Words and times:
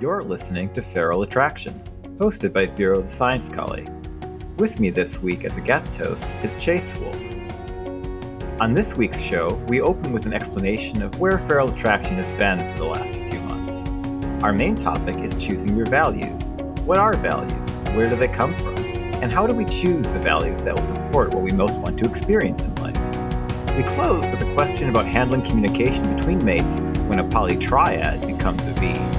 You're 0.00 0.22
listening 0.22 0.68
to 0.74 0.80
Feral 0.80 1.22
Attraction, 1.22 1.82
hosted 2.18 2.52
by 2.52 2.68
Firo 2.68 3.02
the 3.02 3.08
Science 3.08 3.48
Collie. 3.48 3.88
With 4.56 4.78
me 4.78 4.90
this 4.90 5.20
week 5.20 5.44
as 5.44 5.56
a 5.56 5.60
guest 5.60 5.96
host 5.96 6.24
is 6.40 6.54
Chase 6.54 6.96
Wolf. 6.98 7.20
On 8.60 8.74
this 8.74 8.96
week's 8.96 9.20
show, 9.20 9.54
we 9.66 9.80
open 9.80 10.12
with 10.12 10.24
an 10.24 10.32
explanation 10.32 11.02
of 11.02 11.18
where 11.18 11.36
Feral 11.36 11.68
Attraction 11.68 12.14
has 12.14 12.30
been 12.30 12.64
for 12.70 12.84
the 12.84 12.88
last 12.88 13.16
few 13.16 13.40
months. 13.40 13.88
Our 14.44 14.52
main 14.52 14.76
topic 14.76 15.18
is 15.18 15.34
choosing 15.34 15.76
your 15.76 15.86
values. 15.86 16.52
What 16.84 16.98
are 16.98 17.14
values? 17.14 17.74
Where 17.96 18.08
do 18.08 18.14
they 18.14 18.28
come 18.28 18.54
from? 18.54 18.76
And 18.76 19.32
how 19.32 19.48
do 19.48 19.52
we 19.52 19.64
choose 19.64 20.12
the 20.12 20.20
values 20.20 20.60
that 20.62 20.76
will 20.76 20.80
support 20.80 21.34
what 21.34 21.42
we 21.42 21.50
most 21.50 21.76
want 21.76 21.98
to 21.98 22.08
experience 22.08 22.66
in 22.66 22.74
life? 22.76 22.94
We 23.76 23.82
close 23.82 24.30
with 24.30 24.42
a 24.42 24.54
question 24.54 24.90
about 24.90 25.06
handling 25.06 25.42
communication 25.42 26.14
between 26.14 26.44
mates 26.44 26.82
when 27.08 27.18
a 27.18 27.24
polytriad 27.24 28.24
becomes 28.28 28.64
a 28.64 28.72
V. 28.74 29.17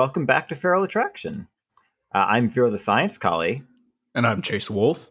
Welcome 0.00 0.24
back 0.24 0.48
to 0.48 0.54
Feral 0.54 0.82
Attraction. 0.82 1.46
Uh, 2.14 2.24
I'm 2.26 2.48
Firo 2.48 2.70
the 2.70 2.78
Science 2.78 3.18
Collie. 3.18 3.64
And 4.14 4.26
I'm 4.26 4.40
Chase 4.40 4.70
Wolf. 4.70 5.10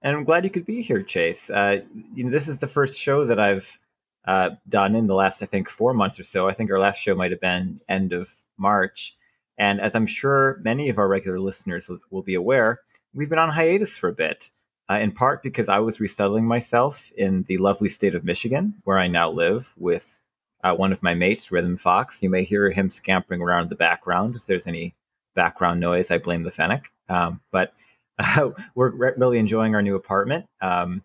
And 0.00 0.16
I'm 0.16 0.24
glad 0.24 0.42
you 0.42 0.50
could 0.50 0.64
be 0.64 0.80
here, 0.80 1.02
Chase. 1.02 1.50
Uh, 1.50 1.82
you 2.14 2.24
know, 2.24 2.30
this 2.30 2.48
is 2.48 2.60
the 2.60 2.66
first 2.66 2.98
show 2.98 3.26
that 3.26 3.38
I've 3.38 3.78
uh, 4.24 4.52
done 4.66 4.94
in 4.94 5.06
the 5.06 5.14
last, 5.14 5.42
I 5.42 5.44
think, 5.44 5.68
four 5.68 5.92
months 5.92 6.18
or 6.18 6.22
so. 6.22 6.48
I 6.48 6.54
think 6.54 6.70
our 6.70 6.78
last 6.78 6.96
show 6.96 7.14
might 7.14 7.30
have 7.30 7.42
been 7.42 7.82
end 7.90 8.14
of 8.14 8.32
March. 8.56 9.14
And 9.58 9.82
as 9.82 9.94
I'm 9.94 10.06
sure 10.06 10.58
many 10.62 10.88
of 10.88 10.96
our 10.96 11.06
regular 11.06 11.38
listeners 11.38 11.90
will 12.10 12.22
be 12.22 12.34
aware, 12.34 12.80
we've 13.12 13.28
been 13.28 13.38
on 13.38 13.50
hiatus 13.50 13.98
for 13.98 14.08
a 14.08 14.14
bit, 14.14 14.50
uh, 14.88 14.94
in 14.94 15.12
part 15.12 15.42
because 15.42 15.68
I 15.68 15.80
was 15.80 16.00
resettling 16.00 16.46
myself 16.46 17.12
in 17.18 17.42
the 17.48 17.58
lovely 17.58 17.90
state 17.90 18.14
of 18.14 18.24
Michigan, 18.24 18.76
where 18.84 18.96
I 18.96 19.08
now 19.08 19.30
live 19.30 19.74
with 19.76 20.22
uh, 20.62 20.74
one 20.74 20.92
of 20.92 21.02
my 21.02 21.14
mates, 21.14 21.50
Rhythm 21.50 21.76
Fox. 21.76 22.22
You 22.22 22.30
may 22.30 22.44
hear 22.44 22.70
him 22.70 22.90
scampering 22.90 23.40
around 23.40 23.64
in 23.64 23.68
the 23.68 23.76
background. 23.76 24.36
If 24.36 24.46
there's 24.46 24.66
any 24.66 24.94
background 25.34 25.80
noise, 25.80 26.10
I 26.10 26.18
blame 26.18 26.42
the 26.42 26.50
fennec. 26.50 26.90
Um, 27.08 27.40
but 27.50 27.72
uh, 28.18 28.50
we're 28.74 28.90
re- 28.90 29.12
really 29.16 29.38
enjoying 29.38 29.74
our 29.74 29.82
new 29.82 29.96
apartment. 29.96 30.46
Um, 30.60 31.02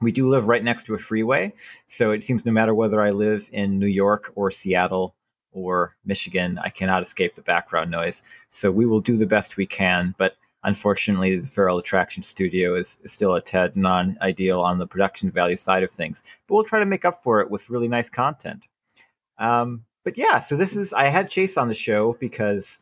we 0.00 0.12
do 0.12 0.28
live 0.28 0.46
right 0.46 0.62
next 0.62 0.84
to 0.84 0.94
a 0.94 0.98
freeway, 0.98 1.52
so 1.88 2.12
it 2.12 2.22
seems 2.22 2.46
no 2.46 2.52
matter 2.52 2.72
whether 2.72 3.02
I 3.02 3.10
live 3.10 3.48
in 3.52 3.80
New 3.80 3.88
York 3.88 4.30
or 4.36 4.50
Seattle 4.52 5.16
or 5.50 5.96
Michigan, 6.04 6.58
I 6.62 6.68
cannot 6.68 7.02
escape 7.02 7.34
the 7.34 7.42
background 7.42 7.90
noise. 7.90 8.22
So 8.48 8.70
we 8.70 8.86
will 8.86 9.00
do 9.00 9.16
the 9.16 9.26
best 9.26 9.56
we 9.56 9.66
can, 9.66 10.14
but 10.16 10.36
unfortunately, 10.62 11.36
the 11.36 11.46
Feral 11.46 11.78
Attraction 11.78 12.22
Studio 12.22 12.74
is, 12.74 12.98
is 13.02 13.12
still 13.12 13.34
a 13.34 13.40
tad 13.40 13.76
non 13.76 14.16
ideal 14.20 14.60
on 14.60 14.78
the 14.78 14.86
production 14.86 15.30
value 15.30 15.56
side 15.56 15.82
of 15.82 15.90
things. 15.90 16.22
But 16.46 16.54
we'll 16.54 16.64
try 16.64 16.78
to 16.78 16.86
make 16.86 17.04
up 17.04 17.16
for 17.16 17.40
it 17.40 17.50
with 17.50 17.70
really 17.70 17.88
nice 17.88 18.08
content. 18.08 18.66
Um, 19.38 19.84
but 20.04 20.16
yeah, 20.18 20.38
so 20.38 20.56
this 20.56 20.76
is 20.76 20.92
I 20.92 21.04
had 21.04 21.30
Chase 21.30 21.56
on 21.56 21.68
the 21.68 21.74
show 21.74 22.14
because 22.14 22.80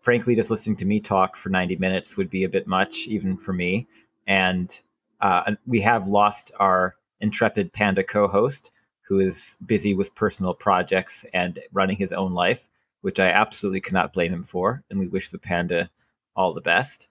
frankly, 0.00 0.34
just 0.34 0.50
listening 0.50 0.76
to 0.76 0.84
me 0.84 1.00
talk 1.00 1.36
for 1.36 1.50
90 1.50 1.76
minutes 1.76 2.16
would 2.16 2.30
be 2.30 2.44
a 2.44 2.48
bit 2.48 2.66
much, 2.66 3.06
even 3.06 3.36
for 3.36 3.52
me. 3.52 3.86
And 4.26 4.80
uh, 5.20 5.54
we 5.66 5.80
have 5.80 6.08
lost 6.08 6.50
our 6.58 6.96
intrepid 7.20 7.72
Panda 7.72 8.02
co 8.02 8.26
host, 8.26 8.72
who 9.02 9.18
is 9.18 9.56
busy 9.64 9.94
with 9.94 10.14
personal 10.14 10.54
projects 10.54 11.24
and 11.34 11.58
running 11.72 11.96
his 11.96 12.12
own 12.12 12.32
life, 12.32 12.68
which 13.02 13.20
I 13.20 13.28
absolutely 13.28 13.80
cannot 13.80 14.12
blame 14.12 14.32
him 14.32 14.42
for. 14.42 14.82
And 14.90 14.98
we 14.98 15.08
wish 15.08 15.28
the 15.28 15.38
Panda 15.38 15.90
all 16.34 16.52
the 16.52 16.60
best. 16.60 17.08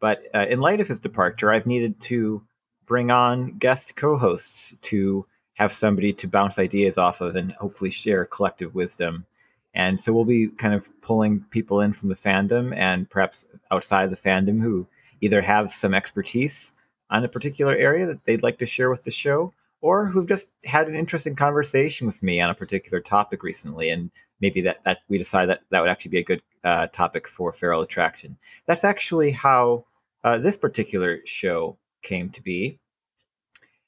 But 0.00 0.22
uh, 0.34 0.46
in 0.48 0.60
light 0.60 0.80
of 0.80 0.88
his 0.88 0.98
departure, 0.98 1.52
I've 1.52 1.66
needed 1.66 2.00
to 2.02 2.42
bring 2.86 3.10
on 3.10 3.58
guest 3.58 3.96
co 3.96 4.18
hosts 4.18 4.74
to 4.82 5.26
have 5.54 5.72
somebody 5.72 6.12
to 6.12 6.28
bounce 6.28 6.58
ideas 6.58 6.98
off 6.98 7.20
of 7.20 7.36
and 7.36 7.52
hopefully 7.52 7.90
share 7.90 8.24
collective 8.24 8.74
wisdom. 8.74 9.26
And 9.74 10.00
so 10.00 10.12
we'll 10.12 10.24
be 10.24 10.48
kind 10.48 10.74
of 10.74 10.88
pulling 11.00 11.40
people 11.50 11.80
in 11.80 11.92
from 11.92 12.08
the 12.08 12.14
fandom 12.14 12.74
and 12.76 13.08
perhaps 13.08 13.46
outside 13.70 14.04
of 14.04 14.10
the 14.10 14.16
fandom 14.16 14.60
who 14.60 14.86
either 15.20 15.40
have 15.40 15.70
some 15.70 15.94
expertise 15.94 16.74
on 17.10 17.24
a 17.24 17.28
particular 17.28 17.74
area 17.74 18.06
that 18.06 18.24
they'd 18.24 18.42
like 18.42 18.58
to 18.58 18.66
share 18.66 18.90
with 18.90 19.04
the 19.04 19.10
show 19.10 19.52
or 19.80 20.06
who've 20.06 20.26
just 20.26 20.48
had 20.64 20.88
an 20.88 20.94
interesting 20.94 21.36
conversation 21.36 22.06
with 22.06 22.22
me 22.22 22.40
on 22.40 22.48
a 22.48 22.54
particular 22.54 23.00
topic 23.00 23.42
recently 23.42 23.90
and 23.90 24.10
maybe 24.40 24.62
that, 24.62 24.82
that 24.84 24.98
we 25.08 25.18
decide 25.18 25.46
that 25.46 25.60
that 25.70 25.80
would 25.80 25.90
actually 25.90 26.10
be 26.10 26.18
a 26.18 26.24
good 26.24 26.42
uh, 26.64 26.86
topic 26.88 27.28
for 27.28 27.52
feral 27.52 27.82
attraction 27.82 28.36
that's 28.66 28.84
actually 28.84 29.30
how 29.30 29.84
uh, 30.24 30.38
this 30.38 30.56
particular 30.56 31.20
show 31.26 31.76
came 32.02 32.30
to 32.30 32.42
be 32.42 32.78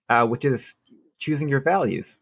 uh, 0.08 0.26
which 0.26 0.44
is 0.44 0.76
choosing 1.18 1.48
your 1.48 1.60
values. 1.60 2.18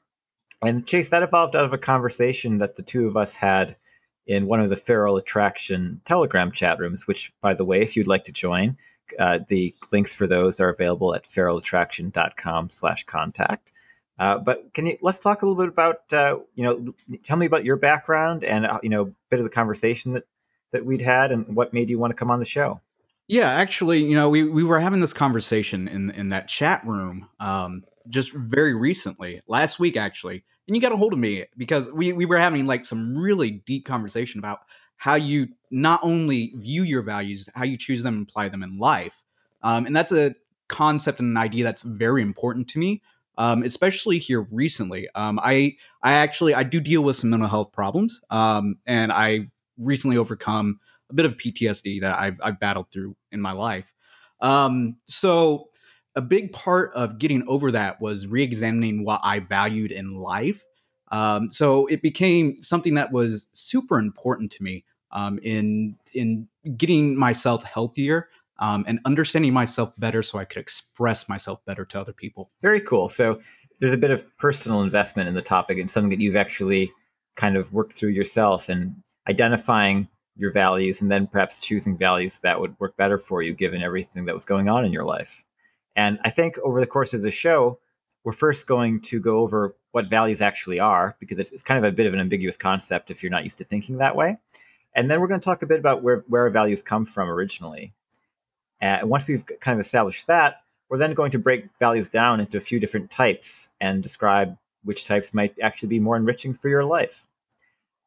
And 0.63 0.87
Chase, 0.87 1.09
that 1.11 1.23
evolved 1.23 1.57
out 1.57 1.65
of 1.65 1.73
a 1.73 1.79
conversation 1.79 2.59
that 2.59 2.77
the 2.77 2.83
two 2.83 3.07
of 3.07 3.17
us 3.17 3.37
had 3.37 3.77
in 4.27 4.47
one 4.47 4.61
of 4.61 4.71
the 4.71 4.77
Feral 4.77 5.17
Attraction 5.17 6.01
Telegram 6.05 6.51
chat 6.51 6.79
rooms, 6.79 7.07
which, 7.07 7.33
by 7.41 7.53
the 7.53 7.65
way, 7.65 7.83
if 7.83 7.97
you'd 7.97 8.07
like 8.07 8.25
to 8.25 8.33
join, 8.33 8.77
uh, 9.19 9.41
the 9.49 9.75
links 9.93 10.15
for 10.15 10.27
those 10.27 10.61
are 10.61 10.71
available 10.71 11.15
at 11.15 11.25
feralattraction.com 11.25 12.71
slash 12.71 13.05
contact. 13.05 13.73
Uh, 14.19 14.39
but 14.39 14.73
can 14.73 14.87
you 14.87 14.97
let's 15.03 15.19
talk 15.19 15.43
a 15.43 15.47
little 15.47 15.61
bit 15.61 15.69
about 15.69 16.13
uh, 16.13 16.39
you 16.55 16.63
know 16.63 16.95
tell 17.25 17.37
me 17.37 17.47
about 17.47 17.65
your 17.65 17.77
background 17.77 18.45
and 18.45 18.65
uh, 18.65 18.79
you 18.81 18.89
know 18.89 19.03
a 19.03 19.13
bit 19.29 19.41
of 19.41 19.45
the 19.45 19.51
conversation 19.51 20.13
that 20.13 20.25
that 20.71 20.87
we'd 20.87 21.01
had 21.01 21.33
and 21.33 21.57
what 21.57 21.73
made 21.73 21.91
you 21.91 21.99
want 21.99 22.13
to 22.13 22.15
come 22.15 22.31
on 22.31 22.39
the 22.39 22.45
show. 22.45 22.81
Yeah, 23.27 23.49
actually, 23.49 24.05
you 24.05 24.15
know, 24.15 24.29
we 24.29 24.45
we 24.45 24.63
were 24.63 24.79
having 24.79 25.01
this 25.01 25.13
conversation 25.13 25.89
in 25.89 26.11
in 26.11 26.29
that 26.29 26.47
chat 26.47 26.87
room 26.87 27.29
um, 27.41 27.85
just 28.09 28.35
very 28.35 28.75
recently, 28.75 29.43
last 29.47 29.79
week 29.79 29.97
actually, 29.97 30.45
and 30.67 30.77
you 30.77 30.83
got 30.83 30.93
a 30.93 30.97
hold 30.97 31.13
of 31.13 31.19
me 31.19 31.45
because 31.57 31.91
we 31.93 32.13
we 32.13 32.25
were 32.25 32.39
having 32.39 32.67
like 32.67 32.85
some 32.85 33.17
really 33.17 33.63
deep 33.67 33.85
conversation 33.85 34.39
about 34.39 34.61
how 34.97 35.15
you 35.15 35.49
not 35.71 36.01
only 36.03 36.53
view 36.57 36.83
your 36.83 37.03
values, 37.03 37.49
how 37.55 37.65
you 37.65 37.77
choose 37.77 38.03
them 38.03 38.15
and 38.15 38.29
apply 38.29 38.49
them 38.49 38.63
in 38.63 38.79
life, 38.79 39.25
um, 39.63 39.87
and 39.87 39.95
that's 39.95 40.13
a 40.13 40.35
concept 40.69 41.21
and 41.21 41.31
an 41.31 41.37
idea 41.37 41.65
that's 41.65 41.83
very 41.83 42.23
important 42.23 42.69
to 42.69 42.79
me, 42.79 43.03
um, 43.39 43.63
especially 43.63 44.19
here 44.19 44.47
recently. 44.51 45.09
Um, 45.15 45.39
I 45.43 45.77
I 46.03 46.15
actually 46.15 46.55
I 46.55 46.63
do 46.63 46.81
deal 46.81 47.03
with 47.03 47.17
some 47.17 47.31
mental 47.31 47.49
health 47.49 47.73
problems, 47.73 48.21
um, 48.31 48.77
and 48.87 49.13
I 49.13 49.51
recently 49.79 50.17
overcome 50.17 50.79
a 51.11 51.15
bit 51.15 51.27
of 51.27 51.37
PTSD 51.37 52.01
that 52.01 52.19
I've 52.19 52.39
I've 52.43 52.61
battled 52.61 52.91
through 52.91 53.17
in 53.33 53.41
my 53.41 53.53
life. 53.53 53.93
Um, 54.41 54.97
so 55.07 55.69
a 56.17 56.23
big 56.23 56.53
part 56.53 56.93
of 56.95 57.19
getting 57.19 57.47
over 57.49 57.73
that 57.73 58.01
was 58.01 58.27
re-examining 58.27 59.05
what 59.05 59.21
I 59.25 59.41
valued 59.41 59.91
in 59.91 60.15
life. 60.15 60.65
Um, 61.11 61.51
so 61.51 61.87
it 61.87 62.03
became 62.03 62.61
something 62.61 62.95
that 62.95 63.13
was 63.13 63.49
super 63.53 63.99
important 63.99 64.51
to 64.53 64.63
me 64.63 64.85
um, 65.11 65.39
in 65.43 65.97
in 66.13 66.49
getting 66.77 67.17
myself 67.19 67.63
healthier 67.65 68.29
um, 68.59 68.85
and 68.87 69.01
understanding 69.05 69.53
myself 69.53 69.93
better, 69.99 70.23
so 70.23 70.39
I 70.39 70.45
could 70.45 70.61
express 70.61 71.29
myself 71.29 71.65
better 71.65 71.85
to 71.87 72.01
other 72.01 72.13
people. 72.13 72.51
Very 72.63 72.81
cool. 72.81 73.09
So 73.09 73.41
there's 73.81 73.93
a 73.93 73.99
bit 73.99 74.11
of 74.11 74.25
personal 74.39 74.83
investment 74.83 75.29
in 75.29 75.35
the 75.35 75.43
topic 75.43 75.79
and 75.79 75.91
something 75.91 76.11
that 76.11 76.21
you've 76.21 76.37
actually 76.37 76.93
kind 77.37 77.57
of 77.57 77.73
worked 77.73 77.93
through 77.93 78.11
yourself 78.11 78.69
and 78.69 79.03
identifying 79.29 80.09
your 80.37 80.53
values 80.53 81.01
and 81.01 81.11
then 81.11 81.27
perhaps 81.27 81.61
choosing 81.61 81.97
values 81.97 82.41
that 82.41 82.61
would 82.61 82.79
work 82.81 82.97
better 82.97 83.19
for 83.19 83.43
you 83.43 83.53
given 83.53 83.83
everything 83.83 84.25
that 84.25 84.35
was 84.35 84.45
going 84.45 84.69
on 84.69 84.85
in 84.85 84.93
your 84.93 85.05
life. 85.05 85.45
And 85.97 86.19
I 86.25 86.31
think 86.31 86.59
over 86.59 86.81
the 86.81 86.87
course 86.87 87.15
of 87.15 87.23
the 87.23 87.31
show, 87.31 87.79
we're 88.25 88.33
first 88.33 88.67
going 88.67 89.01
to 89.03 89.21
go 89.21 89.39
over 89.39 89.75
what 89.93 90.07
values 90.07 90.41
actually 90.41 90.81
are, 90.81 91.17
because 91.21 91.39
it's, 91.39 91.53
it's, 91.53 91.63
kind 91.63 91.79
of 91.79 91.85
a 91.85 91.95
bit 91.95 92.07
of 92.07 92.15
an 92.15 92.21
ambiguous 92.21 92.57
concept 92.57 93.11
if 93.11 93.23
you're 93.23 93.31
not 93.31 93.45
used 93.45 93.59
to 93.59 93.65
thinking 93.65 93.99
that 93.99 94.17
way. 94.17 94.39
And 94.95 95.11
then 95.11 95.21
we're 95.21 95.29
going 95.29 95.41
to 95.41 95.45
talk 95.45 95.63
a 95.63 95.67
bit 95.67 95.79
about 95.79 96.03
where, 96.03 96.25
where 96.29 96.43
our 96.43 96.51
values 96.51 96.83
come 96.83 97.05
from 97.05 97.29
originally. 97.29 97.93
And 98.81 99.09
once 99.09 99.27
we've 99.27 99.45
kind 99.61 99.75
of 99.79 99.81
established 99.81 100.27
that, 100.27 100.63
we're 100.89 100.99
then 100.99 101.15
going 101.15 101.31
to 101.33 101.39
break 101.39 101.67
values 101.79 102.09
down 102.09 102.41
into 102.41 102.57
a 102.57 102.61
few 102.61 102.81
different 102.81 103.11
types 103.11 103.71
and 103.81 104.03
describe 104.03 104.57
which 104.85 105.05
types 105.05 105.35
might 105.35 105.55
actually 105.61 105.89
be 105.89 106.01
more 106.01 106.17
enriching 106.17 106.55
for 106.55 106.69
your 106.69 106.85
life. 106.85 107.29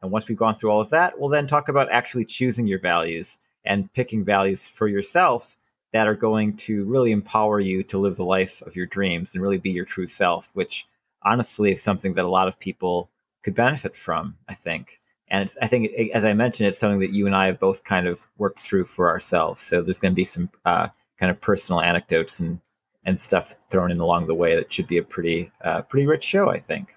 And 0.02 0.12
once 0.12 0.28
we've 0.28 0.38
gone 0.38 0.56
through 0.56 0.70
all 0.70 0.82
of 0.82 0.90
that, 0.92 1.20
we'll 1.20 1.30
then 1.30 1.48
talk 1.48 1.70
about 1.70 1.92
actually 1.92 2.26
choosing 2.26 2.68
your 2.68 2.80
values 2.80 3.40
and 3.66 3.92
picking 3.94 4.24
values 4.24 4.68
for 4.68 4.88
yourself 4.88 5.58
that 5.94 6.08
are 6.08 6.16
going 6.16 6.56
to 6.56 6.86
really 6.86 7.12
empower 7.12 7.60
you 7.60 7.84
to 7.84 7.98
live 7.98 8.18
the 8.18 8.26
life 8.26 8.62
of 8.64 8.76
your 8.76 8.86
dreams 8.86 9.34
and 9.34 9.42
really 9.42 9.58
be 9.58 9.72
your 9.72 9.86
true 9.86 10.08
self, 10.08 10.52
which 10.54 10.88
honestly 11.24 11.72
is 11.72 11.82
something 11.82 12.14
that 12.14 12.26
a 12.26 12.30
lot 12.30 12.48
of 12.48 12.60
people 12.60 13.10
could 13.44 13.56
benefit 13.56 13.96
from, 13.96 14.36
I 14.48 14.54
think. 14.54 15.00
And 15.30 15.44
it's, 15.44 15.58
I 15.62 15.68
think, 15.68 15.92
as 16.14 16.24
I 16.24 16.34
mentioned, 16.34 16.68
it's 16.68 16.78
something 16.78 17.00
that 17.00 17.14
you 17.14 17.26
and 17.26 17.36
I 17.36 17.48
have 17.48 17.60
both 17.60 17.84
kind 17.84 18.08
of 18.08 18.28
worked 18.38 18.60
through 18.60 18.86
for 18.86 19.10
ourselves. 19.10 19.62
So 19.62 19.82
there's 19.82 20.00
going 20.00 20.14
to 20.14 20.16
be 20.16 20.24
some 20.24 20.50
uh, 20.66 20.88
kind 21.20 21.30
of 21.30 21.42
personal 21.42 21.82
anecdotes 21.82 22.40
and 22.40 22.60
and 23.08 23.20
stuff 23.20 23.56
thrown 23.70 23.90
in 23.90 24.02
along 24.02 24.28
the 24.28 24.36
way 24.36 24.54
that 24.54 24.72
should 24.72 24.86
be 24.86 24.98
a 24.98 25.04
pretty 25.04 25.50
uh, 25.64 25.82
pretty 25.84 26.06
rich 26.06 26.26
show, 26.26 26.50
I 26.50 26.60
think. 26.60 26.96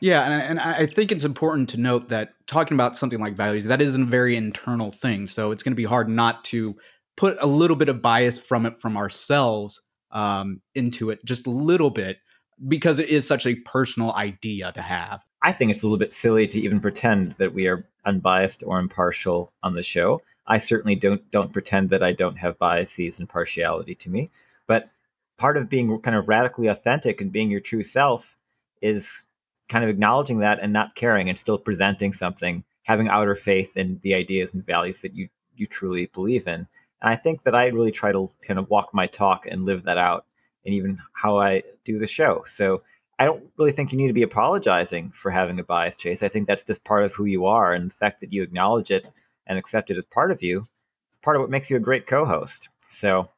Yeah, 0.00 0.22
and, 0.22 0.58
and 0.58 0.60
I 0.60 0.86
think 0.86 1.12
it's 1.12 1.26
important 1.26 1.68
to 1.70 1.76
note 1.76 2.08
that 2.08 2.32
talking 2.46 2.74
about 2.74 2.96
something 2.96 3.20
like 3.20 3.34
values, 3.34 3.64
that 3.66 3.82
is 3.82 3.94
a 3.94 4.02
very 4.02 4.34
internal 4.34 4.90
thing. 4.90 5.26
So 5.26 5.50
it's 5.50 5.62
going 5.62 5.72
to 5.72 5.76
be 5.76 5.84
hard 5.84 6.08
not 6.08 6.42
to 6.46 6.74
put 7.20 7.36
a 7.42 7.46
little 7.46 7.76
bit 7.76 7.90
of 7.90 8.00
bias 8.00 8.40
from 8.40 8.64
it 8.64 8.80
from 8.80 8.96
ourselves 8.96 9.82
um, 10.10 10.62
into 10.74 11.10
it, 11.10 11.22
just 11.22 11.46
a 11.46 11.50
little 11.50 11.90
bit, 11.90 12.18
because 12.66 12.98
it 12.98 13.10
is 13.10 13.26
such 13.26 13.44
a 13.44 13.56
personal 13.56 14.12
idea 14.12 14.72
to 14.72 14.80
have. 14.80 15.20
I 15.42 15.52
think 15.52 15.70
it's 15.70 15.82
a 15.82 15.86
little 15.86 15.98
bit 15.98 16.14
silly 16.14 16.48
to 16.48 16.58
even 16.58 16.80
pretend 16.80 17.32
that 17.32 17.52
we 17.52 17.68
are 17.68 17.86
unbiased 18.06 18.62
or 18.66 18.78
impartial 18.78 19.52
on 19.62 19.74
the 19.74 19.82
show. 19.82 20.22
I 20.46 20.56
certainly 20.56 20.94
don't 20.94 21.30
don't 21.30 21.52
pretend 21.52 21.90
that 21.90 22.02
I 22.02 22.12
don't 22.12 22.38
have 22.38 22.58
biases 22.58 23.20
and 23.20 23.28
partiality 23.28 23.94
to 23.96 24.08
me, 24.08 24.30
but 24.66 24.88
part 25.36 25.58
of 25.58 25.68
being 25.68 26.00
kind 26.00 26.16
of 26.16 26.26
radically 26.26 26.68
authentic 26.68 27.20
and 27.20 27.30
being 27.30 27.50
your 27.50 27.60
true 27.60 27.82
self 27.82 28.38
is 28.80 29.26
kind 29.68 29.84
of 29.84 29.90
acknowledging 29.90 30.38
that 30.38 30.58
and 30.62 30.72
not 30.72 30.94
caring 30.94 31.28
and 31.28 31.38
still 31.38 31.58
presenting 31.58 32.14
something, 32.14 32.64
having 32.84 33.10
outer 33.10 33.34
faith 33.34 33.76
in 33.76 34.00
the 34.02 34.14
ideas 34.14 34.54
and 34.54 34.64
values 34.64 35.02
that 35.02 35.14
you 35.14 35.28
you 35.54 35.66
truly 35.66 36.06
believe 36.06 36.46
in. 36.46 36.66
And 37.02 37.12
I 37.12 37.16
think 37.16 37.42
that 37.44 37.54
I 37.54 37.68
really 37.68 37.92
try 37.92 38.12
to 38.12 38.28
kind 38.42 38.58
of 38.58 38.68
walk 38.70 38.90
my 38.92 39.06
talk 39.06 39.46
and 39.46 39.64
live 39.64 39.84
that 39.84 39.98
out 39.98 40.26
and 40.64 40.74
even 40.74 40.98
how 41.14 41.38
I 41.38 41.62
do 41.84 41.98
the 41.98 42.06
show. 42.06 42.42
So 42.44 42.82
I 43.18 43.24
don't 43.24 43.44
really 43.58 43.72
think 43.72 43.92
you 43.92 43.98
need 43.98 44.08
to 44.08 44.14
be 44.14 44.22
apologizing 44.22 45.10
for 45.12 45.30
having 45.30 45.58
a 45.58 45.64
bias, 45.64 45.96
Chase. 45.96 46.22
I 46.22 46.28
think 46.28 46.46
that's 46.46 46.64
just 46.64 46.84
part 46.84 47.04
of 47.04 47.14
who 47.14 47.24
you 47.24 47.46
are. 47.46 47.72
And 47.72 47.90
the 47.90 47.94
fact 47.94 48.20
that 48.20 48.32
you 48.32 48.42
acknowledge 48.42 48.90
it 48.90 49.06
and 49.46 49.58
accept 49.58 49.90
it 49.90 49.96
as 49.96 50.04
part 50.04 50.30
of 50.30 50.42
you, 50.42 50.66
it's 51.08 51.18
part 51.18 51.36
of 51.36 51.42
what 51.42 51.50
makes 51.50 51.70
you 51.70 51.76
a 51.76 51.80
great 51.80 52.06
co 52.06 52.24
host. 52.24 52.68
So 52.88 53.28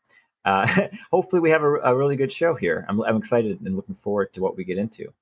uh, 0.44 0.66
hopefully, 1.10 1.40
we 1.40 1.50
have 1.50 1.62
a, 1.62 1.74
a, 1.82 1.96
really 1.96 2.16
good 2.16 2.32
show 2.32 2.54
here. 2.54 2.84
I'm, 2.88 3.00
I'm 3.02 3.16
excited 3.16 3.60
and 3.60 3.76
looking 3.76 3.94
forward 3.94 4.32
to 4.34 4.40
what 4.40 4.56
we 4.56 4.64
get 4.64 4.78
into. 4.78 5.12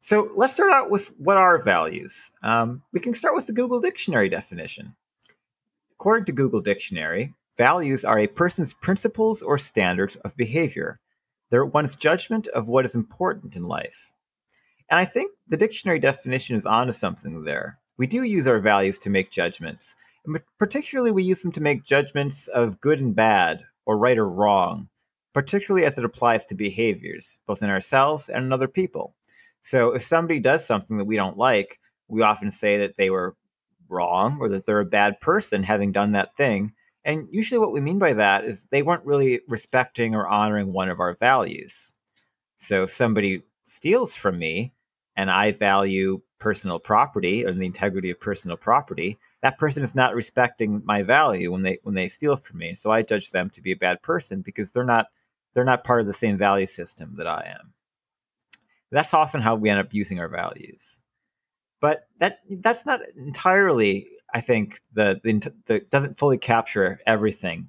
So 0.00 0.30
let's 0.34 0.52
start 0.52 0.72
out 0.72 0.90
with 0.90 1.08
what 1.18 1.36
are 1.36 1.62
values. 1.62 2.30
Um, 2.42 2.82
we 2.92 3.00
can 3.00 3.14
start 3.14 3.34
with 3.34 3.46
the 3.46 3.52
Google 3.52 3.80
Dictionary 3.80 4.28
definition. 4.28 4.94
According 6.00 6.26
to 6.26 6.32
Google 6.32 6.60
Dictionary, 6.60 7.34
values 7.56 8.04
are 8.04 8.20
a 8.20 8.28
person's 8.28 8.72
principles 8.72 9.42
or 9.42 9.58
standards 9.58 10.14
of 10.24 10.36
behavior. 10.36 11.00
They're 11.50 11.64
one's 11.64 11.96
judgment 11.96 12.46
of 12.46 12.68
what 12.68 12.84
is 12.84 12.94
important 12.94 13.56
in 13.56 13.64
life. 13.64 14.12
And 14.88 15.00
I 15.00 15.04
think 15.04 15.32
the 15.48 15.56
dictionary 15.56 15.98
definition 15.98 16.54
is 16.54 16.64
onto 16.64 16.92
something 16.92 17.42
there. 17.42 17.80
We 17.96 18.06
do 18.06 18.22
use 18.22 18.46
our 18.46 18.60
values 18.60 18.96
to 19.00 19.10
make 19.10 19.32
judgments, 19.32 19.96
and 20.24 20.38
particularly 20.56 21.10
we 21.10 21.24
use 21.24 21.42
them 21.42 21.50
to 21.50 21.60
make 21.60 21.82
judgments 21.82 22.46
of 22.46 22.80
good 22.80 23.00
and 23.00 23.12
bad, 23.12 23.64
or 23.84 23.98
right 23.98 24.18
or 24.18 24.30
wrong, 24.30 24.90
particularly 25.34 25.84
as 25.84 25.98
it 25.98 26.04
applies 26.04 26.46
to 26.46 26.54
behaviors, 26.54 27.40
both 27.44 27.60
in 27.60 27.70
ourselves 27.70 28.28
and 28.28 28.44
in 28.44 28.52
other 28.52 28.68
people. 28.68 29.16
So 29.62 29.90
if 29.96 30.04
somebody 30.04 30.38
does 30.38 30.64
something 30.64 30.96
that 30.98 31.06
we 31.06 31.16
don't 31.16 31.36
like, 31.36 31.80
we 32.06 32.22
often 32.22 32.52
say 32.52 32.78
that 32.78 32.96
they 32.96 33.10
were 33.10 33.34
wrong 33.88 34.38
or 34.40 34.48
that 34.48 34.66
they're 34.66 34.80
a 34.80 34.86
bad 34.86 35.20
person 35.20 35.62
having 35.62 35.92
done 35.92 36.12
that 36.12 36.36
thing. 36.36 36.72
And 37.04 37.28
usually, 37.30 37.58
what 37.58 37.72
we 37.72 37.80
mean 37.80 37.98
by 37.98 38.12
that 38.14 38.44
is 38.44 38.66
they 38.70 38.82
weren't 38.82 39.04
really 39.04 39.40
respecting 39.48 40.14
or 40.14 40.28
honoring 40.28 40.72
one 40.72 40.88
of 40.88 41.00
our 41.00 41.14
values. 41.14 41.94
So, 42.56 42.82
if 42.84 42.90
somebody 42.90 43.42
steals 43.64 44.14
from 44.14 44.38
me 44.38 44.72
and 45.16 45.30
I 45.30 45.52
value 45.52 46.20
personal 46.38 46.78
property 46.78 47.44
or 47.44 47.52
the 47.52 47.66
integrity 47.66 48.10
of 48.10 48.20
personal 48.20 48.56
property, 48.56 49.18
that 49.42 49.58
person 49.58 49.82
is 49.82 49.94
not 49.94 50.14
respecting 50.14 50.82
my 50.84 51.02
value 51.02 51.52
when 51.52 51.62
they 51.62 51.78
when 51.82 51.94
they 51.94 52.08
steal 52.08 52.36
from 52.36 52.58
me. 52.58 52.74
So 52.74 52.90
I 52.90 53.02
judge 53.02 53.30
them 53.30 53.50
to 53.50 53.60
be 53.60 53.72
a 53.72 53.76
bad 53.76 54.02
person 54.02 54.40
because 54.40 54.72
they're 54.72 54.84
not 54.84 55.06
they're 55.54 55.64
not 55.64 55.84
part 55.84 56.00
of 56.00 56.06
the 56.06 56.12
same 56.12 56.38
value 56.38 56.66
system 56.66 57.14
that 57.16 57.26
I 57.26 57.56
am. 57.58 57.72
That's 58.90 59.14
often 59.14 59.40
how 59.40 59.54
we 59.54 59.70
end 59.70 59.80
up 59.80 59.92
using 59.92 60.18
our 60.18 60.28
values. 60.28 61.00
But 61.80 62.08
that 62.18 62.40
that's 62.50 62.86
not 62.86 63.00
entirely, 63.16 64.08
I 64.34 64.40
think, 64.40 64.80
the 64.92 65.20
the, 65.22 65.52
the 65.66 65.80
doesn't 65.80 66.18
fully 66.18 66.38
capture 66.38 67.00
everything 67.06 67.68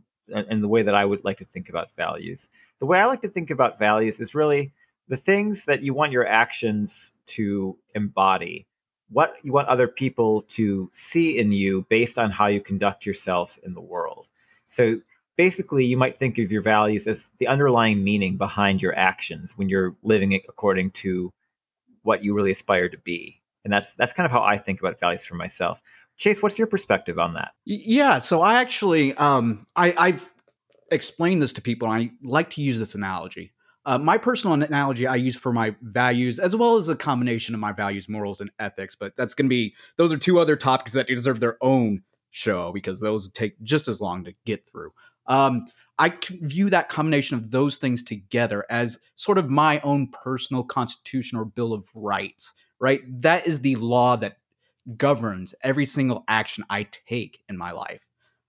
in 0.49 0.61
the 0.61 0.67
way 0.67 0.81
that 0.83 0.95
I 0.95 1.05
would 1.05 1.23
like 1.23 1.37
to 1.37 1.45
think 1.45 1.69
about 1.69 1.95
values. 1.95 2.49
The 2.79 2.85
way 2.85 2.99
I 2.99 3.05
like 3.05 3.21
to 3.21 3.27
think 3.27 3.49
about 3.49 3.79
values 3.79 4.19
is 4.19 4.35
really 4.35 4.71
the 5.07 5.17
things 5.17 5.65
that 5.65 5.83
you 5.83 5.93
want 5.93 6.11
your 6.11 6.27
actions 6.27 7.11
to 7.27 7.77
embody, 7.95 8.67
what 9.09 9.37
you 9.43 9.51
want 9.51 9.67
other 9.67 9.87
people 9.87 10.43
to 10.43 10.89
see 10.91 11.37
in 11.37 11.51
you 11.51 11.85
based 11.89 12.19
on 12.19 12.29
how 12.31 12.45
you 12.45 12.61
conduct 12.61 13.05
yourself 13.05 13.57
in 13.63 13.73
the 13.73 13.81
world. 13.81 14.29
So 14.67 15.01
basically 15.35 15.85
you 15.85 15.97
might 15.97 16.19
think 16.19 16.37
of 16.37 16.51
your 16.51 16.61
values 16.61 17.07
as 17.07 17.31
the 17.39 17.47
underlying 17.47 18.03
meaning 18.03 18.37
behind 18.37 18.81
your 18.81 18.95
actions 18.95 19.57
when 19.57 19.67
you're 19.67 19.95
living 20.03 20.33
according 20.47 20.91
to 20.91 21.33
what 22.03 22.23
you 22.23 22.35
really 22.35 22.51
aspire 22.51 22.87
to 22.89 22.97
be 22.97 23.38
and 23.63 23.73
that's 23.73 23.93
that's 23.95 24.13
kind 24.13 24.25
of 24.25 24.31
how 24.31 24.41
i 24.41 24.57
think 24.57 24.79
about 24.79 24.99
values 24.99 25.25
for 25.25 25.35
myself. 25.35 25.81
Chase 26.17 26.43
what's 26.43 26.57
your 26.57 26.67
perspective 26.67 27.17
on 27.19 27.33
that? 27.33 27.51
Yeah 27.65 28.17
so 28.19 28.41
i 28.41 28.55
actually 28.55 29.13
um 29.15 29.65
i 29.75 29.93
i've 29.97 30.31
explained 30.91 31.41
this 31.41 31.53
to 31.53 31.61
people 31.61 31.91
and 31.91 32.03
i 32.03 32.11
like 32.23 32.49
to 32.51 32.61
use 32.61 32.79
this 32.79 32.95
analogy. 32.95 33.53
Uh, 33.85 33.97
my 33.97 34.17
personal 34.17 34.61
analogy 34.61 35.07
I 35.07 35.15
use 35.15 35.37
for 35.37 35.53
my 35.53 35.73
values, 35.81 36.37
as 36.37 36.55
well 36.55 36.75
as 36.75 36.89
a 36.89 36.95
combination 36.95 37.55
of 37.55 37.61
my 37.61 37.71
values, 37.71 38.09
morals, 38.09 38.41
and 38.41 38.51
ethics, 38.59 38.93
but 38.93 39.13
that's 39.15 39.33
going 39.33 39.45
to 39.45 39.49
be 39.49 39.73
those 39.97 40.11
are 40.11 40.17
two 40.17 40.37
other 40.37 40.55
topics 40.55 40.91
that 40.93 41.07
deserve 41.07 41.39
their 41.39 41.57
own 41.61 42.03
show 42.29 42.71
because 42.71 42.99
those 42.99 43.29
take 43.29 43.59
just 43.63 43.87
as 43.87 44.01
long 44.01 44.23
to 44.25 44.33
get 44.45 44.67
through. 44.67 44.91
Um, 45.27 45.65
I 45.97 46.13
view 46.29 46.69
that 46.69 46.89
combination 46.89 47.37
of 47.37 47.51
those 47.51 47.77
things 47.77 48.03
together 48.03 48.65
as 48.69 48.99
sort 49.15 49.37
of 49.37 49.49
my 49.49 49.79
own 49.81 50.07
personal 50.09 50.63
constitution 50.63 51.37
or 51.37 51.45
bill 51.45 51.73
of 51.73 51.87
rights, 51.93 52.55
right? 52.79 53.01
That 53.21 53.47
is 53.47 53.59
the 53.59 53.75
law 53.75 54.15
that 54.17 54.37
governs 54.97 55.53
every 55.61 55.85
single 55.85 56.23
action 56.27 56.63
I 56.69 56.87
take 57.07 57.39
in 57.49 57.57
my 57.57 57.71
life. 57.71 58.01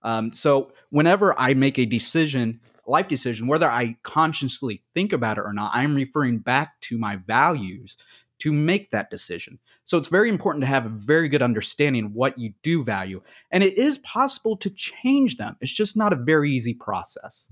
Um, 0.03 0.33
so 0.33 0.71
whenever 0.89 1.39
I 1.39 1.53
make 1.53 1.77
a 1.77 1.85
decision, 1.85 2.59
life 2.87 3.07
decision, 3.07 3.47
whether 3.47 3.67
I 3.67 3.97
consciously 4.03 4.81
think 4.95 5.13
about 5.13 5.37
it 5.37 5.43
or 5.45 5.53
not, 5.53 5.71
I'm 5.73 5.95
referring 5.95 6.39
back 6.39 6.79
to 6.81 6.97
my 6.97 7.17
values 7.17 7.97
to 8.39 8.51
make 8.51 8.89
that 8.89 9.11
decision. 9.11 9.59
So 9.83 9.97
it's 9.97 10.07
very 10.07 10.29
important 10.29 10.63
to 10.63 10.67
have 10.67 10.85
a 10.85 10.89
very 10.89 11.29
good 11.29 11.43
understanding 11.43 12.13
what 12.13 12.39
you 12.39 12.53
do 12.63 12.83
value. 12.83 13.21
And 13.51 13.63
it 13.63 13.77
is 13.77 13.99
possible 13.99 14.57
to 14.57 14.69
change 14.71 15.37
them. 15.37 15.57
It's 15.61 15.71
just 15.71 15.95
not 15.95 16.13
a 16.13 16.15
very 16.15 16.51
easy 16.51 16.73
process. 16.73 17.51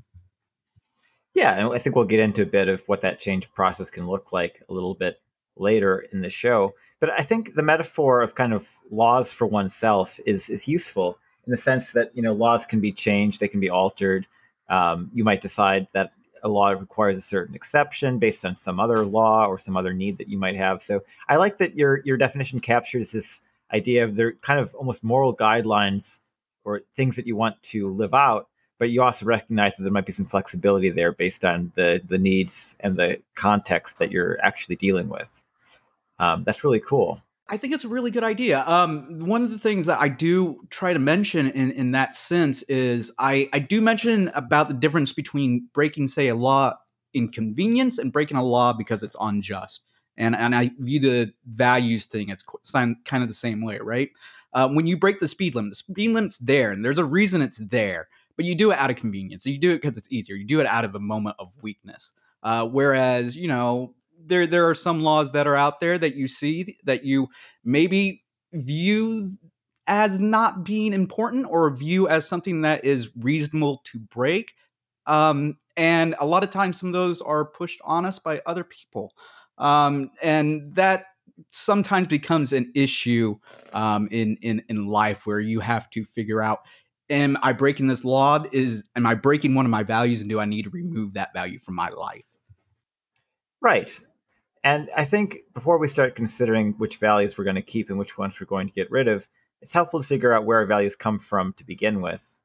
Yeah, 1.36 1.54
and 1.54 1.74
I 1.74 1.78
think 1.78 1.96
we'll 1.96 2.06
get 2.06 2.20
into 2.20 2.42
a 2.42 2.48
bit 2.48 2.70
of 2.70 2.88
what 2.88 3.02
that 3.02 3.20
change 3.20 3.52
process 3.54 3.92
can 3.92 4.08
look 4.08 4.34
like 4.34 4.64
a 4.68 4.74
little 4.74 4.96
bit 4.96 5.22
later 5.60 6.06
in 6.12 6.22
the 6.22 6.30
show. 6.30 6.74
But 7.00 7.12
I 7.12 7.24
think 7.24 7.56
the 7.56 7.64
metaphor 7.64 8.22
of 8.22 8.36
kind 8.36 8.54
of 8.54 8.70
laws 8.90 9.32
for 9.32 9.46
oneself 9.48 10.20
is 10.26 10.50
is 10.50 10.68
useful 10.68 11.18
in 11.46 11.52
the 11.52 11.58
sense 11.58 11.92
that 11.94 12.12
you 12.14 12.22
know 12.22 12.34
laws 12.34 12.66
can 12.66 12.80
be 12.80 12.92
changed, 12.92 13.40
they 13.40 13.48
can 13.48 13.60
be 13.60 13.70
altered. 13.70 14.28
Um, 14.70 15.10
you 15.14 15.24
might 15.24 15.42
decide 15.42 15.88
that 15.94 16.12
a 16.44 16.50
law 16.50 16.70
requires 16.70 17.18
a 17.18 17.22
certain 17.22 17.56
exception 17.56 18.20
based 18.20 18.46
on 18.46 18.56
some 18.56 18.80
other 18.80 19.04
law 19.04 19.48
or 19.48 19.58
some 19.58 19.76
other 19.76 19.94
need 19.94 20.18
that 20.18 20.30
you 20.30 20.38
might 20.38 20.56
have. 20.56 20.82
So 20.82 21.02
I 21.28 21.38
like 21.38 21.58
that 21.58 21.76
your 21.76 22.02
your 22.06 22.18
definition 22.18 22.60
captures 22.60 23.12
this 23.12 23.42
idea 23.74 24.04
of 24.04 24.16
there 24.16 24.34
kind 24.34 24.60
of 24.60 24.74
almost 24.76 25.04
moral 25.04 25.36
guidelines 25.36 26.22
or 26.64 26.82
things 26.96 27.16
that 27.16 27.28
you 27.28 27.36
want 27.36 27.62
to 27.64 27.88
live 27.88 28.14
out, 28.14 28.48
but 28.78 28.90
you 28.90 29.02
also 29.02 29.26
recognize 29.26 29.76
that 29.76 29.84
there 29.84 29.94
might 29.94 30.06
be 30.06 30.12
some 30.12 30.26
flexibility 30.26 30.90
there 30.90 31.12
based 31.12 31.44
on 31.44 31.72
the 31.76 32.02
the 32.06 32.18
needs 32.18 32.76
and 32.80 32.98
the 32.98 33.20
context 33.36 34.00
that 34.00 34.12
you're 34.12 34.38
actually 34.44 34.76
dealing 34.76 35.10
with. 35.10 35.44
Um, 36.20 36.44
that's 36.44 36.64
really 36.64 36.80
cool. 36.80 37.22
I 37.52 37.58
think 37.58 37.74
it's 37.74 37.84
a 37.84 37.90
really 37.90 38.12
good 38.12 38.24
idea. 38.24 38.64
Um, 38.68 39.26
one 39.26 39.42
of 39.42 39.50
the 39.50 39.58
things 39.58 39.88
that 39.88 40.00
I 40.00 40.08
do 40.08 40.62
try 40.70 40.94
to 40.94 41.00
mention 41.00 41.50
in, 41.50 41.72
in 41.72 41.92
that 41.92 42.14
sense 42.14 42.62
is 42.64 43.12
I, 43.18 43.50
I 43.52 43.60
do 43.60 43.82
mention 43.82 44.28
about 44.36 44.68
the 44.68 44.76
difference 44.76 45.12
between 45.14 45.68
breaking, 45.74 46.08
say, 46.08 46.28
a 46.28 46.36
law 46.36 46.76
in 47.14 47.30
convenience 47.30 47.98
and 47.98 48.14
breaking 48.14 48.38
a 48.38 48.44
law 48.44 48.72
because 48.74 49.02
it's 49.02 49.16
unjust. 49.20 49.82
And, 50.16 50.36
and 50.36 50.54
I 50.54 50.72
view 50.78 51.00
the 51.00 51.34
values 51.48 52.06
thing 52.06 52.32
as 52.32 52.44
kind 52.44 53.24
of 53.24 53.28
the 53.28 53.34
same 53.34 53.64
way, 53.64 53.80
right? 53.82 54.10
Uh, 54.54 54.70
when 54.70 54.86
you 54.86 54.98
break 54.98 55.20
the 55.20 55.28
speed 55.28 55.56
limit, 55.56 55.72
the 55.72 55.76
speed 55.76 56.12
limit's 56.12 56.38
there, 56.40 56.72
and 56.72 56.84
there's 56.84 57.00
a 57.00 57.06
reason 57.06 57.42
it's 57.42 57.58
there, 57.58 58.10
but 58.36 58.46
you 58.46 58.54
do 58.54 58.72
it 58.72 58.78
out 58.78 58.90
of 58.90 58.96
convenience. 58.96 59.44
So 59.44 59.50
you 59.50 59.58
do 59.58 59.72
it 59.72 59.82
because 59.82 59.98
it's 59.98 60.12
easier. 60.12 60.36
You 60.36 60.46
do 60.46 60.60
it 60.60 60.66
out 60.68 60.86
of 60.86 60.94
a 60.94 61.00
moment 61.00 61.38
of 61.40 61.50
weakness. 61.62 62.14
Uh, 62.44 62.68
whereas, 62.68 63.36
you 63.36 63.48
know, 63.48 63.96
there 64.30 64.48
there 64.48 64.70
are 64.70 64.76
some 64.76 65.02
laws 65.02 65.34
that 65.34 65.48
are 65.48 65.56
out 65.56 65.80
there 65.80 65.98
that 65.98 66.16
you 66.16 66.28
see 66.28 66.78
that 66.86 67.04
you 67.04 67.28
maybe 67.64 68.24
view 68.54 69.32
as 69.88 70.20
not 70.20 70.64
being 70.64 70.94
important 70.94 71.48
or 71.50 71.70
view 71.76 72.08
as 72.08 72.28
something 72.28 72.62
that 72.62 72.86
is 72.86 73.10
reasonable 73.18 73.82
to 73.86 74.00
break. 74.00 74.54
Um, 75.08 75.58
and 75.76 76.16
a 76.20 76.26
lot 76.26 76.44
of 76.44 76.52
times, 76.52 76.80
some 76.80 76.90
of 76.90 76.94
those 76.94 77.22
are 77.22 77.46
pushed 77.46 77.82
on 77.84 78.06
us 78.06 78.20
by 78.20 78.42
other 78.46 78.64
people. 78.64 79.14
Um, 79.58 80.12
and 80.22 80.76
that 80.76 81.06
sometimes 81.50 82.08
becomes 82.08 82.54
an 82.54 82.72
issue 82.76 83.38
um, 83.74 84.08
in 84.12 84.38
in 84.42 84.64
in 84.70 84.88
life 84.88 85.26
where 85.26 85.40
you 85.40 85.60
have 85.60 85.90
to 85.92 86.06
figure 86.06 86.42
out 86.42 86.60
am 87.10 87.38
I 87.42 87.54
breaking 87.54 87.88
this 87.88 88.06
law? 88.06 88.44
Is 88.52 88.88
am 88.96 89.06
I 89.06 89.16
breaking 89.16 89.56
one 89.56 89.66
of 89.66 89.72
my 89.72 89.84
values, 89.84 90.22
and 90.22 90.30
do 90.30 90.40
I 90.40 90.46
need 90.46 90.64
to 90.64 90.70
remove 90.70 91.14
that 91.14 91.34
value 91.34 91.60
from 91.60 91.76
my 91.76 91.90
life? 91.90 92.24
Right. 93.62 94.00
And 94.64 94.90
I 94.96 95.06
think 95.06 95.40
before 95.54 95.78
we 95.78 95.88
start 95.88 96.16
considering 96.16 96.74
which 96.74 96.98
values 96.98 97.38
we're 97.38 97.46
going 97.46 97.56
to 97.56 97.62
keep 97.62 97.90
and 97.90 97.98
which 97.98 98.18
ones 98.18 98.40
we're 98.40 98.48
going 98.48 98.68
to 98.68 98.74
get 98.74 98.92
rid 98.92 99.08
of, 99.08 99.28
it's 99.62 99.74
helpful 99.74 100.02
to 100.02 100.08
figure 100.08 100.34
out 100.34 100.46
where 100.46 100.60
our 100.60 100.66
values 100.66 100.96
come 100.96 101.20
from 101.20 101.54
to 101.54 101.66
begin 101.66 102.02
with. 102.02 102.40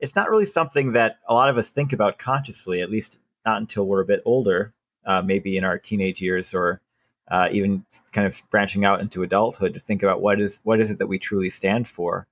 It's 0.00 0.16
not 0.16 0.30
really 0.30 0.46
something 0.46 0.92
that 0.92 1.18
a 1.28 1.34
lot 1.34 1.50
of 1.50 1.58
us 1.58 1.68
think 1.68 1.92
about 1.92 2.18
consciously, 2.18 2.80
at 2.80 2.90
least 2.90 3.18
not 3.44 3.58
until 3.58 3.86
we're 3.86 4.00
a 4.00 4.06
bit 4.06 4.22
older, 4.24 4.72
uh, 5.04 5.22
maybe 5.22 5.56
in 5.56 5.64
our 5.64 5.78
teenage 5.78 6.22
years 6.22 6.54
or 6.54 6.80
uh, 7.28 7.48
even 7.52 7.84
kind 8.12 8.26
of 8.26 8.40
branching 8.50 8.84
out 8.84 9.00
into 9.00 9.22
adulthood 9.22 9.74
to 9.74 9.80
think 9.80 10.02
about 10.02 10.20
what 10.20 10.40
is 10.40 10.60
what 10.64 10.80
is 10.80 10.90
it 10.90 10.98
that 10.98 11.06
we 11.06 11.18
truly 11.18 11.50
stand 11.50 11.86
for. 11.86 12.26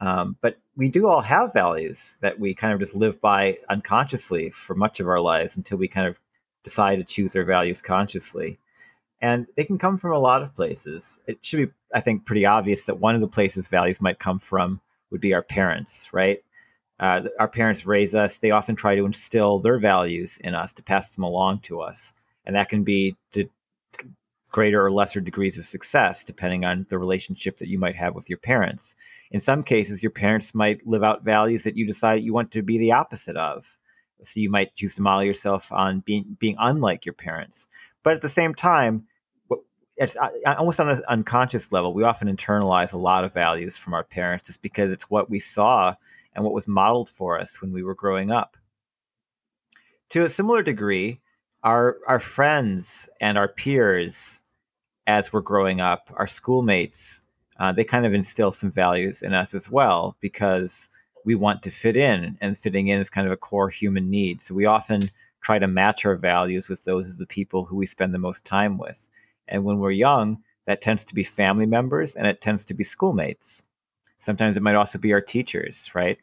Um, 0.00 0.36
but 0.40 0.58
we 0.76 0.88
do 0.88 1.06
all 1.06 1.20
have 1.20 1.52
values 1.52 2.16
that 2.20 2.38
we 2.38 2.54
kind 2.54 2.72
of 2.72 2.80
just 2.80 2.94
live 2.94 3.20
by 3.20 3.58
unconsciously 3.68 4.50
for 4.50 4.74
much 4.74 5.00
of 5.00 5.08
our 5.08 5.20
lives 5.20 5.56
until 5.56 5.78
we 5.78 5.88
kind 5.88 6.08
of 6.08 6.20
decide 6.64 6.96
to 6.96 7.04
choose 7.04 7.32
their 7.32 7.44
values 7.44 7.80
consciously. 7.80 8.58
And 9.20 9.46
they 9.56 9.64
can 9.64 9.78
come 9.78 9.96
from 9.96 10.12
a 10.12 10.18
lot 10.18 10.42
of 10.42 10.54
places. 10.54 11.20
It 11.26 11.38
should 11.42 11.68
be, 11.68 11.72
I 11.94 12.00
think, 12.00 12.26
pretty 12.26 12.44
obvious 12.44 12.86
that 12.86 12.98
one 12.98 13.14
of 13.14 13.20
the 13.20 13.28
places 13.28 13.68
values 13.68 14.00
might 14.00 14.18
come 14.18 14.38
from 14.38 14.80
would 15.10 15.20
be 15.20 15.32
our 15.32 15.42
parents, 15.42 16.10
right? 16.12 16.42
Uh, 16.98 17.22
our 17.38 17.48
parents 17.48 17.86
raise 17.86 18.14
us. 18.14 18.38
They 18.38 18.50
often 18.50 18.76
try 18.76 18.96
to 18.96 19.04
instill 19.04 19.60
their 19.60 19.78
values 19.78 20.38
in 20.38 20.54
us 20.54 20.72
to 20.74 20.82
pass 20.82 21.10
them 21.10 21.24
along 21.24 21.60
to 21.60 21.80
us. 21.80 22.14
And 22.44 22.54
that 22.56 22.68
can 22.68 22.84
be 22.84 23.16
to 23.32 23.48
greater 24.54 24.84
or 24.84 24.92
lesser 24.92 25.20
degrees 25.20 25.58
of 25.58 25.64
success 25.64 26.22
depending 26.22 26.64
on 26.64 26.86
the 26.88 26.96
relationship 26.96 27.56
that 27.56 27.68
you 27.68 27.76
might 27.76 27.96
have 27.96 28.14
with 28.14 28.30
your 28.30 28.38
parents. 28.38 28.94
In 29.32 29.40
some 29.40 29.64
cases, 29.64 30.02
your 30.02 30.12
parents 30.12 30.54
might 30.54 30.86
live 30.86 31.02
out 31.02 31.24
values 31.24 31.64
that 31.64 31.76
you 31.76 31.84
decide 31.84 32.22
you 32.22 32.32
want 32.32 32.52
to 32.52 32.62
be 32.62 32.78
the 32.78 32.92
opposite 32.92 33.36
of. 33.36 33.76
So 34.26 34.40
you 34.40 34.50
might 34.50 34.74
choose 34.74 34.94
to 34.96 35.02
model 35.02 35.24
yourself 35.24 35.70
on 35.72 36.00
being 36.00 36.36
being 36.38 36.56
unlike 36.58 37.06
your 37.06 37.14
parents. 37.14 37.68
But 38.02 38.14
at 38.14 38.22
the 38.22 38.28
same 38.28 38.54
time, 38.54 39.06
it's 39.96 40.16
uh, 40.16 40.28
almost 40.58 40.80
on 40.80 40.88
the 40.88 41.10
unconscious 41.10 41.70
level. 41.70 41.94
We 41.94 42.02
often 42.02 42.34
internalize 42.34 42.92
a 42.92 42.98
lot 42.98 43.24
of 43.24 43.32
values 43.32 43.76
from 43.76 43.94
our 43.94 44.02
parents 44.02 44.44
just 44.44 44.62
because 44.62 44.90
it's 44.90 45.08
what 45.08 45.30
we 45.30 45.38
saw 45.38 45.94
and 46.34 46.44
what 46.44 46.52
was 46.52 46.66
modeled 46.66 47.08
for 47.08 47.40
us 47.40 47.62
when 47.62 47.72
we 47.72 47.82
were 47.82 47.94
growing 47.94 48.30
up. 48.30 48.56
To 50.10 50.24
a 50.24 50.28
similar 50.28 50.62
degree, 50.62 51.20
our 51.62 51.98
our 52.06 52.20
friends 52.20 53.08
and 53.20 53.38
our 53.38 53.48
peers 53.48 54.42
as 55.06 55.32
we're 55.32 55.40
growing 55.40 55.80
up, 55.80 56.12
our 56.16 56.26
schoolmates, 56.26 57.22
uh, 57.58 57.72
they 57.72 57.84
kind 57.84 58.06
of 58.06 58.14
instill 58.14 58.52
some 58.52 58.70
values 58.70 59.22
in 59.22 59.34
us 59.34 59.54
as 59.54 59.70
well 59.70 60.16
because 60.20 60.90
we 61.24 61.34
want 61.34 61.62
to 61.62 61.70
fit 61.70 61.96
in, 61.96 62.38
and 62.40 62.56
fitting 62.56 62.88
in 62.88 63.00
is 63.00 63.10
kind 63.10 63.26
of 63.26 63.32
a 63.32 63.36
core 63.36 63.70
human 63.70 64.10
need. 64.10 64.42
So 64.42 64.54
we 64.54 64.66
often 64.66 65.10
try 65.40 65.58
to 65.58 65.66
match 65.66 66.04
our 66.04 66.16
values 66.16 66.68
with 66.68 66.84
those 66.84 67.08
of 67.08 67.18
the 67.18 67.26
people 67.26 67.66
who 67.66 67.76
we 67.76 67.86
spend 67.86 68.14
the 68.14 68.18
most 68.18 68.44
time 68.44 68.78
with. 68.78 69.08
And 69.46 69.64
when 69.64 69.78
we're 69.78 69.90
young, 69.90 70.42
that 70.66 70.80
tends 70.80 71.04
to 71.04 71.14
be 71.14 71.22
family 71.22 71.66
members 71.66 72.16
and 72.16 72.26
it 72.26 72.40
tends 72.40 72.64
to 72.66 72.74
be 72.74 72.84
schoolmates. 72.84 73.62
Sometimes 74.16 74.56
it 74.56 74.62
might 74.62 74.74
also 74.74 74.98
be 74.98 75.12
our 75.12 75.20
teachers, 75.20 75.90
right? 75.94 76.18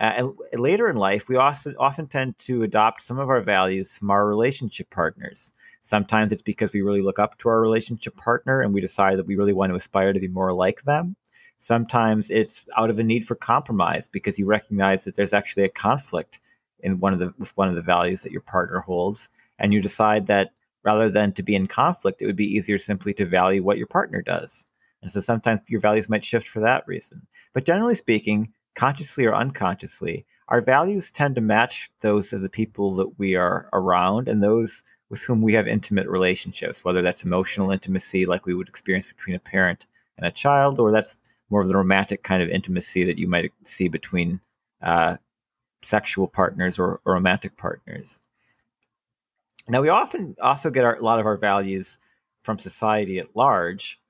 Uh, 0.00 0.32
and 0.52 0.60
later 0.60 0.88
in 0.88 0.96
life, 0.96 1.28
we 1.28 1.36
also 1.36 1.74
often 1.78 2.06
tend 2.06 2.38
to 2.38 2.62
adopt 2.62 3.02
some 3.02 3.18
of 3.18 3.28
our 3.28 3.42
values 3.42 3.96
from 3.96 4.10
our 4.10 4.26
relationship 4.26 4.88
partners. 4.90 5.52
Sometimes 5.82 6.32
it's 6.32 6.42
because 6.42 6.72
we 6.72 6.80
really 6.80 7.02
look 7.02 7.18
up 7.18 7.38
to 7.38 7.48
our 7.48 7.60
relationship 7.60 8.16
partner 8.16 8.62
and 8.62 8.72
we 8.72 8.80
decide 8.80 9.18
that 9.18 9.26
we 9.26 9.36
really 9.36 9.52
want 9.52 9.70
to 9.70 9.76
aspire 9.76 10.12
to 10.12 10.20
be 10.20 10.28
more 10.28 10.52
like 10.52 10.82
them. 10.82 11.16
Sometimes 11.62 12.28
it's 12.28 12.66
out 12.76 12.90
of 12.90 12.98
a 12.98 13.04
need 13.04 13.24
for 13.24 13.36
compromise 13.36 14.08
because 14.08 14.36
you 14.36 14.46
recognize 14.46 15.04
that 15.04 15.14
there's 15.14 15.32
actually 15.32 15.62
a 15.62 15.68
conflict 15.68 16.40
in 16.80 16.98
one 16.98 17.12
of 17.12 17.20
the 17.20 17.32
with 17.38 17.56
one 17.56 17.68
of 17.68 17.76
the 17.76 17.82
values 17.82 18.22
that 18.22 18.32
your 18.32 18.40
partner 18.40 18.80
holds, 18.80 19.30
and 19.60 19.72
you 19.72 19.80
decide 19.80 20.26
that 20.26 20.50
rather 20.82 21.08
than 21.08 21.30
to 21.30 21.42
be 21.44 21.54
in 21.54 21.68
conflict, 21.68 22.20
it 22.20 22.26
would 22.26 22.34
be 22.34 22.52
easier 22.52 22.78
simply 22.78 23.14
to 23.14 23.24
value 23.24 23.62
what 23.62 23.78
your 23.78 23.86
partner 23.86 24.20
does. 24.22 24.66
And 25.02 25.12
so 25.12 25.20
sometimes 25.20 25.60
your 25.68 25.78
values 25.78 26.08
might 26.08 26.24
shift 26.24 26.48
for 26.48 26.58
that 26.58 26.82
reason. 26.88 27.28
But 27.52 27.64
generally 27.64 27.94
speaking, 27.94 28.52
consciously 28.74 29.24
or 29.24 29.36
unconsciously, 29.36 30.26
our 30.48 30.60
values 30.60 31.12
tend 31.12 31.36
to 31.36 31.40
match 31.40 31.92
those 32.00 32.32
of 32.32 32.40
the 32.40 32.50
people 32.50 32.96
that 32.96 33.20
we 33.20 33.36
are 33.36 33.68
around 33.72 34.26
and 34.26 34.42
those 34.42 34.82
with 35.10 35.22
whom 35.22 35.40
we 35.40 35.52
have 35.52 35.68
intimate 35.68 36.08
relationships, 36.08 36.82
whether 36.82 37.02
that's 37.02 37.22
emotional 37.22 37.70
intimacy 37.70 38.26
like 38.26 38.46
we 38.46 38.54
would 38.54 38.68
experience 38.68 39.06
between 39.06 39.36
a 39.36 39.38
parent 39.38 39.86
and 40.18 40.26
a 40.26 40.32
child, 40.32 40.80
or 40.80 40.90
that's 40.90 41.20
more 41.52 41.60
of 41.60 41.68
the 41.68 41.76
romantic 41.76 42.22
kind 42.22 42.42
of 42.42 42.48
intimacy 42.48 43.04
that 43.04 43.18
you 43.18 43.28
might 43.28 43.52
see 43.62 43.86
between 43.86 44.40
uh, 44.80 45.16
sexual 45.82 46.26
partners 46.26 46.78
or, 46.78 46.98
or, 47.04 47.12
romantic 47.12 47.58
partners. 47.58 48.20
Now, 49.68 49.82
we 49.82 49.90
often 49.90 50.34
also 50.40 50.70
get 50.70 50.84
our, 50.84 50.96
a 50.96 51.02
lot 51.02 51.20
of 51.20 51.26
our 51.26 51.36
values 51.36 51.98
from 52.40 52.58
society 52.58 53.18
at 53.18 53.36
large, 53.36 54.00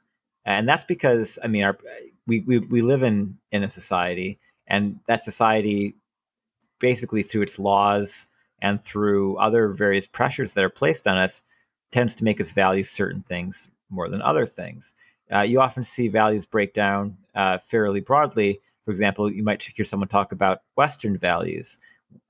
and 0.44 0.68
that's 0.68 0.84
because 0.84 1.36
I 1.42 1.48
mean, 1.48 1.64
our 1.64 1.76
we 2.28 2.40
we, 2.40 2.58
we 2.58 2.80
live 2.80 3.02
in 3.02 3.36
in 3.50 3.64
a 3.64 3.68
society 3.68 4.38
and 4.68 5.00
that 5.06 5.20
society 5.20 5.96
basically 6.78 7.24
through 7.24 7.42
its 7.42 7.58
laws 7.58 8.28
and 8.60 8.82
through 8.82 9.36
other 9.38 9.68
various 9.68 10.06
pressures 10.06 10.54
that 10.54 10.64
are 10.64 10.70
placed 10.70 11.08
on 11.08 11.18
us 11.18 11.42
tends 11.90 12.14
to 12.14 12.24
make 12.24 12.40
us 12.40 12.52
value 12.52 12.84
certain 12.84 13.22
things 13.22 13.68
more 13.90 14.08
than 14.08 14.22
other 14.22 14.46
things 14.46 14.94
uh, 15.32 15.40
you 15.40 15.60
often 15.60 15.84
see 15.84 16.08
values 16.08 16.46
break 16.46 16.74
down 16.74 17.16
uh, 17.34 17.58
fairly 17.58 18.00
broadly. 18.00 18.60
For 18.84 18.90
example 18.90 19.30
you 19.30 19.42
might 19.42 19.62
hear 19.62 19.84
someone 19.84 20.08
talk 20.08 20.32
about 20.32 20.62
western 20.76 21.16
values 21.16 21.78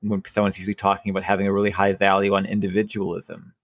when 0.00 0.22
someone's 0.26 0.58
usually 0.58 0.74
talking 0.74 1.10
about 1.10 1.24
having 1.24 1.46
a 1.46 1.52
really 1.52 1.70
high 1.70 1.92
value 1.92 2.34
on 2.34 2.46
individualism 2.46 3.54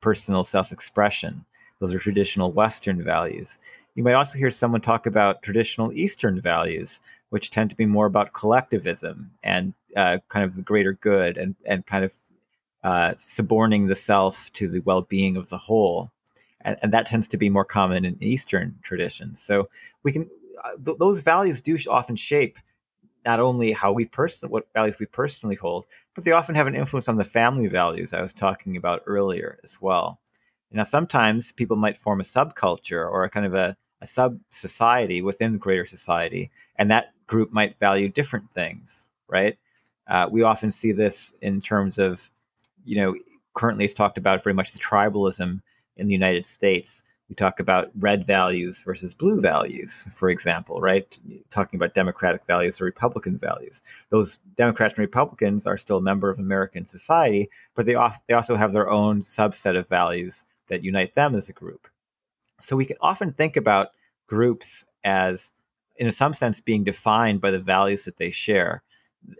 personal 0.00 0.44
self-expression. 0.44 1.44
Those 1.80 1.92
are 1.92 1.98
traditional 1.98 2.52
western 2.52 3.02
values. 3.02 3.58
You 3.94 4.04
might 4.04 4.14
also 4.14 4.38
hear 4.38 4.50
someone 4.50 4.80
talk 4.80 5.06
about 5.06 5.42
traditional 5.42 5.92
Eastern 5.92 6.40
values, 6.40 7.00
which 7.30 7.50
tend 7.50 7.70
to 7.70 7.76
be 7.76 7.86
more 7.86 8.06
about 8.06 8.32
collectivism 8.32 9.32
and 9.42 9.74
uh, 9.96 10.18
kind 10.28 10.44
of 10.44 10.56
the 10.56 10.62
greater 10.62 10.92
good 10.92 11.36
and, 11.36 11.56
and 11.64 11.84
kind 11.86 12.04
of 12.04 12.14
uh, 12.84 13.14
suborning 13.16 13.86
the 13.86 13.96
self 13.96 14.52
to 14.52 14.68
the 14.68 14.80
well 14.80 15.02
being 15.02 15.36
of 15.36 15.48
the 15.48 15.58
whole. 15.58 16.12
And, 16.66 16.76
and, 16.82 16.92
that 16.92 17.06
tends 17.06 17.26
to 17.28 17.38
be 17.38 17.48
more 17.48 17.64
common 17.64 18.04
in 18.04 18.16
Eastern 18.20 18.74
traditions. 18.82 19.40
So 19.40 19.68
we 20.02 20.12
can, 20.12 20.28
uh, 20.64 20.72
th- 20.84 20.98
those 20.98 21.22
values 21.22 21.62
do 21.62 21.78
often 21.88 22.16
shape 22.16 22.58
not 23.24 23.40
only 23.40 23.72
how 23.72 23.92
we 23.92 24.04
person 24.04 24.50
what 24.50 24.66
values 24.74 24.98
we 24.98 25.06
personally 25.06 25.56
hold, 25.56 25.86
but 26.14 26.24
they 26.24 26.32
often 26.32 26.54
have 26.54 26.66
an 26.66 26.74
influence 26.74 27.08
on 27.08 27.16
the 27.16 27.24
family 27.24 27.68
values 27.68 28.12
I 28.12 28.20
was 28.20 28.32
talking 28.32 28.76
about 28.76 29.02
earlier 29.06 29.58
as 29.62 29.80
well. 29.80 30.20
Now, 30.72 30.82
sometimes 30.82 31.52
people 31.52 31.76
might 31.76 31.96
form 31.96 32.20
a 32.20 32.24
subculture 32.24 33.10
or 33.10 33.24
a 33.24 33.30
kind 33.30 33.46
of 33.46 33.54
a 33.54 33.76
a 34.02 34.06
sub 34.06 34.38
society 34.50 35.22
within 35.22 35.58
greater 35.58 35.86
society, 35.86 36.50
and 36.76 36.90
that 36.90 37.12
group 37.26 37.52
might 37.52 37.78
value 37.78 38.08
different 38.08 38.50
things, 38.50 39.08
right? 39.28 39.58
Uh, 40.06 40.28
we 40.30 40.42
often 40.42 40.70
see 40.70 40.92
this 40.92 41.34
in 41.40 41.60
terms 41.60 41.98
of, 41.98 42.30
you 42.84 42.96
know, 42.96 43.14
currently 43.54 43.84
it's 43.84 43.94
talked 43.94 44.18
about 44.18 44.44
very 44.44 44.54
much 44.54 44.72
the 44.72 44.78
tribalism 44.78 45.60
in 45.96 46.06
the 46.06 46.12
United 46.14 46.46
States. 46.46 47.02
We 47.28 47.34
talk 47.34 47.58
about 47.58 47.90
red 47.98 48.24
values 48.24 48.82
versus 48.82 49.12
blue 49.12 49.40
values, 49.40 50.06
for 50.12 50.30
example, 50.30 50.80
right? 50.80 51.18
Talking 51.50 51.76
about 51.76 51.94
Democratic 51.94 52.46
values 52.46 52.80
or 52.80 52.84
Republican 52.84 53.36
values. 53.36 53.82
Those 54.10 54.38
Democrats 54.56 54.94
and 54.94 55.00
Republicans 55.00 55.66
are 55.66 55.76
still 55.76 55.96
a 55.96 56.02
member 56.02 56.30
of 56.30 56.38
American 56.38 56.86
society, 56.86 57.50
but 57.74 57.84
they, 57.84 57.96
off, 57.96 58.20
they 58.28 58.34
also 58.34 58.54
have 58.54 58.72
their 58.72 58.88
own 58.88 59.22
subset 59.22 59.76
of 59.76 59.88
values 59.88 60.44
that 60.68 60.84
unite 60.84 61.16
them 61.16 61.34
as 61.34 61.48
a 61.48 61.52
group. 61.52 61.88
So 62.60 62.76
we 62.76 62.86
can 62.86 62.96
often 63.00 63.32
think 63.32 63.56
about 63.56 63.88
groups 64.28 64.84
as, 65.02 65.52
in 65.96 66.10
some 66.12 66.32
sense, 66.32 66.60
being 66.60 66.84
defined 66.84 67.40
by 67.40 67.50
the 67.50 67.58
values 67.58 68.04
that 68.04 68.18
they 68.18 68.30
share. 68.30 68.82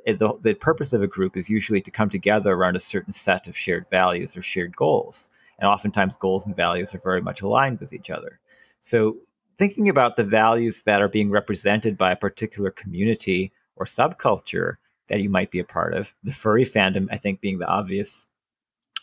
The, 0.04 0.36
the 0.42 0.54
purpose 0.54 0.92
of 0.92 1.02
a 1.02 1.06
group 1.06 1.36
is 1.36 1.48
usually 1.48 1.80
to 1.82 1.90
come 1.92 2.10
together 2.10 2.52
around 2.52 2.74
a 2.74 2.80
certain 2.80 3.12
set 3.12 3.46
of 3.46 3.56
shared 3.56 3.88
values 3.88 4.36
or 4.36 4.42
shared 4.42 4.74
goals. 4.74 5.30
And 5.58 5.68
oftentimes, 5.68 6.16
goals 6.16 6.46
and 6.46 6.54
values 6.54 6.94
are 6.94 6.98
very 6.98 7.22
much 7.22 7.42
aligned 7.42 7.80
with 7.80 7.92
each 7.92 8.10
other. 8.10 8.40
So, 8.80 9.16
thinking 9.58 9.88
about 9.88 10.16
the 10.16 10.24
values 10.24 10.82
that 10.82 11.00
are 11.00 11.08
being 11.08 11.30
represented 11.30 11.96
by 11.96 12.12
a 12.12 12.16
particular 12.16 12.70
community 12.70 13.52
or 13.76 13.86
subculture 13.86 14.74
that 15.08 15.20
you 15.20 15.30
might 15.30 15.50
be 15.50 15.58
a 15.58 15.64
part 15.64 15.94
of, 15.94 16.12
the 16.24 16.32
furry 16.32 16.64
fandom, 16.64 17.06
I 17.10 17.16
think, 17.16 17.40
being 17.40 17.58
the 17.58 17.66
obvious 17.66 18.28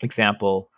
example 0.02 0.70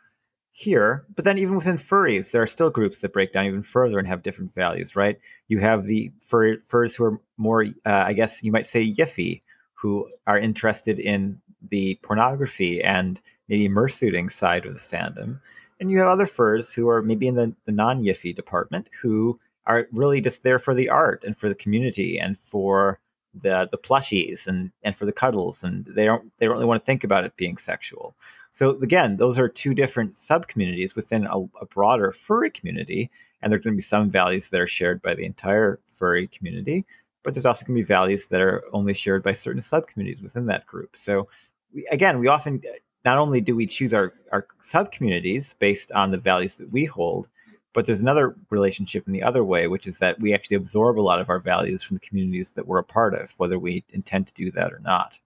here. 0.52 1.06
But 1.16 1.26
then 1.26 1.38
even 1.38 1.58
within 1.58 1.76
furries, 1.76 2.32
there 2.32 2.42
are 2.42 2.48
still 2.48 2.70
groups 2.70 3.00
that 3.00 3.12
break 3.12 3.34
down 3.34 3.46
even 3.46 3.64
further 3.64 4.00
and 4.00 4.08
have 4.08 4.24
different 4.24 4.54
values, 4.54 4.96
right? 4.96 5.20
You 5.50 5.60
have 5.60 5.84
the 5.84 6.12
fur, 6.22 6.62
furs 6.62 6.96
who 6.96 7.04
are 7.04 7.22
more, 7.38 7.66
uh, 7.86 8.04
I 8.06 8.14
guess 8.14 8.42
you 8.42 8.52
might 8.52 8.68
say, 8.68 8.90
yiffy, 8.90 9.42
who 9.74 10.10
are 10.28 10.40
interested 10.40 11.00
in 11.00 11.42
the 11.70 12.00
pornography 12.04 12.82
and 12.82 13.20
maybe 13.50 13.68
murrsuiting 13.68 14.32
side 14.32 14.66
of 14.66 14.74
the 14.74 14.80
fandom. 14.80 15.40
And 15.80 15.92
you 15.92 16.00
have 16.00 16.08
other 16.08 16.26
furs 16.26 16.74
who 16.74 16.88
are 16.88 17.02
maybe 17.02 17.28
in 17.28 17.36
the, 17.36 17.54
the 17.66 17.72
non 17.72 18.02
Yiffy 18.02 18.36
department 18.36 18.90
who 19.02 19.40
are 19.68 19.88
really 19.92 20.22
just 20.22 20.44
there 20.44 20.60
for 20.60 20.74
the 20.74 20.90
art 20.90 21.24
and 21.24 21.36
for 21.36 21.50
the 21.50 21.56
community 21.56 22.20
and 22.20 22.38
for 22.38 23.00
the 23.42 23.68
the 23.72 23.78
plushies 23.78 24.48
and 24.48 24.72
and 24.84 24.96
for 24.96 25.06
the 25.06 25.12
cuddles 25.12 25.64
and 25.64 25.86
they 25.88 26.06
don't 26.06 26.32
they 26.38 26.46
don't 26.46 26.56
really 26.56 26.66
want 26.66 26.82
to 26.82 26.86
think 26.86 27.04
about 27.04 27.24
it 27.26 27.36
being 27.36 27.58
sexual. 27.58 28.16
So 28.52 28.72
again 28.82 29.18
those 29.18 29.38
are 29.38 29.50
two 29.50 29.74
different 29.74 30.16
sub 30.16 30.48
communities 30.48 30.96
within 30.96 31.26
a, 31.26 31.40
a 31.62 31.66
broader 31.66 32.12
furry 32.12 32.50
community 32.50 33.10
and 33.42 33.52
there 33.52 33.58
are 33.58 33.62
going 33.62 33.74
to 33.74 33.78
be 33.78 33.82
some 33.82 34.10
values 34.10 34.50
that 34.50 34.62
are 34.62 34.68
shared 34.68 35.02
by 35.02 35.14
the 35.14 35.26
entire 35.26 35.80
furry 35.88 36.28
community 36.28 36.86
but 37.24 37.34
there's 37.34 37.46
also 37.46 37.66
going 37.66 37.76
to 37.76 37.82
be 37.82 37.86
values 37.86 38.28
that 38.28 38.40
are 38.40 38.64
only 38.72 38.94
shared 38.94 39.24
by 39.24 39.34
certain 39.34 39.62
sub 39.62 39.88
communities 39.88 40.22
within 40.22 40.46
that 40.46 40.66
group. 40.68 40.96
So 40.96 41.28
we, 41.74 41.86
again 41.92 42.20
we 42.20 42.28
often 42.28 42.62
not 43.06 43.18
only 43.18 43.40
do 43.40 43.56
we 43.56 43.66
choose 43.66 43.94
our 43.94 44.14
our 44.32 44.48
sub 44.62 44.92
communities 44.92 45.54
based 45.60 45.92
on 45.94 46.12
the 46.12 46.18
values 46.18 46.58
that 46.58 46.72
we 46.72 46.86
hold 46.86 47.30
but 47.76 47.86
there's 47.86 48.02
another 48.02 48.38
relationship 48.50 49.06
in 49.06 49.12
the 49.12 49.22
other 49.22 49.44
way, 49.44 49.68
which 49.68 49.86
is 49.86 49.98
that 49.98 50.18
we 50.22 50.34
actually 50.34 50.56
absorb 50.56 50.98
a 50.98 51.02
lot 51.02 51.20
of 51.20 51.30
our 51.30 51.40
values 51.40 51.84
from 51.84 51.96
the 51.96 52.08
communities 52.08 52.52
that 52.52 52.66
we're 52.66 52.80
a 52.80 52.86
part 52.86 53.14
of, 53.14 53.34
whether 53.38 53.60
we 53.60 53.84
intend 53.90 54.26
to 54.28 54.34
do 54.34 54.50
that 54.52 54.72
or 54.72 54.80
not. 54.80 55.20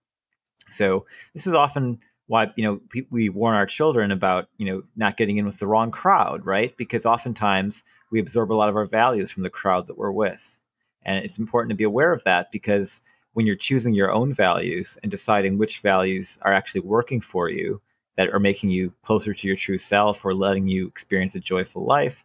So 0.67 1.05
this 1.35 1.45
is 1.45 1.53
often 1.53 1.99
why 2.25 2.51
you 2.55 2.63
know 2.63 2.81
we 3.11 3.29
warn 3.29 3.55
our 3.55 3.67
children 3.67 4.11
about 4.11 4.49
you 4.57 4.65
know 4.65 4.83
not 4.95 5.15
getting 5.15 5.37
in 5.37 5.45
with 5.45 5.59
the 5.59 5.67
wrong 5.67 5.91
crowd, 5.91 6.43
right? 6.43 6.75
Because 6.75 7.05
oftentimes 7.05 7.83
we 8.11 8.19
absorb 8.19 8.51
a 8.51 8.55
lot 8.55 8.69
of 8.69 8.75
our 8.75 8.85
values 8.85 9.29
from 9.29 9.43
the 9.43 9.49
crowd 9.51 9.85
that 9.85 9.97
we're 9.97 10.11
with, 10.11 10.59
and 11.03 11.23
it's 11.23 11.37
important 11.37 11.69
to 11.69 11.75
be 11.75 11.83
aware 11.83 12.11
of 12.11 12.23
that 12.23 12.51
because 12.51 13.01
when 13.33 13.45
you're 13.45 13.55
choosing 13.55 13.93
your 13.93 14.11
own 14.11 14.33
values 14.33 14.97
and 15.01 15.11
deciding 15.11 15.57
which 15.57 15.79
values 15.79 16.37
are 16.41 16.53
actually 16.53 16.81
working 16.81 17.21
for 17.21 17.49
you 17.49 17.81
that 18.17 18.29
are 18.33 18.39
making 18.39 18.69
you 18.69 18.93
closer 19.01 19.33
to 19.33 19.47
your 19.47 19.55
true 19.55 19.77
self 19.77 20.25
or 20.25 20.33
letting 20.33 20.67
you 20.67 20.87
experience 20.87 21.35
a 21.35 21.39
joyful 21.39 21.85
life 21.85 22.23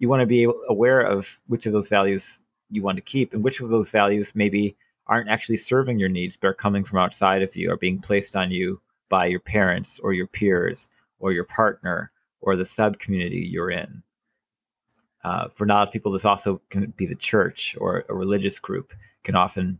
you 0.00 0.08
want 0.08 0.20
to 0.20 0.26
be 0.26 0.50
aware 0.68 1.00
of 1.00 1.40
which 1.46 1.66
of 1.66 1.72
those 1.72 1.88
values 1.88 2.40
you 2.70 2.82
want 2.82 2.96
to 2.96 3.02
keep 3.02 3.32
and 3.32 3.44
which 3.44 3.60
of 3.60 3.68
those 3.68 3.90
values 3.90 4.34
maybe 4.34 4.76
aren't 5.06 5.28
actually 5.28 5.56
serving 5.56 5.98
your 5.98 6.08
needs 6.08 6.36
but 6.36 6.48
are 6.48 6.54
coming 6.54 6.82
from 6.82 6.98
outside 6.98 7.42
of 7.42 7.54
you 7.54 7.70
or 7.70 7.76
being 7.76 8.00
placed 8.00 8.34
on 8.34 8.50
you 8.50 8.80
by 9.08 9.26
your 9.26 9.40
parents 9.40 10.00
or 10.00 10.12
your 10.12 10.26
peers 10.26 10.90
or 11.18 11.32
your 11.32 11.44
partner 11.44 12.10
or 12.40 12.56
the 12.56 12.64
sub 12.64 12.98
community 12.98 13.46
you're 13.46 13.70
in. 13.70 14.02
Uh, 15.22 15.48
for 15.48 15.64
a 15.64 15.66
lot 15.66 15.86
of 15.86 15.92
people, 15.92 16.10
this 16.10 16.24
also 16.24 16.62
can 16.70 16.94
be 16.96 17.04
the 17.04 17.14
church 17.14 17.76
or 17.78 18.04
a 18.08 18.14
religious 18.14 18.58
group 18.58 18.94
can 19.22 19.36
often 19.36 19.78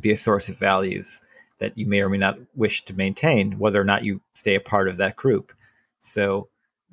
be 0.00 0.12
a 0.12 0.16
source 0.16 0.48
of 0.48 0.58
values 0.58 1.20
that 1.58 1.76
you 1.76 1.86
may 1.86 2.00
or 2.00 2.08
may 2.08 2.18
not 2.18 2.38
wish 2.54 2.84
to 2.84 2.94
maintain, 2.94 3.58
whether 3.58 3.80
or 3.80 3.84
not 3.84 4.04
you 4.04 4.20
stay 4.34 4.54
a 4.54 4.60
part 4.60 4.88
of 4.88 4.98
that 4.98 5.16
group. 5.16 5.52
So 6.00 6.48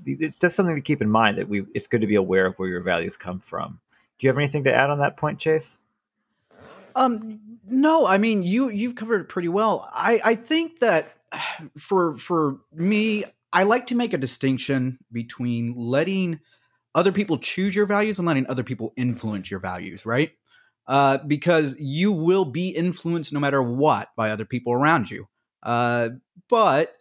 it's 0.06 0.40
just 0.40 0.56
something 0.56 0.76
to 0.76 0.82
keep 0.82 1.02
in 1.02 1.10
mind 1.10 1.38
that 1.38 1.50
we 1.50 1.66
it's 1.74 1.88
good 1.88 2.02
to 2.02 2.08
be 2.08 2.16
aware 2.16 2.46
of 2.46 2.58
where 2.58 2.70
your 2.70 2.82
values 2.82 3.18
come 3.18 3.40
from. 3.40 3.80
Do 4.18 4.26
you 4.26 4.30
have 4.30 4.38
anything 4.38 4.64
to 4.66 4.74
add 4.74 4.90
on 4.90 5.00
that 5.00 5.18
point, 5.18 5.40
Chase? 5.40 5.80
Um, 6.96 7.40
no, 7.68 8.06
I 8.06 8.18
mean 8.18 8.44
you 8.44 8.70
you've 8.70 8.96
covered 8.96 9.22
it 9.22 9.30
pretty 9.30 9.50
well. 9.50 9.90
I 9.94 10.22
I 10.24 10.36
think 10.36 10.80
that 10.80 11.16
for 11.78 12.18
for 12.18 12.60
me, 12.74 13.26
I 13.52 13.64
like 13.64 13.88
to 13.88 13.96
make 13.96 14.14
a 14.14 14.18
distinction 14.18 14.98
between 15.12 15.76
letting 15.76 16.40
other 16.96 17.12
people 17.12 17.38
choose 17.38 17.76
your 17.76 17.86
values 17.86 18.20
and 18.20 18.28
letting 18.28 18.48
other 18.48 18.64
people 18.64 18.94
influence 18.96 19.50
your 19.50 19.60
values, 19.60 20.06
right? 20.06 20.32
Uh, 20.86 21.18
because 21.20 21.78
you 21.80 22.12
will 22.12 22.44
be 22.44 22.70
influenced 22.70 23.32
no 23.32 23.40
matter 23.40 23.64
what 23.64 24.10
by 24.18 24.30
other 24.30 24.44
people 24.44 24.74
around 24.74 25.10
you. 25.10 25.28
Uh, 25.64 26.10
but 26.50 26.96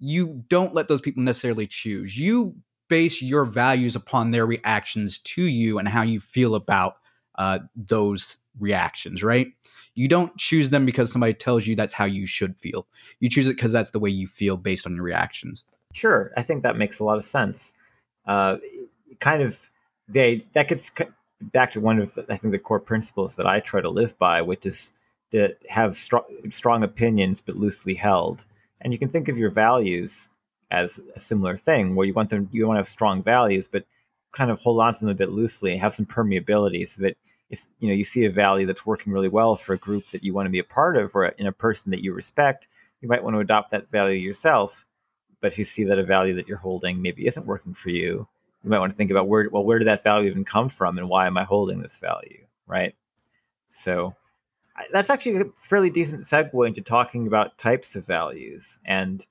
you 0.00 0.44
don't 0.48 0.74
let 0.74 0.88
those 0.88 1.00
people 1.00 1.22
necessarily 1.22 1.66
choose. 1.66 2.18
You 2.18 2.56
base 2.88 3.22
your 3.22 3.44
values 3.44 3.94
upon 3.94 4.30
their 4.30 4.46
reactions 4.46 5.18
to 5.20 5.42
you 5.42 5.78
and 5.78 5.86
how 5.86 6.02
you 6.02 6.20
feel 6.20 6.54
about 6.54 6.96
uh, 7.36 7.60
those 7.76 8.38
reactions, 8.58 9.22
right? 9.22 9.52
You 9.94 10.08
don't 10.08 10.36
choose 10.36 10.70
them 10.70 10.84
because 10.84 11.12
somebody 11.12 11.34
tells 11.34 11.66
you 11.66 11.76
that's 11.76 11.94
how 11.94 12.04
you 12.04 12.26
should 12.26 12.58
feel. 12.58 12.86
You 13.20 13.28
choose 13.28 13.46
it 13.46 13.56
because 13.56 13.72
that's 13.72 13.90
the 13.90 14.00
way 14.00 14.10
you 14.10 14.26
feel 14.26 14.56
based 14.56 14.86
on 14.86 14.94
your 14.94 15.04
reactions. 15.04 15.64
Sure, 15.92 16.32
I 16.36 16.42
think 16.42 16.62
that 16.62 16.76
makes 16.76 16.98
a 16.98 17.04
lot 17.04 17.16
of 17.16 17.24
sense. 17.24 17.72
Uh, 18.26 18.56
kind 19.20 19.42
of, 19.42 19.70
they 20.08 20.46
that 20.54 20.68
gets 20.68 20.90
back 21.40 21.70
to 21.72 21.80
one 21.80 22.00
of 22.00 22.14
the, 22.14 22.24
I 22.28 22.36
think 22.36 22.52
the 22.52 22.58
core 22.58 22.80
principles 22.80 23.36
that 23.36 23.46
I 23.46 23.60
try 23.60 23.80
to 23.80 23.90
live 23.90 24.18
by, 24.18 24.42
which 24.42 24.66
is 24.66 24.92
to 25.30 25.54
have 25.68 25.96
strong, 25.96 26.24
strong 26.50 26.82
opinions 26.82 27.40
but 27.40 27.56
loosely 27.56 27.94
held. 27.94 28.44
And 28.80 28.92
you 28.92 28.98
can 28.98 29.08
think 29.08 29.28
of 29.28 29.38
your 29.38 29.50
values 29.50 30.30
as 30.70 31.00
a 31.14 31.20
similar 31.20 31.56
thing 31.56 31.94
where 31.94 32.06
you 32.06 32.12
want 32.12 32.30
them 32.30 32.48
you 32.52 32.66
want 32.66 32.76
to 32.76 32.80
have 32.80 32.88
strong 32.88 33.22
values 33.22 33.66
but 33.66 33.84
kind 34.32 34.50
of 34.50 34.60
hold 34.60 34.80
on 34.80 34.92
to 34.92 35.00
them 35.00 35.08
a 35.08 35.14
bit 35.14 35.30
loosely 35.30 35.72
and 35.72 35.80
have 35.80 35.94
some 35.94 36.04
permeability 36.04 36.86
so 36.86 37.02
that 37.02 37.16
if 37.48 37.64
you 37.78 37.88
know 37.88 37.94
you 37.94 38.04
see 38.04 38.26
a 38.26 38.30
value 38.30 38.66
that's 38.66 38.84
working 38.84 39.12
really 39.12 39.28
well 39.28 39.56
for 39.56 39.72
a 39.72 39.78
group 39.78 40.06
that 40.08 40.22
you 40.22 40.34
want 40.34 40.44
to 40.44 40.50
be 40.50 40.58
a 40.58 40.64
part 40.64 40.96
of 40.96 41.16
or 41.16 41.26
in 41.26 41.46
a 41.46 41.52
person 41.52 41.90
that 41.90 42.02
you 42.02 42.12
respect 42.12 42.68
you 43.00 43.08
might 43.08 43.22
want 43.22 43.34
to 43.34 43.40
adopt 43.40 43.70
that 43.70 43.90
value 43.90 44.18
yourself. 44.18 44.84
But 45.40 45.52
if 45.52 45.58
you 45.58 45.64
see 45.64 45.84
that 45.84 45.98
a 45.98 46.02
value 46.02 46.34
that 46.34 46.48
you're 46.48 46.58
holding 46.58 47.00
maybe 47.00 47.26
isn't 47.26 47.46
working 47.46 47.72
for 47.72 47.90
you 47.90 48.26
you 48.64 48.70
might 48.70 48.78
want 48.80 48.92
to 48.92 48.96
think 48.96 49.10
about 49.10 49.28
where 49.28 49.48
well 49.50 49.64
where 49.64 49.78
did 49.78 49.88
that 49.88 50.02
value 50.02 50.30
even 50.30 50.44
come 50.44 50.68
from 50.68 50.98
and 50.98 51.08
why 51.08 51.26
am 51.26 51.38
i 51.38 51.44
holding 51.44 51.80
this 51.80 51.98
value 51.98 52.44
right 52.66 52.94
so 53.68 54.14
that's 54.92 55.10
actually 55.10 55.40
a 55.40 55.44
fairly 55.56 55.90
decent 55.90 56.22
segue 56.22 56.66
into 56.66 56.80
talking 56.80 57.26
about 57.26 57.58
types 57.58 57.96
of 57.96 58.06
values. 58.06 58.78
And 58.84 59.26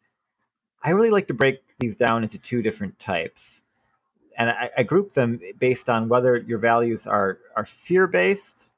I 0.83 0.91
really 0.91 1.09
like 1.09 1.27
to 1.27 1.33
break 1.33 1.61
these 1.79 1.95
down 1.95 2.23
into 2.23 2.37
two 2.37 2.61
different 2.61 2.97
types. 2.99 3.63
And 4.37 4.49
I, 4.49 4.69
I 4.77 4.83
group 4.83 5.13
them 5.13 5.39
based 5.59 5.89
on 5.89 6.07
whether 6.07 6.37
your 6.37 6.59
values 6.59 7.07
are, 7.07 7.39
are 7.55 7.65
fear 7.65 8.07
based 8.07 8.71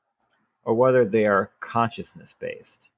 or 0.64 0.74
whether 0.74 1.06
they 1.06 1.26
are 1.26 1.52
consciousness 1.60 2.34
based. 2.34 2.92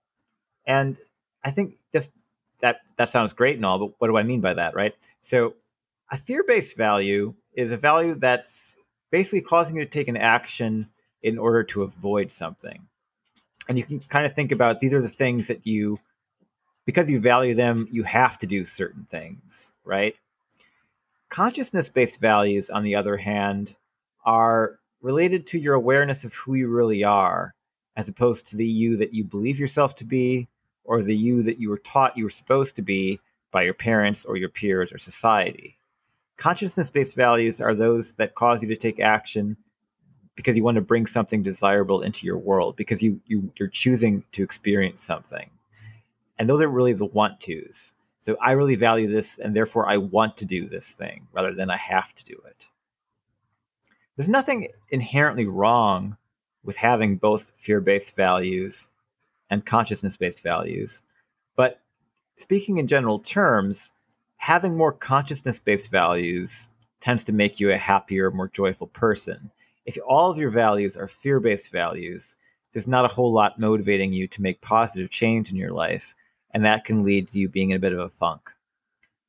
And 0.66 0.98
I 1.44 1.52
think 1.52 1.76
just 1.92 2.12
that 2.60 2.82
that 2.98 3.10
sounds 3.10 3.34
great 3.34 3.56
and 3.56 3.66
all, 3.66 3.80
but 3.80 3.94
what 3.98 4.08
do 4.08 4.18
I 4.18 4.24
mean 4.24 4.42
by 4.42 4.54
that, 4.54 4.76
right? 4.76 4.94
So 5.22 5.56
a 6.12 6.18
fear 6.18 6.44
based 6.44 6.78
value 6.78 7.34
is 7.54 7.72
a 7.72 7.78
value 7.78 8.16
that's 8.16 8.78
basically 9.12 9.42
causing 9.42 9.78
you 9.78 9.84
to 9.84 9.90
take 9.90 10.08
an 10.08 10.18
action 10.18 10.90
in 11.22 11.38
order 11.38 11.64
to 11.64 11.84
avoid 11.84 12.32
something. 12.32 12.88
And 13.68 13.78
you 13.78 13.84
can 13.84 14.00
kind 14.00 14.26
of 14.26 14.34
think 14.34 14.52
about 14.52 14.80
these 14.80 14.94
are 14.94 15.02
the 15.02 15.08
things 15.08 15.48
that 15.48 15.68
you 15.68 16.00
because 16.86 17.10
you 17.10 17.20
value 17.20 17.54
them 17.54 17.88
you 17.92 18.04
have 18.04 18.38
to 18.40 18.48
do 18.48 18.66
certain 18.66 19.06
things 19.06 19.74
right? 19.86 20.16
Consciousness 21.30 21.90
based 21.90 22.20
values 22.20 22.70
on 22.70 22.84
the 22.84 22.96
other 22.96 23.18
hand 23.18 23.76
are 24.26 24.80
related 25.02 25.48
to 25.48 25.60
your 25.60 25.76
awareness 25.76 26.24
of 26.24 26.34
who 26.34 26.56
you 26.56 26.68
really 26.70 27.04
are 27.04 27.54
as 27.96 28.10
opposed 28.10 28.48
to 28.48 28.56
the 28.56 28.66
you 28.66 28.98
that 28.98 29.14
you 29.14 29.24
believe 29.24 29.60
yourself 29.60 29.96
to 29.96 30.06
be 30.06 30.48
or 30.84 31.02
the 31.02 31.16
you 31.16 31.44
that 31.44 31.60
you 31.60 31.70
were 31.70 31.78
taught 31.78 32.18
you 32.18 32.24
were 32.24 32.30
supposed 32.30 32.76
to 32.76 32.82
be 32.82 33.20
by 33.52 33.64
your 33.64 33.74
parents 33.74 34.26
or 34.26 34.38
your 34.38 34.50
peers 34.50 34.94
or 34.94 34.98
society 34.98 35.78
consciousness 36.42 36.90
based 36.90 37.16
values 37.16 37.62
are 37.62 37.76
those 37.76 38.14
that 38.14 38.34
cause 38.34 38.64
you 38.64 38.68
to 38.68 38.76
take 38.76 39.00
action 39.00 39.56
because 40.36 40.58
you 40.58 40.64
want 40.64 40.74
to 40.74 40.82
bring 40.82 41.06
something 41.06 41.44
desirable 41.44 42.02
into 42.02 42.26
your 42.26 42.38
world 42.40 42.76
because 42.76 43.04
you, 43.04 43.22
you 43.28 43.52
you're 43.58 43.70
choosing 43.70 44.24
to 44.32 44.42
experience 44.42 45.04
something. 45.04 45.52
And 46.40 46.50
those 46.50 46.60
are 46.62 46.68
really 46.68 46.94
the 46.94 47.06
want 47.06 47.40
to's 47.40 47.94
so 48.20 48.36
i 48.42 48.54
really 48.54 48.74
value 48.74 49.08
this 49.08 49.38
and 49.38 49.56
therefore 49.56 49.88
i 49.88 49.98
want 49.98 50.36
to 50.38 50.46
do 50.46 50.68
this 50.68 50.94
thing 50.94 51.28
rather 51.32 51.54
than 51.54 51.70
i 51.70 51.78
have 51.78 52.12
to 52.16 52.26
do 52.26 52.42
it. 52.48 52.70
There's 54.16 54.28
nothing 54.28 54.70
inherently 54.90 55.46
wrong 55.46 56.18
with 56.64 56.76
having 56.76 57.18
both 57.18 57.52
fear-based 57.56 58.16
values 58.16 58.88
and 59.52 59.64
consciousness-based 59.64 60.42
values 60.42 61.04
but 61.56 61.82
speaking 62.36 62.78
in 62.78 62.88
general 62.88 63.20
terms 63.20 63.94
having 64.42 64.76
more 64.76 64.92
consciousness-based 64.92 65.90
values 65.90 66.70
tends 67.00 67.24
to 67.24 67.34
make 67.34 67.60
you 67.60 67.72
a 67.72 67.78
happier 67.78 68.30
more 68.32 68.50
joyful 68.50 68.88
person 68.88 69.52
if 69.86 69.98
all 70.08 70.30
of 70.30 70.38
your 70.38 70.50
values 70.50 70.96
are 70.98 71.08
fear 71.08 71.40
based 71.40 71.72
values, 71.72 72.38
there's 72.72 72.88
not 72.88 73.06
a 73.06 73.10
whole 73.10 73.32
lot 73.32 73.60
motivating 73.60 74.14
you 74.14 74.28
to 74.28 74.42
make 74.42 74.62
positive 74.62 75.10
change 75.10 75.52
in 75.52 75.58
your 75.58 75.72
life, 75.72 76.16
and 76.52 76.64
that 76.66 76.86
can 76.86 77.04
lead 77.04 77.28
to 77.30 77.40
you 77.40 77.50
being 77.50 77.72
in 77.72 77.78
a 77.78 77.80
bit 77.80 77.94
of 77.94 78.00
a 78.00 78.10
funk. 78.10 78.50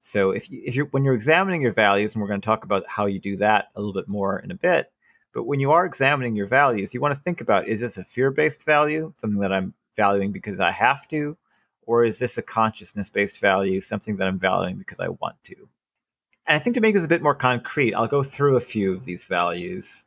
So 0.00 0.30
if 0.30 0.50
you, 0.50 0.60
if 0.64 0.74
you're 0.74 0.86
when 0.86 1.04
you're 1.04 1.14
examining 1.14 1.62
your 1.62 1.72
values, 1.72 2.14
and 2.14 2.22
we're 2.22 2.28
going 2.28 2.40
to 2.40 2.44
talk 2.44 2.64
about 2.64 2.84
how 2.86 3.06
you 3.06 3.18
do 3.18 3.36
that 3.36 3.68
a 3.74 3.80
little 3.80 3.94
bit 3.94 4.08
more 4.08 4.38
in 4.38 4.50
a 4.50 4.56
bit, 4.56 4.92
but 5.32 5.44
when 5.44 5.60
you 5.60 5.72
are 5.72 5.86
examining 5.86 6.36
your 6.36 6.46
values, 6.46 6.92
you 6.92 7.00
want 7.00 7.14
to 7.14 7.20
think 7.20 7.40
about 7.40 7.68
is 7.68 7.80
this 7.80 7.96
a 7.96 8.04
fear 8.04 8.30
based 8.30 8.66
value, 8.66 9.12
something 9.16 9.40
that 9.40 9.52
I'm 9.52 9.74
valuing 9.96 10.32
because 10.32 10.60
I 10.60 10.70
have 10.70 11.08
to, 11.08 11.36
or 11.86 12.04
is 12.04 12.18
this 12.18 12.38
a 12.38 12.42
consciousness 12.42 13.10
based 13.10 13.40
value, 13.40 13.80
something 13.80 14.16
that 14.16 14.28
I'm 14.28 14.38
valuing 14.38 14.76
because 14.76 15.00
I 15.00 15.08
want 15.08 15.42
to? 15.44 15.56
And 16.46 16.56
I 16.56 16.58
think 16.58 16.74
to 16.74 16.80
make 16.80 16.94
this 16.94 17.04
a 17.04 17.08
bit 17.08 17.22
more 17.22 17.34
concrete, 17.34 17.94
I'll 17.94 18.08
go 18.08 18.22
through 18.22 18.56
a 18.56 18.60
few 18.60 18.92
of 18.92 19.04
these 19.04 19.26
values 19.26 20.04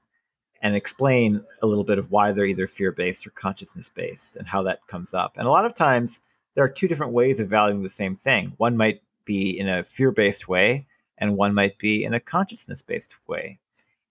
and 0.61 0.75
explain 0.75 1.43
a 1.61 1.67
little 1.67 1.83
bit 1.83 1.99
of 1.99 2.11
why 2.11 2.31
they're 2.31 2.45
either 2.45 2.67
fear 2.67 2.91
based 2.91 3.25
or 3.25 3.29
consciousness 3.31 3.89
based 3.89 4.35
and 4.35 4.47
how 4.47 4.63
that 4.63 4.85
comes 4.87 5.13
up. 5.13 5.37
And 5.37 5.47
a 5.47 5.51
lot 5.51 5.65
of 5.65 5.73
times 5.73 6.21
there 6.55 6.63
are 6.63 6.69
two 6.69 6.87
different 6.87 7.13
ways 7.13 7.39
of 7.39 7.49
valuing 7.49 7.83
the 7.83 7.89
same 7.89 8.15
thing. 8.15 8.53
One 8.57 8.75
might 8.75 9.01
be 9.25 9.57
in 9.57 9.67
a 9.67 9.83
fear 9.83 10.11
based 10.11 10.47
way, 10.47 10.87
and 11.17 11.37
one 11.37 11.53
might 11.53 11.77
be 11.77 12.03
in 12.03 12.13
a 12.13 12.19
consciousness 12.19 12.81
based 12.81 13.17
way. 13.27 13.59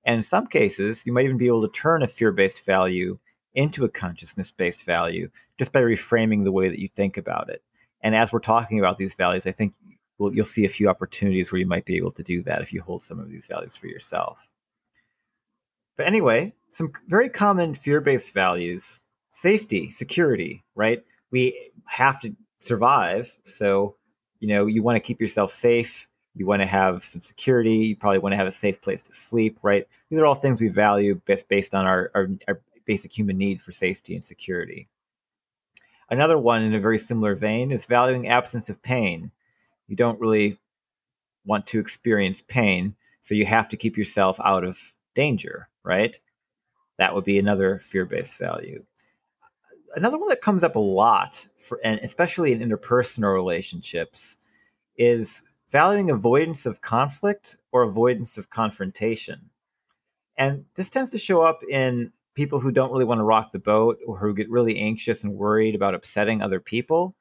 And 0.04 0.16
in 0.16 0.22
some 0.22 0.46
cases, 0.46 1.04
you 1.06 1.12
might 1.12 1.24
even 1.24 1.38
be 1.38 1.46
able 1.46 1.62
to 1.62 1.72
turn 1.72 2.02
a 2.02 2.06
fear 2.06 2.32
based 2.32 2.64
value 2.64 3.18
into 3.54 3.84
a 3.84 3.88
consciousness 3.88 4.50
based 4.50 4.84
value 4.84 5.28
just 5.58 5.72
by 5.72 5.80
reframing 5.80 6.44
the 6.44 6.52
way 6.52 6.68
that 6.68 6.80
you 6.80 6.88
think 6.88 7.16
about 7.16 7.48
it. 7.48 7.62
And 8.02 8.14
as 8.14 8.32
we're 8.32 8.40
talking 8.40 8.78
about 8.78 8.96
these 8.96 9.14
values, 9.14 9.46
I 9.46 9.52
think 9.52 9.74
we'll, 10.18 10.34
you'll 10.34 10.44
see 10.44 10.64
a 10.64 10.68
few 10.70 10.88
opportunities 10.88 11.50
where 11.50 11.58
you 11.58 11.66
might 11.66 11.84
be 11.84 11.96
able 11.96 12.12
to 12.12 12.22
do 12.22 12.42
that 12.42 12.62
if 12.62 12.72
you 12.72 12.82
hold 12.82 13.02
some 13.02 13.18
of 13.18 13.30
these 13.30 13.46
values 13.46 13.76
for 13.76 13.86
yourself. 13.86 14.48
But 15.96 16.06
anyway, 16.06 16.54
some 16.70 16.92
very 17.06 17.28
common 17.28 17.74
fear 17.74 18.00
based 18.00 18.34
values 18.34 19.00
safety, 19.30 19.90
security, 19.90 20.62
right? 20.76 21.02
We 21.32 21.70
have 21.88 22.20
to 22.20 22.36
survive. 22.60 23.36
So, 23.44 23.96
you 24.38 24.46
know, 24.46 24.66
you 24.66 24.80
want 24.82 24.96
to 24.96 25.00
keep 25.00 25.20
yourself 25.20 25.50
safe. 25.50 26.08
You 26.36 26.46
want 26.46 26.62
to 26.62 26.66
have 26.66 27.04
some 27.04 27.20
security. 27.20 27.74
You 27.74 27.96
probably 27.96 28.20
want 28.20 28.32
to 28.32 28.36
have 28.36 28.46
a 28.46 28.52
safe 28.52 28.80
place 28.80 29.02
to 29.02 29.12
sleep, 29.12 29.58
right? 29.62 29.86
These 30.08 30.20
are 30.20 30.26
all 30.26 30.36
things 30.36 30.60
we 30.60 30.68
value 30.68 31.20
based, 31.24 31.48
based 31.48 31.74
on 31.74 31.84
our, 31.84 32.12
our, 32.14 32.28
our 32.46 32.60
basic 32.84 33.16
human 33.16 33.38
need 33.38 33.60
for 33.60 33.72
safety 33.72 34.14
and 34.14 34.24
security. 34.24 34.88
Another 36.10 36.38
one 36.38 36.62
in 36.62 36.74
a 36.74 36.80
very 36.80 36.98
similar 36.98 37.34
vein 37.34 37.70
is 37.70 37.86
valuing 37.86 38.28
absence 38.28 38.68
of 38.68 38.82
pain. 38.82 39.30
You 39.86 39.96
don't 39.96 40.20
really 40.20 40.58
want 41.44 41.66
to 41.68 41.80
experience 41.80 42.42
pain, 42.42 42.94
so 43.20 43.34
you 43.34 43.46
have 43.46 43.68
to 43.70 43.76
keep 43.76 43.96
yourself 43.96 44.38
out 44.44 44.64
of 44.64 44.94
danger, 45.14 45.68
right? 45.82 46.18
That 46.98 47.14
would 47.14 47.24
be 47.24 47.38
another 47.38 47.78
fear 47.78 48.04
based 48.04 48.38
value. 48.38 48.84
Another 49.96 50.18
one 50.18 50.28
that 50.28 50.42
comes 50.42 50.64
up 50.64 50.76
a 50.76 50.80
lot, 50.80 51.46
for, 51.56 51.80
and 51.84 52.00
especially 52.00 52.52
in 52.52 52.60
interpersonal 52.60 53.32
relationships, 53.32 54.36
is 54.96 55.42
valuing 55.70 56.10
avoidance 56.10 56.66
of 56.66 56.80
conflict 56.80 57.56
or 57.72 57.82
avoidance 57.82 58.36
of 58.36 58.50
confrontation. 58.50 59.50
And 60.36 60.64
this 60.74 60.90
tends 60.90 61.10
to 61.10 61.18
show 61.18 61.42
up 61.42 61.62
in 61.68 62.12
people 62.34 62.60
who 62.60 62.72
don't 62.72 62.90
really 62.90 63.04
want 63.04 63.18
to 63.18 63.24
rock 63.24 63.52
the 63.52 63.58
boat 63.58 63.98
or 64.06 64.18
who 64.18 64.34
get 64.34 64.50
really 64.50 64.78
anxious 64.78 65.24
and 65.24 65.34
worried 65.34 65.74
about 65.74 65.94
upsetting 65.94 66.42
other 66.42 66.60
people. 66.60 67.14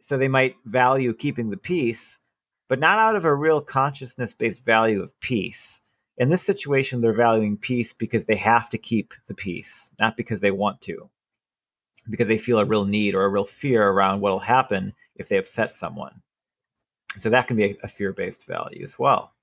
So 0.00 0.16
they 0.16 0.28
might 0.28 0.56
value 0.64 1.14
keeping 1.14 1.50
the 1.50 1.56
peace, 1.56 2.20
but 2.68 2.78
not 2.78 2.98
out 2.98 3.16
of 3.16 3.24
a 3.24 3.34
real 3.34 3.60
consciousness 3.60 4.34
based 4.34 4.64
value 4.64 5.02
of 5.02 5.18
peace. 5.20 5.80
In 6.16 6.28
this 6.28 6.42
situation, 6.42 7.00
they're 7.00 7.12
valuing 7.12 7.56
peace 7.56 7.92
because 7.92 8.26
they 8.26 8.36
have 8.36 8.68
to 8.70 8.78
keep 8.78 9.14
the 9.26 9.34
peace, 9.34 9.90
not 9.98 10.16
because 10.16 10.40
they 10.40 10.52
want 10.52 10.80
to, 10.82 11.10
because 12.08 12.28
they 12.28 12.38
feel 12.38 12.60
a 12.60 12.64
real 12.64 12.84
need 12.84 13.14
or 13.14 13.24
a 13.24 13.28
real 13.28 13.44
fear 13.44 13.88
around 13.88 14.20
what 14.20 14.30
will 14.30 14.38
happen 14.38 14.94
if 15.16 15.28
they 15.28 15.38
upset 15.38 15.72
someone. 15.72 16.22
So 17.18 17.30
that 17.30 17.48
can 17.48 17.56
be 17.56 17.76
a, 17.82 17.88
fear 17.88 18.12
based 18.12 18.46
value 18.46 18.82
as 18.82 18.98
well. 18.98 19.33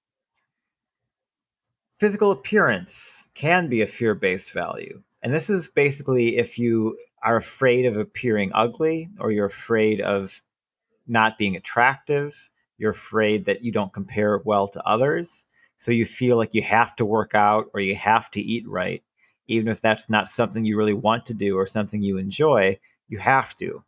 Physical 2.02 2.32
appearance 2.32 3.28
can 3.36 3.70
be 3.70 3.84
a 3.84 3.86
fear 3.86 4.16
based 4.16 4.54
value. 4.54 5.04
And 5.22 5.32
this 5.32 5.52
is 5.52 5.70
basically 5.70 6.38
if 6.38 6.58
you 6.58 6.98
are 7.22 7.38
afraid 7.38 7.86
of 7.86 7.96
appearing 7.96 8.50
ugly 8.56 9.08
or 9.20 9.30
you're 9.30 9.46
afraid 9.46 10.02
of 10.02 10.42
not 11.06 11.38
being 11.38 11.56
attractive, 11.56 12.50
you're 12.80 12.90
afraid 12.90 13.46
that 13.46 13.64
you 13.64 13.72
don't 13.72 13.94
compare 13.94 14.40
well 14.40 14.68
to 14.70 14.84
others. 14.84 15.46
So 15.78 15.92
you 15.92 16.06
feel 16.06 16.38
like 16.38 16.56
you 16.56 16.64
have 16.64 16.96
to 16.96 17.06
work 17.06 17.36
out 17.36 17.68
or 17.72 17.82
you 17.82 17.96
have 17.96 18.32
to 18.32 18.42
eat 18.42 18.68
right, 18.68 19.04
even 19.46 19.68
if 19.68 19.80
that's 19.80 20.10
not 20.10 20.28
something 20.28 20.66
you 20.66 20.78
really 20.78 20.96
want 20.96 21.28
to 21.28 21.36
do 21.36 21.56
or 21.56 21.68
something 21.68 22.02
you 22.02 22.18
enjoy, 22.18 22.80
you 23.10 23.20
have 23.20 23.56
to. 23.58 23.84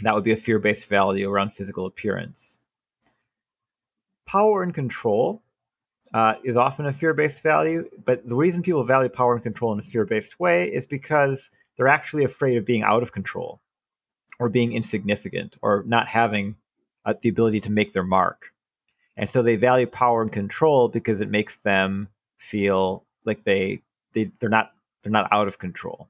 That 0.00 0.14
would 0.14 0.24
be 0.24 0.32
a 0.32 0.36
fear 0.38 0.58
based 0.58 0.88
value 0.88 1.28
around 1.28 1.52
physical 1.52 1.84
appearance. 1.84 2.60
Power 4.24 4.62
and 4.62 4.72
control 4.72 5.42
uh, 6.14 6.34
is 6.44 6.56
often 6.56 6.86
a 6.86 6.92
fear 6.92 7.14
based 7.14 7.42
value. 7.42 7.88
But 8.04 8.26
the 8.26 8.36
reason 8.36 8.62
people 8.62 8.82
value 8.84 9.08
power 9.08 9.34
and 9.34 9.42
control 9.42 9.72
in 9.72 9.78
a 9.78 9.82
fear 9.82 10.04
based 10.04 10.38
way 10.40 10.72
is 10.72 10.86
because 10.86 11.50
they're 11.76 11.88
actually 11.88 12.24
afraid 12.24 12.56
of 12.56 12.64
being 12.64 12.82
out 12.82 13.02
of 13.02 13.12
control 13.12 13.60
or 14.38 14.48
being 14.48 14.72
insignificant 14.72 15.56
or 15.62 15.84
not 15.86 16.08
having 16.08 16.56
uh, 17.04 17.14
the 17.20 17.28
ability 17.28 17.60
to 17.60 17.72
make 17.72 17.92
their 17.92 18.04
mark. 18.04 18.52
And 19.16 19.28
so 19.28 19.42
they 19.42 19.56
value 19.56 19.86
power 19.86 20.22
and 20.22 20.30
control 20.30 20.88
because 20.88 21.20
it 21.20 21.30
makes 21.30 21.56
them 21.56 22.08
feel 22.36 23.04
like 23.24 23.44
they, 23.44 23.82
they 24.12 24.30
they're 24.38 24.50
not 24.50 24.72
they're 25.02 25.12
not 25.12 25.28
out 25.32 25.48
of 25.48 25.58
control. 25.58 26.08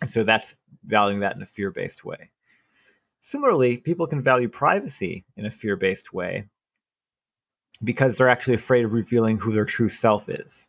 And 0.00 0.10
so 0.10 0.22
that's 0.22 0.56
valuing 0.84 1.20
that 1.20 1.36
in 1.36 1.42
a 1.42 1.46
fear 1.46 1.70
based 1.70 2.04
way. 2.04 2.30
Similarly, 3.20 3.78
people 3.78 4.06
can 4.06 4.22
value 4.22 4.48
privacy 4.48 5.24
in 5.36 5.44
a 5.44 5.50
fear 5.50 5.76
based 5.76 6.12
way 6.12 6.46
because 7.82 8.16
they're 8.16 8.28
actually 8.28 8.54
afraid 8.54 8.84
of 8.84 8.92
revealing 8.92 9.38
who 9.38 9.52
their 9.52 9.64
true 9.64 9.88
self 9.88 10.28
is. 10.28 10.68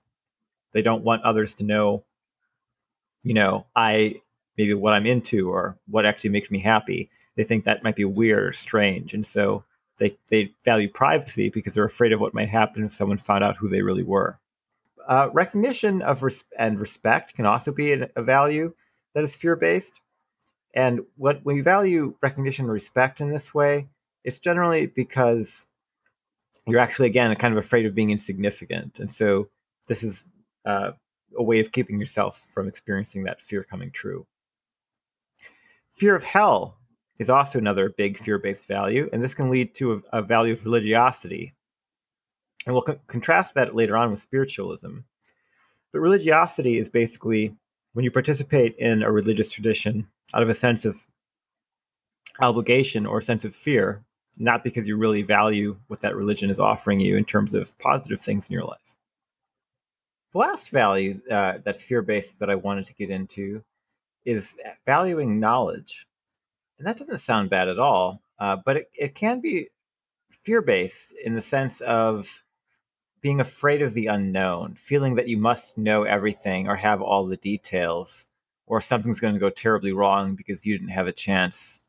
They 0.71 0.81
don't 0.81 1.03
want 1.03 1.23
others 1.23 1.53
to 1.55 1.63
know, 1.63 2.03
you 3.23 3.33
know, 3.33 3.65
I 3.75 4.21
maybe 4.57 4.73
what 4.73 4.93
I'm 4.93 5.05
into 5.05 5.49
or 5.49 5.77
what 5.87 6.05
actually 6.05 6.31
makes 6.31 6.51
me 6.51 6.59
happy. 6.59 7.09
They 7.35 7.43
think 7.43 7.63
that 7.63 7.83
might 7.83 7.95
be 7.95 8.05
weird 8.05 8.43
or 8.43 8.53
strange. 8.53 9.13
And 9.13 9.25
so 9.25 9.63
they, 9.97 10.17
they 10.27 10.53
value 10.63 10.89
privacy 10.89 11.49
because 11.49 11.73
they're 11.73 11.85
afraid 11.85 12.11
of 12.11 12.19
what 12.19 12.33
might 12.33 12.49
happen 12.49 12.83
if 12.83 12.93
someone 12.93 13.17
found 13.17 13.43
out 13.43 13.57
who 13.57 13.69
they 13.69 13.81
really 13.81 14.03
were. 14.03 14.37
Uh, 15.07 15.29
recognition 15.33 16.01
of 16.01 16.21
res- 16.21 16.43
and 16.57 16.79
respect 16.79 17.33
can 17.33 17.45
also 17.45 17.71
be 17.71 17.93
a, 17.93 18.09
a 18.15 18.21
value 18.21 18.73
that 19.13 19.23
is 19.23 19.35
fear 19.35 19.55
based. 19.55 20.01
And 20.73 21.01
what, 21.15 21.39
when 21.43 21.55
you 21.55 21.63
value 21.63 22.15
recognition 22.21 22.65
and 22.65 22.73
respect 22.73 23.21
in 23.21 23.29
this 23.29 23.53
way, 23.53 23.87
it's 24.23 24.39
generally 24.39 24.85
because 24.85 25.65
you're 26.69 26.79
actually 26.79 27.07
again 27.07 27.35
kind 27.35 27.53
of 27.53 27.57
afraid 27.57 27.85
of 27.85 27.95
being 27.95 28.11
insignificant 28.11 28.99
and 28.99 29.09
so 29.09 29.49
this 29.87 30.03
is 30.03 30.23
uh, 30.65 30.91
a 31.37 31.43
way 31.43 31.59
of 31.59 31.71
keeping 31.71 31.99
yourself 31.99 32.39
from 32.53 32.67
experiencing 32.67 33.23
that 33.23 33.41
fear 33.41 33.63
coming 33.63 33.91
true. 33.91 34.25
Fear 35.91 36.15
of 36.15 36.23
hell 36.23 36.77
is 37.19 37.29
also 37.29 37.59
another 37.59 37.89
big 37.89 38.17
fear-based 38.17 38.67
value 38.67 39.09
and 39.11 39.21
this 39.21 39.33
can 39.33 39.49
lead 39.49 39.73
to 39.75 39.93
a, 40.13 40.19
a 40.19 40.21
value 40.21 40.53
of 40.53 40.63
religiosity. 40.63 41.53
And 42.65 42.73
we'll 42.73 42.83
co- 42.83 42.99
contrast 43.07 43.55
that 43.55 43.75
later 43.75 43.97
on 43.97 44.11
with 44.11 44.19
spiritualism. 44.19 44.99
But 45.91 45.99
religiosity 45.99 46.77
is 46.77 46.89
basically 46.89 47.55
when 47.93 48.05
you 48.05 48.11
participate 48.11 48.75
in 48.77 49.01
a 49.03 49.11
religious 49.11 49.49
tradition 49.49 50.07
out 50.33 50.43
of 50.43 50.49
a 50.49 50.53
sense 50.53 50.85
of 50.85 51.07
obligation 52.39 53.05
or 53.05 53.17
a 53.17 53.23
sense 53.23 53.43
of 53.43 53.55
fear 53.55 54.03
not 54.37 54.63
because 54.63 54.87
you 54.87 54.97
really 54.97 55.21
value 55.21 55.77
what 55.87 56.01
that 56.01 56.15
religion 56.15 56.49
is 56.49 56.59
offering 56.59 56.99
you 56.99 57.17
in 57.17 57.25
terms 57.25 57.53
of 57.53 57.77
positive 57.79 58.21
things 58.21 58.49
in 58.49 58.53
your 58.53 58.63
life. 58.63 58.95
The 60.31 60.37
last 60.37 60.69
value 60.69 61.21
uh, 61.29 61.59
that's 61.63 61.83
fear 61.83 62.01
based 62.01 62.39
that 62.39 62.49
I 62.49 62.55
wanted 62.55 62.85
to 62.85 62.93
get 62.93 63.09
into 63.09 63.63
is 64.25 64.55
valuing 64.85 65.39
knowledge. 65.39 66.07
And 66.77 66.87
that 66.87 66.97
doesn't 66.97 67.17
sound 67.17 67.49
bad 67.49 67.67
at 67.67 67.79
all, 67.79 68.21
uh, 68.37 68.57
but 68.63 68.77
it, 68.77 68.89
it 68.93 69.15
can 69.15 69.41
be 69.41 69.69
fear 70.29 70.61
based 70.61 71.15
in 71.25 71.33
the 71.33 71.41
sense 71.41 71.81
of 71.81 72.43
being 73.21 73.41
afraid 73.41 73.81
of 73.81 73.93
the 73.93 74.07
unknown, 74.07 74.75
feeling 74.75 75.15
that 75.15 75.27
you 75.27 75.37
must 75.37 75.77
know 75.77 76.03
everything 76.03 76.67
or 76.67 76.75
have 76.75 77.01
all 77.01 77.25
the 77.25 77.37
details, 77.37 78.27
or 78.65 78.79
something's 78.79 79.19
going 79.19 79.33
to 79.33 79.39
go 79.39 79.49
terribly 79.49 79.91
wrong 79.91 80.35
because 80.35 80.65
you 80.65 80.77
didn't 80.77 80.93
have 80.93 81.07
a 81.07 81.11
chance 81.11 81.81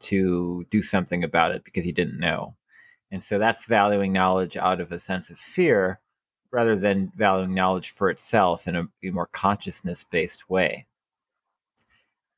to 0.00 0.66
do 0.70 0.82
something 0.82 1.24
about 1.24 1.52
it 1.52 1.64
because 1.64 1.84
he 1.84 1.92
didn't 1.92 2.18
know. 2.18 2.54
And 3.10 3.22
so 3.22 3.38
that's 3.38 3.66
valuing 3.66 4.12
knowledge 4.12 4.56
out 4.56 4.80
of 4.80 4.92
a 4.92 4.98
sense 4.98 5.30
of 5.30 5.38
fear 5.38 6.00
rather 6.50 6.76
than 6.76 7.12
valuing 7.16 7.54
knowledge 7.54 7.90
for 7.90 8.10
itself 8.10 8.66
in 8.66 8.76
a, 8.76 8.88
a 9.04 9.10
more 9.10 9.28
consciousness 9.32 10.04
based 10.04 10.48
way. 10.48 10.86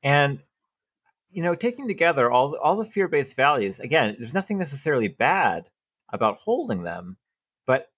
And 0.03 0.39
you 1.29 1.41
know, 1.41 1.55
taking 1.55 1.87
together 1.87 2.29
all 2.29 2.57
all 2.57 2.75
the 2.75 2.85
fear 2.85 3.07
based 3.07 3.35
values, 3.35 3.79
again, 3.79 4.15
there's 4.17 4.33
nothing 4.33 4.57
necessarily 4.57 5.07
bad 5.07 5.69
about 6.09 6.37
holding 6.37 6.83
them, 6.83 7.17
but 7.65 7.89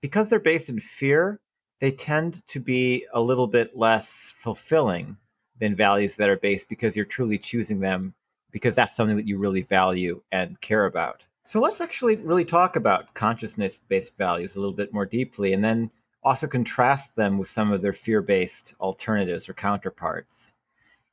because 0.00 0.28
they're 0.28 0.40
based 0.40 0.68
in 0.68 0.80
fear, 0.80 1.40
they 1.78 1.92
tend 1.92 2.44
to 2.48 2.58
be 2.58 3.06
a 3.12 3.20
little 3.20 3.46
bit 3.46 3.76
less 3.76 4.34
fulfilling 4.36 5.16
than 5.58 5.76
values 5.76 6.16
that 6.16 6.28
are 6.28 6.36
based 6.36 6.68
because 6.68 6.96
you're 6.96 7.04
truly 7.04 7.38
choosing 7.38 7.80
them 7.80 8.14
because 8.50 8.74
that's 8.74 8.94
something 8.94 9.16
that 9.16 9.28
you 9.28 9.38
really 9.38 9.62
value 9.62 10.20
and 10.32 10.60
care 10.60 10.86
about. 10.86 11.26
So 11.42 11.60
let's 11.60 11.80
actually 11.80 12.16
really 12.16 12.44
talk 12.44 12.76
about 12.76 13.14
consciousness 13.14 13.80
based 13.88 14.16
values 14.16 14.56
a 14.56 14.60
little 14.60 14.74
bit 14.74 14.92
more 14.92 15.06
deeply 15.06 15.52
and 15.52 15.64
then 15.64 15.90
also 16.22 16.46
contrast 16.46 17.16
them 17.16 17.38
with 17.38 17.48
some 17.48 17.72
of 17.72 17.82
their 17.82 17.92
fear 17.92 18.20
based 18.20 18.74
alternatives 18.80 19.48
or 19.48 19.54
counterparts. 19.54 20.54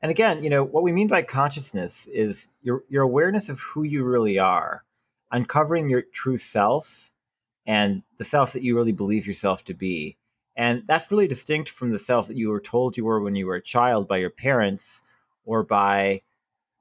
And 0.02 0.12
again, 0.12 0.44
you 0.44 0.50
know, 0.50 0.64
what 0.64 0.84
we 0.84 0.92
mean 0.92 1.08
by 1.08 1.22
consciousness 1.22 2.08
is 2.08 2.50
your, 2.62 2.84
your 2.90 3.04
awareness 3.04 3.50
of 3.50 3.60
who 3.60 3.84
you 3.84 4.04
really 4.04 4.38
are, 4.38 4.84
uncovering 5.32 5.90
your 5.90 6.02
true 6.02 6.38
self 6.38 7.12
and 7.66 8.04
the 8.18 8.24
self 8.24 8.54
that 8.54 8.64
you 8.64 8.76
really 8.76 8.92
believe 8.92 9.26
yourself 9.26 9.64
to 9.66 9.74
be. 9.74 10.18
And 10.56 10.84
that's 10.88 11.12
really 11.12 11.28
distinct 11.28 11.70
from 11.70 11.92
the 11.92 12.00
self 12.00 12.28
that 12.28 12.38
you 12.38 12.50
were 12.50 12.60
told 12.60 12.98
you 12.98 13.06
were 13.06 13.22
when 13.22 13.36
you 13.36 13.46
were 13.46 13.56
a 13.56 13.62
child 13.62 14.08
by 14.08 14.18
your 14.18 14.30
parents 14.30 15.04
or 15.46 15.64
by 15.64 16.22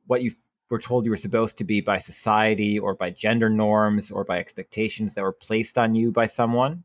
what 0.06 0.22
you 0.22 0.30
were 0.68 0.78
told 0.78 1.04
you 1.04 1.10
were 1.10 1.16
supposed 1.16 1.58
to 1.58 1.64
be 1.64 1.80
by 1.80 1.98
society 1.98 2.78
or 2.78 2.94
by 2.94 3.10
gender 3.10 3.48
norms 3.48 4.10
or 4.10 4.24
by 4.24 4.38
expectations 4.38 5.14
that 5.14 5.22
were 5.22 5.32
placed 5.32 5.78
on 5.78 5.94
you 5.94 6.10
by 6.10 6.26
someone. 6.26 6.82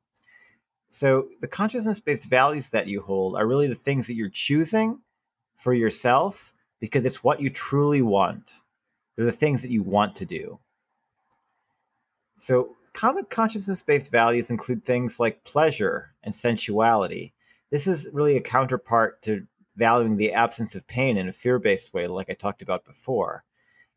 So, 0.89 1.29
the 1.39 1.47
consciousness 1.47 1.99
based 1.99 2.25
values 2.25 2.69
that 2.69 2.87
you 2.87 3.01
hold 3.01 3.35
are 3.35 3.47
really 3.47 3.67
the 3.67 3.75
things 3.75 4.07
that 4.07 4.15
you're 4.15 4.29
choosing 4.29 4.99
for 5.55 5.73
yourself 5.73 6.53
because 6.79 7.05
it's 7.05 7.23
what 7.23 7.39
you 7.39 7.49
truly 7.49 8.01
want. 8.01 8.61
They're 9.15 9.25
the 9.25 9.31
things 9.31 9.61
that 9.61 9.71
you 9.71 9.83
want 9.83 10.15
to 10.17 10.25
do. 10.25 10.59
So, 12.37 12.75
common 12.93 13.25
consciousness 13.29 13.81
based 13.81 14.11
values 14.11 14.51
include 14.51 14.83
things 14.83 15.19
like 15.19 15.43
pleasure 15.43 16.13
and 16.23 16.35
sensuality. 16.35 17.33
This 17.69 17.87
is 17.87 18.09
really 18.11 18.35
a 18.35 18.41
counterpart 18.41 19.21
to 19.23 19.47
valuing 19.77 20.17
the 20.17 20.33
absence 20.33 20.75
of 20.75 20.85
pain 20.87 21.17
in 21.17 21.29
a 21.29 21.31
fear 21.31 21.57
based 21.57 21.93
way, 21.93 22.07
like 22.07 22.29
I 22.29 22.33
talked 22.33 22.61
about 22.61 22.83
before. 22.83 23.43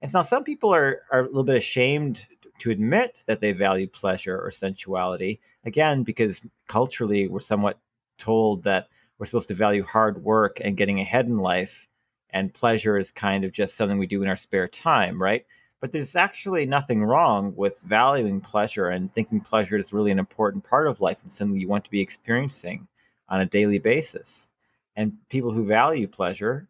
And 0.05 0.13
now 0.13 0.21
some 0.21 0.45
people 0.45 0.75
are, 0.75 1.01
are 1.11 1.21
a 1.21 1.27
little 1.29 1.45
bit 1.45 1.57
ashamed 1.57 2.29
to 2.59 2.71
admit 2.71 3.23
that 3.25 3.41
they 3.41 3.53
value 3.53 3.87
pleasure 3.87 4.39
or 4.39 4.51
sensuality, 4.51 5.41
again, 5.65 6.03
because 6.03 6.47
culturally 6.69 7.27
we're 7.27 7.41
somewhat 7.41 7.79
told 8.19 8.65
that 8.65 8.89
we're 9.17 9.25
supposed 9.25 9.49
to 9.49 9.55
value 9.55 9.83
hard 9.83 10.23
work 10.23 10.61
and 10.63 10.77
getting 10.77 11.01
ahead 11.01 11.25
in 11.25 11.39
life, 11.39 11.89
and 12.29 12.53
pleasure 12.53 12.99
is 12.99 13.11
kind 13.11 13.45
of 13.47 13.53
just 13.53 13.79
something 13.79 13.97
we 13.97 14.07
do 14.07 14.23
in 14.23 14.29
our 14.29 14.37
spare 14.37 14.69
time, 14.69 15.23
right? 15.23 15.47
But 15.81 15.93
there's 15.93 16.17
actually 16.17 16.67
nothing 16.67 17.03
wrong 17.03 17.55
with 17.57 17.81
valuing 17.81 18.43
pleasure 18.43 18.89
and 18.89 19.11
thinking 19.11 19.41
pleasure 19.41 19.79
is 19.79 19.95
really 19.95 20.11
an 20.11 20.19
important 20.19 20.65
part 20.65 20.87
of 20.87 21.01
life 21.01 21.23
and 21.23 21.33
something 21.33 21.59
you 21.59 21.67
want 21.67 21.85
to 21.87 21.91
be 21.91 22.03
experiencing 22.03 22.87
on 23.31 23.41
a 23.41 23.47
daily 23.47 23.79
basis. 23.79 24.51
And 24.97 25.17
people 25.31 25.51
who 25.51 25.65
value 25.65 26.07
pleasure 26.07 26.69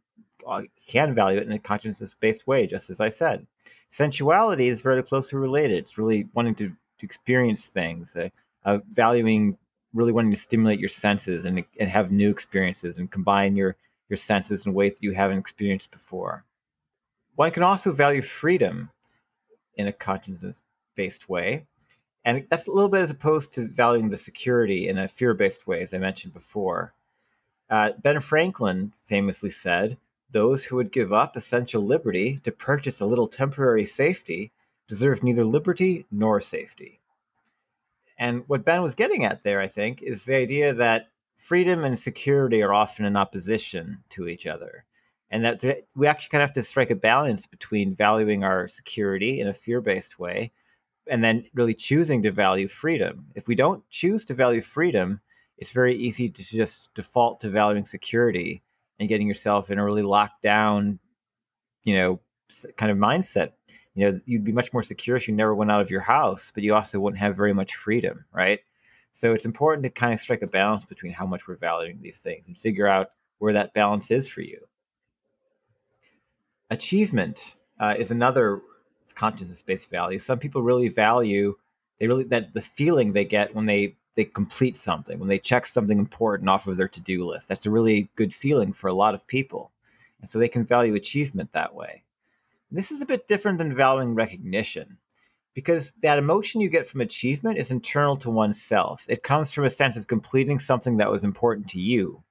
can 0.86 1.14
value 1.14 1.38
it 1.38 1.46
in 1.46 1.52
a 1.52 1.58
consciousness 1.58 2.14
based 2.14 2.46
way, 2.46 2.66
just 2.66 2.90
as 2.90 3.00
I 3.00 3.08
said. 3.08 3.46
Sensuality 3.90 4.66
is 4.66 4.82
very 4.82 5.02
closely 5.02 5.38
related. 5.38 5.78
It's 5.78 5.98
really 5.98 6.28
wanting 6.34 6.54
to, 6.56 6.68
to 6.68 7.04
experience 7.06 7.66
things, 7.66 8.16
uh, 8.16 8.28
uh, 8.64 8.78
valuing, 8.90 9.56
really 9.92 10.12
wanting 10.12 10.32
to 10.32 10.36
stimulate 10.36 10.80
your 10.80 10.88
senses 10.88 11.44
and, 11.44 11.64
and 11.78 11.90
have 11.90 12.10
new 12.10 12.30
experiences 12.30 12.98
and 12.98 13.10
combine 13.10 13.56
your, 13.56 13.76
your 14.08 14.16
senses 14.16 14.66
in 14.66 14.74
ways 14.74 14.98
that 14.98 15.04
you 15.04 15.12
haven't 15.12 15.38
experienced 15.38 15.90
before. 15.90 16.44
One 17.36 17.50
can 17.50 17.62
also 17.62 17.92
value 17.92 18.22
freedom 18.22 18.90
in 19.76 19.86
a 19.86 19.92
consciousness 19.92 20.62
based 20.94 21.28
way. 21.28 21.66
And 22.24 22.46
that's 22.48 22.66
a 22.66 22.72
little 22.72 22.88
bit 22.88 23.02
as 23.02 23.10
opposed 23.10 23.52
to 23.54 23.68
valuing 23.68 24.08
the 24.08 24.16
security 24.16 24.88
in 24.88 24.98
a 24.98 25.08
fear 25.08 25.34
based 25.34 25.66
way, 25.66 25.82
as 25.82 25.92
I 25.92 25.98
mentioned 25.98 26.32
before. 26.32 26.94
Uh, 27.68 27.90
ben 28.02 28.20
Franklin 28.20 28.92
famously 29.04 29.50
said, 29.50 29.98
Those 30.34 30.64
who 30.64 30.74
would 30.74 30.90
give 30.90 31.12
up 31.12 31.36
essential 31.36 31.80
liberty 31.80 32.40
to 32.42 32.50
purchase 32.50 33.00
a 33.00 33.06
little 33.06 33.28
temporary 33.28 33.84
safety 33.84 34.50
deserve 34.88 35.22
neither 35.22 35.44
liberty 35.44 36.06
nor 36.10 36.40
safety. 36.40 36.98
And 38.18 38.42
what 38.48 38.64
Ben 38.64 38.82
was 38.82 38.96
getting 38.96 39.24
at 39.24 39.44
there, 39.44 39.60
I 39.60 39.68
think, 39.68 40.02
is 40.02 40.24
the 40.24 40.34
idea 40.34 40.74
that 40.74 41.10
freedom 41.36 41.84
and 41.84 41.96
security 41.96 42.64
are 42.64 42.74
often 42.74 43.04
in 43.04 43.16
opposition 43.16 44.02
to 44.08 44.26
each 44.26 44.44
other. 44.44 44.84
And 45.30 45.44
that 45.44 45.84
we 45.94 46.08
actually 46.08 46.30
kind 46.30 46.42
of 46.42 46.48
have 46.48 46.54
to 46.54 46.64
strike 46.64 46.90
a 46.90 46.96
balance 46.96 47.46
between 47.46 47.94
valuing 47.94 48.42
our 48.42 48.66
security 48.66 49.38
in 49.38 49.46
a 49.46 49.52
fear 49.52 49.80
based 49.80 50.18
way 50.18 50.50
and 51.06 51.22
then 51.22 51.46
really 51.54 51.74
choosing 51.74 52.24
to 52.24 52.32
value 52.32 52.66
freedom. 52.66 53.26
If 53.36 53.46
we 53.46 53.54
don't 53.54 53.88
choose 53.90 54.24
to 54.24 54.34
value 54.34 54.62
freedom, 54.62 55.20
it's 55.58 55.70
very 55.70 55.94
easy 55.94 56.28
to 56.28 56.42
just 56.42 56.92
default 56.94 57.38
to 57.42 57.50
valuing 57.50 57.84
security 57.84 58.63
and 58.98 59.08
getting 59.08 59.26
yourself 59.26 59.70
in 59.70 59.78
a 59.78 59.84
really 59.84 60.02
locked 60.02 60.42
down, 60.42 60.98
you 61.84 61.94
know, 61.94 62.20
kind 62.76 62.92
of 62.92 62.98
mindset. 62.98 63.52
You 63.94 64.10
know, 64.10 64.20
you'd 64.26 64.44
be 64.44 64.52
much 64.52 64.72
more 64.72 64.82
secure 64.82 65.16
if 65.16 65.28
you 65.28 65.34
never 65.34 65.54
went 65.54 65.70
out 65.70 65.80
of 65.80 65.90
your 65.90 66.00
house, 66.00 66.50
but 66.52 66.64
you 66.64 66.74
also 66.74 66.98
wouldn't 66.98 67.20
have 67.20 67.36
very 67.36 67.52
much 67.52 67.74
freedom, 67.74 68.24
right? 68.32 68.60
So 69.12 69.32
it's 69.32 69.44
important 69.44 69.84
to 69.84 69.90
kind 69.90 70.12
of 70.12 70.18
strike 70.18 70.42
a 70.42 70.48
balance 70.48 70.84
between 70.84 71.12
how 71.12 71.26
much 71.26 71.46
we're 71.46 71.56
valuing 71.56 72.00
these 72.02 72.18
things 72.18 72.44
and 72.46 72.58
figure 72.58 72.88
out 72.88 73.10
where 73.38 73.52
that 73.52 73.74
balance 73.74 74.10
is 74.10 74.26
for 74.26 74.40
you. 74.40 74.66
Achievement 76.70 77.56
uh, 77.78 77.94
is 77.96 78.10
another 78.10 78.60
consciousness 79.14 79.62
based 79.62 79.90
value. 79.90 80.18
Some 80.18 80.40
people 80.40 80.62
really 80.62 80.88
value 80.88 81.54
they 81.98 82.08
really 82.08 82.24
that 82.24 82.52
the 82.52 82.62
feeling 82.62 83.12
they 83.12 83.24
get 83.24 83.54
when 83.54 83.66
they 83.66 83.96
they 84.14 84.24
complete 84.24 84.76
something, 84.76 85.18
when 85.18 85.28
they 85.28 85.38
check 85.38 85.66
something 85.66 85.98
important 85.98 86.48
off 86.48 86.66
of 86.66 86.76
their 86.76 86.88
to 86.88 87.00
do 87.00 87.24
list. 87.24 87.48
That's 87.48 87.66
a 87.66 87.70
really 87.70 88.08
good 88.16 88.34
feeling 88.34 88.72
for 88.72 88.88
a 88.88 88.94
lot 88.94 89.14
of 89.14 89.26
people. 89.26 89.72
And 90.20 90.28
so 90.28 90.38
they 90.38 90.48
can 90.48 90.64
value 90.64 90.94
achievement 90.94 91.52
that 91.52 91.74
way. 91.74 92.04
This 92.70 92.90
is 92.90 93.02
a 93.02 93.06
bit 93.06 93.28
different 93.28 93.58
than 93.58 93.74
valuing 93.74 94.14
recognition 94.14 94.98
because 95.54 95.92
that 96.02 96.18
emotion 96.18 96.60
you 96.60 96.68
get 96.68 96.86
from 96.86 97.00
achievement 97.00 97.58
is 97.58 97.70
internal 97.70 98.16
to 98.16 98.30
oneself. 98.30 99.04
It 99.08 99.22
comes 99.22 99.52
from 99.52 99.64
a 99.64 99.70
sense 99.70 99.96
of 99.96 100.08
completing 100.08 100.58
something 100.58 100.96
that 100.96 101.10
was 101.10 101.24
important 101.24 101.68
to 101.70 101.80
you. 101.80 102.22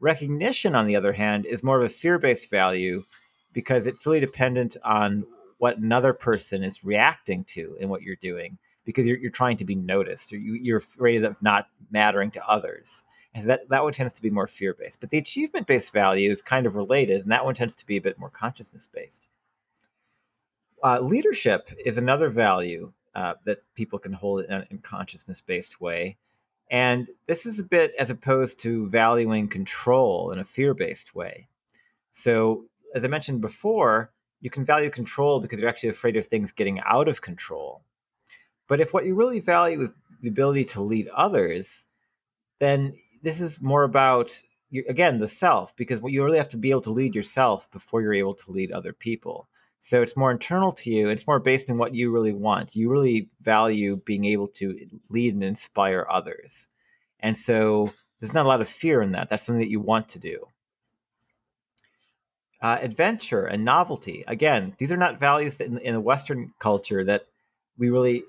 Recognition, 0.00 0.74
on 0.74 0.86
the 0.86 0.96
other 0.96 1.12
hand, 1.12 1.46
is 1.46 1.62
more 1.62 1.78
of 1.78 1.86
a 1.86 1.88
fear 1.88 2.18
based 2.18 2.50
value 2.50 3.04
because 3.52 3.86
it's 3.86 4.04
really 4.06 4.20
dependent 4.20 4.76
on 4.84 5.24
what 5.58 5.78
another 5.78 6.12
person 6.12 6.62
is 6.62 6.84
reacting 6.84 7.44
to 7.44 7.76
in 7.80 7.88
what 7.88 8.02
you're 8.02 8.16
doing 8.16 8.58
because 8.90 9.06
you're, 9.06 9.18
you're 9.18 9.30
trying 9.30 9.56
to 9.56 9.64
be 9.64 9.76
noticed. 9.76 10.32
Or 10.32 10.36
you, 10.36 10.74
are 10.74 10.78
afraid 10.78 11.24
of 11.24 11.40
not 11.40 11.68
mattering 11.90 12.30
to 12.32 12.46
others. 12.46 13.04
And 13.32 13.42
so 13.42 13.48
that, 13.48 13.68
that 13.68 13.84
one 13.84 13.92
tends 13.92 14.12
to 14.14 14.22
be 14.22 14.30
more 14.30 14.48
fear-based. 14.48 15.00
But 15.00 15.10
the 15.10 15.18
achievement-based 15.18 15.92
value 15.92 16.30
is 16.30 16.42
kind 16.42 16.66
of 16.66 16.74
related 16.74 17.22
and 17.22 17.30
that 17.30 17.44
one 17.44 17.54
tends 17.54 17.76
to 17.76 17.86
be 17.86 17.96
a 17.96 18.00
bit 18.00 18.18
more 18.18 18.30
consciousness-based. 18.30 19.28
Uh, 20.82 20.98
leadership 20.98 21.70
is 21.84 21.98
another 21.98 22.28
value 22.28 22.92
uh, 23.14 23.34
that 23.44 23.58
people 23.74 23.98
can 23.98 24.12
hold 24.12 24.44
in 24.44 24.52
a 24.52 24.66
consciousness-based 24.82 25.80
way. 25.80 26.16
And 26.70 27.08
this 27.26 27.46
is 27.46 27.60
a 27.60 27.64
bit 27.64 27.92
as 27.98 28.10
opposed 28.10 28.58
to 28.60 28.88
valuing 28.88 29.46
control 29.46 30.32
in 30.32 30.40
a 30.40 30.44
fear-based 30.44 31.14
way. 31.14 31.48
So 32.12 32.64
as 32.92 33.04
i 33.04 33.08
mentioned 33.08 33.40
before 33.40 34.10
you 34.40 34.50
can 34.50 34.64
value 34.64 34.90
control 34.90 35.38
because 35.38 35.60
you're 35.60 35.68
actually 35.68 35.90
afraid 35.90 36.16
of 36.16 36.26
things 36.26 36.50
getting 36.50 36.80
out 36.80 37.08
of 37.08 37.20
control. 37.20 37.82
But 38.70 38.80
if 38.80 38.94
what 38.94 39.04
you 39.04 39.16
really 39.16 39.40
value 39.40 39.80
is 39.80 39.90
the 40.20 40.28
ability 40.28 40.62
to 40.66 40.80
lead 40.80 41.08
others, 41.08 41.86
then 42.60 42.94
this 43.20 43.40
is 43.40 43.60
more 43.60 43.82
about 43.82 44.32
again 44.88 45.18
the 45.18 45.26
self 45.26 45.74
because 45.74 46.00
you 46.04 46.24
really 46.24 46.38
have 46.38 46.50
to 46.50 46.56
be 46.56 46.70
able 46.70 46.82
to 46.82 46.92
lead 46.92 47.16
yourself 47.16 47.68
before 47.72 48.00
you're 48.00 48.14
able 48.14 48.36
to 48.36 48.52
lead 48.52 48.70
other 48.70 48.92
people. 48.92 49.48
So 49.80 50.02
it's 50.02 50.16
more 50.16 50.30
internal 50.30 50.70
to 50.70 50.90
you. 50.90 51.08
It's 51.08 51.26
more 51.26 51.40
based 51.40 51.68
on 51.68 51.78
what 51.78 51.96
you 51.96 52.12
really 52.12 52.32
want. 52.32 52.76
You 52.76 52.90
really 52.90 53.28
value 53.40 54.00
being 54.04 54.24
able 54.26 54.46
to 54.58 54.78
lead 55.10 55.34
and 55.34 55.42
inspire 55.42 56.06
others. 56.08 56.68
And 57.18 57.36
so 57.36 57.92
there's 58.20 58.34
not 58.34 58.46
a 58.46 58.48
lot 58.48 58.60
of 58.60 58.68
fear 58.68 59.02
in 59.02 59.10
that. 59.12 59.30
That's 59.30 59.42
something 59.42 59.62
that 59.62 59.70
you 59.70 59.80
want 59.80 60.10
to 60.10 60.20
do. 60.20 60.46
Uh, 62.62 62.78
adventure 62.80 63.46
and 63.46 63.64
novelty. 63.64 64.22
Again, 64.28 64.76
these 64.78 64.92
are 64.92 64.96
not 64.96 65.18
values 65.18 65.60
in, 65.60 65.78
in 65.78 65.94
the 65.94 66.00
Western 66.00 66.52
culture 66.60 67.02
that 67.02 67.26
we 67.76 67.90
really 67.90 68.22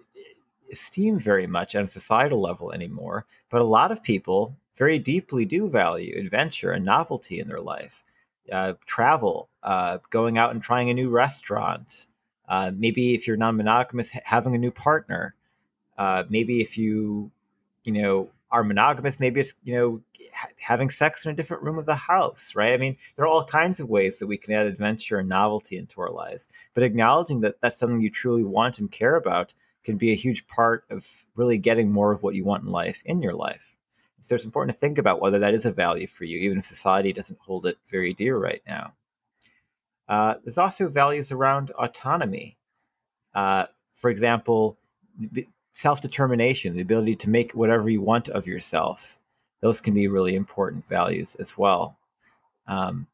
esteem 0.72 1.20
very 1.20 1.48
much 1.48 1.76
on 1.76 1.84
a 1.84 1.88
societal 1.88 2.42
level 2.42 2.72
anymore. 2.72 3.26
But 3.50 3.62
a 3.62 3.66
lot 3.66 3.92
of 3.92 4.04
people 4.04 4.56
very 4.76 5.00
deeply 5.00 5.46
do 5.46 5.70
value 5.70 6.18
adventure 6.18 6.72
and 6.72 6.86
novelty 6.86 7.40
in 7.40 7.48
their 7.48 7.62
life. 7.62 8.04
Uh, 8.52 8.74
travel, 8.86 9.50
uh, 9.64 10.00
going 10.10 10.38
out 10.38 10.52
and 10.52 10.62
trying 10.62 10.90
a 10.90 10.94
new 10.94 11.10
restaurant. 11.10 12.08
Uh, 12.48 12.72
maybe 12.76 13.14
if 13.14 13.28
you're 13.28 13.38
non-monogamous, 13.38 14.12
having 14.24 14.56
a 14.56 14.58
new 14.58 14.72
partner. 14.72 15.36
Uh, 15.98 16.24
maybe 16.30 16.62
if 16.62 16.78
you, 16.78 17.32
you 17.84 17.94
know, 17.94 18.30
are 18.52 18.64
monogamous, 18.64 19.20
maybe 19.20 19.40
it's 19.40 19.54
you 19.64 19.74
know 19.74 20.02
having 20.58 20.90
sex 20.90 21.26
in 21.26 21.32
a 21.32 21.36
different 21.36 21.64
room 21.64 21.78
of 21.78 21.86
the 21.86 21.96
house, 21.96 22.54
right? 22.56 22.74
I 22.74 22.78
mean, 22.78 22.98
there 23.16 23.26
are 23.26 23.28
all 23.28 23.46
kinds 23.46 23.80
of 23.80 23.90
ways 23.90 24.20
that 24.20 24.28
we 24.28 24.38
can 24.38 24.54
add 24.54 24.68
adventure 24.68 25.20
and 25.20 25.30
novelty 25.30 25.78
into 25.78 26.02
our 26.02 26.12
lives. 26.12 26.48
But 26.74 26.84
acknowledging 26.84 27.42
that 27.42 27.62
that's 27.62 27.78
something 27.78 28.02
you 28.02 28.10
truly 28.10 28.44
want 28.44 28.80
and 28.80 28.92
care 28.92 29.16
about 29.16 29.54
can 29.84 29.98
be 29.98 30.12
a 30.12 30.16
huge 30.16 30.48
part 30.48 30.86
of 30.90 31.26
really 31.36 31.58
getting 31.58 31.92
more 31.92 32.12
of 32.12 32.24
what 32.24 32.36
you 32.36 32.46
want 32.46 32.64
in 32.64 32.72
life 32.72 33.02
in 33.06 33.22
your 33.22 33.34
life. 33.34 33.76
So 34.22 34.36
it's 34.36 34.46
important 34.46 34.76
to 34.76 34.80
think 34.80 34.98
about 34.98 35.20
whether 35.20 35.40
that 35.40 35.56
is 35.56 35.66
a 35.66 35.72
value 35.72 36.08
for 36.08 36.26
you, 36.26 36.38
even 36.40 36.60
if 36.60 36.66
society 36.66 37.12
doesn't 37.12 37.40
hold 37.40 37.66
it 37.66 37.78
very 37.88 38.14
dear 38.14 38.38
right 38.38 38.62
now. 38.68 38.94
Uh, 40.08 40.36
there's 40.44 40.58
also 40.58 40.88
values 40.88 41.32
around 41.32 41.72
autonomy. 41.72 42.58
Uh, 43.34 43.66
for 43.94 44.10
example, 44.10 44.78
self 45.72 46.02
determination, 46.02 46.76
the 46.76 46.82
ability 46.82 47.16
to 47.16 47.30
make 47.30 47.54
whatever 47.54 47.90
you 47.90 48.02
want 48.02 48.30
of 48.30 48.48
yourself. 48.48 49.18
Those 49.62 49.82
can 49.82 49.94
be 49.94 50.08
really 50.08 50.36
important 50.36 50.88
values 50.88 51.36
as 51.36 51.58
well. 51.58 51.98
Um, 52.68 53.08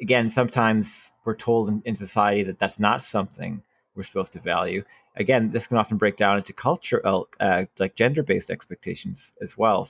again, 0.00 0.28
sometimes 0.28 1.12
we're 1.24 1.36
told 1.36 1.68
in, 1.68 1.82
in, 1.84 1.96
society 1.96 2.42
that 2.44 2.58
that's 2.58 2.78
not 2.78 3.02
something 3.02 3.62
we're 4.00 4.04
supposed 4.04 4.32
to 4.32 4.40
value. 4.40 4.82
Again, 5.16 5.50
this 5.50 5.66
can 5.66 5.76
often 5.76 5.98
break 5.98 6.16
down 6.16 6.38
into 6.38 6.54
cultural, 6.54 7.28
uh, 7.38 7.66
like 7.78 7.96
gender 7.96 8.22
based 8.22 8.50
expectations 8.50 9.34
as 9.42 9.58
well. 9.58 9.86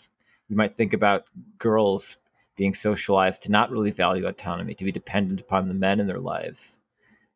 You 0.48 0.56
might 0.56 0.76
think 0.76 0.92
about 0.92 1.26
girls 1.58 2.18
being 2.56 2.74
socialized 2.74 3.42
to 3.42 3.52
not 3.52 3.70
really 3.70 3.92
value 3.92 4.26
autonomy, 4.26 4.74
to 4.74 4.84
be 4.84 4.90
dependent 4.90 5.40
upon 5.40 5.68
the 5.68 5.74
men 5.74 6.00
in 6.00 6.08
their 6.08 6.18
lives. 6.18 6.80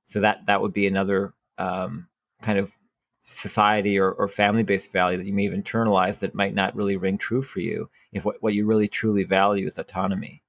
So 0.02 0.18
that 0.20 0.46
that 0.46 0.60
would 0.60 0.72
be 0.72 0.88
another 0.88 1.32
um, 1.58 2.08
kind 2.42 2.58
of 2.58 2.74
society 3.20 4.00
or, 4.00 4.10
or 4.10 4.26
family 4.26 4.64
based 4.64 4.90
value 4.90 5.16
that 5.16 5.26
you 5.26 5.32
may 5.32 5.44
have 5.44 5.54
internalized 5.54 6.20
that 6.20 6.34
might 6.34 6.54
not 6.54 6.74
really 6.74 6.96
ring 6.96 7.16
true 7.16 7.40
for 7.40 7.60
you 7.60 7.88
if 8.12 8.24
what, 8.24 8.42
what 8.42 8.52
you 8.52 8.66
really 8.66 8.88
truly 8.88 9.22
value 9.22 9.66
is 9.66 9.78
autonomy. 9.78 10.42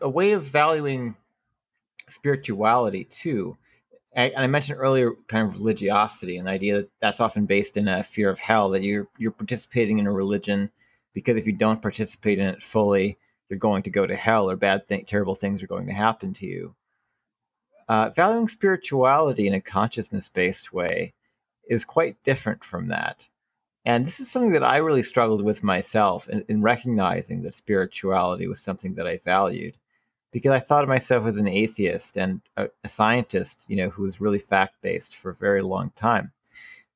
A 0.00 0.08
way 0.08 0.32
of 0.32 0.42
valuing 0.42 1.14
spirituality 2.08 3.04
too 3.04 3.56
and 4.14 4.32
I 4.36 4.46
mentioned 4.46 4.78
earlier 4.78 5.12
kind 5.28 5.48
of 5.48 5.58
religiosity 5.58 6.36
and 6.36 6.46
the 6.46 6.52
idea 6.52 6.76
that 6.76 6.90
that's 7.00 7.20
often 7.20 7.46
based 7.46 7.76
in 7.76 7.88
a 7.88 8.02
fear 8.02 8.30
of 8.30 8.38
hell 8.38 8.70
that 8.70 8.82
you're 8.82 9.08
you're 9.18 9.32
participating 9.32 9.98
in 9.98 10.06
a 10.06 10.12
religion 10.12 10.70
because 11.12 11.36
if 11.36 11.46
you 11.46 11.52
don't 11.52 11.82
participate 11.82 12.38
in 12.38 12.46
it 12.46 12.62
fully, 12.62 13.18
you're 13.48 13.58
going 13.58 13.82
to 13.82 13.90
go 13.90 14.06
to 14.06 14.16
hell 14.16 14.50
or 14.50 14.56
bad 14.56 14.86
thing, 14.86 15.04
terrible 15.04 15.34
things 15.34 15.62
are 15.62 15.68
going 15.68 15.86
to 15.86 15.92
happen 15.92 16.32
to 16.34 16.46
you. 16.46 16.74
Uh, 17.88 18.10
valuing 18.10 18.48
spirituality 18.48 19.46
in 19.46 19.54
a 19.54 19.60
consciousness 19.60 20.28
based 20.28 20.72
way 20.72 21.12
is 21.68 21.84
quite 21.84 22.22
different 22.24 22.64
from 22.64 22.88
that. 22.88 23.28
And 23.84 24.06
this 24.06 24.18
is 24.20 24.30
something 24.30 24.52
that 24.52 24.64
I 24.64 24.78
really 24.78 25.02
struggled 25.02 25.42
with 25.42 25.62
myself 25.62 26.28
in, 26.28 26.44
in 26.48 26.62
recognizing 26.62 27.42
that 27.42 27.54
spirituality 27.54 28.46
was 28.46 28.60
something 28.60 28.94
that 28.94 29.06
I 29.06 29.18
valued 29.18 29.76
because 30.34 30.50
I 30.50 30.58
thought 30.58 30.82
of 30.82 30.88
myself 30.88 31.26
as 31.26 31.38
an 31.38 31.46
atheist 31.46 32.16
and 32.16 32.40
a, 32.56 32.66
a 32.82 32.88
scientist, 32.88 33.70
you 33.70 33.76
know, 33.76 33.88
who 33.88 34.02
was 34.02 34.20
really 34.20 34.40
fact 34.40 34.74
based 34.82 35.14
for 35.14 35.30
a 35.30 35.34
very 35.34 35.62
long 35.62 35.92
time. 35.94 36.32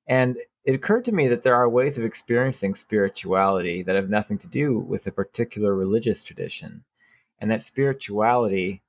And 0.08 0.38
it 0.64 0.74
occurred 0.74 1.04
to 1.04 1.12
me 1.12 1.28
that 1.28 1.44
there 1.44 1.54
are 1.54 1.68
ways 1.68 1.96
of 1.96 2.04
experiencing 2.04 2.74
spirituality 2.74 3.82
that 3.82 3.94
have 3.94 4.10
nothing 4.10 4.38
to 4.38 4.48
do 4.48 4.80
with 4.80 5.06
a 5.06 5.12
particular 5.12 5.72
religious 5.76 6.24
tradition, 6.24 6.82
and 7.38 7.48
that 7.52 7.62
spirituality 7.62 8.82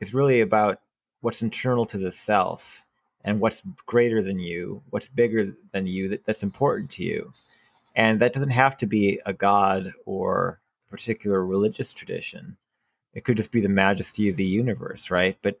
is 0.00 0.14
really 0.14 0.40
about 0.40 0.80
what's 1.20 1.42
internal 1.42 1.84
to 1.84 1.98
the 1.98 2.10
self 2.10 2.86
and 3.22 3.38
what's 3.38 3.60
greater 3.84 4.22
than 4.22 4.38
you, 4.38 4.82
what's 4.90 5.08
bigger 5.10 5.54
than 5.72 5.86
you 5.86 6.08
that, 6.08 6.24
that's 6.24 6.42
important 6.42 6.90
to 6.92 7.04
you. 7.04 7.34
And 7.94 8.18
that 8.20 8.32
doesn't 8.32 8.48
have 8.48 8.78
to 8.78 8.86
be 8.86 9.20
a 9.26 9.34
god 9.34 9.92
or 10.06 10.58
a 10.88 10.90
particular 10.90 11.44
religious 11.44 11.92
tradition 11.92 12.56
it 13.14 13.24
could 13.24 13.36
just 13.36 13.52
be 13.52 13.60
the 13.60 13.68
majesty 13.68 14.28
of 14.28 14.36
the 14.36 14.44
universe, 14.44 15.10
right? 15.10 15.38
But 15.42 15.58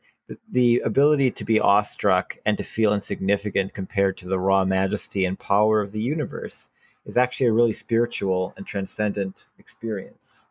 the, 0.50 0.80
ability 0.84 1.30
to 1.30 1.44
be 1.44 1.60
awestruck 1.60 2.36
and 2.46 2.56
to 2.58 2.64
feel 2.64 2.94
insignificant 2.94 3.74
compared 3.74 4.16
to 4.18 4.28
the 4.28 4.38
raw 4.38 4.64
majesty 4.64 5.24
and 5.24 5.38
power 5.38 5.80
of 5.80 5.92
the 5.92 6.00
universe 6.00 6.70
is 7.04 7.16
actually 7.16 7.46
a 7.46 7.52
really 7.52 7.72
spiritual 7.72 8.54
and 8.56 8.66
transcendent 8.66 9.48
experience. 9.58 10.48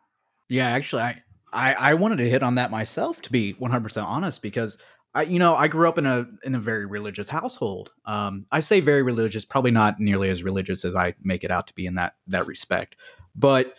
Yeah, 0.48 0.68
actually, 0.68 1.02
I, 1.02 1.22
I, 1.52 1.74
I 1.74 1.94
wanted 1.94 2.18
to 2.18 2.30
hit 2.30 2.42
on 2.42 2.54
that 2.54 2.70
myself, 2.70 3.20
to 3.22 3.32
be 3.32 3.54
100% 3.54 4.04
honest, 4.04 4.42
because 4.42 4.78
I, 5.14 5.22
you 5.22 5.38
know, 5.38 5.54
I 5.54 5.68
grew 5.68 5.88
up 5.88 5.98
in 5.98 6.06
a 6.06 6.26
in 6.42 6.54
a 6.54 6.60
very 6.60 6.86
religious 6.86 7.28
household. 7.28 7.92
Um, 8.04 8.46
I 8.50 8.60
say 8.60 8.80
very 8.80 9.02
religious, 9.02 9.44
probably 9.44 9.70
not 9.70 10.00
nearly 10.00 10.28
as 10.28 10.42
religious 10.42 10.84
as 10.84 10.96
I 10.96 11.14
make 11.22 11.44
it 11.44 11.52
out 11.52 11.68
to 11.68 11.74
be 11.74 11.86
in 11.86 11.94
that 11.94 12.14
that 12.28 12.46
respect. 12.46 12.96
But 13.36 13.74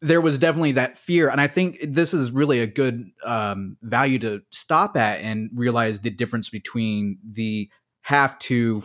there 0.00 0.20
was 0.20 0.38
definitely 0.38 0.72
that 0.72 0.96
fear 0.96 1.28
and 1.28 1.40
i 1.40 1.46
think 1.46 1.78
this 1.82 2.14
is 2.14 2.30
really 2.30 2.60
a 2.60 2.66
good 2.66 3.10
um, 3.24 3.76
value 3.82 4.18
to 4.18 4.40
stop 4.50 4.96
at 4.96 5.20
and 5.20 5.50
realize 5.54 6.00
the 6.00 6.10
difference 6.10 6.48
between 6.48 7.18
the 7.28 7.68
have 8.02 8.38
to 8.38 8.82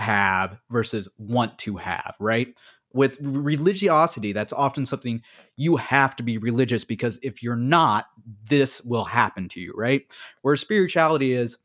have 0.00 0.58
versus 0.70 1.08
want 1.18 1.58
to 1.58 1.76
have 1.76 2.16
right? 2.18 2.54
With 2.92 3.18
religiosity 3.20 4.32
that's 4.32 4.52
often 4.52 4.84
something 4.84 5.22
you 5.56 5.76
have 5.76 6.16
to 6.16 6.22
be 6.22 6.38
religious 6.38 6.84
because 6.84 7.20
if 7.22 7.42
you're 7.42 7.54
not 7.54 8.06
this 8.48 8.82
will 8.82 9.04
happen 9.04 9.48
to 9.50 9.60
you 9.60 9.72
right? 9.76 10.02
Where 10.42 10.56
spirituality 10.56 11.32
is 11.32 11.58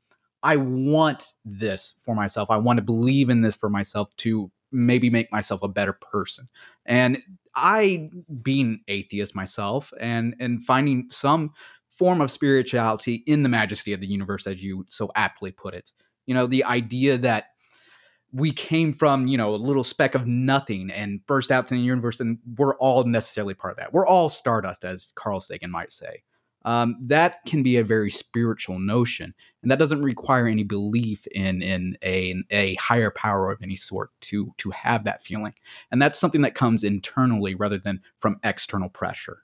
i 0.44 0.58
want 0.58 1.34
this 1.44 1.96
for 2.04 2.14
myself. 2.14 2.52
I 2.52 2.58
want 2.58 2.78
to 2.78 2.84
believe 2.84 3.30
in 3.30 3.42
this 3.42 3.56
for 3.56 3.70
myself 3.70 4.16
to 4.18 4.52
maybe 4.76 5.10
make 5.10 5.32
myself 5.32 5.64
a 5.64 5.68
better 5.68 5.94
person 5.94 6.48
and 6.86 7.18
I 7.56 8.10
being 8.42 8.82
atheist 8.88 9.36
myself 9.36 9.94
and 10.00 10.36
and 10.40 10.64
finding 10.64 11.10
some 11.10 11.54
form 11.90 12.22
of 12.22 12.30
spirituality 12.30 13.24
in 13.26 13.44
the 13.44 13.50
majesty 13.50 13.94
of 13.94 14.02
the 14.02 14.08
universe 14.08 14.48
as 14.48 14.62
you 14.62 14.86
so 14.90 15.10
aptly 15.16 15.52
put 15.52 15.74
it. 15.74 15.92
You 16.26 16.34
know, 16.34 16.46
the 16.46 16.66
idea 16.66 17.18
that 17.20 17.46
we 18.34 18.52
came 18.52 18.92
from, 18.92 19.28
you 19.28 19.38
know, 19.38 19.56
a 19.56 19.56
little 19.56 19.84
speck 19.84 20.14
of 20.14 20.28
nothing 20.28 20.92
and 20.92 21.26
burst 21.26 21.52
out 21.52 21.70
to 21.70 21.74
the 21.74 21.80
universe 21.80 22.20
and 22.20 22.38
we're 22.58 22.76
all 22.78 23.06
necessarily 23.06 23.54
part 23.54 23.72
of 23.72 23.78
that. 23.78 23.94
We're 23.94 24.08
all 24.08 24.28
stardust 24.28 24.84
as 24.84 25.14
Carl 25.16 25.40
Sagan 25.40 25.72
might 25.72 25.92
say 25.92 26.24
um, 26.66 26.98
that 27.00 27.46
can 27.46 27.64
be 27.64 27.78
a 27.78 27.84
very 27.84 28.10
spiritual 28.10 28.80
notion, 28.80 29.34
and 29.62 29.72
that 29.72 29.80
doesn't 29.80 30.02
require 30.02 30.48
any 30.48 30.64
belief 30.64 31.28
in 31.28 31.62
in 31.62 31.98
a 32.04 32.36
a 32.50 32.76
higher 32.76 33.12
power 33.12 33.52
of 33.52 33.62
any 33.62 33.76
sort 33.76 34.10
to 34.22 34.52
to 34.58 34.72
have 34.72 35.04
that 35.06 35.24
feeling, 35.24 35.54
and 35.92 36.02
that's 36.02 36.20
something 36.20 36.42
that 36.42 36.56
comes 36.56 36.84
internally 36.84 37.56
rather 37.56 37.78
than 37.78 38.02
from 38.18 38.40
external 38.44 38.90
pressure. 38.90 39.44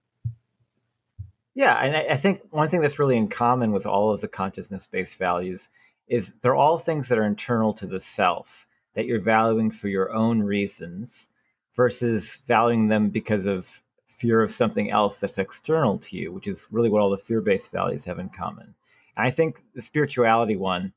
Yeah, 1.54 1.76
and 1.76 1.96
I, 1.96 2.14
I 2.14 2.16
think 2.16 2.42
one 2.50 2.70
thing 2.70 2.82
that's 2.82 3.00
really 3.00 3.18
in 3.18 3.28
common 3.28 3.72
with 3.72 3.86
all 3.86 4.12
of 4.12 4.22
the 4.22 4.28
consciousness 4.28 4.88
based 4.88 5.18
values 5.18 5.70
is 6.08 6.34
they're 6.42 6.56
all 6.56 6.80
things 6.80 7.08
that 7.10 7.20
are 7.20 7.24
internal 7.24 7.72
to 7.74 7.86
the 7.86 8.00
self 8.00 8.66
that 8.96 9.06
you're 9.06 9.22
valuing 9.22 9.70
for 9.70 9.88
your 9.88 10.14
own 10.14 10.42
reasons 10.42 11.30
versus 11.76 12.38
valuing 12.48 12.88
them 12.88 13.10
because 13.10 13.46
of 13.46 13.82
fear 14.22 14.44
of 14.44 14.54
something 14.54 14.92
else 14.92 15.20
that's 15.20 15.40
external 15.40 15.98
to 15.98 16.16
you, 16.16 16.32
which 16.32 16.48
is 16.48 16.68
really 16.70 16.90
what 16.90 17.02
all 17.02 17.10
the 17.10 17.18
fear 17.18 17.42
based 17.42 17.72
values 17.72 18.06
have 18.06 18.20
in 18.20 18.30
common. 18.30 18.76
And 19.18 19.28
I 19.28 19.32
think 19.32 19.64
the 19.74 19.82
spirituality 19.82 20.56
one, 20.56 20.94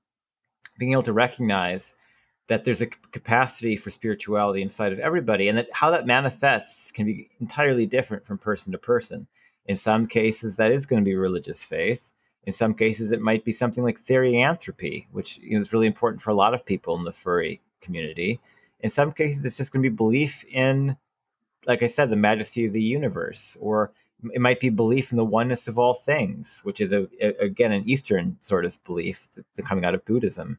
being 0.79 0.93
able 0.93 1.05
to 1.05 1.13
recognize 1.15 1.95
that 2.49 2.65
there's 2.65 2.83
a 2.83 2.87
capacity 2.87 3.77
for 3.77 3.89
spirituality 3.89 4.61
inside 4.61 4.93
of 4.93 4.99
everybody 4.99 5.49
and 5.49 5.57
that 5.57 5.69
how 5.73 5.91
that 5.91 6.07
manifests 6.07 6.93
can 6.93 7.07
be 7.07 7.31
entirely 7.41 7.87
different 7.87 8.27
from 8.27 8.37
person 8.37 8.73
to 8.73 8.79
person. 8.79 9.27
In 9.65 9.77
some 9.77 10.07
cases, 10.07 10.57
that 10.57 10.71
is 10.71 10.85
going 10.85 11.03
to 11.03 11.11
be 11.11 11.17
religious 11.17 11.65
faith. 11.65 12.13
In 12.43 12.53
some 12.53 12.75
cases, 12.75 13.13
it 13.13 13.23
might 13.23 13.47
be 13.47 13.53
something 13.53 13.83
like 13.83 13.99
therianthropy, 13.99 15.07
which 15.13 15.41
is 15.43 15.73
really 15.73 15.87
important 15.87 16.21
for 16.21 16.31
a 16.31 16.35
lot 16.35 16.53
of 16.53 16.67
people 16.67 16.99
in 16.99 17.05
the 17.05 17.13
furry 17.13 17.63
community. 17.81 18.39
In 18.81 18.91
some 18.91 19.13
cases, 19.13 19.43
it's 19.47 19.57
just 19.57 19.73
going 19.73 19.83
to 19.83 19.89
be 19.89 19.97
belief 19.97 20.45
in 20.53 20.99
like 21.67 21.83
I 21.83 21.87
said, 21.87 22.11
the 22.11 22.17
majesty 22.17 22.67
of 22.67 22.73
the 22.73 22.83
universe, 22.83 23.57
or 23.61 23.93
it 24.33 24.41
might 24.41 24.61
be 24.61 24.71
belief 24.71 25.11
in 25.11 25.17
the 25.17 25.25
oneness 25.25 25.69
of 25.69 25.79
all 25.79 25.95
things, 25.95 26.61
which 26.65 26.81
is 26.81 26.93
a, 26.93 27.09
a, 27.21 27.45
again 27.45 27.73
an 27.73 27.89
Eastern 27.89 28.37
sort 28.41 28.65
of 28.65 28.83
belief 28.85 29.29
coming 29.65 29.85
out 29.85 29.95
of 29.95 30.05
Buddhism. 30.05 30.59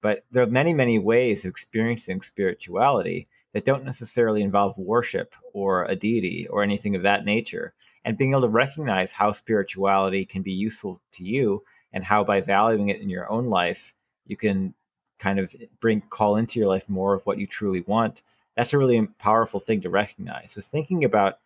But 0.00 0.24
there 0.30 0.42
are 0.42 0.50
many, 0.50 0.72
many 0.72 0.98
ways 0.98 1.44
of 1.44 1.50
experiencing 1.50 2.22
spirituality 2.22 3.28
that 3.52 3.64
don't 3.64 3.84
necessarily 3.84 4.42
involve 4.42 4.76
worship 4.78 5.34
or 5.52 5.84
a 5.84 5.94
deity 5.94 6.48
or 6.48 6.62
anything 6.62 6.96
of 6.96 7.02
that 7.02 7.24
nature. 7.24 7.74
And 8.04 8.18
being 8.18 8.32
able 8.32 8.42
to 8.42 8.48
recognize 8.48 9.12
how 9.12 9.32
spirituality 9.32 10.24
can 10.24 10.42
be 10.42 10.52
useful 10.52 11.00
to 11.12 11.24
you 11.24 11.62
and 11.92 12.02
how 12.02 12.24
by 12.24 12.40
valuing 12.40 12.88
it 12.88 13.00
in 13.00 13.08
your 13.08 13.30
own 13.30 13.46
life, 13.46 13.94
you 14.26 14.36
can 14.36 14.74
kind 15.18 15.38
of 15.38 15.54
bring 15.78 16.00
call 16.00 16.36
into 16.36 16.58
your 16.58 16.68
life 16.68 16.88
more 16.88 17.14
of 17.14 17.24
what 17.26 17.38
you 17.38 17.46
truly 17.46 17.82
want 17.82 18.22
that's 18.56 18.72
a 18.72 18.78
really 18.78 19.06
powerful 19.18 19.60
thing 19.60 19.80
to 19.82 19.90
recognize. 19.90 20.56
Was 20.56 20.68
thinking 20.68 21.04
about 21.04 21.38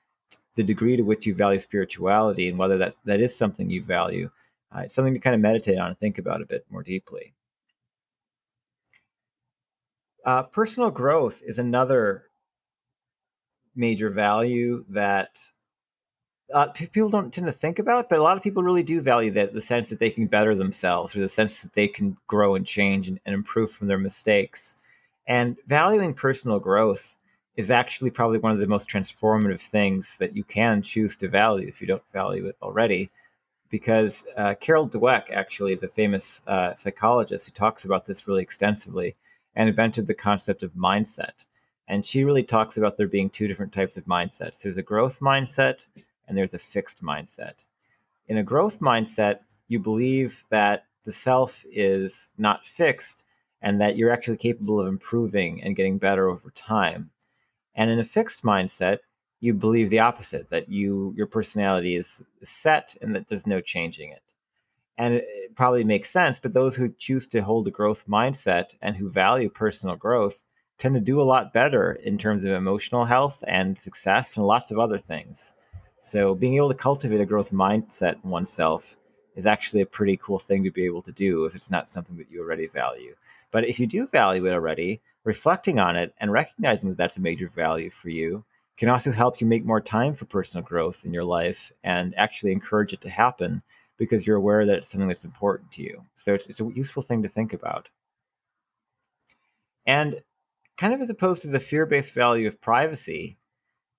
the 0.55 0.65
degree 0.65 0.97
to 0.97 1.03
which 1.03 1.27
you 1.27 1.35
value 1.35 1.59
spirituality 1.59 2.49
and 2.49 2.59
whether 2.59 2.79
that, 2.79 2.95
that 3.05 3.21
is 3.21 3.37
something 3.37 3.71
you 3.71 3.83
value. 3.83 4.31
Uh, 4.75 4.81
it's 4.81 4.95
something 4.95 5.15
to 5.15 5.21
kind 5.21 5.35
of 5.35 5.41
meditate 5.41 5.79
on 5.79 5.89
and 5.89 5.99
think 5.99 6.19
about 6.19 6.43
a 6.43 6.47
bit 6.47 6.65
more 6.71 6.83
deeply. 6.83 7.33
Uh, 10.25 10.43
personal 10.43 10.91
growth 10.91 11.41
is 11.47 11.59
another 11.59 12.25
major 13.77 14.11
value 14.11 14.85
that 14.89 15.39
uh, 16.53 16.69
people 16.69 17.09
don't 17.09 17.33
tend 17.33 17.47
to 17.47 17.53
think 17.53 17.79
about, 17.79 18.09
but 18.09 18.19
a 18.19 18.23
lot 18.23 18.37
of 18.37 18.43
people 18.43 18.63
really 18.63 18.83
do 18.83 19.01
value 19.01 19.31
that 19.33 19.53
the 19.53 19.63
sense 19.63 19.91
that 19.91 19.99
they 19.99 20.11
can 20.11 20.27
better 20.27 20.55
themselves 20.55 21.15
or 21.15 21.21
the 21.21 21.29
sense 21.29 21.63
that 21.63 21.75
they 21.75 21.89
can 21.89 22.17
grow 22.27 22.55
and 22.55 22.67
change 22.67 23.09
and, 23.09 23.21
and 23.27 23.35
improve 23.35 23.71
from 23.71 23.89
their 23.89 23.99
mistakes. 23.99 24.77
And 25.27 25.57
valuing 25.67 26.15
personal 26.15 26.61
growth 26.61 27.17
is 27.57 27.71
actually 27.71 28.11
probably 28.11 28.39
one 28.39 28.53
of 28.53 28.59
the 28.59 28.67
most 28.67 28.89
transformative 28.89 29.61
things 29.61 30.19
that 30.19 30.37
you 30.37 30.45
can 30.45 30.83
choose 30.83 31.17
to 31.17 31.29
value 31.29 31.67
if 31.67 31.81
you 31.81 31.87
don't 31.87 32.09
value 32.13 32.47
it 32.47 32.57
already. 32.63 33.11
Because 33.69 34.25
uh, 34.37 34.55
Carol 34.61 34.89
Dweck 34.89 35.31
actually 35.31 35.73
is 35.73 35.83
a 35.83 35.89
famous 35.89 36.43
uh, 36.47 36.75
psychologist 36.75 37.47
who 37.47 37.53
talks 37.53 37.85
about 37.85 38.05
this 38.05 38.29
really 38.29 38.43
extensively 38.43 39.17
and 39.57 39.69
invented 39.69 40.07
the 40.07 40.15
concept 40.15 40.63
of 40.63 40.73
mindset. 40.75 41.47
And 41.89 42.05
she 42.05 42.25
really 42.25 42.43
talks 42.43 42.77
about 42.77 42.97
there 42.97 43.09
being 43.09 43.31
two 43.31 43.49
different 43.49 43.73
types 43.73 43.97
of 43.97 44.05
mindsets 44.05 44.63
there's 44.63 44.77
a 44.77 44.83
growth 44.83 45.21
mindset 45.21 45.87
and 46.29 46.37
there's 46.37 46.55
a 46.55 46.59
fixed 46.59 47.03
mindset. 47.03 47.65
In 48.29 48.39
a 48.39 48.43
growth 48.43 48.81
mindset, 48.81 49.41
you 49.69 49.79
believe 49.79 50.45
that 50.51 50.85
the 51.05 51.13
self 51.13 51.65
is 51.71 52.33
not 52.39 52.67
fixed, 52.67 53.25
and 53.63 53.81
that 53.81 53.97
you're 53.97 54.11
actually 54.11 54.37
capable 54.37 54.81
of 54.81 54.87
improving 54.87 55.63
and 55.63 55.77
getting 55.77 55.99
better 55.99 56.29
over 56.29 56.51
time. 56.51 57.11
And 57.75 57.91
in 57.91 57.99
a 57.99 58.05
fixed 58.05 58.43
mindset, 58.43 58.99
you 59.41 59.55
believe 59.55 59.91
the 59.91 59.99
opposite 60.01 60.49
that 60.51 60.69
you 60.69 61.13
your 61.17 61.27
personality 61.27 61.97
is 61.97 62.23
set 62.43 62.97
and 63.03 63.15
that 63.15 63.29
there's 63.29 63.47
no 63.47 63.61
changing 63.61 64.11
it. 64.11 64.33
And 64.99 65.15
it 65.15 65.55
probably 65.55 65.85
makes 65.85 66.11
sense, 66.11 66.39
but 66.39 66.55
those 66.55 66.75
who 66.75 66.95
choose 66.99 67.29
to 67.29 67.43
hold 67.43 67.69
a 67.69 67.71
growth 67.71 68.07
mindset 68.07 68.75
and 68.81 68.97
who 68.97 69.11
value 69.11 69.51
personal 69.51 69.95
growth 69.95 70.43
tend 70.79 70.95
to 70.95 71.01
do 71.01 71.21
a 71.21 71.25
lot 71.25 71.53
better 71.53 71.93
in 71.93 72.17
terms 72.17 72.45
of 72.45 72.53
emotional 72.53 73.05
health 73.05 73.45
and 73.47 73.79
success 73.79 74.37
and 74.37 74.47
lots 74.47 74.71
of 74.71 74.79
other 74.79 74.99
things. 74.99 75.55
So, 76.01 76.35
being 76.35 76.55
able 76.55 76.69
to 76.69 76.75
cultivate 76.75 77.21
a 77.21 77.27
growth 77.27 77.51
mindset 77.51 78.23
in 78.25 78.31
oneself 78.31 78.97
is 79.37 79.47
actually 79.47 79.83
a 79.83 79.87
pretty 79.87 80.17
cool 80.17 80.39
thing 80.39 80.65
to 80.65 80.71
be 80.71 80.85
able 80.85 81.03
to 81.03 81.13
do 81.13 81.45
if 81.45 81.55
it's 81.55 81.71
not 81.71 81.89
something 81.89 82.17
that 82.17 82.31
you 82.31 82.41
already 82.41 82.67
value. 82.67 83.15
But 83.51 83.69
if 83.69 83.79
you 83.79 83.87
do 83.87 84.07
value 84.07 84.47
it 84.47 84.53
already, 84.53 85.01
reflecting 85.25 85.79
on 85.79 85.97
it 85.97 86.15
and 86.19 86.33
recognizing 86.33 86.89
that 86.89 86.99
that's 86.99 87.19
a 87.19 87.21
major 87.21 87.49
value 87.49 87.91
for 87.91 88.09
you 88.09 88.45
can 88.77 88.89
also 88.89 89.13
help 89.13 89.41
you 89.41 89.47
make 89.47 89.65
more 89.65 89.81
time 89.81 90.15
for 90.15 90.25
personal 90.25 90.65
growth 90.65 91.05
in 91.05 91.13
your 91.13 91.25
life 91.25 91.73
and 91.83 92.15
actually 92.17 92.53
encourage 92.53 92.93
it 92.93 93.01
to 93.03 93.11
happen 93.11 93.63
because 93.97 94.27
you're 94.27 94.37
aware 94.37 94.67
that 94.67 94.77
it's 94.77 94.89
something 94.89 95.09
that's 95.09 95.25
important 95.25 95.73
to 95.73 95.83
you. 95.83 96.05
So 96.17 96.35
it's, 96.35 96.47
it's 96.47 96.61
a 96.61 96.71
useful 96.75 97.03
thing 97.03 97.23
to 97.23 97.29
think 97.29 97.53
about. 97.53 97.89
And 99.87 100.21
kind 100.77 100.93
of 100.93 101.01
as 101.01 101.11
opposed 101.11 101.43
to 101.43 101.49
the 101.49 101.61
fear 101.61 101.87
based 101.87 102.13
value 102.13 102.47
of 102.47 102.61
privacy, 102.61 103.39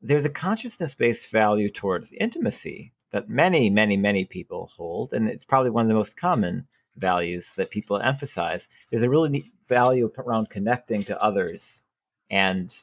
there's 0.02 0.26
a 0.26 0.30
consciousness 0.30 0.94
based 0.94 1.32
value 1.32 1.70
towards 1.70 2.12
intimacy 2.12 2.94
that 3.12 3.30
many, 3.30 3.70
many, 3.70 3.98
many 3.98 4.26
people 4.26 4.70
hold. 4.76 5.14
And 5.14 5.30
it's 5.30 5.46
probably 5.46 5.72
one 5.72 5.84
of 5.84 5.88
the 5.88 5.94
most 5.94 6.18
common 6.18 6.68
values 6.96 7.54
that 7.56 7.70
people 7.70 8.00
emphasize. 8.00 8.68
There's 8.90 9.04
a 9.04 9.10
really 9.10 9.30
neat 9.30 9.52
value 9.68 10.12
around 10.18 10.50
connecting 10.50 11.04
to 11.06 11.22
others 11.22 11.84
and 12.30 12.74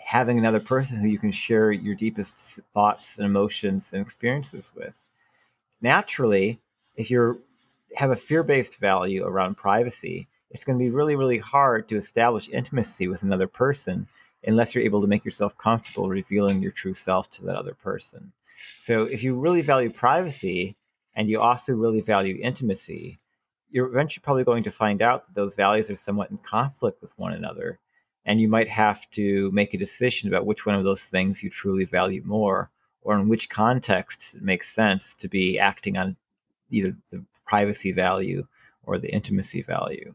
having 0.00 0.38
another 0.38 0.60
person 0.60 0.98
who 0.98 1.08
you 1.08 1.18
can 1.18 1.32
share 1.32 1.72
your 1.72 1.94
deepest 1.94 2.60
thoughts 2.74 3.18
and 3.18 3.26
emotions 3.26 3.92
and 3.92 4.02
experiences 4.02 4.72
with. 4.76 4.94
Naturally, 5.80 6.58
if 6.96 7.10
you 7.10 7.42
have 7.96 8.10
a 8.10 8.16
fear-based 8.16 8.78
value 8.80 9.24
around 9.24 9.56
privacy, 9.56 10.26
it's 10.50 10.64
going 10.64 10.78
to 10.78 10.84
be 10.84 10.90
really, 10.90 11.16
really 11.16 11.38
hard 11.38 11.88
to 11.88 11.96
establish 11.96 12.48
intimacy 12.48 13.08
with 13.08 13.22
another 13.22 13.46
person 13.46 14.06
unless 14.46 14.74
you're 14.74 14.84
able 14.84 15.00
to 15.00 15.06
make 15.06 15.24
yourself 15.24 15.56
comfortable 15.58 16.08
revealing 16.08 16.62
your 16.62 16.72
true 16.72 16.94
self 16.94 17.30
to 17.30 17.44
that 17.44 17.56
other 17.56 17.74
person. 17.74 18.32
So 18.76 19.04
if 19.04 19.22
you 19.22 19.38
really 19.38 19.62
value 19.62 19.90
privacy 19.90 20.76
and 21.14 21.28
you 21.28 21.40
also 21.40 21.74
really 21.74 22.00
value 22.00 22.38
intimacy, 22.40 23.18
you're 23.70 23.88
eventually 23.88 24.22
probably 24.22 24.44
going 24.44 24.62
to 24.62 24.70
find 24.70 25.02
out 25.02 25.26
that 25.26 25.34
those 25.34 25.54
values 25.54 25.90
are 25.90 25.96
somewhat 25.96 26.30
in 26.30 26.38
conflict 26.38 27.02
with 27.02 27.18
one 27.18 27.32
another. 27.32 27.78
And 28.24 28.40
you 28.40 28.48
might 28.48 28.68
have 28.68 29.08
to 29.10 29.50
make 29.52 29.74
a 29.74 29.78
decision 29.78 30.28
about 30.28 30.46
which 30.46 30.66
one 30.66 30.74
of 30.74 30.84
those 30.84 31.04
things 31.04 31.42
you 31.42 31.50
truly 31.50 31.84
value 31.84 32.22
more, 32.24 32.70
or 33.02 33.14
in 33.14 33.28
which 33.28 33.48
context 33.48 34.36
it 34.36 34.42
makes 34.42 34.68
sense 34.68 35.14
to 35.14 35.28
be 35.28 35.58
acting 35.58 35.96
on 35.96 36.16
either 36.70 36.94
the 37.10 37.24
privacy 37.46 37.92
value 37.92 38.46
or 38.84 38.98
the 38.98 39.12
intimacy 39.12 39.62
value. 39.62 40.14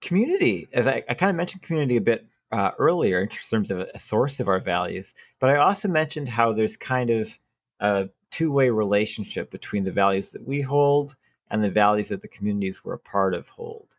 Community, 0.00 0.68
as 0.72 0.86
I, 0.86 1.02
I 1.08 1.14
kind 1.14 1.30
of 1.30 1.36
mentioned 1.36 1.62
community 1.62 1.96
a 1.96 2.00
bit 2.00 2.26
uh, 2.54 2.70
earlier 2.78 3.20
in 3.20 3.28
terms 3.28 3.72
of 3.72 3.80
a 3.80 3.98
source 3.98 4.38
of 4.38 4.46
our 4.46 4.60
values, 4.60 5.12
but 5.40 5.50
I 5.50 5.56
also 5.56 5.88
mentioned 5.88 6.28
how 6.28 6.52
there's 6.52 6.76
kind 6.76 7.10
of 7.10 7.36
a 7.80 8.08
two 8.30 8.52
way 8.52 8.70
relationship 8.70 9.50
between 9.50 9.82
the 9.82 9.90
values 9.90 10.30
that 10.30 10.46
we 10.46 10.60
hold 10.60 11.16
and 11.50 11.64
the 11.64 11.70
values 11.70 12.10
that 12.10 12.22
the 12.22 12.28
communities 12.28 12.84
we're 12.84 12.94
a 12.94 12.98
part 12.98 13.34
of 13.34 13.48
hold. 13.48 13.96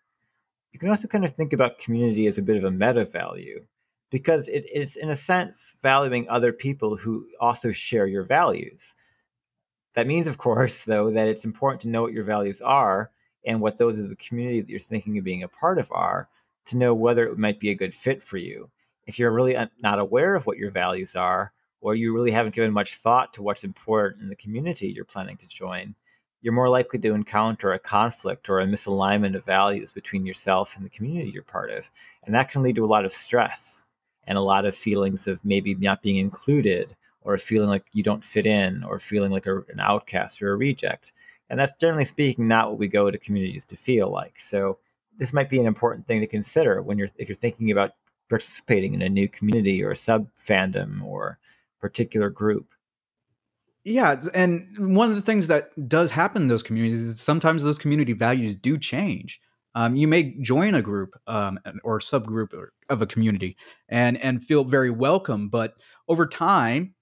You 0.72 0.80
can 0.80 0.90
also 0.90 1.10
kind 1.10 1.26
of 1.26 1.36
think 1.36 1.52
about 1.52 1.80
community 1.80 2.28
as 2.28 2.38
a 2.38 2.42
bit 2.42 2.56
of 2.56 2.64
a 2.64 2.72
meta 2.72 3.04
value 3.04 3.66
because 4.10 4.48
it 4.48 4.66
is, 4.74 4.96
in 4.96 5.10
a 5.10 5.18
sense, 5.18 5.76
valuing 5.82 6.30
other 6.30 6.54
people 6.54 6.96
who 6.96 7.26
also 7.42 7.74
share 7.74 8.08
your 8.08 8.24
values. 8.24 8.96
That 9.96 10.08
means, 10.08 10.28
of 10.28 10.38
course, 10.38 10.84
though, 10.84 11.12
that 11.12 11.28
it's 11.28 11.44
important 11.44 11.82
to 11.82 11.90
know 11.90 12.04
what 12.04 12.14
your 12.14 12.24
values 12.24 12.62
are 12.62 13.12
and 13.46 13.60
what 13.60 13.78
those 13.78 14.00
of 14.00 14.08
the 14.08 14.16
community 14.16 14.62
that 14.62 14.70
you're 14.70 14.80
thinking 14.80 15.18
of 15.18 15.26
being 15.26 15.44
a 15.44 15.50
part 15.50 15.78
of 15.78 15.92
are 15.92 16.30
to 16.66 16.78
know 16.78 16.94
whether 16.94 17.28
it 17.28 17.38
might 17.38 17.60
be 17.60 17.70
a 17.70 17.76
good 17.76 17.94
fit 17.94 18.22
for 18.24 18.38
you. 18.38 18.70
If 19.08 19.20
you're 19.20 19.32
really 19.32 19.56
uh, 19.56 19.68
not 19.82 20.00
aware 20.00 20.36
of 20.36 20.46
what 20.46 20.58
your 20.58 20.72
values 20.72 21.16
are, 21.16 21.54
or 21.82 21.94
you 21.94 22.14
really 22.14 22.32
haven't 22.32 22.56
given 22.56 22.74
much 22.74 22.96
thought 22.96 23.34
to 23.34 23.44
what's 23.44 23.64
important 23.64 24.24
in 24.24 24.30
the 24.30 24.36
community 24.36 24.88
you're 24.88 25.06
planning 25.06 25.38
to 25.38 25.48
join, 25.48 25.94
you're 26.42 26.54
more 26.54 26.70
likely 26.70 27.00
to 27.00 27.14
encounter 27.14 27.74
a 27.74 27.80
conflict 27.80 28.50
or 28.50 28.60
a 28.60 28.66
misalignment 28.66 29.36
of 29.36 29.46
values 29.46 29.92
between 29.92 30.26
yourself 30.26 30.76
and 30.76 30.86
the 30.86 30.90
community 30.90 31.30
you're 31.30 31.44
part 31.44 31.72
of. 31.72 31.90
And 32.26 32.34
that 32.34 32.50
can 32.50 32.62
lead 32.62 32.76
to 32.78 32.86
a 32.86 32.88
lot 32.88 33.06
of 33.06 33.12
stress 33.12 33.86
and 34.28 34.38
a 34.38 34.42
lot 34.42 34.66
of 34.66 34.76
feelings 34.76 35.28
of 35.28 35.44
maybe 35.46 35.76
not 35.76 36.02
being 36.02 36.18
included 36.18 36.96
or 37.22 37.38
feeling 37.38 37.70
like 37.70 37.86
you 37.94 38.04
don't 38.04 38.24
fit 38.24 38.46
in 38.46 38.84
or 38.84 39.00
feeling 39.00 39.32
like 39.32 39.46
a, 39.48 39.58
an 39.70 39.80
outcast 39.80 40.42
or 40.42 40.54
a 40.54 40.56
reject. 40.56 41.14
And 41.50 41.60
that's 41.60 41.74
generally 41.80 42.06
speaking 42.06 42.48
not 42.48 42.70
what 42.70 42.80
we 42.80 42.88
go 42.88 43.10
to 43.10 43.18
communities 43.18 43.66
to 43.66 43.76
feel 43.76 44.10
like. 44.10 44.40
So 44.40 44.78
this 45.18 45.34
might 45.34 45.50
be 45.50 45.60
an 45.60 45.66
important 45.66 46.08
thing 46.08 46.22
to 46.22 46.28
consider 46.28 46.82
when 46.82 46.98
you're 46.98 47.10
if 47.18 47.30
you're 47.30 47.36
thinking 47.36 47.72
about 47.72 47.92
participating 48.30 48.94
in 48.94 49.02
a 49.02 49.10
new 49.10 49.28
community 49.28 49.84
or 49.84 49.92
a 49.92 49.96
sub 49.96 50.28
fandom 50.36 51.04
or 51.04 51.38
particular 51.80 52.30
group. 52.30 52.68
Yeah, 53.84 54.20
and 54.34 54.68
one 54.96 55.10
of 55.10 55.16
the 55.16 55.22
things 55.22 55.46
that 55.48 55.70
does 55.88 56.10
happen 56.10 56.44
in 56.44 56.48
those 56.48 56.64
communities 56.64 57.02
is 57.02 57.22
sometimes 57.22 57.64
those 57.64 57.78
community 57.78 58.14
values 58.14 58.56
do 58.56 58.80
change. 58.80 59.40
Um, 59.76 59.96
you 59.96 60.08
may 60.08 60.36
join 60.42 60.74
a 60.74 60.82
group 60.82 61.20
um, 61.28 61.60
or 61.84 62.00
subgroup 62.00 62.50
of 62.90 63.02
a 63.02 63.06
community 63.06 63.58
and 63.90 64.18
and 64.22 64.44
feel 64.44 64.64
very 64.64 64.90
welcome, 64.90 65.50
but 65.50 65.76
over 66.08 66.26
time, 66.26 66.96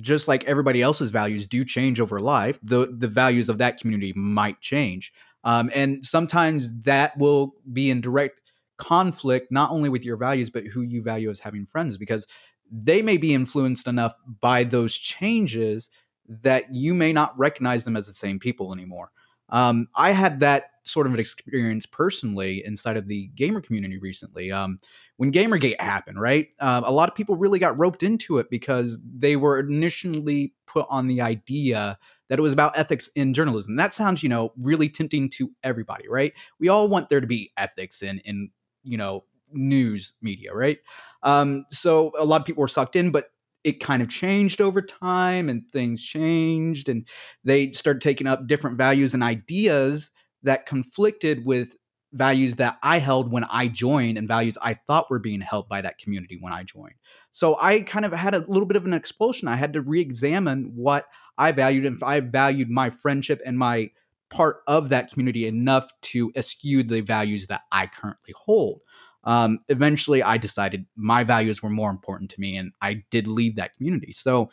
just 0.00 0.26
like 0.26 0.42
everybody 0.44 0.82
else's 0.82 1.10
values 1.10 1.46
do 1.46 1.64
change 1.64 2.00
over 2.00 2.18
life, 2.18 2.58
the 2.62 2.96
the 2.98 3.08
values 3.08 3.48
of 3.48 3.58
that 3.58 3.78
community 3.78 4.12
might 4.16 4.60
change, 4.60 5.12
um, 5.44 5.70
and 5.74 6.04
sometimes 6.04 6.74
that 6.82 7.16
will 7.18 7.54
be 7.72 7.90
in 7.90 8.00
direct 8.00 8.40
conflict 8.76 9.52
not 9.52 9.70
only 9.70 9.88
with 9.88 10.04
your 10.04 10.16
values 10.16 10.50
but 10.50 10.64
who 10.66 10.82
you 10.82 11.00
value 11.00 11.30
as 11.30 11.38
having 11.38 11.64
friends 11.64 11.96
because 11.96 12.26
they 12.70 13.02
may 13.02 13.16
be 13.16 13.32
influenced 13.34 13.86
enough 13.86 14.14
by 14.40 14.64
those 14.64 14.96
changes 14.96 15.90
that 16.28 16.74
you 16.74 16.94
may 16.94 17.12
not 17.12 17.38
recognize 17.38 17.84
them 17.84 17.96
as 17.96 18.06
the 18.06 18.12
same 18.12 18.38
people 18.38 18.72
anymore. 18.72 19.10
Um, 19.50 19.88
I 19.94 20.12
had 20.12 20.40
that 20.40 20.70
sort 20.84 21.06
of 21.06 21.14
an 21.14 21.20
experience 21.20 21.86
personally 21.86 22.64
inside 22.64 22.96
of 22.96 23.08
the 23.08 23.28
gamer 23.28 23.60
community 23.60 23.98
recently. 23.98 24.50
Um, 24.50 24.80
when 25.16 25.32
Gamergate 25.32 25.80
happened, 25.80 26.20
right? 26.20 26.48
Uh, 26.60 26.82
a 26.84 26.92
lot 26.92 27.08
of 27.08 27.14
people 27.14 27.36
really 27.36 27.58
got 27.58 27.78
roped 27.78 28.02
into 28.02 28.38
it 28.38 28.50
because 28.50 29.00
they 29.04 29.36
were 29.36 29.58
initially 29.58 30.54
put 30.66 30.86
on 30.88 31.06
the 31.06 31.20
idea 31.20 31.98
that 32.34 32.40
it 32.40 32.42
was 32.42 32.52
about 32.52 32.76
ethics 32.76 33.08
in 33.14 33.32
journalism. 33.32 33.76
That 33.76 33.94
sounds, 33.94 34.20
you 34.24 34.28
know, 34.28 34.52
really 34.58 34.88
tempting 34.88 35.30
to 35.30 35.52
everybody, 35.62 36.08
right? 36.08 36.32
We 36.58 36.68
all 36.68 36.88
want 36.88 37.08
there 37.08 37.20
to 37.20 37.28
be 37.28 37.52
ethics 37.56 38.02
in 38.02 38.18
in 38.24 38.50
you 38.82 38.98
know 38.98 39.22
news 39.52 40.14
media, 40.20 40.52
right? 40.52 40.78
Um, 41.22 41.64
so 41.70 42.10
a 42.18 42.24
lot 42.24 42.40
of 42.40 42.44
people 42.44 42.60
were 42.60 42.66
sucked 42.66 42.96
in, 42.96 43.12
but 43.12 43.26
it 43.62 43.78
kind 43.78 44.02
of 44.02 44.08
changed 44.08 44.60
over 44.60 44.82
time 44.82 45.48
and 45.48 45.62
things 45.72 46.02
changed 46.02 46.88
and 46.88 47.06
they 47.44 47.70
started 47.70 48.02
taking 48.02 48.26
up 48.26 48.48
different 48.48 48.78
values 48.78 49.14
and 49.14 49.22
ideas 49.22 50.10
that 50.42 50.66
conflicted 50.66 51.46
with 51.46 51.76
values 52.14 52.54
that 52.56 52.78
I 52.82 52.98
held 52.98 53.30
when 53.30 53.44
I 53.44 53.68
joined 53.68 54.18
and 54.18 54.28
values 54.28 54.56
I 54.62 54.74
thought 54.74 55.10
were 55.10 55.18
being 55.18 55.40
held 55.40 55.68
by 55.68 55.82
that 55.82 55.98
community 55.98 56.38
when 56.40 56.52
I 56.52 56.62
joined. 56.62 56.94
So 57.32 57.56
I 57.60 57.82
kind 57.82 58.04
of 58.04 58.12
had 58.12 58.34
a 58.34 58.44
little 58.46 58.66
bit 58.66 58.76
of 58.76 58.84
an 58.84 58.94
explosion. 58.94 59.48
I 59.48 59.56
had 59.56 59.72
to 59.74 59.82
re-examine 59.82 60.72
what 60.74 61.06
I 61.36 61.52
valued 61.52 61.84
and 61.84 61.96
if 61.96 62.02
I 62.02 62.20
valued 62.20 62.70
my 62.70 62.90
friendship 62.90 63.42
and 63.44 63.58
my 63.58 63.90
part 64.30 64.62
of 64.66 64.88
that 64.88 65.10
community 65.10 65.46
enough 65.46 65.90
to 66.00 66.32
eschew 66.36 66.82
the 66.82 67.00
values 67.00 67.48
that 67.48 67.62
I 67.70 67.86
currently 67.86 68.34
hold 68.36 68.80
um, 69.24 69.60
eventually 69.68 70.22
I 70.22 70.36
decided 70.36 70.86
my 70.96 71.24
values 71.24 71.62
were 71.62 71.70
more 71.70 71.90
important 71.90 72.30
to 72.32 72.40
me 72.40 72.56
and 72.56 72.72
I 72.80 73.04
did 73.10 73.26
leave 73.26 73.56
that 73.56 73.74
community. 73.76 74.12
So 74.12 74.50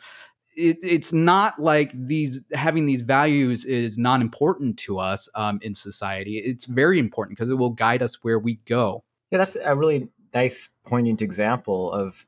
it, 0.56 0.78
it's 0.82 1.12
not 1.12 1.58
like 1.58 1.92
these 1.94 2.42
having 2.52 2.86
these 2.86 3.02
values 3.02 3.64
is 3.64 3.98
not 3.98 4.20
important 4.20 4.78
to 4.80 4.98
us 4.98 5.28
um, 5.34 5.58
in 5.62 5.74
society. 5.74 6.38
It's 6.38 6.66
very 6.66 6.98
important 6.98 7.36
because 7.36 7.50
it 7.50 7.54
will 7.54 7.70
guide 7.70 8.02
us 8.02 8.22
where 8.22 8.38
we 8.38 8.56
go. 8.66 9.04
Yeah, 9.30 9.38
that's 9.38 9.56
a 9.56 9.74
really 9.74 10.08
nice, 10.34 10.70
poignant 10.84 11.22
example 11.22 11.92
of 11.92 12.26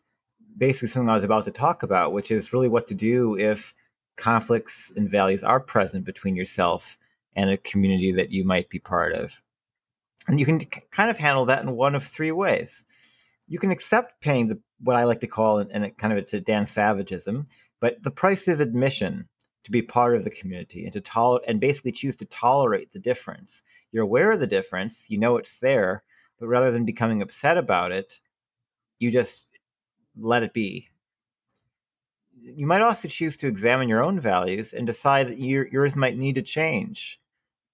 basically 0.57 0.89
something 0.89 1.11
I 1.11 1.15
was 1.15 1.25
about 1.25 1.45
to 1.45 1.51
talk 1.51 1.83
about, 1.83 2.13
which 2.13 2.31
is 2.31 2.53
really 2.53 2.69
what 2.69 2.87
to 2.89 2.95
do 2.95 3.37
if 3.37 3.75
conflicts 4.17 4.93
and 4.97 5.11
values 5.11 5.43
are 5.43 5.61
present 5.61 6.05
between 6.05 6.37
yourself 6.37 6.97
and 7.37 7.51
a 7.51 7.57
community 7.59 8.13
that 8.13 8.31
you 8.31 8.45
might 8.45 8.69
be 8.69 8.79
part 8.79 9.13
of. 9.13 9.43
And 10.29 10.39
you 10.39 10.47
can 10.47 10.61
kind 10.91 11.11
of 11.11 11.19
handle 11.19 11.45
that 11.47 11.63
in 11.63 11.73
one 11.73 11.95
of 11.95 12.05
three 12.05 12.33
ways. 12.33 12.85
You 13.49 13.59
can 13.59 13.71
accept 13.71 14.21
paying 14.23 14.49
the 14.49 14.59
what 14.81 14.97
I 14.97 15.05
like 15.05 15.21
to 15.21 15.27
call, 15.27 15.59
and 15.59 15.85
it 15.85 15.99
kind 15.99 16.13
of 16.13 16.19
it's 16.19 16.35
a 16.35 16.41
Dan 16.41 16.65
Savageism, 16.65 17.47
but 17.85 18.03
the 18.03 18.11
price 18.11 18.49
of 18.49 18.61
admission 18.61 19.29
to 19.63 19.71
be 19.71 19.83
part 19.83 20.17
of 20.17 20.25
the 20.25 20.31
community 20.31 20.85
and 20.87 20.93
to 20.95 21.41
and 21.47 21.61
basically 21.61 21.93
choose 21.93 22.17
to 22.17 22.25
tolerate 22.25 22.91
the 22.91 22.99
difference. 22.99 23.63
You're 23.93 24.05
aware 24.05 24.33
of 24.33 24.41
the 24.41 24.47
difference, 24.47 25.11
you 25.11 25.19
know 25.19 25.37
it's 25.37 25.59
there, 25.59 26.03
but 26.41 26.47
rather 26.47 26.71
than 26.71 26.87
becoming 26.87 27.21
upset 27.21 27.59
about 27.59 27.93
it, 27.93 28.21
you 29.01 29.11
just 29.11 29.49
let 30.19 30.43
it 30.43 30.55
be. 30.55 30.89
you 32.41 32.67
might 32.67 32.81
also 32.81 33.07
choose 33.07 33.37
to 33.37 33.49
examine 33.49 33.91
your 33.91 34.03
own 34.03 34.19
values 34.19 34.73
and 34.73 34.87
decide 34.87 35.29
that 35.29 35.39
your, 35.39 35.69
yours 35.69 35.95
might 35.95 36.17
need 36.17 36.37
to 36.37 36.43
change. 36.43 37.21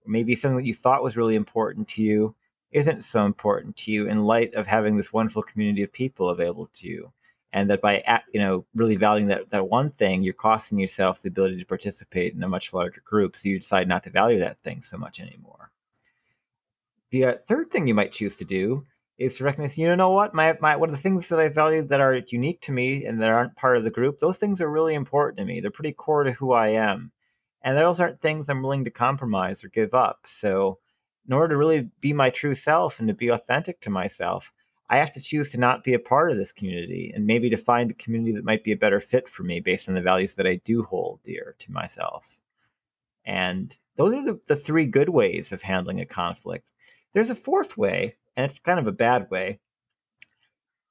Maybe 0.05 0.35
something 0.35 0.59
that 0.59 0.67
you 0.67 0.75
thought 0.75 1.05
was 1.05 1.17
really 1.17 1.37
important 1.37 1.87
to 1.91 2.03
you 2.03 2.35
isn't 2.73 3.05
so 3.05 3.27
important 3.27 3.77
to 3.77 3.93
you 3.93 4.09
in 4.09 4.25
light 4.25 4.55
of 4.55 4.67
having 4.67 4.97
this 4.97 5.13
wonderful 5.13 5.45
community 5.45 5.85
of 5.85 5.93
people 5.93 6.31
available 6.31 6.69
to 6.75 6.89
you 6.89 7.13
and 7.53 7.71
that 7.71 7.81
by 7.81 8.03
you 8.33 8.41
know 8.41 8.65
really 8.75 8.97
valuing 8.97 9.27
that 9.27 9.51
that 9.51 9.69
one 9.69 9.91
thing 9.91 10.23
you're 10.23 10.35
costing 10.35 10.79
yourself 10.79 11.23
the 11.23 11.29
ability 11.29 11.59
to 11.59 11.67
participate 11.67 12.35
in 12.35 12.43
a 12.43 12.49
much 12.49 12.73
larger 12.73 13.03
group 13.05 13.37
so 13.37 13.49
you 13.49 13.59
decide 13.59 13.89
not 13.89 14.03
to 14.03 14.11
value 14.11 14.39
that 14.39 14.63
thing 14.63 14.83
so 14.83 14.97
much 14.97 15.21
anymore. 15.21 15.71
The 17.11 17.25
uh, 17.25 17.35
third 17.47 17.71
thing 17.71 17.87
you 17.87 17.95
might 17.95 18.13
choose 18.13 18.37
to 18.37 18.45
do 18.45 18.87
is 19.19 19.37
to 19.37 19.45
recognize 19.45 19.77
you 19.77 19.95
know 19.97 20.11
what? 20.11 20.33
My, 20.33 20.57
my 20.61 20.77
one 20.77 20.89
of 20.89 20.95
the 20.95 21.03
things 21.03 21.29
that 21.29 21.41
i 21.41 21.49
value 21.49 21.83
that 21.83 22.01
are 22.01 22.23
unique 22.29 22.61
to 22.63 22.73
me 22.73 23.05
and 23.05 23.21
that 23.21 23.31
aren't 23.31 23.57
part 23.57 23.77
of 23.77 23.85
the 23.85 23.91
group 23.91 24.19
those 24.19 24.39
things 24.39 24.61
are 24.61 24.71
really 24.71 24.95
important 24.95 25.39
to 25.39 25.45
me. 25.45 25.61
They're 25.61 25.71
pretty 25.71 25.93
core 25.93 26.25
to 26.25 26.33
who 26.33 26.53
i 26.53 26.69
am 26.69 27.13
and 27.63 27.77
those 27.77 28.01
aren't 28.01 28.21
things 28.21 28.49
i'm 28.49 28.63
willing 28.63 28.85
to 28.85 28.91
compromise 28.91 29.65
or 29.65 29.69
give 29.69 29.95
up. 29.95 30.21
So 30.27 30.79
in 31.27 31.35
order 31.35 31.55
to 31.55 31.59
really 31.59 31.91
be 32.01 32.13
my 32.13 32.31
true 32.31 32.55
self 32.55 32.99
and 32.99 33.09
to 33.09 33.15
be 33.15 33.29
authentic 33.29 33.81
to 33.83 33.91
myself, 33.91 34.53
I 34.91 34.97
have 34.97 35.12
to 35.12 35.22
choose 35.22 35.51
to 35.51 35.61
not 35.61 35.84
be 35.84 35.95
a 35.95 36.01
part 36.01 36.32
of 36.32 36.36
this 36.36 36.51
community 36.51 37.12
and 37.14 37.24
maybe 37.24 37.49
to 37.51 37.57
find 37.57 37.93
a 37.93 37.95
community 37.95 38.32
that 38.32 38.45
might 38.45 38.64
be 38.64 38.72
a 38.72 38.76
better 38.76 38.99
fit 38.99 39.28
for 39.28 39.45
me 39.45 39.61
based 39.61 39.88
on 39.88 39.95
the 39.95 40.03
values 40.03 40.34
that 40.34 40.49
I 40.49 40.57
do 40.64 40.82
hold 40.82 41.22
dear 41.22 41.55
to 41.61 41.72
myself. 41.72 42.41
And 43.24 43.76
those 43.95 44.14
are 44.14 44.24
the, 44.24 44.41
the 44.49 44.57
three 44.57 44.86
good 44.86 45.09
ways 45.09 45.53
of 45.53 45.62
handling 45.62 46.01
a 46.01 46.07
conflict. 46.07 46.72
There's 47.12 47.30
a 47.30 47.36
fourth 47.36 47.78
way, 47.78 48.16
and 48.36 48.51
it's 48.51 48.59
kind 48.61 48.80
of 48.80 48.88
a 48.88 48.93
bad 48.93 49.30
way. 49.30 49.61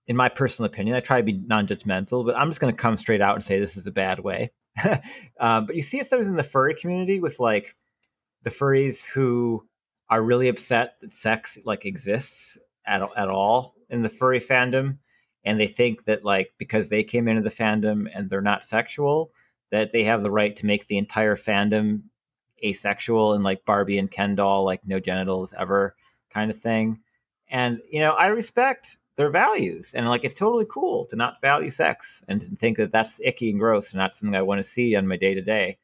In 0.07 0.15
my 0.15 0.29
personal 0.29 0.67
opinion, 0.67 0.95
I 0.95 1.01
try 1.01 1.17
to 1.17 1.23
be 1.23 1.33
non 1.33 1.67
judgmental, 1.67 2.25
but 2.25 2.37
I'm 2.37 2.49
just 2.49 2.61
going 2.61 2.73
to 2.73 2.81
come 2.81 2.95
straight 2.95 3.21
out 3.21 3.35
and 3.35 3.43
say 3.43 3.59
this 3.59 3.75
is 3.75 3.85
a 3.85 3.91
bad 3.91 4.19
way. 4.19 4.51
um, 5.39 5.65
but 5.65 5.75
you 5.75 5.81
see 5.81 5.99
it 5.99 6.05
sometimes 6.05 6.29
in 6.29 6.37
the 6.37 6.43
furry 6.43 6.73
community 6.73 7.19
with 7.19 7.37
like 7.37 7.75
the 8.43 8.49
furries 8.49 9.05
who 9.05 9.67
are 10.09 10.23
really 10.23 10.47
upset 10.47 10.95
that 11.01 11.11
sex 11.11 11.59
like 11.65 11.85
exists 11.85 12.57
at 12.85 13.01
at 13.17 13.27
all 13.27 13.75
in 13.89 14.03
the 14.03 14.09
furry 14.09 14.39
fandom, 14.39 14.97
and 15.43 15.59
they 15.59 15.67
think 15.67 16.05
that 16.05 16.23
like 16.23 16.53
because 16.57 16.89
they 16.89 17.03
came 17.03 17.27
into 17.27 17.41
the 17.41 17.49
fandom 17.49 18.07
and 18.13 18.29
they're 18.29 18.41
not 18.41 18.65
sexual, 18.65 19.31
that 19.71 19.91
they 19.91 20.03
have 20.03 20.23
the 20.23 20.31
right 20.31 20.55
to 20.57 20.65
make 20.65 20.87
the 20.87 20.97
entire 20.97 21.35
fandom 21.35 22.03
asexual 22.63 23.33
and 23.33 23.43
like 23.43 23.65
Barbie 23.65 23.97
and 23.97 24.11
Ken 24.11 24.35
doll, 24.35 24.63
like 24.63 24.81
no 24.85 24.99
genitals 24.99 25.53
ever 25.57 25.95
kind 26.29 26.51
of 26.51 26.57
thing. 26.57 26.99
And 27.49 27.81
you 27.89 27.99
know, 27.99 28.11
I 28.11 28.27
respect 28.27 28.97
their 29.15 29.29
values, 29.29 29.93
and 29.93 30.07
like 30.07 30.23
it's 30.23 30.33
totally 30.33 30.65
cool 30.69 31.05
to 31.05 31.15
not 31.15 31.41
value 31.41 31.69
sex 31.69 32.23
and 32.27 32.41
to 32.41 32.55
think 32.55 32.77
that 32.77 32.91
that's 32.91 33.19
icky 33.23 33.49
and 33.49 33.59
gross 33.59 33.91
and 33.91 33.99
not 33.99 34.13
something 34.13 34.35
I 34.35 34.41
want 34.41 34.59
to 34.59 34.63
see 34.63 34.95
on 34.95 35.07
my 35.07 35.17
day 35.17 35.33
to 35.33 35.41
day. 35.41 35.77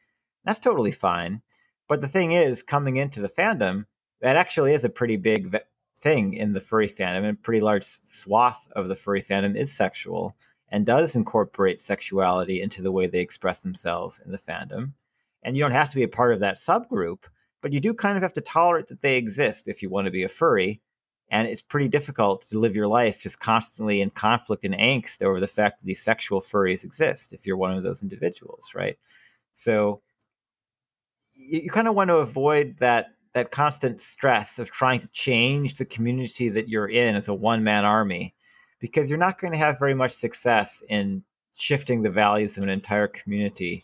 That's 0.46 0.60
totally 0.60 0.92
fine. 0.92 1.42
But 1.88 2.02
the 2.02 2.08
thing 2.08 2.32
is, 2.32 2.64
coming 2.64 2.98
into 2.98 3.22
the 3.22 3.30
fandom, 3.30 3.86
that 4.22 4.38
actually 4.38 4.74
is 4.74 4.86
a 4.86 4.90
pretty 4.90 5.18
big 5.18 5.56
thing 5.98 6.34
in 6.34 6.54
the 6.54 6.62
furry 6.62 6.90
fandom, 6.90 7.20
and 7.20 7.38
a 7.38 7.42
pretty 7.42 7.62
large 7.62 7.84
swath 7.84 8.68
of 8.76 8.88
the 8.88 8.96
furry 8.96 9.22
fandom 9.22 9.56
is 9.56 9.72
sexual 9.72 10.36
and 10.70 10.86
does 10.86 11.16
incorporate 11.16 11.80
sexuality 11.80 12.62
into 12.62 12.82
the 12.82 12.92
way 12.92 13.08
they 13.08 13.20
express 13.20 13.62
themselves 13.62 14.22
in 14.26 14.32
the 14.32 14.38
fandom. 14.38 14.94
And 15.44 15.56
you 15.56 15.64
don't 15.64 15.72
have 15.72 15.90
to 15.90 15.96
be 15.96 16.04
a 16.04 16.08
part 16.08 16.34
of 16.34 16.40
that 16.40 16.58
subgroup, 16.58 17.24
but 17.62 17.72
you 17.72 17.80
do 17.80 17.94
kind 17.94 18.18
of 18.18 18.24
have 18.24 18.34
to 18.34 18.42
tolerate 18.42 18.88
that 18.88 19.02
they 19.02 19.18
exist 19.18 19.68
if 19.68 19.82
you 19.82 19.90
want 19.90 20.06
to 20.06 20.12
be 20.12 20.24
a 20.24 20.30
furry. 20.30 20.82
And 21.30 21.48
it's 21.48 21.62
pretty 21.62 21.88
difficult 21.88 22.42
to 22.48 22.60
live 22.60 22.76
your 22.76 22.88
life 22.88 23.22
just 23.22 23.40
constantly 23.40 24.02
in 24.02 24.12
conflict 24.12 24.64
and 24.64 24.76
angst 24.76 25.24
over 25.24 25.40
the 25.40 25.48
fact 25.48 25.80
that 25.80 25.86
these 25.86 26.02
sexual 26.02 26.42
furries 26.42 26.84
exist 26.84 27.34
if 27.34 27.48
you're 27.48 27.58
one 27.58 27.76
of 27.76 27.84
those 27.84 28.04
individuals, 28.04 28.74
right? 28.76 28.98
So 29.54 30.02
you, 31.34 31.62
you 31.62 31.70
kind 31.70 31.88
of 31.88 31.96
want 31.96 32.10
to 32.10 32.18
avoid 32.18 32.76
that 32.80 33.15
that 33.36 33.52
constant 33.52 34.02
stress 34.02 34.60
of 34.60 34.72
trying 34.72 34.98
to 34.98 35.10
change 35.10 35.76
the 35.76 35.84
community 35.84 36.48
that 36.48 36.70
you're 36.70 36.88
in 36.88 37.18
as 37.18 37.28
a 37.28 37.34
one 37.34 37.62
man 37.66 37.84
army 37.84 38.34
because 38.80 39.10
you're 39.10 39.20
not 39.20 39.38
going 39.38 39.52
to 39.52 39.60
have 39.60 39.78
very 39.78 39.94
much 39.94 40.14
success 40.14 40.82
in 40.88 41.22
shifting 41.54 42.02
the 42.02 42.10
values 42.10 42.58
of 42.58 42.64
an 42.64 42.70
entire 42.70 43.10
community 43.10 43.84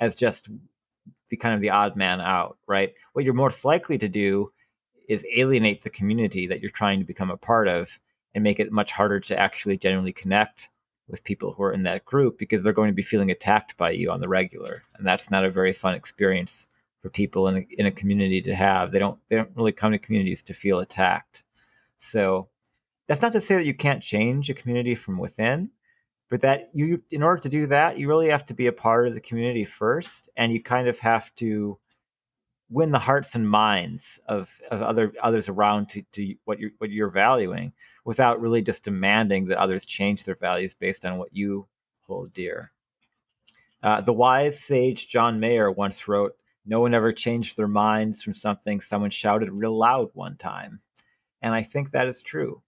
as 0.00 0.14
just 0.14 0.50
the 1.30 1.36
kind 1.36 1.54
of 1.54 1.62
the 1.62 1.70
odd 1.70 1.96
man 1.96 2.20
out, 2.20 2.58
right? 2.66 2.92
What 3.14 3.24
you're 3.24 3.32
most 3.32 3.64
likely 3.64 3.96
to 3.96 4.08
do 4.08 4.52
is 5.08 5.26
alienate 5.34 5.82
the 5.82 5.88
community 5.88 6.46
that 6.46 6.60
you're 6.60 6.70
trying 6.70 6.98
to 6.98 7.06
become 7.06 7.30
a 7.30 7.38
part 7.38 7.68
of 7.68 7.98
and 8.34 8.44
make 8.44 8.60
it 8.60 8.70
much 8.70 8.92
harder 8.92 9.18
to 9.18 9.38
actually 9.38 9.78
genuinely 9.78 10.12
connect 10.12 10.68
with 11.08 11.24
people 11.24 11.54
who 11.54 11.62
are 11.62 11.72
in 11.72 11.84
that 11.84 12.04
group 12.04 12.36
because 12.36 12.62
they're 12.62 12.74
going 12.74 12.90
to 12.90 12.94
be 12.94 13.02
feeling 13.02 13.30
attacked 13.30 13.78
by 13.78 13.92
you 13.92 14.10
on 14.10 14.20
the 14.20 14.28
regular. 14.28 14.82
And 14.98 15.06
that's 15.06 15.30
not 15.30 15.44
a 15.46 15.50
very 15.50 15.72
fun 15.72 15.94
experience 15.94 16.68
for 17.04 17.10
people 17.10 17.48
in 17.48 17.56
a, 17.58 17.66
in 17.78 17.84
a 17.84 17.92
community 17.92 18.40
to 18.40 18.54
have. 18.54 18.90
They 18.90 18.98
don't 18.98 19.18
they 19.28 19.36
don't 19.36 19.54
really 19.54 19.72
come 19.72 19.92
to 19.92 19.98
communities 19.98 20.40
to 20.44 20.54
feel 20.54 20.78
attacked. 20.78 21.44
So 21.98 22.48
that's 23.06 23.20
not 23.20 23.32
to 23.32 23.42
say 23.42 23.56
that 23.56 23.66
you 23.66 23.74
can't 23.74 24.02
change 24.02 24.48
a 24.48 24.54
community 24.54 24.94
from 24.94 25.18
within, 25.18 25.68
but 26.30 26.40
that 26.40 26.62
you 26.72 27.02
in 27.10 27.22
order 27.22 27.42
to 27.42 27.50
do 27.50 27.66
that, 27.66 27.98
you 27.98 28.08
really 28.08 28.30
have 28.30 28.46
to 28.46 28.54
be 28.54 28.68
a 28.68 28.72
part 28.72 29.06
of 29.06 29.12
the 29.12 29.20
community 29.20 29.66
first, 29.66 30.30
and 30.38 30.50
you 30.50 30.62
kind 30.62 30.88
of 30.88 30.98
have 31.00 31.34
to 31.34 31.78
win 32.70 32.90
the 32.90 32.98
hearts 32.98 33.34
and 33.34 33.50
minds 33.50 34.18
of, 34.26 34.58
of 34.70 34.80
other 34.80 35.12
others 35.20 35.50
around 35.50 35.90
to, 35.90 36.02
to 36.12 36.34
what 36.46 36.58
you're 36.58 36.70
what 36.78 36.90
you're 36.90 37.10
valuing 37.10 37.74
without 38.06 38.40
really 38.40 38.62
just 38.62 38.82
demanding 38.82 39.44
that 39.44 39.58
others 39.58 39.84
change 39.84 40.24
their 40.24 40.36
values 40.36 40.72
based 40.72 41.04
on 41.04 41.18
what 41.18 41.36
you 41.36 41.66
hold 42.06 42.32
dear. 42.32 42.72
Uh, 43.82 44.00
the 44.00 44.14
wise 44.14 44.58
sage 44.58 45.06
John 45.06 45.38
Mayer 45.38 45.70
once 45.70 46.08
wrote, 46.08 46.34
no 46.66 46.80
one 46.80 46.94
ever 46.94 47.12
changed 47.12 47.56
their 47.56 47.68
minds 47.68 48.22
from 48.22 48.34
something 48.34 48.80
someone 48.80 49.10
shouted 49.10 49.52
real 49.52 49.76
loud 49.76 50.10
one 50.14 50.36
time. 50.36 50.80
And 51.42 51.54
I 51.54 51.62
think 51.62 51.90
that 51.90 52.06
is 52.06 52.22
true. 52.22 52.62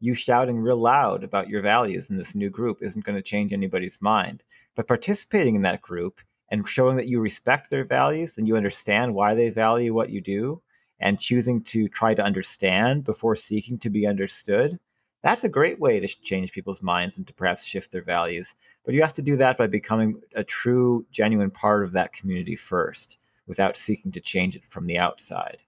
You 0.00 0.14
shouting 0.14 0.58
real 0.58 0.78
loud 0.78 1.22
about 1.22 1.50
your 1.50 1.60
values 1.60 2.08
in 2.08 2.16
this 2.16 2.34
new 2.34 2.48
group 2.48 2.78
isn't 2.80 3.04
going 3.04 3.16
to 3.16 3.22
change 3.22 3.52
anybody's 3.52 4.00
mind. 4.00 4.42
But 4.74 4.88
participating 4.88 5.54
in 5.54 5.62
that 5.62 5.82
group 5.82 6.20
and 6.50 6.66
showing 6.66 6.96
that 6.96 7.08
you 7.08 7.20
respect 7.20 7.68
their 7.68 7.84
values 7.84 8.38
and 8.38 8.48
you 8.48 8.56
understand 8.56 9.14
why 9.14 9.34
they 9.34 9.50
value 9.50 9.92
what 9.92 10.10
you 10.10 10.22
do 10.22 10.62
and 10.98 11.20
choosing 11.20 11.62
to 11.64 11.88
try 11.88 12.14
to 12.14 12.24
understand 12.24 13.04
before 13.04 13.36
seeking 13.36 13.78
to 13.80 13.90
be 13.90 14.06
understood, 14.06 14.78
that's 15.22 15.44
a 15.44 15.48
great 15.48 15.78
way 15.78 16.00
to 16.00 16.08
change 16.08 16.52
people's 16.52 16.82
minds 16.82 17.18
and 17.18 17.26
to 17.26 17.34
perhaps 17.34 17.64
shift 17.64 17.92
their 17.92 18.02
values. 18.02 18.54
But 18.84 18.94
you 18.94 19.02
have 19.02 19.12
to 19.14 19.22
do 19.22 19.36
that 19.36 19.58
by 19.58 19.66
becoming 19.66 20.22
a 20.34 20.42
true, 20.42 21.04
genuine 21.10 21.50
part 21.50 21.84
of 21.84 21.92
that 21.92 22.14
community 22.14 22.56
first 22.56 23.18
without 23.46 23.76
seeking 23.76 24.12
to 24.12 24.20
change 24.20 24.56
it 24.56 24.64
from 24.64 24.86
the 24.86 24.98
outside. 24.98 25.58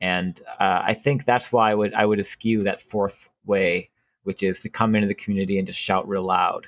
And 0.00 0.40
uh, 0.58 0.82
I 0.84 0.94
think 0.94 1.24
that's 1.24 1.52
why 1.52 1.70
I 1.70 1.74
would 1.74 1.94
I 1.94 2.04
would 2.04 2.18
eschew 2.18 2.64
that 2.64 2.82
fourth 2.82 3.30
way, 3.44 3.90
which 4.24 4.42
is 4.42 4.62
to 4.62 4.68
come 4.68 4.94
into 4.94 5.06
the 5.06 5.14
community 5.14 5.58
and 5.58 5.66
just 5.66 5.78
shout 5.78 6.08
real 6.08 6.24
loud 6.24 6.66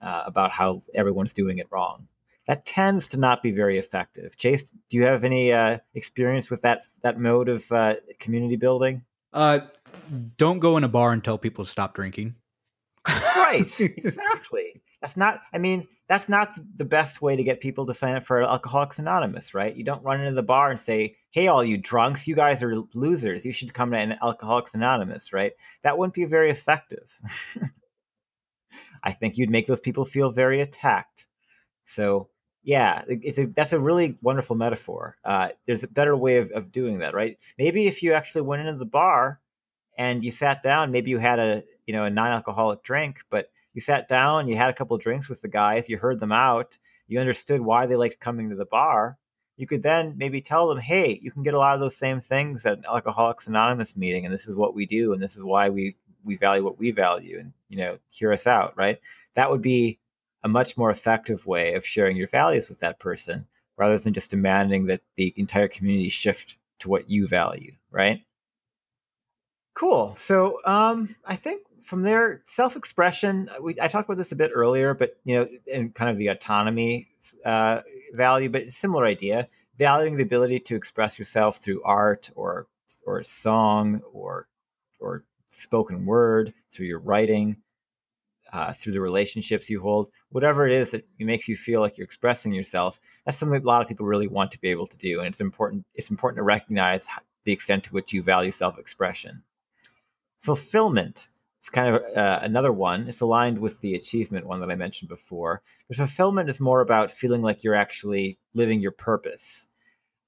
uh, 0.00 0.22
about 0.26 0.50
how 0.50 0.80
everyone's 0.94 1.32
doing 1.32 1.58
it 1.58 1.66
wrong. 1.70 2.08
That 2.46 2.66
tends 2.66 3.06
to 3.08 3.16
not 3.18 3.42
be 3.42 3.52
very 3.52 3.78
effective. 3.78 4.36
Chase, 4.36 4.72
do 4.88 4.96
you 4.96 5.04
have 5.04 5.24
any 5.24 5.52
uh, 5.52 5.78
experience 5.94 6.50
with 6.50 6.62
that 6.62 6.82
that 7.02 7.18
mode 7.18 7.48
of 7.48 7.70
uh, 7.70 7.96
community 8.18 8.56
building? 8.56 9.04
Uh, 9.32 9.60
don't 10.36 10.58
go 10.58 10.76
in 10.76 10.84
a 10.84 10.88
bar 10.88 11.12
and 11.12 11.22
tell 11.22 11.38
people 11.38 11.64
to 11.64 11.70
stop 11.70 11.94
drinking. 11.94 12.34
right, 13.08 13.70
exactly. 13.80 14.80
That's 15.00 15.16
not. 15.16 15.42
I 15.52 15.58
mean, 15.58 15.88
that's 16.08 16.28
not 16.28 16.58
the 16.76 16.84
best 16.84 17.22
way 17.22 17.36
to 17.36 17.44
get 17.44 17.60
people 17.60 17.86
to 17.86 17.94
sign 17.94 18.16
up 18.16 18.24
for 18.24 18.42
Alcoholics 18.42 18.98
Anonymous, 18.98 19.54
right? 19.54 19.74
You 19.74 19.84
don't 19.84 20.04
run 20.04 20.20
into 20.20 20.34
the 20.34 20.42
bar 20.42 20.70
and 20.70 20.78
say, 20.78 21.16
"Hey, 21.30 21.46
all 21.46 21.64
you 21.64 21.78
drunks, 21.78 22.28
you 22.28 22.34
guys 22.34 22.62
are 22.62 22.76
losers. 22.94 23.44
You 23.44 23.52
should 23.52 23.72
come 23.72 23.92
to 23.92 23.98
an 23.98 24.18
Alcoholics 24.22 24.74
Anonymous," 24.74 25.32
right? 25.32 25.52
That 25.82 25.96
wouldn't 25.96 26.14
be 26.14 26.26
very 26.26 26.50
effective. 26.50 27.18
I 29.02 29.12
think 29.12 29.38
you'd 29.38 29.50
make 29.50 29.66
those 29.66 29.80
people 29.80 30.04
feel 30.04 30.30
very 30.30 30.60
attacked. 30.60 31.26
So, 31.84 32.28
yeah, 32.62 33.02
it's 33.08 33.38
a, 33.38 33.46
that's 33.46 33.72
a 33.72 33.80
really 33.80 34.18
wonderful 34.22 34.56
metaphor. 34.56 35.16
Uh, 35.24 35.50
there's 35.66 35.82
a 35.82 35.88
better 35.88 36.16
way 36.16 36.36
of, 36.36 36.50
of 36.52 36.70
doing 36.70 36.98
that, 36.98 37.14
right? 37.14 37.38
Maybe 37.58 37.86
if 37.86 38.02
you 38.02 38.12
actually 38.12 38.42
went 38.42 38.66
into 38.66 38.78
the 38.78 38.86
bar 38.86 39.40
and 39.96 40.22
you 40.22 40.30
sat 40.30 40.62
down, 40.62 40.92
maybe 40.92 41.10
you 41.10 41.18
had 41.18 41.38
a 41.38 41.64
you 41.86 41.94
know 41.94 42.04
a 42.04 42.10
non-alcoholic 42.10 42.82
drink, 42.82 43.20
but 43.30 43.50
you 43.74 43.80
sat 43.80 44.08
down, 44.08 44.48
you 44.48 44.56
had 44.56 44.70
a 44.70 44.74
couple 44.74 44.96
drinks 44.98 45.28
with 45.28 45.40
the 45.40 45.48
guys, 45.48 45.88
you 45.88 45.96
heard 45.96 46.20
them 46.20 46.32
out, 46.32 46.78
you 47.06 47.20
understood 47.20 47.60
why 47.60 47.86
they 47.86 47.96
liked 47.96 48.20
coming 48.20 48.50
to 48.50 48.56
the 48.56 48.66
bar. 48.66 49.18
You 49.56 49.66
could 49.66 49.82
then 49.82 50.14
maybe 50.16 50.40
tell 50.40 50.68
them, 50.68 50.78
hey, 50.78 51.18
you 51.20 51.30
can 51.30 51.42
get 51.42 51.54
a 51.54 51.58
lot 51.58 51.74
of 51.74 51.80
those 51.80 51.96
same 51.96 52.20
things 52.20 52.64
at 52.64 52.78
an 52.78 52.84
Alcoholics 52.86 53.46
Anonymous 53.46 53.96
meeting, 53.96 54.24
and 54.24 54.32
this 54.32 54.48
is 54.48 54.56
what 54.56 54.74
we 54.74 54.86
do, 54.86 55.12
and 55.12 55.22
this 55.22 55.36
is 55.36 55.44
why 55.44 55.68
we 55.68 55.96
we 56.24 56.36
value 56.36 56.62
what 56.62 56.78
we 56.78 56.90
value, 56.90 57.38
and 57.38 57.52
you 57.68 57.78
know, 57.78 57.98
hear 58.08 58.32
us 58.32 58.46
out, 58.46 58.76
right? 58.76 59.00
That 59.34 59.50
would 59.50 59.62
be 59.62 59.98
a 60.42 60.48
much 60.48 60.76
more 60.76 60.90
effective 60.90 61.46
way 61.46 61.74
of 61.74 61.84
sharing 61.84 62.16
your 62.16 62.26
values 62.26 62.68
with 62.68 62.80
that 62.80 62.98
person, 62.98 63.46
rather 63.76 63.98
than 63.98 64.14
just 64.14 64.30
demanding 64.30 64.86
that 64.86 65.02
the 65.16 65.34
entire 65.36 65.68
community 65.68 66.08
shift 66.08 66.56
to 66.80 66.88
what 66.88 67.10
you 67.10 67.26
value, 67.26 67.72
right? 67.90 68.22
Cool. 69.74 70.14
So 70.16 70.58
um, 70.64 71.14
I 71.24 71.36
think 71.36 71.62
from 71.82 72.02
there, 72.02 72.42
self-expression. 72.44 73.50
We, 73.62 73.76
I 73.80 73.88
talked 73.88 74.08
about 74.08 74.18
this 74.18 74.32
a 74.32 74.36
bit 74.36 74.50
earlier, 74.54 74.94
but 74.94 75.16
you 75.24 75.36
know, 75.36 75.48
in 75.66 75.90
kind 75.90 76.10
of 76.10 76.18
the 76.18 76.28
autonomy 76.28 77.08
uh, 77.44 77.80
value, 78.12 78.48
but 78.48 78.70
similar 78.70 79.04
idea. 79.04 79.48
Valuing 79.78 80.16
the 80.16 80.22
ability 80.22 80.60
to 80.60 80.76
express 80.76 81.18
yourself 81.18 81.58
through 81.58 81.82
art 81.84 82.30
or 82.34 82.66
or 83.06 83.22
song 83.24 84.02
or 84.12 84.46
or 84.98 85.24
spoken 85.48 86.04
word 86.04 86.52
through 86.70 86.86
your 86.86 86.98
writing, 86.98 87.56
uh, 88.52 88.72
through 88.72 88.92
the 88.92 89.00
relationships 89.00 89.70
you 89.70 89.80
hold, 89.80 90.10
whatever 90.30 90.66
it 90.66 90.72
is 90.72 90.90
that 90.90 91.06
makes 91.18 91.48
you 91.48 91.56
feel 91.56 91.80
like 91.80 91.96
you're 91.96 92.04
expressing 92.04 92.52
yourself. 92.52 93.00
That's 93.24 93.38
something 93.38 93.60
a 93.60 93.66
lot 93.66 93.82
of 93.82 93.88
people 93.88 94.06
really 94.06 94.28
want 94.28 94.50
to 94.52 94.60
be 94.60 94.68
able 94.68 94.86
to 94.86 94.98
do, 94.98 95.20
and 95.20 95.28
it's 95.28 95.40
important. 95.40 95.86
It's 95.94 96.10
important 96.10 96.38
to 96.38 96.42
recognize 96.42 97.06
the 97.44 97.52
extent 97.52 97.84
to 97.84 97.92
which 97.92 98.12
you 98.12 98.22
value 98.22 98.50
self-expression. 98.50 99.42
Fulfillment 100.40 101.28
it's 101.60 101.68
kind 101.68 101.94
of 101.94 102.02
uh, 102.16 102.38
another 102.40 102.72
one. 102.72 103.06
It's 103.06 103.20
aligned 103.20 103.58
with 103.58 103.82
the 103.82 103.94
achievement 103.94 104.46
one 104.46 104.60
that 104.60 104.70
I 104.70 104.76
mentioned 104.76 105.10
before. 105.10 105.60
But 105.88 105.98
fulfillment 105.98 106.48
is 106.48 106.58
more 106.58 106.80
about 106.80 107.10
feeling 107.10 107.42
like 107.42 107.62
you're 107.62 107.74
actually 107.74 108.38
living 108.54 108.80
your 108.80 108.92
purpose. 108.92 109.68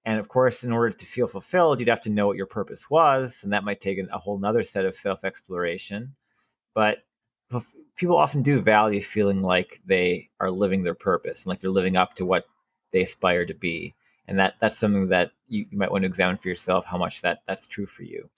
And 0.04 0.18
of 0.18 0.28
course, 0.28 0.62
in 0.62 0.72
order 0.72 0.90
to 0.90 1.06
feel 1.06 1.26
fulfilled, 1.26 1.80
you'd 1.80 1.88
have 1.88 2.02
to 2.02 2.10
know 2.10 2.26
what 2.26 2.36
your 2.36 2.46
purpose 2.46 2.90
was, 2.90 3.44
and 3.44 3.52
that 3.54 3.64
might 3.64 3.80
take 3.80 3.98
a 3.98 4.18
whole 4.18 4.38
nother 4.38 4.62
set 4.62 4.84
of 4.84 4.94
self 4.94 5.24
exploration. 5.24 6.14
But 6.74 6.98
people 7.96 8.18
often 8.18 8.42
do 8.42 8.60
value 8.60 9.00
feeling 9.00 9.40
like 9.40 9.80
they 9.86 10.28
are 10.38 10.50
living 10.50 10.82
their 10.82 10.94
purpose 10.94 11.42
and 11.42 11.48
like 11.48 11.60
they're 11.60 11.70
living 11.70 11.96
up 11.96 12.14
to 12.16 12.26
what 12.26 12.44
they 12.90 13.00
aspire 13.00 13.46
to 13.46 13.54
be. 13.54 13.94
And 14.28 14.38
that 14.38 14.56
that's 14.60 14.78
something 14.78 15.08
that 15.08 15.32
you, 15.48 15.64
you 15.70 15.78
might 15.78 15.90
want 15.90 16.02
to 16.02 16.08
examine 16.08 16.36
for 16.36 16.48
yourself 16.48 16.84
how 16.84 16.98
much 16.98 17.22
that 17.22 17.40
that's 17.46 17.66
true 17.66 17.86
for 17.86 18.02
you. 18.02 18.28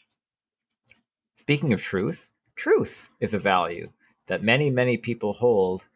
Speaking 1.37 1.73
of 1.73 1.83
truth, 1.83 2.29
truth 2.57 3.11
is 3.21 3.35
a 3.35 3.39
value 3.39 3.91
that 4.27 4.43
many, 4.43 4.71
many 4.71 4.97
people 4.97 5.33
hold. 5.33 5.87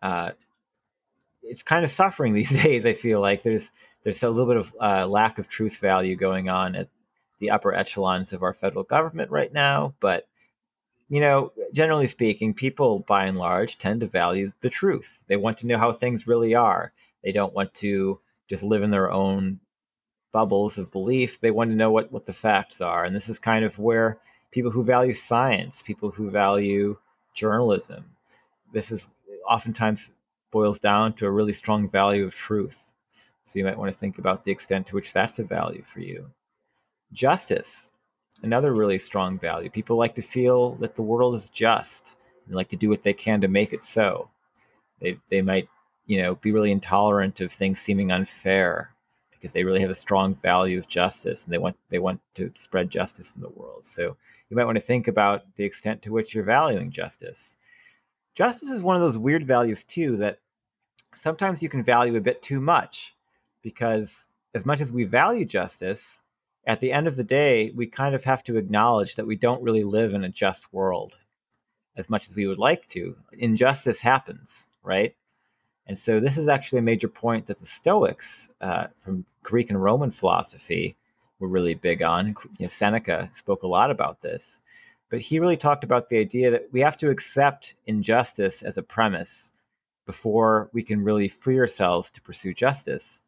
Uh, 0.00 0.32
it's 1.42 1.62
kind 1.62 1.84
of 1.84 1.90
suffering 1.90 2.32
these 2.34 2.62
days. 2.62 2.86
I 2.86 2.92
feel 2.92 3.20
like 3.20 3.42
there's 3.42 3.72
there's 4.02 4.22
a 4.22 4.30
little 4.30 4.52
bit 4.52 4.56
of 4.56 4.74
uh, 4.80 5.06
lack 5.06 5.38
of 5.38 5.48
truth 5.48 5.78
value 5.78 6.16
going 6.16 6.48
on 6.48 6.74
at 6.74 6.88
the 7.38 7.50
upper 7.50 7.74
echelons 7.74 8.32
of 8.32 8.42
our 8.42 8.52
federal 8.52 8.84
government 8.84 9.30
right 9.30 9.52
now. 9.52 9.94
But 10.00 10.26
you 11.08 11.20
know, 11.20 11.52
generally 11.74 12.06
speaking, 12.06 12.54
people 12.54 13.00
by 13.00 13.26
and 13.26 13.36
large 13.36 13.76
tend 13.76 14.00
to 14.00 14.06
value 14.06 14.50
the 14.60 14.70
truth. 14.70 15.22
They 15.26 15.36
want 15.36 15.58
to 15.58 15.66
know 15.66 15.76
how 15.76 15.92
things 15.92 16.26
really 16.26 16.54
are. 16.54 16.92
They 17.22 17.32
don't 17.32 17.52
want 17.52 17.74
to 17.74 18.20
just 18.48 18.62
live 18.62 18.82
in 18.82 18.90
their 18.90 19.10
own 19.10 19.60
bubbles 20.32 20.78
of 20.78 20.90
belief. 20.90 21.40
They 21.40 21.50
want 21.50 21.70
to 21.70 21.76
know 21.76 21.90
what 21.90 22.10
what 22.10 22.24
the 22.24 22.32
facts 22.32 22.80
are, 22.80 23.04
and 23.04 23.14
this 23.14 23.28
is 23.28 23.38
kind 23.38 23.64
of 23.64 23.78
where 23.78 24.18
people 24.52 24.70
who 24.70 24.84
value 24.84 25.12
science, 25.12 25.82
people 25.82 26.10
who 26.10 26.30
value 26.30 26.96
journalism. 27.34 28.04
This 28.72 28.92
is 28.92 29.08
oftentimes 29.48 30.12
boils 30.50 30.78
down 30.78 31.14
to 31.14 31.26
a 31.26 31.30
really 31.30 31.52
strong 31.52 31.88
value 31.88 32.24
of 32.24 32.34
truth. 32.34 32.92
So 33.44 33.58
you 33.58 33.64
might 33.64 33.78
want 33.78 33.92
to 33.92 33.98
think 33.98 34.18
about 34.18 34.44
the 34.44 34.52
extent 34.52 34.86
to 34.86 34.94
which 34.94 35.12
that's 35.12 35.38
a 35.38 35.44
value 35.44 35.82
for 35.82 36.00
you. 36.00 36.30
Justice, 37.12 37.92
another 38.42 38.72
really 38.72 38.98
strong 38.98 39.38
value. 39.38 39.70
People 39.70 39.96
like 39.96 40.14
to 40.14 40.22
feel 40.22 40.72
that 40.76 40.94
the 40.94 41.02
world 41.02 41.34
is 41.34 41.50
just 41.50 42.14
and 42.46 42.54
like 42.54 42.68
to 42.68 42.76
do 42.76 42.88
what 42.88 43.02
they 43.02 43.12
can 43.12 43.40
to 43.40 43.48
make 43.48 43.72
it 43.72 43.82
so. 43.82 44.28
They, 45.00 45.18
they 45.28 45.42
might, 45.42 45.68
you 46.06 46.18
know, 46.18 46.36
be 46.36 46.52
really 46.52 46.70
intolerant 46.70 47.40
of 47.40 47.50
things 47.50 47.80
seeming 47.80 48.12
unfair 48.12 48.90
because 49.42 49.52
they 49.52 49.64
really 49.64 49.80
have 49.80 49.90
a 49.90 49.94
strong 49.94 50.36
value 50.36 50.78
of 50.78 50.86
justice 50.86 51.44
and 51.44 51.52
they 51.52 51.58
want 51.58 51.76
they 51.88 51.98
want 51.98 52.20
to 52.34 52.52
spread 52.54 52.88
justice 52.88 53.34
in 53.34 53.42
the 53.42 53.48
world. 53.48 53.84
So 53.84 54.16
you 54.48 54.56
might 54.56 54.66
want 54.66 54.76
to 54.76 54.80
think 54.80 55.08
about 55.08 55.56
the 55.56 55.64
extent 55.64 56.00
to 56.02 56.12
which 56.12 56.32
you're 56.32 56.44
valuing 56.44 56.92
justice. 56.92 57.56
Justice 58.36 58.70
is 58.70 58.84
one 58.84 58.94
of 58.94 59.02
those 59.02 59.18
weird 59.18 59.42
values 59.42 59.82
too 59.82 60.16
that 60.18 60.38
sometimes 61.12 61.60
you 61.60 61.68
can 61.68 61.82
value 61.82 62.14
a 62.14 62.20
bit 62.20 62.40
too 62.40 62.60
much 62.60 63.16
because 63.62 64.28
as 64.54 64.64
much 64.64 64.80
as 64.80 64.92
we 64.92 65.02
value 65.02 65.44
justice, 65.44 66.22
at 66.64 66.78
the 66.78 66.92
end 66.92 67.08
of 67.08 67.16
the 67.16 67.24
day, 67.24 67.72
we 67.74 67.88
kind 67.88 68.14
of 68.14 68.22
have 68.22 68.44
to 68.44 68.56
acknowledge 68.56 69.16
that 69.16 69.26
we 69.26 69.34
don't 69.34 69.62
really 69.62 69.82
live 69.82 70.14
in 70.14 70.22
a 70.22 70.28
just 70.28 70.72
world 70.72 71.18
as 71.96 72.08
much 72.08 72.28
as 72.28 72.36
we 72.36 72.46
would 72.46 72.58
like 72.58 72.86
to. 72.86 73.16
Injustice 73.32 74.02
happens, 74.02 74.68
right? 74.84 75.16
And 75.86 75.98
so 75.98 76.20
this 76.20 76.38
is 76.38 76.48
actually 76.48 76.78
a 76.78 76.82
major 76.82 77.08
point 77.08 77.46
that 77.46 77.58
the 77.58 77.66
Stoics 77.66 78.50
uh, 78.60 78.86
from 78.96 79.24
Greek 79.42 79.68
and 79.68 79.82
Roman 79.82 80.10
philosophy 80.10 80.96
were 81.40 81.48
really 81.48 81.74
big 81.74 82.02
on. 82.02 82.28
You 82.58 82.64
know, 82.64 82.68
Seneca 82.68 83.28
spoke 83.32 83.64
a 83.64 83.66
lot 83.66 83.90
about 83.90 84.20
this, 84.20 84.62
but 85.10 85.20
he 85.20 85.40
really 85.40 85.56
talked 85.56 85.82
about 85.82 86.08
the 86.08 86.18
idea 86.18 86.52
that 86.52 86.68
we 86.70 86.80
have 86.80 86.96
to 86.98 87.10
accept 87.10 87.74
injustice 87.86 88.62
as 88.62 88.78
a 88.78 88.82
premise 88.82 89.52
before 90.06 90.70
we 90.72 90.82
can 90.84 91.02
really 91.02 91.28
free 91.28 91.58
ourselves 91.58 92.10
to 92.12 92.22
pursue 92.22 92.54
justice, 92.54 93.22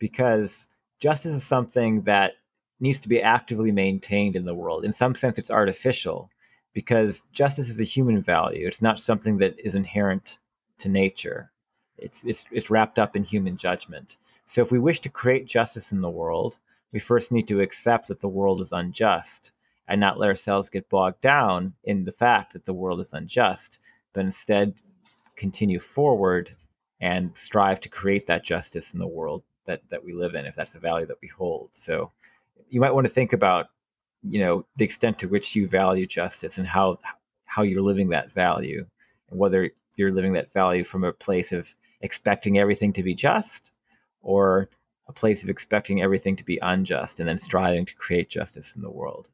because 0.00 0.68
justice 0.98 1.32
is 1.32 1.44
something 1.44 2.02
that 2.02 2.32
needs 2.80 2.98
to 2.98 3.08
be 3.08 3.22
actively 3.22 3.70
maintained 3.70 4.34
in 4.34 4.44
the 4.44 4.54
world. 4.54 4.84
In 4.84 4.92
some 4.92 5.14
sense, 5.14 5.38
it's 5.38 5.52
artificial 5.52 6.30
because 6.74 7.26
justice 7.32 7.68
is 7.68 7.80
a 7.80 7.84
human 7.84 8.20
value. 8.20 8.66
It's 8.66 8.82
not 8.82 8.98
something 8.98 9.38
that 9.38 9.54
is 9.58 9.76
inherent 9.76 10.40
to 10.78 10.88
nature. 10.88 11.51
It's, 12.02 12.24
it's, 12.24 12.44
it's 12.50 12.70
wrapped 12.70 12.98
up 12.98 13.16
in 13.16 13.22
human 13.22 13.56
judgment. 13.56 14.16
So 14.46 14.62
if 14.62 14.72
we 14.72 14.78
wish 14.78 15.00
to 15.00 15.08
create 15.08 15.46
justice 15.46 15.92
in 15.92 16.00
the 16.00 16.10
world, 16.10 16.58
we 16.92 16.98
first 16.98 17.32
need 17.32 17.48
to 17.48 17.60
accept 17.60 18.08
that 18.08 18.20
the 18.20 18.28
world 18.28 18.60
is 18.60 18.72
unjust 18.72 19.52
and 19.88 20.00
not 20.00 20.18
let 20.18 20.28
ourselves 20.28 20.68
get 20.68 20.88
bogged 20.88 21.20
down 21.20 21.74
in 21.84 22.04
the 22.04 22.12
fact 22.12 22.52
that 22.52 22.64
the 22.64 22.72
world 22.72 23.00
is 23.00 23.12
unjust, 23.12 23.80
but 24.12 24.24
instead 24.24 24.80
continue 25.36 25.78
forward 25.78 26.54
and 27.00 27.36
strive 27.36 27.80
to 27.80 27.88
create 27.88 28.26
that 28.26 28.44
justice 28.44 28.92
in 28.92 29.00
the 29.00 29.06
world 29.06 29.42
that, 29.66 29.82
that 29.90 30.04
we 30.04 30.12
live 30.12 30.34
in, 30.34 30.46
if 30.46 30.54
that's 30.54 30.74
a 30.74 30.80
value 30.80 31.06
that 31.06 31.16
we 31.20 31.28
hold. 31.28 31.70
So 31.72 32.12
you 32.68 32.80
might 32.80 32.94
want 32.94 33.06
to 33.06 33.12
think 33.12 33.32
about, 33.32 33.68
you 34.22 34.38
know, 34.38 34.64
the 34.76 34.84
extent 34.84 35.18
to 35.18 35.28
which 35.28 35.56
you 35.56 35.66
value 35.66 36.06
justice 36.06 36.58
and 36.58 36.66
how 36.66 36.98
how 37.44 37.62
you're 37.62 37.82
living 37.82 38.08
that 38.08 38.32
value 38.32 38.86
and 39.30 39.38
whether 39.38 39.70
you're 39.96 40.12
living 40.12 40.32
that 40.32 40.50
value 40.52 40.84
from 40.84 41.04
a 41.04 41.12
place 41.12 41.52
of 41.52 41.74
expecting 42.02 42.58
everything 42.58 42.92
to 42.92 43.02
be 43.02 43.14
just 43.14 43.72
or 44.20 44.68
a 45.08 45.12
place 45.12 45.42
of 45.42 45.48
expecting 45.48 46.02
everything 46.02 46.36
to 46.36 46.44
be 46.44 46.58
unjust 46.62 47.18
and 47.18 47.28
then 47.28 47.38
striving 47.38 47.84
to 47.86 47.94
create 47.94 48.28
justice 48.28 48.76
in 48.76 48.82
the 48.82 48.90
world. 48.90 49.30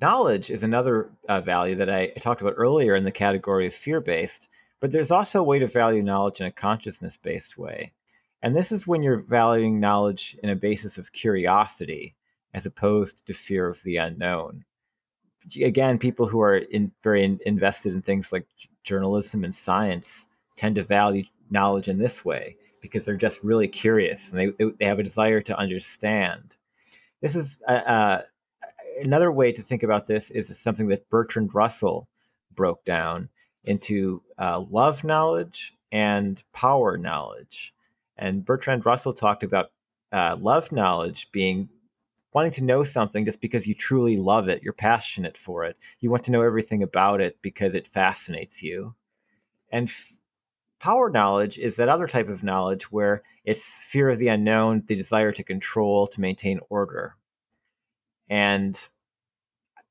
Knowledge 0.00 0.50
is 0.50 0.62
another 0.62 1.10
uh, 1.28 1.40
value 1.40 1.74
that 1.74 1.90
I, 1.90 2.04
I 2.04 2.18
talked 2.20 2.40
about 2.40 2.54
earlier 2.56 2.94
in 2.94 3.04
the 3.04 3.12
category 3.12 3.66
of 3.66 3.74
fear 3.74 4.00
based, 4.00 4.48
but 4.80 4.92
there's 4.92 5.10
also 5.10 5.40
a 5.40 5.44
way 5.44 5.58
to 5.58 5.66
value 5.66 6.02
knowledge 6.02 6.40
in 6.40 6.46
a 6.46 6.52
consciousness 6.52 7.18
based 7.18 7.58
way. 7.58 7.92
And 8.42 8.56
this 8.56 8.72
is 8.72 8.86
when 8.86 9.02
you're 9.02 9.20
valuing 9.20 9.78
knowledge 9.78 10.38
in 10.42 10.48
a 10.48 10.56
basis 10.56 10.96
of 10.96 11.12
curiosity 11.12 12.14
as 12.54 12.64
opposed 12.64 13.26
to 13.26 13.34
fear 13.34 13.68
of 13.68 13.82
the 13.82 13.98
unknown. 13.98 14.64
Again, 15.62 15.98
people 15.98 16.26
who 16.26 16.40
are 16.40 16.56
in, 16.56 16.92
very 17.02 17.22
in, 17.22 17.38
invested 17.44 17.92
in 17.92 18.00
things 18.00 18.32
like 18.32 18.46
journalism 18.82 19.44
and 19.44 19.54
science 19.54 20.28
tend 20.60 20.74
to 20.74 20.82
value 20.82 21.24
knowledge 21.50 21.88
in 21.88 21.96
this 21.96 22.22
way 22.22 22.54
because 22.82 23.06
they're 23.06 23.16
just 23.16 23.42
really 23.42 23.66
curious 23.66 24.30
and 24.30 24.54
they, 24.58 24.66
they 24.78 24.84
have 24.84 24.98
a 24.98 25.02
desire 25.02 25.40
to 25.40 25.58
understand. 25.58 26.58
This 27.22 27.34
is 27.34 27.58
uh, 27.66 27.72
uh, 27.72 28.22
another 29.02 29.32
way 29.32 29.52
to 29.52 29.62
think 29.62 29.82
about 29.82 30.04
this 30.04 30.30
is 30.30 30.56
something 30.58 30.88
that 30.88 31.08
Bertrand 31.08 31.54
Russell 31.54 32.08
broke 32.54 32.84
down 32.84 33.30
into 33.64 34.22
uh, 34.38 34.60
love 34.70 35.02
knowledge 35.02 35.74
and 35.92 36.42
power 36.52 36.98
knowledge. 36.98 37.74
And 38.18 38.44
Bertrand 38.44 38.84
Russell 38.84 39.14
talked 39.14 39.42
about 39.42 39.72
uh, 40.12 40.36
love 40.38 40.72
knowledge 40.72 41.32
being 41.32 41.70
wanting 42.34 42.52
to 42.52 42.64
know 42.64 42.84
something 42.84 43.24
just 43.24 43.40
because 43.40 43.66
you 43.66 43.74
truly 43.74 44.18
love 44.18 44.48
it, 44.50 44.62
you're 44.62 44.74
passionate 44.74 45.38
for 45.38 45.64
it, 45.64 45.76
you 46.00 46.10
want 46.10 46.22
to 46.24 46.30
know 46.30 46.42
everything 46.42 46.82
about 46.82 47.22
it 47.22 47.38
because 47.40 47.74
it 47.74 47.88
fascinates 47.88 48.62
you. 48.62 48.94
And 49.72 49.88
f- 49.88 50.12
power 50.80 51.10
knowledge 51.10 51.58
is 51.58 51.76
that 51.76 51.88
other 51.88 52.08
type 52.08 52.28
of 52.28 52.42
knowledge 52.42 52.90
where 52.90 53.22
it's 53.44 53.80
fear 53.84 54.08
of 54.08 54.18
the 54.18 54.28
unknown, 54.28 54.82
the 54.86 54.96
desire 54.96 55.30
to 55.30 55.44
control, 55.44 56.06
to 56.08 56.20
maintain 56.20 56.58
order. 56.70 57.14
And 58.28 58.80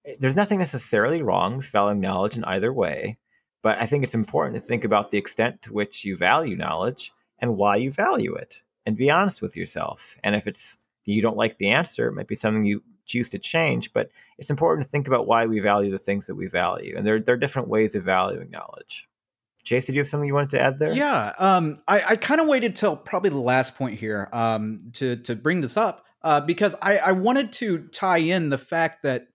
eh, 0.05 0.15
there's 0.19 0.35
nothing 0.35 0.59
necessarily 0.59 1.21
wrong 1.21 1.57
with 1.57 1.69
valuing 1.69 2.01
knowledge 2.01 2.35
in 2.35 2.43
either 2.43 2.73
way, 2.73 3.17
but 3.61 3.79
I 3.79 3.85
think 3.85 4.03
it's 4.03 4.15
important 4.15 4.55
to 4.55 4.67
think 4.67 4.83
about 4.83 5.11
the 5.11 5.17
extent 5.17 5.61
to 5.63 5.73
which 5.73 6.03
you 6.03 6.17
value 6.17 6.57
knowledge 6.57 7.13
and 7.37 7.55
why 7.55 7.77
you 7.77 7.91
value 7.91 8.33
it 8.35 8.63
and 8.85 8.97
be 8.97 9.11
honest 9.11 9.41
with 9.41 9.55
yourself. 9.55 10.17
And 10.23 10.35
if 10.35 10.47
it's 10.47 10.79
you 11.05 11.21
don't 11.21 11.37
like 11.37 11.57
the 11.57 11.69
answer, 11.69 12.07
it 12.07 12.13
might 12.13 12.27
be 12.27 12.35
something 12.35 12.65
you 12.65 12.83
choose 13.05 13.29
to 13.31 13.39
change, 13.39 13.93
but 13.93 14.09
it's 14.37 14.51
important 14.51 14.85
to 14.85 14.91
think 14.91 15.07
about 15.07 15.25
why 15.25 15.45
we 15.45 15.59
value 15.59 15.89
the 15.89 15.97
things 15.97 16.27
that 16.27 16.35
we 16.35 16.47
value. 16.47 16.95
And 16.95 17.05
there, 17.05 17.19
there 17.19 17.33
are 17.33 17.39
different 17.39 17.67
ways 17.67 17.95
of 17.95 18.03
valuing 18.03 18.51
knowledge. 18.51 19.07
Chase, 19.63 19.85
did 19.85 19.95
you 19.95 20.01
have 20.01 20.07
something 20.07 20.27
you 20.27 20.33
wanted 20.33 20.51
to 20.51 20.61
add 20.61 20.79
there? 20.79 20.93
Yeah, 20.93 21.33
um, 21.37 21.81
I, 21.87 22.01
I 22.09 22.15
kind 22.15 22.41
of 22.41 22.47
waited 22.47 22.75
till 22.75 22.95
probably 22.95 23.29
the 23.29 23.37
last 23.37 23.75
point 23.75 23.99
here 23.99 24.29
um, 24.31 24.91
to 24.93 25.17
to 25.17 25.35
bring 25.35 25.61
this 25.61 25.77
up 25.77 26.05
uh, 26.23 26.41
because 26.41 26.75
I, 26.81 26.97
I 26.97 27.11
wanted 27.11 27.51
to 27.53 27.87
tie 27.89 28.17
in 28.17 28.49
the 28.49 28.57
fact 28.57 29.03
that 29.03 29.27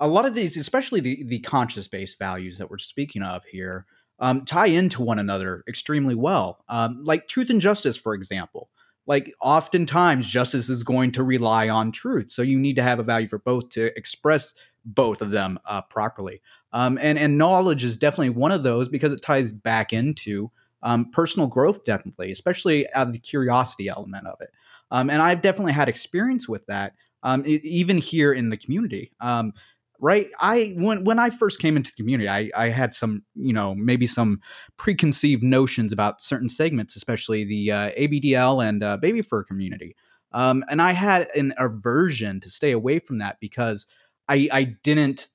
a 0.00 0.08
lot 0.08 0.26
of 0.26 0.34
these, 0.34 0.56
especially 0.56 1.00
the 1.00 1.24
the 1.24 1.40
conscious 1.40 1.88
based 1.88 2.18
values 2.18 2.58
that 2.58 2.70
we're 2.70 2.78
speaking 2.78 3.22
of 3.22 3.44
here, 3.44 3.86
um, 4.18 4.44
tie 4.44 4.66
into 4.66 5.02
one 5.02 5.18
another 5.18 5.64
extremely 5.68 6.14
well. 6.14 6.64
Um, 6.68 7.00
like 7.04 7.28
truth 7.28 7.50
and 7.50 7.60
justice, 7.60 7.96
for 7.96 8.14
example. 8.14 8.70
Like 9.06 9.34
oftentimes, 9.42 10.26
justice 10.26 10.70
is 10.70 10.82
going 10.82 11.12
to 11.12 11.22
rely 11.22 11.68
on 11.68 11.92
truth, 11.92 12.30
so 12.30 12.40
you 12.40 12.58
need 12.58 12.76
to 12.76 12.82
have 12.82 12.98
a 12.98 13.02
value 13.02 13.28
for 13.28 13.38
both 13.38 13.68
to 13.70 13.96
express 13.98 14.54
both 14.84 15.20
of 15.20 15.30
them 15.30 15.58
uh, 15.66 15.82
properly. 15.82 16.40
Um, 16.74 16.98
and 17.00 17.18
and 17.18 17.38
knowledge 17.38 17.84
is 17.84 17.96
definitely 17.96 18.30
one 18.30 18.50
of 18.50 18.64
those 18.64 18.88
because 18.88 19.12
it 19.12 19.22
ties 19.22 19.52
back 19.52 19.92
into 19.92 20.50
um, 20.82 21.10
personal 21.12 21.46
growth, 21.46 21.84
definitely, 21.84 22.30
especially 22.30 22.92
out 22.92 23.06
of 23.06 23.12
the 23.12 23.20
curiosity 23.20 23.88
element 23.88 24.26
of 24.26 24.40
it. 24.40 24.50
Um, 24.90 25.08
and 25.08 25.22
I've 25.22 25.40
definitely 25.40 25.72
had 25.72 25.88
experience 25.88 26.48
with 26.48 26.66
that, 26.66 26.92
um, 27.22 27.44
even 27.46 27.98
here 27.98 28.32
in 28.32 28.50
the 28.50 28.56
community. 28.56 29.12
Um, 29.20 29.52
right, 30.00 30.26
I 30.40 30.74
when 30.76 31.04
when 31.04 31.20
I 31.20 31.30
first 31.30 31.60
came 31.60 31.76
into 31.76 31.92
the 31.92 31.96
community, 31.96 32.28
I, 32.28 32.50
I 32.56 32.68
had 32.70 32.92
some, 32.92 33.22
you 33.36 33.52
know, 33.52 33.76
maybe 33.76 34.08
some 34.08 34.40
preconceived 34.76 35.44
notions 35.44 35.92
about 35.92 36.20
certain 36.20 36.48
segments, 36.48 36.96
especially 36.96 37.44
the 37.44 37.70
uh, 37.70 37.90
ABDL 37.92 38.66
and 38.68 38.82
uh, 38.82 38.96
baby 38.96 39.22
fur 39.22 39.44
community. 39.44 39.94
Um, 40.32 40.64
and 40.68 40.82
I 40.82 40.90
had 40.92 41.28
an 41.36 41.54
aversion 41.56 42.40
to 42.40 42.50
stay 42.50 42.72
away 42.72 42.98
from 42.98 43.18
that 43.18 43.38
because 43.40 43.86
I, 44.28 44.48
I 44.52 44.64
didn't 44.64 45.28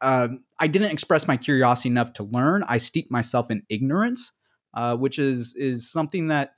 uh, 0.00 0.28
I 0.58 0.66
didn't 0.66 0.90
express 0.90 1.26
my 1.26 1.36
curiosity 1.36 1.88
enough 1.88 2.12
to 2.14 2.24
learn. 2.24 2.64
I 2.68 2.78
steeped 2.78 3.10
myself 3.10 3.50
in 3.50 3.62
ignorance, 3.68 4.32
uh, 4.74 4.96
which 4.96 5.18
is 5.18 5.54
is 5.56 5.90
something 5.90 6.28
that 6.28 6.52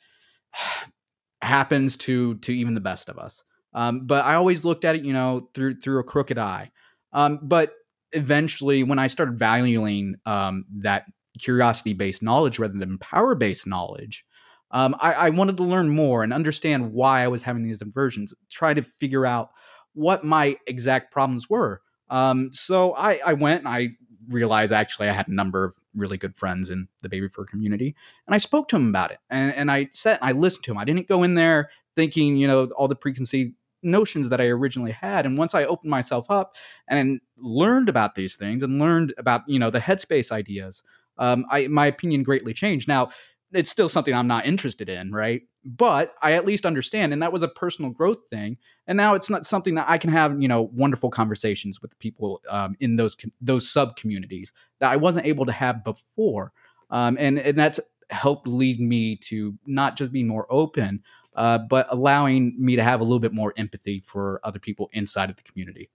happens 1.43 1.97
to 1.99 2.37
to 2.37 2.53
even 2.53 2.75
the 2.75 2.81
best 2.81 3.09
of 3.09 3.19
us. 3.19 3.45
Um, 3.73 4.07
but 4.07 4.25
I 4.25 4.35
always 4.35 4.65
looked 4.65 4.85
at 4.85 4.97
it, 4.97 5.05
you 5.05 5.13
know, 5.13 5.49
through 5.55 5.81
through 5.81 6.01
a 6.01 6.05
crooked 6.05 6.39
eye. 6.39 6.71
Um, 7.13 7.39
but 7.43 7.75
eventually, 8.13 8.83
when 8.83 8.99
I 8.99 9.07
started 9.07 9.39
valuing 9.39 10.17
um, 10.27 10.65
that 10.79 11.05
curiosity 11.39 11.93
based 11.93 12.23
knowledge 12.23 12.59
rather 12.59 12.79
than 12.79 12.99
power 12.99 13.35
based 13.35 13.67
knowledge, 13.67 14.25
um, 14.73 14.97
I, 15.01 15.13
I, 15.15 15.31
wanted 15.31 15.57
to 15.59 15.63
learn 15.63 15.89
more 15.89 16.23
and 16.23 16.33
understand 16.33 16.93
why 16.93 17.23
I 17.23 17.29
was 17.29 17.43
having 17.43 17.65
these 17.65 17.83
aversions. 17.83 18.35
Try 18.51 18.75
to 18.75 18.83
figure 18.83 19.27
out 19.27 19.51
what 19.95 20.25
my 20.25 20.57
exact 20.67 21.13
problems 21.13 21.49
were. 21.49 21.83
Um, 22.11 22.51
so 22.53 22.95
I, 22.95 23.21
I 23.25 23.33
went 23.33 23.61
and 23.61 23.69
I 23.69 23.97
realized 24.29 24.73
actually 24.73 25.09
I 25.09 25.13
had 25.13 25.29
a 25.29 25.35
number 25.35 25.65
of 25.65 25.75
really 25.95 26.19
good 26.19 26.37
friends 26.37 26.71
in 26.71 26.89
the 27.03 27.09
baby 27.09 27.29
fur 27.29 27.45
community, 27.45 27.95
and 28.27 28.35
I 28.35 28.39
spoke 28.39 28.69
to 28.69 28.77
him 28.77 28.89
about 28.89 29.11
it. 29.11 29.19
And, 29.31 29.55
and 29.55 29.71
I 29.71 29.89
sat 29.93 30.21
and 30.21 30.29
I 30.29 30.33
listened 30.33 30.65
to 30.65 30.73
him. 30.73 30.79
I 30.79 30.85
didn't 30.85 31.09
go 31.09 31.23
in 31.23 31.35
there 31.35 31.71
thinking, 31.97 32.37
you 32.37 32.47
know, 32.47 32.67
all 32.77 32.89
the 32.89 32.97
preconceived 32.97 33.55
notions 33.83 34.29
that 34.29 34.41
I 34.41 34.47
originally 34.47 34.93
had. 34.93 35.25
And 35.25 35.39
once 35.39 35.55
I 35.55 35.65
opened 35.65 35.91
myself 35.91 36.31
up 36.31 36.55
and 36.87 37.21
learned 37.39 37.89
about 37.89 38.15
these 38.15 38.37
things 38.37 38.63
and 38.63 38.79
learned 38.79 39.15
about, 39.17 39.43
you 39.47 39.59
know, 39.59 39.71
the 39.71 39.81
headspace 39.81 40.31
ideas, 40.31 40.83
um, 41.19 41.45
I 41.51 41.69
my 41.69 41.87
opinion 41.87 42.23
greatly 42.23 42.55
changed. 42.55 42.89
Now, 42.89 43.11
it's 43.53 43.71
still 43.71 43.89
something 43.89 44.15
I'm 44.15 44.27
not 44.27 44.47
interested 44.47 44.89
in, 44.89 45.11
right? 45.13 45.43
But 45.65 46.15
I 46.23 46.33
at 46.33 46.47
least 46.47 46.65
understand, 46.65 47.13
and 47.13 47.23
that 47.23 47.33
was 47.33 47.43
a 47.43 47.49
personal 47.49 47.91
growth 47.91 48.19
thing. 48.31 48.57
And 48.87 48.97
now 48.97 49.15
it's 49.15 49.31
not 49.31 49.45
something 49.45 49.75
that 49.75 49.89
I 49.89 49.99
can 49.99 50.11
have, 50.11 50.41
you 50.41 50.49
know, 50.49 50.71
wonderful 50.73 51.11
conversations 51.11 51.83
with 51.83 51.99
people 51.99 52.41
um, 52.49 52.77
in 52.81 52.97
those 52.97 53.17
those 53.41 53.71
sub 53.71 53.97
communities 53.97 54.53
that 54.79 54.91
I 54.91 54.97
wasn't 54.97 55.27
able 55.27 55.47
to 55.47 55.53
have 55.53 55.85
before. 55.85 56.53
Um, 56.91 57.17
and 57.19 57.39
and 57.39 57.59
that's 57.59 57.81
helped 58.11 58.47
lead 58.49 58.81
me 58.81 59.17
to 59.17 59.57
not 59.67 59.97
just 59.97 60.13
be 60.13 60.25
more 60.25 60.47
open, 60.51 61.03
uh, 61.35 61.59
but 61.59 61.87
allowing 61.91 62.55
me 62.59 62.77
to 62.77 62.83
have 62.83 63.01
a 63.01 63.05
little 63.05 63.21
bit 63.21 63.33
more 63.33 63.55
empathy 63.57 64.01
for 64.01 64.41
other 64.45 64.59
people 64.59 64.89
inside 64.93 65.31
of 65.31 65.37
the 65.37 65.43
community. 65.43 65.91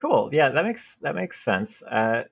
Cool. 0.00 0.30
Yeah, 0.32 0.50
that 0.50 0.64
makes 0.64 0.96
that 1.02 1.14
makes 1.14 1.40
sense. 1.40 1.82
Uh, 1.82 2.24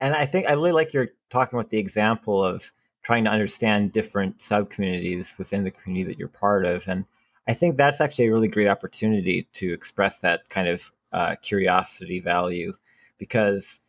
and 0.00 0.14
I 0.14 0.26
think 0.26 0.48
I 0.48 0.52
really 0.52 0.72
like 0.72 0.92
your 0.92 1.08
talking 1.30 1.58
about 1.58 1.70
the 1.70 1.78
example 1.78 2.44
of 2.44 2.70
trying 3.02 3.24
to 3.24 3.30
understand 3.30 3.92
different 3.92 4.42
sub 4.42 4.70
communities 4.70 5.34
within 5.38 5.64
the 5.64 5.70
community 5.70 6.08
that 6.10 6.18
you're 6.18 6.28
part 6.28 6.66
of. 6.66 6.86
And 6.88 7.04
I 7.48 7.54
think 7.54 7.76
that's 7.76 8.00
actually 8.00 8.26
a 8.26 8.32
really 8.32 8.48
great 8.48 8.68
opportunity 8.68 9.46
to 9.54 9.72
express 9.72 10.18
that 10.18 10.48
kind 10.48 10.68
of 10.68 10.92
uh, 11.12 11.36
curiosity 11.42 12.20
value 12.20 12.74
because 13.18 13.80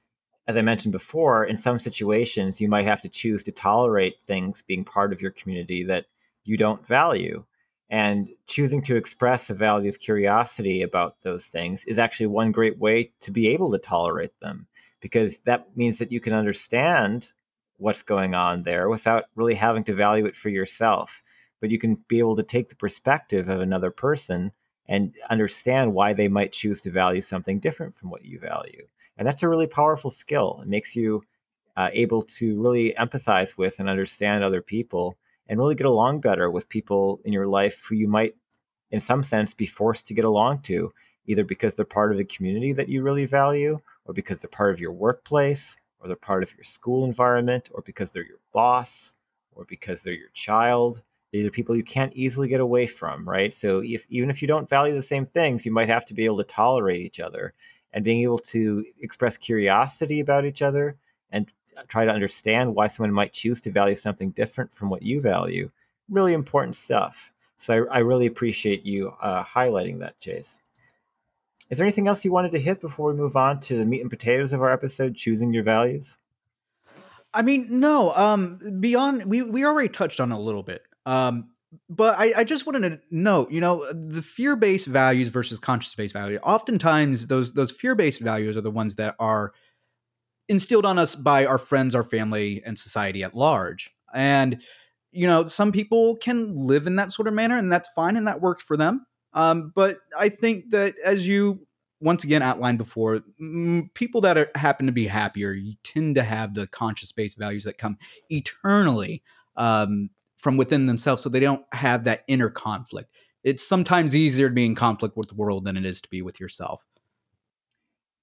as 0.48 0.56
I 0.56 0.62
mentioned 0.62 0.94
before, 0.94 1.44
in 1.44 1.58
some 1.58 1.78
situations, 1.78 2.62
you 2.62 2.70
might 2.70 2.86
have 2.86 3.02
to 3.02 3.10
choose 3.10 3.44
to 3.44 3.52
tolerate 3.52 4.16
things 4.26 4.62
being 4.62 4.86
part 4.86 5.12
of 5.12 5.22
your 5.22 5.32
community 5.32 5.84
that 5.84 6.06
you 6.46 6.56
don't 6.56 6.88
value. 6.88 7.44
And 7.90 8.30
choosing 8.48 8.82
to 8.84 8.96
express 8.96 9.50
a 9.50 9.54
value 9.54 9.90
of 9.90 10.00
curiosity 10.00 10.82
about 10.82 11.22
those 11.22 11.48
things 11.48 11.84
is 11.86 12.00
actually 12.00 12.28
one 12.28 12.52
great 12.52 12.78
way 12.78 13.12
to 13.22 13.32
be 13.32 13.48
able 13.50 13.72
to 13.72 13.78
tolerate 13.78 14.38
them 14.42 14.68
because 15.00 15.40
that 15.40 15.76
means 15.76 16.00
that 16.00 16.12
you 16.12 16.20
can 16.20 16.34
understand 16.34 17.32
what's 17.78 18.04
going 18.04 18.34
on 18.34 18.64
there 18.64 18.90
without 18.90 19.26
really 19.36 19.56
having 19.56 19.84
to 19.86 19.94
value 19.94 20.26
it 20.26 20.36
for 20.36 20.50
yourself. 20.50 21.24
But 21.62 21.72
you 21.72 21.80
can 21.80 22.04
be 22.08 22.20
able 22.20 22.36
to 22.36 22.44
take 22.44 22.70
the 22.70 22.76
perspective 22.76 23.50
of 23.50 23.62
another 23.62 23.92
person 23.92 24.52
and 24.88 25.16
understand 25.30 25.94
why 25.94 26.14
they 26.14 26.28
might 26.28 26.52
choose 26.52 26.82
to 26.82 26.92
value 26.92 27.22
something 27.22 27.60
different 27.60 27.94
from 27.94 28.10
what 28.10 28.26
you 28.26 28.40
value. 28.40 28.88
And 29.18 29.28
that's 29.28 29.44
a 29.44 29.50
really 29.50 29.68
powerful 29.68 30.12
skill. 30.12 30.60
It 30.62 30.68
makes 30.68 30.96
you 30.96 31.24
uh, 31.76 31.90
able 31.94 32.24
to 32.24 32.62
really 32.62 32.94
empathize 33.00 33.58
with 33.58 33.80
and 33.80 33.90
understand 33.90 34.44
other 34.44 34.62
people 34.62 35.18
and 35.48 35.60
really 35.60 35.76
get 35.76 35.88
along 35.88 36.22
better 36.22 36.50
with 36.50 36.70
people 36.70 37.20
in 37.26 37.34
your 37.34 37.48
life 37.48 37.86
who 37.88 37.96
you 37.96 38.08
might, 38.08 38.36
in 38.92 39.00
some 39.00 39.24
sense, 39.24 39.54
be 39.54 39.66
forced 39.66 40.08
to 40.08 40.14
get 40.14 40.26
along 40.26 40.62
to, 40.62 40.94
either 41.26 41.44
because 41.44 41.76
they're 41.76 41.86
part 41.86 42.12
of 42.12 42.20
a 42.20 42.24
community 42.24 42.74
that 42.74 42.90
you 42.90 43.02
really 43.02 43.26
value 43.26 43.80
or 44.08 44.14
because 44.14 44.42
they're 44.42 44.50
part 44.50 44.74
of 44.74 44.80
your 44.80 44.92
workplace, 44.94 45.78
or 46.00 46.08
they're 46.08 46.16
part 46.16 46.44
of 46.44 46.54
your 46.56 46.64
school 46.64 47.06
environment, 47.06 47.70
or 47.74 47.82
because 47.84 48.12
they're 48.12 48.26
your 48.26 48.40
boss, 48.54 49.14
or 49.54 49.66
because 49.66 50.02
they're 50.02 50.14
your 50.14 50.30
child. 50.34 51.02
These 51.32 51.46
are 51.46 51.52
people 51.52 51.76
you 51.76 51.84
can't 51.84 52.14
easily 52.14 52.48
get 52.48 52.62
away 52.62 52.88
from, 52.88 53.28
right? 53.28 53.54
So 53.54 53.82
if 53.84 54.08
even 54.10 54.30
if 54.30 54.42
you 54.42 54.48
don't 54.48 54.70
value 54.70 54.96
the 54.96 55.02
same 55.02 55.26
things, 55.26 55.66
you 55.66 55.72
might 55.72 55.90
have 55.90 56.06
to 56.06 56.14
be 56.14 56.26
able 56.26 56.38
to 56.38 56.44
tolerate 56.46 57.02
each 57.02 57.20
other 57.20 57.54
and 57.92 58.04
being 58.04 58.22
able 58.22 58.40
to 58.40 58.86
express 59.02 59.38
curiosity 59.38 60.20
about 60.20 60.46
each 60.46 60.62
other 60.62 60.96
and 61.32 61.52
try 61.88 62.06
to 62.06 62.12
understand 62.12 62.74
why 62.74 62.88
someone 62.88 63.14
might 63.14 63.34
choose 63.34 63.62
to 63.62 63.72
value 63.72 63.96
something 63.96 64.32
different 64.32 64.74
from 64.74 64.90
what 64.90 65.04
you 65.04 65.20
value. 65.22 65.70
Really 66.10 66.34
important 66.34 66.76
stuff. 66.76 67.34
So 67.58 67.88
I, 67.92 67.98
I 67.98 68.00
really 68.00 68.28
appreciate 68.28 68.86
you 68.86 69.14
uh, 69.22 69.44
highlighting 69.44 70.00
that, 70.00 70.20
Chase. 70.20 70.62
Is 71.70 71.78
there 71.78 71.86
anything 71.86 72.08
else 72.08 72.24
you 72.24 72.32
wanted 72.32 72.52
to 72.54 72.60
hit 72.60 72.80
before 72.80 73.12
we 73.12 73.18
move 73.18 73.36
on 73.36 73.60
to 73.62 73.78
the 73.78 73.86
meat 73.86 74.02
and 74.02 74.10
potatoes 74.10 74.54
of 74.54 74.62
our 74.62 74.72
episode, 74.72 75.16
choosing 75.16 75.54
your 75.54 75.64
values? 75.64 76.18
I 77.34 77.42
mean, 77.42 77.68
no. 77.70 78.14
Um, 78.16 78.60
beyond 78.80 79.26
we 79.26 79.42
we 79.42 79.66
already 79.66 79.90
touched 79.90 80.20
on 80.20 80.32
a 80.32 80.40
little 80.40 80.64
bit. 80.64 80.82
Um, 81.06 81.50
but 81.90 82.18
I, 82.18 82.34
I 82.38 82.44
just 82.46 82.66
wanted 82.66 82.90
to 82.90 83.00
note, 83.12 83.52
you 83.52 83.60
know, 83.60 83.86
the 83.92 84.22
fear-based 84.22 84.88
values 84.88 85.28
versus 85.28 85.60
conscious-based 85.60 86.14
value. 86.14 86.40
Oftentimes, 86.42 87.28
those 87.28 87.54
those 87.54 87.72
fear-based 87.72 88.22
values 88.22 88.56
are 88.56 88.62
the 88.62 88.72
ones 88.72 88.96
that 88.96 89.16
are 89.20 89.52
instilled 90.48 90.86
on 90.86 90.98
us 90.98 91.16
by 91.16 91.46
our 91.46 91.58
friends, 91.58 91.94
our 91.94 92.04
family, 92.04 92.64
and 92.66 92.80
society 92.80 93.24
at 93.24 93.36
large. 93.36 93.94
And 94.14 94.62
you 95.12 95.28
know, 95.28 95.46
some 95.46 95.72
people 95.72 96.16
can 96.16 96.56
live 96.56 96.88
in 96.88 96.96
that 96.96 97.12
sort 97.12 97.28
of 97.28 97.34
manner, 97.34 97.58
and 97.58 97.72
that's 97.72 97.90
fine, 97.90 98.16
and 98.16 98.28
that 98.28 98.42
works 98.42 98.64
for 98.64 98.78
them. 98.78 99.06
Um, 99.34 99.72
but 99.76 100.00
I 100.18 100.30
think 100.30 100.72
that 100.72 100.96
as 101.04 101.28
you 101.28 101.68
once 102.00 102.24
again 102.24 102.42
outlined 102.42 102.78
before, 102.78 103.22
people 103.94 104.22
that 104.22 104.38
are, 104.38 104.52
happen 104.56 104.86
to 104.86 104.92
be 104.92 105.08
happier, 105.08 105.54
you 105.54 105.76
tend 105.84 106.16
to 106.16 106.24
have 106.24 106.54
the 106.54 106.68
conscious 106.68 107.12
based 107.12 107.38
values 107.38 107.64
that 107.64 107.78
come 107.78 107.98
eternally 108.30 109.24
um, 109.56 110.10
from 110.38 110.58
within 110.58 110.86
themselves, 110.86 111.24
so 111.24 111.30
they 111.30 111.40
don't 111.40 111.66
have 111.72 112.04
that 112.04 112.24
inner 112.28 112.50
conflict. 112.50 113.12
It's 113.44 113.68
sometimes 113.68 114.16
easier 114.16 114.50
to 114.50 114.54
be 114.54 114.66
in 114.66 114.76
conflict 114.76 115.18
with 115.18 115.30
the 115.30 115.36
world 115.36 115.66
than 115.66 115.78
it 115.78 115.86
is 115.86 116.02
to 116.02 116.10
be 116.10 116.22
with 116.22 116.40
yourself. 116.40 116.84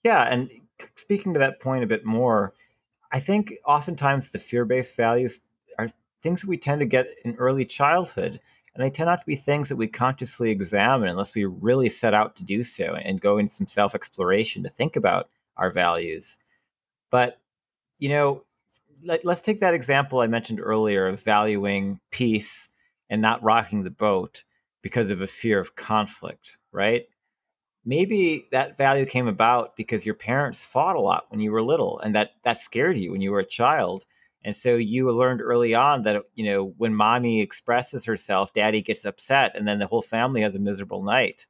Yeah, 0.04 0.22
and 0.22 0.50
speaking 0.96 1.32
to 1.32 1.38
that 1.38 1.60
point 1.60 1.82
a 1.82 1.88
bit 1.88 2.04
more, 2.04 2.54
I 3.10 3.20
think 3.20 3.54
oftentimes 3.66 4.30
the 4.30 4.38
fear 4.38 4.64
based 4.64 4.96
values 4.96 5.40
are 5.78 5.88
things 6.22 6.42
that 6.42 6.48
we 6.48 6.58
tend 6.58 6.80
to 6.80 6.86
get 6.86 7.08
in 7.24 7.34
early 7.36 7.64
childhood 7.64 8.40
and 8.74 8.84
they 8.84 8.90
tend 8.90 9.06
not 9.06 9.20
to 9.20 9.26
be 9.26 9.36
things 9.36 9.68
that 9.68 9.76
we 9.76 9.86
consciously 9.86 10.50
examine 10.50 11.08
unless 11.08 11.34
we 11.34 11.44
really 11.44 11.88
set 11.88 12.14
out 12.14 12.34
to 12.36 12.44
do 12.44 12.62
so 12.62 12.94
and 12.94 13.20
go 13.20 13.38
into 13.38 13.52
some 13.52 13.68
self 13.68 13.94
exploration 13.94 14.62
to 14.62 14.68
think 14.68 14.96
about 14.96 15.28
our 15.56 15.70
values. 15.70 16.38
But, 17.10 17.40
you 17.98 18.08
know, 18.08 18.42
let, 19.04 19.24
us 19.26 19.42
take 19.42 19.60
that 19.60 19.74
example 19.74 20.20
I 20.20 20.26
mentioned 20.26 20.60
earlier 20.60 21.06
of 21.06 21.22
valuing 21.22 22.00
peace 22.10 22.68
and 23.08 23.22
not 23.22 23.42
rocking 23.42 23.84
the 23.84 23.90
boat 23.90 24.44
because 24.82 25.10
of 25.10 25.20
a 25.20 25.26
fear 25.26 25.60
of 25.60 25.76
conflict, 25.76 26.58
right? 26.72 27.06
Maybe 27.84 28.46
that 28.50 28.76
value 28.76 29.06
came 29.06 29.28
about 29.28 29.76
because 29.76 30.06
your 30.06 30.14
parents 30.14 30.64
fought 30.64 30.96
a 30.96 31.00
lot 31.00 31.26
when 31.28 31.38
you 31.38 31.52
were 31.52 31.62
little 31.62 32.00
and 32.00 32.14
that 32.14 32.32
that 32.42 32.58
scared 32.58 32.96
you 32.96 33.12
when 33.12 33.20
you 33.20 33.30
were 33.30 33.40
a 33.40 33.46
child 33.46 34.06
and 34.44 34.56
so 34.56 34.76
you 34.76 35.10
learned 35.10 35.40
early 35.40 35.74
on 35.74 36.02
that 36.02 36.22
you 36.34 36.44
know 36.44 36.74
when 36.76 36.94
mommy 36.94 37.40
expresses 37.40 38.04
herself, 38.04 38.52
daddy 38.52 38.82
gets 38.82 39.04
upset, 39.04 39.52
and 39.56 39.66
then 39.66 39.78
the 39.78 39.86
whole 39.86 40.02
family 40.02 40.42
has 40.42 40.54
a 40.54 40.60
miserable 40.60 41.02
night. 41.02 41.46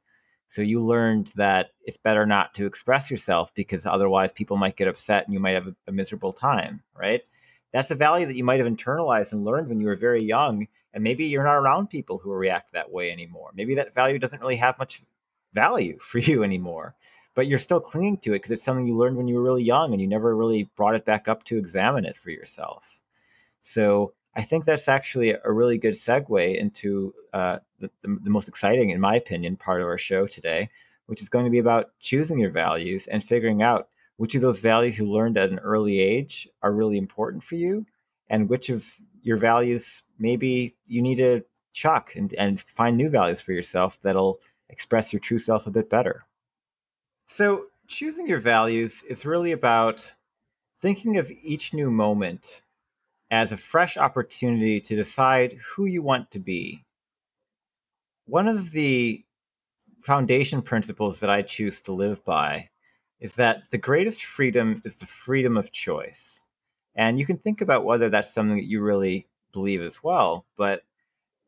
So 0.47 0.61
you 0.61 0.81
learned 0.81 1.33
that 1.35 1.71
it's 1.83 1.97
better 1.97 2.25
not 2.25 2.53
to 2.53 2.65
express 2.65 3.09
yourself 3.09 3.53
because 3.55 3.85
otherwise 3.85 4.31
people 4.31 4.57
might 4.57 4.77
get 4.77 4.87
upset 4.87 5.25
and 5.25 5.33
you 5.33 5.39
might 5.39 5.55
have 5.55 5.67
a, 5.67 5.75
a 5.87 5.91
miserable 5.91 6.33
time, 6.33 6.81
right? 6.95 7.21
That's 7.71 7.91
a 7.91 7.95
value 7.95 8.25
that 8.25 8.37
you 8.37 8.43
might 8.43 8.59
have 8.59 8.71
internalized 8.71 9.33
and 9.33 9.43
learned 9.43 9.67
when 9.67 9.81
you 9.81 9.87
were 9.87 9.95
very 9.95 10.23
young. 10.23 10.67
And 10.93 11.03
maybe 11.03 11.25
you're 11.25 11.43
not 11.43 11.57
around 11.57 11.89
people 11.89 12.17
who 12.19 12.31
react 12.31 12.71
that 12.71 12.89
way 12.89 13.11
anymore. 13.11 13.51
Maybe 13.53 13.75
that 13.75 13.93
value 13.93 14.17
doesn't 14.17 14.39
really 14.39 14.55
have 14.55 14.79
much 14.79 15.01
value 15.51 15.97
for 15.99 16.19
you 16.19 16.43
anymore, 16.43 16.95
but 17.35 17.47
you're 17.47 17.59
still 17.59 17.81
clinging 17.81 18.17
to 18.17 18.31
it 18.31 18.37
because 18.37 18.51
it's 18.51 18.63
something 18.63 18.87
you 18.87 18.95
learned 18.95 19.17
when 19.17 19.27
you 19.27 19.35
were 19.35 19.43
really 19.43 19.63
young 19.63 19.91
and 19.91 20.01
you 20.01 20.07
never 20.07 20.35
really 20.35 20.63
brought 20.75 20.95
it 20.95 21.05
back 21.05 21.27
up 21.27 21.43
to 21.43 21.57
examine 21.57 22.05
it 22.05 22.17
for 22.17 22.31
yourself. 22.31 22.99
So 23.59 24.13
I 24.35 24.41
think 24.41 24.65
that's 24.65 24.87
actually 24.87 25.31
a 25.31 25.51
really 25.51 25.77
good 25.77 25.93
segue 25.93 26.57
into 26.57 27.13
uh, 27.33 27.59
the, 27.79 27.89
the, 28.01 28.29
most 28.29 28.47
exciting, 28.47 28.89
in 28.89 28.99
my 28.99 29.15
opinion, 29.15 29.57
part 29.57 29.81
of 29.81 29.87
our 29.87 29.97
show 29.97 30.25
today, 30.27 30.69
which 31.05 31.21
is 31.21 31.29
going 31.29 31.45
to 31.45 31.51
be 31.51 31.59
about 31.59 31.91
choosing 31.99 32.39
your 32.39 32.51
values 32.51 33.07
and 33.07 33.23
figuring 33.23 33.61
out 33.61 33.89
which 34.17 34.35
of 34.35 34.41
those 34.41 34.61
values 34.61 34.97
you 34.97 35.05
learned 35.05 35.37
at 35.37 35.49
an 35.49 35.59
early 35.59 35.99
age 35.99 36.47
are 36.61 36.73
really 36.73 36.97
important 36.97 37.43
for 37.43 37.55
you 37.55 37.85
and 38.29 38.49
which 38.49 38.69
of 38.69 38.85
your 39.21 39.37
values 39.37 40.03
maybe 40.19 40.75
you 40.87 41.01
need 41.01 41.17
to 41.17 41.43
chuck 41.73 42.15
and, 42.15 42.33
and 42.33 42.61
find 42.61 42.95
new 42.95 43.09
values 43.09 43.41
for 43.41 43.51
yourself 43.51 43.99
that'll 44.01 44.39
express 44.69 45.11
your 45.11 45.19
true 45.19 45.39
self 45.39 45.67
a 45.67 45.71
bit 45.71 45.89
better. 45.89 46.23
So, 47.27 47.65
choosing 47.87 48.27
your 48.27 48.39
values 48.39 49.01
is 49.03 49.25
really 49.25 49.51
about 49.51 50.15
thinking 50.77 51.17
of 51.17 51.31
each 51.31 51.73
new 51.73 51.89
moment 51.89 52.61
as 53.31 53.51
a 53.51 53.57
fresh 53.57 53.97
opportunity 53.97 54.79
to 54.81 54.95
decide 54.95 55.53
who 55.53 55.85
you 55.85 56.03
want 56.03 56.29
to 56.31 56.39
be. 56.39 56.85
One 58.25 58.47
of 58.47 58.71
the 58.71 59.23
foundation 60.01 60.61
principles 60.61 61.19
that 61.19 61.31
I 61.31 61.41
choose 61.41 61.81
to 61.81 61.93
live 61.93 62.23
by 62.25 62.69
is 63.19 63.35
that 63.35 63.63
the 63.71 63.79
greatest 63.79 64.23
freedom 64.23 64.83
is 64.85 64.97
the 64.97 65.07
freedom 65.07 65.57
of 65.57 65.71
choice. 65.71 66.43
And 66.95 67.17
you 67.17 67.25
can 67.25 67.37
think 67.37 67.61
about 67.61 67.85
whether 67.85 68.07
that's 68.07 68.31
something 68.31 68.57
that 68.57 68.69
you 68.69 68.83
really 68.83 69.27
believe 69.51 69.81
as 69.81 70.03
well. 70.03 70.45
But 70.57 70.83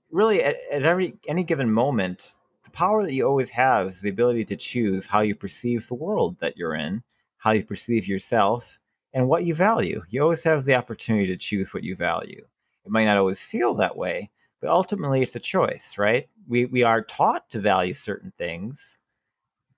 really, 0.10 0.42
at, 0.42 0.56
at 0.72 0.84
every 0.84 1.20
any 1.28 1.44
given 1.44 1.72
moment, 1.72 2.34
the 2.68 2.72
power 2.72 3.02
that 3.04 3.14
you 3.14 3.26
always 3.26 3.50
have 3.52 3.88
is 3.88 4.02
the 4.02 4.10
ability 4.10 4.44
to 4.44 4.58
choose 4.58 5.08
how 5.08 5.22
you 5.22 5.34
perceive 5.34 5.88
the 5.88 5.94
world 5.94 6.38
that 6.40 6.58
you're 6.58 6.76
in, 6.76 7.02
how 7.38 7.52
you 7.52 7.64
perceive 7.64 8.08
yourself, 8.10 8.78
and 9.14 9.30
what 9.30 9.46
you 9.46 9.56
value. 9.56 10.04
You 10.10 10.22
always 10.22 10.44
have 10.44 10.66
the 10.66 10.76
opportunity 10.76 11.28
to 11.28 11.38
choose 11.38 11.74
what 11.74 11.86
you 11.86 11.96
value. 11.96 12.46
It 12.86 12.92
might 12.92 13.06
not 13.06 13.16
always 13.16 13.40
feel 13.40 13.74
that 13.76 13.96
way, 13.96 14.30
but 14.60 14.70
ultimately 14.70 15.22
it's 15.22 15.38
a 15.38 15.40
choice, 15.40 15.98
right? 15.98 16.28
We, 16.46 16.66
we 16.66 16.84
are 16.84 17.02
taught 17.02 17.50
to 17.52 17.60
value 17.60 17.94
certain 17.94 18.34
things, 18.38 19.00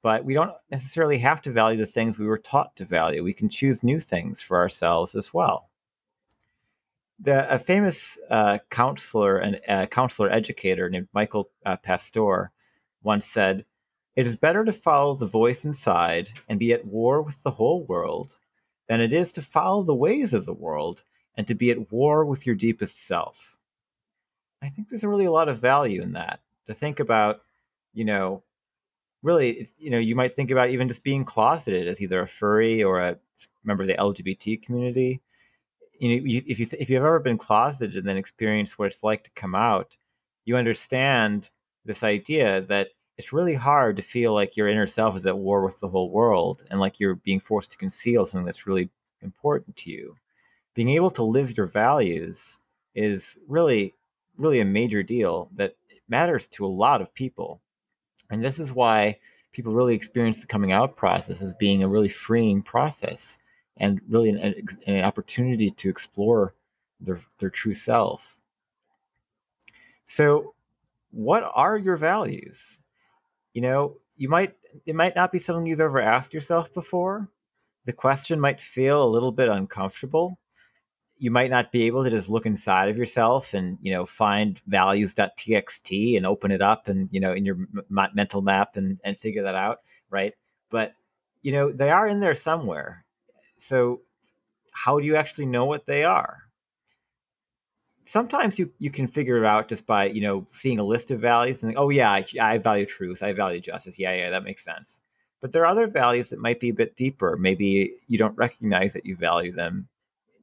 but 0.01 0.25
we 0.25 0.33
don't 0.33 0.53
necessarily 0.71 1.19
have 1.19 1.41
to 1.43 1.51
value 1.51 1.77
the 1.77 1.85
things 1.85 2.17
we 2.17 2.25
were 2.25 2.39
taught 2.39 2.75
to 2.77 2.85
value. 2.85 3.23
We 3.23 3.33
can 3.33 3.49
choose 3.49 3.83
new 3.83 3.99
things 3.99 4.41
for 4.41 4.57
ourselves 4.57 5.13
as 5.13 5.31
well. 5.31 5.69
The, 7.19 7.53
a 7.53 7.59
famous 7.59 8.17
uh, 8.31 8.57
counselor 8.71 9.37
and 9.37 9.61
uh, 9.67 9.85
counselor 9.85 10.31
educator 10.31 10.89
named 10.89 11.09
Michael 11.13 11.51
uh, 11.67 11.77
Pastor 11.77 12.51
once 13.03 13.25
said, 13.25 13.65
"It 14.15 14.25
is 14.25 14.35
better 14.35 14.65
to 14.65 14.73
follow 14.73 15.15
the 15.15 15.25
voice 15.25 15.65
inside 15.65 16.31
and 16.47 16.59
be 16.59 16.73
at 16.73 16.85
war 16.85 17.21
with 17.21 17.43
the 17.43 17.51
whole 17.51 17.85
world 17.85 18.37
than 18.87 19.01
it 19.01 19.13
is 19.13 19.31
to 19.33 19.41
follow 19.41 19.83
the 19.83 19.95
ways 19.95 20.33
of 20.33 20.45
the 20.45 20.53
world 20.53 21.03
and 21.35 21.47
to 21.47 21.55
be 21.55 21.71
at 21.71 21.91
war 21.91 22.25
with 22.25 22.45
your 22.45 22.55
deepest 22.55 23.05
self." 23.05 23.57
I 24.61 24.69
think 24.69 24.89
there's 24.89 25.03
really 25.03 25.25
a 25.25 25.31
lot 25.31 25.49
of 25.49 25.59
value 25.59 26.01
in 26.01 26.13
that. 26.13 26.41
To 26.67 26.73
think 26.73 26.99
about, 26.99 27.41
you 27.93 28.05
know, 28.05 28.43
really, 29.23 29.67
you 29.77 29.89
know, 29.89 29.97
you 29.97 30.15
might 30.15 30.33
think 30.33 30.51
about 30.51 30.69
even 30.69 30.87
just 30.87 31.03
being 31.03 31.25
closeted 31.25 31.87
as 31.87 32.01
either 32.01 32.21
a 32.21 32.27
furry 32.27 32.83
or 32.83 32.99
a 32.99 33.17
member 33.63 33.83
of 33.83 33.87
the 33.87 33.95
LGBT 33.95 34.61
community. 34.61 35.21
You 35.99 36.09
know, 36.09 36.25
you, 36.25 36.41
if 36.45 36.59
you 36.59 36.67
if 36.79 36.89
you've 36.89 37.03
ever 37.03 37.19
been 37.19 37.37
closeted 37.37 37.95
and 37.95 38.07
then 38.07 38.17
experienced 38.17 38.77
what 38.77 38.87
it's 38.87 39.03
like 39.03 39.23
to 39.23 39.31
come 39.31 39.55
out, 39.55 39.97
you 40.45 40.55
understand 40.57 41.51
this 41.85 42.03
idea 42.03 42.61
that 42.61 42.89
it's 43.17 43.33
really 43.33 43.55
hard 43.55 43.97
to 43.97 44.01
feel 44.01 44.33
like 44.33 44.55
your 44.55 44.69
inner 44.69 44.87
self 44.87 45.15
is 45.15 45.25
at 45.25 45.37
war 45.37 45.63
with 45.63 45.79
the 45.79 45.89
whole 45.89 46.09
world 46.09 46.63
and 46.71 46.79
like 46.79 46.99
you're 46.99 47.15
being 47.15 47.39
forced 47.39 47.71
to 47.71 47.77
conceal 47.77 48.25
something 48.25 48.45
that's 48.45 48.65
really 48.65 48.89
important 49.21 49.75
to 49.75 49.91
you. 49.91 50.15
Being 50.73 50.89
able 50.91 51.11
to 51.11 51.23
live 51.23 51.57
your 51.57 51.67
values 51.67 52.59
is 52.95 53.37
really, 53.47 53.93
really 54.37 54.61
a 54.61 54.65
major 54.65 55.03
deal 55.03 55.49
that 55.55 55.75
matters 56.07 56.47
to 56.47 56.65
a 56.65 56.67
lot 56.67 57.01
of 57.01 57.13
people. 57.13 57.61
And 58.29 58.43
this 58.43 58.59
is 58.59 58.71
why 58.71 59.19
people 59.51 59.73
really 59.73 59.95
experience 59.95 60.39
the 60.39 60.47
coming 60.47 60.71
out 60.71 60.95
process 60.95 61.41
as 61.41 61.53
being 61.55 61.83
a 61.83 61.89
really 61.89 62.07
freeing 62.07 62.61
process 62.61 63.39
and 63.77 63.99
really 64.07 64.29
an, 64.29 64.55
an 64.87 65.03
opportunity 65.03 65.71
to 65.71 65.89
explore 65.89 66.53
their, 66.99 67.19
their 67.39 67.49
true 67.49 67.73
self. 67.73 68.39
So, 70.05 70.53
what 71.11 71.49
are 71.53 71.77
your 71.77 71.97
values? 71.97 72.79
You 73.53 73.61
know, 73.61 73.97
you 74.17 74.29
might, 74.29 74.55
it 74.85 74.95
might 74.95 75.15
not 75.15 75.31
be 75.31 75.39
something 75.39 75.65
you've 75.65 75.79
ever 75.79 76.01
asked 76.01 76.33
yourself 76.33 76.73
before. 76.73 77.29
The 77.85 77.93
question 77.93 78.39
might 78.39 78.61
feel 78.61 79.03
a 79.03 79.09
little 79.09 79.31
bit 79.31 79.49
uncomfortable 79.49 80.37
you 81.19 81.31
might 81.31 81.51
not 81.51 81.71
be 81.71 81.83
able 81.83 82.03
to 82.03 82.09
just 82.09 82.29
look 82.29 82.45
inside 82.45 82.89
of 82.89 82.97
yourself 82.97 83.53
and 83.53 83.77
you 83.81 83.91
know 83.91 84.05
find 84.05 84.61
values.txt 84.65 86.17
and 86.17 86.25
open 86.25 86.49
it 86.49 86.61
up 86.61 86.87
and 86.87 87.09
you 87.11 87.19
know 87.19 87.33
in 87.33 87.45
your 87.45 87.55
m- 87.55 88.09
mental 88.13 88.41
map 88.41 88.77
and 88.77 88.99
and 89.03 89.19
figure 89.19 89.43
that 89.43 89.55
out 89.55 89.79
right 90.09 90.33
but 90.71 90.93
you 91.43 91.51
know 91.51 91.71
they 91.71 91.91
are 91.91 92.07
in 92.07 92.19
there 92.19 92.33
somewhere 92.35 93.05
so 93.57 94.01
how 94.71 94.99
do 94.99 95.05
you 95.05 95.15
actually 95.15 95.45
know 95.45 95.65
what 95.65 95.85
they 95.85 96.03
are 96.03 96.48
sometimes 98.09 98.57
you 98.57 98.71
you 98.79 98.89
can 98.89 99.05
figure 99.07 99.37
it 99.37 99.45
out 99.45 99.67
just 99.67 99.85
by 99.85 100.05
you 100.05 100.21
know 100.21 100.43
seeing 100.49 100.79
a 100.79 100.83
list 100.83 101.11
of 101.11 101.19
values 101.19 101.61
and 101.61 101.69
think, 101.69 101.79
oh 101.79 101.89
yeah 101.89 102.11
I, 102.11 102.25
I 102.41 102.57
value 102.57 102.87
truth 102.87 103.21
i 103.21 103.33
value 103.33 103.59
justice 103.59 103.99
yeah 103.99 104.13
yeah 104.15 104.29
that 104.31 104.43
makes 104.43 104.63
sense. 104.63 105.01
But 105.41 105.51
there 105.51 105.61
are 105.61 105.67
other 105.67 105.87
values 105.87 106.29
that 106.29 106.39
might 106.39 106.59
be 106.59 106.69
a 106.69 106.73
bit 106.73 106.97
deeper. 106.97 107.37
Maybe 107.37 107.93
you 108.07 108.17
don't 108.17 108.37
recognize 108.37 108.91
that 108.93 109.05
you 109.05 109.15
value 109.15 109.53
them 109.53 109.87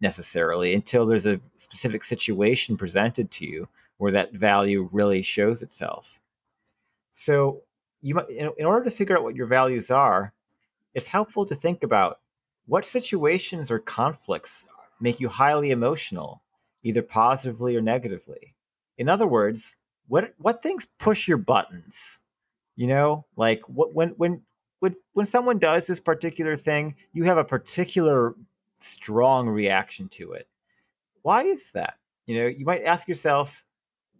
necessarily 0.00 0.74
until 0.74 1.04
there's 1.04 1.26
a 1.26 1.40
specific 1.56 2.02
situation 2.02 2.78
presented 2.78 3.30
to 3.32 3.46
you 3.46 3.68
where 3.98 4.12
that 4.12 4.32
value 4.32 4.88
really 4.92 5.20
shows 5.20 5.62
itself. 5.62 6.18
So, 7.12 7.62
you 8.00 8.14
might, 8.14 8.30
in, 8.30 8.50
in 8.56 8.64
order 8.64 8.84
to 8.84 8.90
figure 8.90 9.16
out 9.16 9.22
what 9.22 9.36
your 9.36 9.46
values 9.46 9.90
are, 9.90 10.32
it's 10.94 11.08
helpful 11.08 11.44
to 11.44 11.54
think 11.54 11.82
about 11.82 12.20
what 12.66 12.86
situations 12.86 13.70
or 13.70 13.78
conflicts 13.78 14.66
make 15.00 15.20
you 15.20 15.28
highly 15.28 15.72
emotional, 15.72 16.42
either 16.86 17.02
positively 17.02 17.76
or 17.76 17.80
negatively. 17.82 18.54
In 18.96 19.08
other 19.08 19.26
words, 19.26 19.76
what 20.06 20.32
what 20.38 20.62
things 20.62 20.86
push 20.98 21.26
your 21.26 21.36
buttons? 21.36 22.20
You 22.76 22.86
know, 22.86 23.26
like 23.36 23.60
what 23.68 23.92
when 23.92 24.10
when 24.10 24.42
when 24.78 24.94
when 25.12 25.26
someone 25.26 25.58
does 25.58 25.88
this 25.88 25.98
particular 25.98 26.54
thing, 26.54 26.94
you 27.12 27.24
have 27.24 27.38
a 27.38 27.44
particular 27.44 28.36
strong 28.78 29.48
reaction 29.48 30.08
to 30.10 30.32
it. 30.32 30.46
Why 31.22 31.42
is 31.42 31.72
that? 31.72 31.94
You 32.26 32.40
know, 32.40 32.48
you 32.48 32.64
might 32.64 32.84
ask 32.84 33.08
yourself, 33.08 33.64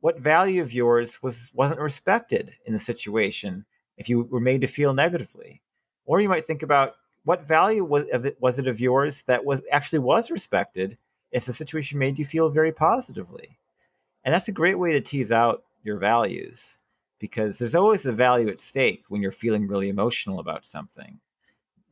what 0.00 0.18
value 0.18 0.60
of 0.60 0.72
yours 0.72 1.22
was 1.22 1.52
wasn't 1.54 1.80
respected 1.80 2.52
in 2.64 2.72
the 2.72 2.80
situation 2.80 3.64
if 3.96 4.08
you 4.08 4.24
were 4.24 4.40
made 4.40 4.62
to 4.62 4.66
feel 4.66 4.92
negatively? 4.92 5.62
Or 6.04 6.20
you 6.20 6.28
might 6.28 6.48
think 6.48 6.64
about 6.64 6.94
what 7.24 7.46
value 7.46 7.84
was 7.84 8.08
of 8.10 8.26
it, 8.26 8.36
was 8.40 8.58
it 8.58 8.66
of 8.66 8.80
yours 8.80 9.22
that 9.24 9.44
was 9.44 9.62
actually 9.70 10.00
was 10.00 10.32
respected 10.32 10.98
if 11.36 11.44
the 11.44 11.52
situation 11.52 11.98
made 11.98 12.18
you 12.18 12.24
feel 12.24 12.48
very 12.48 12.72
positively? 12.72 13.58
And 14.24 14.32
that's 14.32 14.48
a 14.48 14.52
great 14.52 14.78
way 14.78 14.92
to 14.92 15.02
tease 15.02 15.30
out 15.30 15.64
your 15.84 15.98
values 15.98 16.80
because 17.18 17.58
there's 17.58 17.74
always 17.74 18.06
a 18.06 18.12
value 18.12 18.48
at 18.48 18.58
stake 18.58 19.04
when 19.08 19.20
you're 19.20 19.30
feeling 19.30 19.68
really 19.68 19.90
emotional 19.90 20.40
about 20.40 20.64
something. 20.64 21.20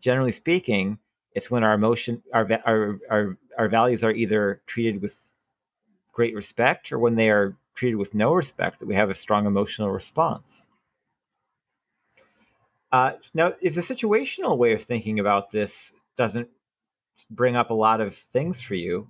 Generally 0.00 0.32
speaking, 0.32 0.98
it's 1.32 1.50
when 1.50 1.62
our 1.62 1.74
emotion, 1.74 2.22
our, 2.32 2.48
our, 2.64 2.98
our, 3.10 3.38
our 3.58 3.68
values 3.68 4.02
are 4.02 4.12
either 4.12 4.62
treated 4.66 5.02
with 5.02 5.30
great 6.10 6.34
respect 6.34 6.90
or 6.90 6.98
when 6.98 7.16
they 7.16 7.28
are 7.28 7.54
treated 7.74 7.96
with 7.96 8.14
no 8.14 8.32
respect 8.32 8.80
that 8.80 8.86
we 8.86 8.94
have 8.94 9.10
a 9.10 9.14
strong 9.14 9.44
emotional 9.44 9.90
response. 9.90 10.68
Uh, 12.90 13.12
now, 13.34 13.52
if 13.60 13.74
the 13.74 13.82
situational 13.82 14.56
way 14.56 14.72
of 14.72 14.82
thinking 14.82 15.20
about 15.20 15.50
this 15.50 15.92
doesn't 16.16 16.48
bring 17.28 17.56
up 17.56 17.68
a 17.68 17.74
lot 17.74 18.00
of 18.00 18.14
things 18.14 18.62
for 18.62 18.74
you, 18.74 19.06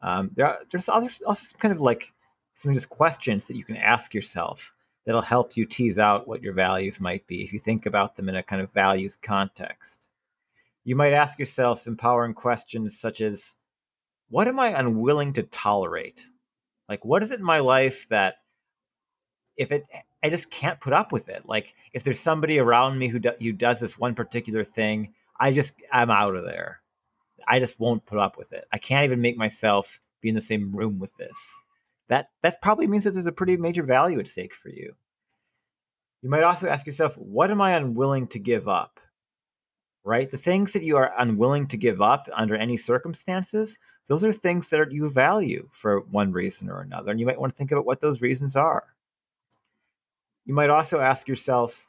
um, 0.00 0.30
there 0.34 0.46
are, 0.46 0.58
there's 0.70 0.88
also 0.88 1.18
some 1.32 1.60
kind 1.60 1.72
of 1.72 1.80
like 1.80 2.12
some 2.54 2.74
just 2.74 2.88
questions 2.88 3.46
that 3.46 3.56
you 3.56 3.64
can 3.64 3.76
ask 3.76 4.14
yourself 4.14 4.72
that'll 5.04 5.22
help 5.22 5.56
you 5.56 5.64
tease 5.64 5.98
out 5.98 6.28
what 6.28 6.42
your 6.42 6.52
values 6.52 7.00
might 7.00 7.26
be 7.26 7.42
if 7.42 7.52
you 7.52 7.58
think 7.58 7.86
about 7.86 8.16
them 8.16 8.28
in 8.28 8.36
a 8.36 8.42
kind 8.42 8.60
of 8.60 8.70
values 8.72 9.16
context 9.16 10.08
you 10.88 10.96
might 10.96 11.12
ask 11.12 11.38
yourself 11.38 11.86
empowering 11.86 12.32
questions 12.32 12.98
such 12.98 13.20
as 13.20 13.56
what 14.30 14.48
am 14.48 14.58
I 14.58 14.68
unwilling 14.68 15.34
to 15.34 15.42
tolerate? 15.42 16.26
Like, 16.88 17.04
what 17.04 17.22
is 17.22 17.30
it 17.30 17.40
in 17.40 17.44
my 17.44 17.58
life 17.58 18.08
that 18.08 18.36
if 19.58 19.70
it 19.70 19.84
I 20.22 20.30
just 20.30 20.50
can't 20.50 20.80
put 20.80 20.94
up 20.94 21.12
with 21.12 21.28
it. 21.28 21.42
Like 21.46 21.74
if 21.92 22.04
there's 22.04 22.18
somebody 22.18 22.58
around 22.58 22.98
me 22.98 23.08
who 23.08 23.18
do, 23.18 23.32
who 23.38 23.52
does 23.52 23.80
this 23.80 23.98
one 23.98 24.14
particular 24.14 24.64
thing, 24.64 25.12
I 25.38 25.52
just 25.52 25.74
I'm 25.92 26.10
out 26.10 26.36
of 26.36 26.46
there. 26.46 26.80
I 27.48 27.58
just 27.58 27.80
won't 27.80 28.04
put 28.04 28.18
up 28.18 28.36
with 28.36 28.52
it. 28.52 28.66
I 28.72 28.78
can't 28.78 29.04
even 29.04 29.20
make 29.22 29.36
myself 29.36 30.00
be 30.20 30.28
in 30.28 30.34
the 30.34 30.40
same 30.40 30.70
room 30.72 30.98
with 30.98 31.16
this. 31.16 31.60
That 32.08 32.30
that 32.42 32.60
probably 32.60 32.86
means 32.86 33.04
that 33.04 33.12
there's 33.12 33.26
a 33.26 33.32
pretty 33.32 33.56
major 33.56 33.82
value 33.82 34.18
at 34.20 34.28
stake 34.28 34.54
for 34.54 34.68
you. 34.68 34.94
You 36.22 36.30
might 36.30 36.42
also 36.42 36.68
ask 36.68 36.86
yourself, 36.86 37.16
what 37.16 37.50
am 37.50 37.60
I 37.60 37.76
unwilling 37.76 38.26
to 38.28 38.38
give 38.38 38.68
up? 38.68 39.00
Right? 40.04 40.30
The 40.30 40.38
things 40.38 40.72
that 40.72 40.82
you 40.82 40.96
are 40.96 41.12
unwilling 41.18 41.66
to 41.68 41.76
give 41.76 42.00
up 42.00 42.28
under 42.32 42.56
any 42.56 42.76
circumstances, 42.76 43.78
those 44.06 44.24
are 44.24 44.32
things 44.32 44.70
that 44.70 44.90
you 44.90 45.10
value 45.10 45.68
for 45.70 46.00
one 46.00 46.32
reason 46.32 46.70
or 46.70 46.80
another. 46.80 47.10
And 47.10 47.20
you 47.20 47.26
might 47.26 47.40
want 47.40 47.52
to 47.52 47.56
think 47.56 47.72
about 47.72 47.86
what 47.86 48.00
those 48.00 48.22
reasons 48.22 48.56
are. 48.56 48.84
You 50.44 50.54
might 50.54 50.70
also 50.70 51.00
ask 51.00 51.28
yourself, 51.28 51.86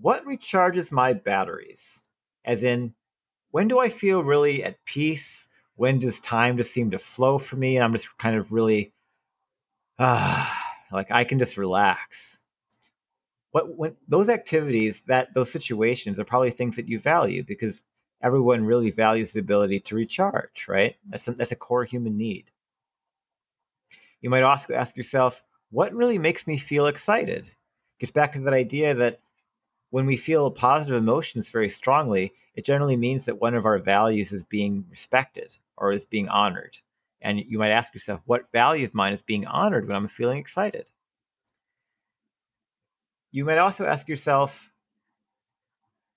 what 0.00 0.24
recharges 0.24 0.90
my 0.90 1.12
batteries? 1.12 2.04
As 2.46 2.62
in, 2.62 2.94
when 3.50 3.68
do 3.68 3.78
I 3.78 3.88
feel 3.88 4.22
really 4.22 4.62
at 4.62 4.84
peace? 4.84 5.48
When 5.76 5.98
does 5.98 6.20
time 6.20 6.56
just 6.56 6.72
seem 6.72 6.90
to 6.90 6.98
flow 6.98 7.38
for 7.38 7.56
me? 7.56 7.76
And 7.76 7.84
I'm 7.84 7.92
just 7.92 8.16
kind 8.18 8.36
of 8.36 8.52
really, 8.52 8.92
ah, 9.98 10.56
like 10.92 11.10
I 11.10 11.24
can 11.24 11.38
just 11.38 11.56
relax. 11.56 12.42
What 13.52 13.76
when 13.76 13.96
those 14.08 14.28
activities, 14.28 15.04
that 15.04 15.34
those 15.34 15.50
situations 15.50 16.20
are 16.20 16.24
probably 16.24 16.50
things 16.50 16.76
that 16.76 16.88
you 16.88 16.98
value 16.98 17.42
because 17.42 17.82
everyone 18.22 18.64
really 18.64 18.90
values 18.90 19.32
the 19.32 19.40
ability 19.40 19.80
to 19.80 19.94
recharge, 19.94 20.66
right? 20.68 20.94
That's 21.06 21.26
a, 21.26 21.32
that's 21.32 21.52
a 21.52 21.56
core 21.56 21.84
human 21.84 22.16
need. 22.16 22.50
You 24.20 24.30
might 24.30 24.42
also 24.42 24.74
ask 24.74 24.96
yourself, 24.96 25.42
what 25.70 25.94
really 25.94 26.18
makes 26.18 26.46
me 26.46 26.58
feel 26.58 26.86
excited? 26.86 27.50
gets 28.00 28.10
back 28.10 28.32
to 28.32 28.40
that 28.40 28.54
idea 28.54 28.94
that 28.94 29.20
when 29.90 30.06
we 30.06 30.16
feel 30.16 30.50
positive 30.50 30.96
emotions 30.96 31.50
very 31.50 31.68
strongly, 31.68 32.32
it 32.54 32.64
generally 32.64 32.96
means 32.96 33.26
that 33.26 33.40
one 33.40 33.54
of 33.54 33.64
our 33.64 33.78
values 33.78 34.32
is 34.32 34.44
being 34.44 34.86
respected 34.88 35.56
or 35.76 35.92
is 35.92 36.06
being 36.06 36.28
honored. 36.28 36.78
And 37.20 37.40
you 37.40 37.58
might 37.58 37.70
ask 37.70 37.92
yourself, 37.92 38.22
what 38.24 38.50
value 38.52 38.86
of 38.86 38.94
mine 38.94 39.12
is 39.12 39.22
being 39.22 39.46
honored 39.46 39.86
when 39.86 39.96
I'm 39.96 40.08
feeling 40.08 40.38
excited? 40.38 40.86
You 43.32 43.44
might 43.44 43.58
also 43.58 43.84
ask 43.84 44.08
yourself, 44.08 44.72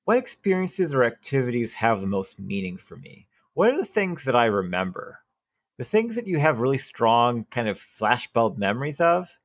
what 0.06 0.18
experiences 0.18 0.94
or 0.94 1.04
activities 1.04 1.74
have 1.74 2.02
the 2.02 2.08
most 2.08 2.40
meaning 2.40 2.78
for 2.78 2.96
me? 2.96 3.28
What 3.54 3.70
are 3.70 3.78
the 3.78 3.86
things 3.86 4.26
that 4.26 4.36
I 4.36 4.46
remember? 4.46 5.20
The 5.78 5.86
things 5.86 6.16
that 6.16 6.28
you 6.28 6.40
have 6.40 6.60
really 6.60 6.78
strong 6.78 7.46
kind 7.46 7.68
of 7.68 7.78
flashbulb 7.78 8.58
memories 8.58 9.02
of, 9.02 9.36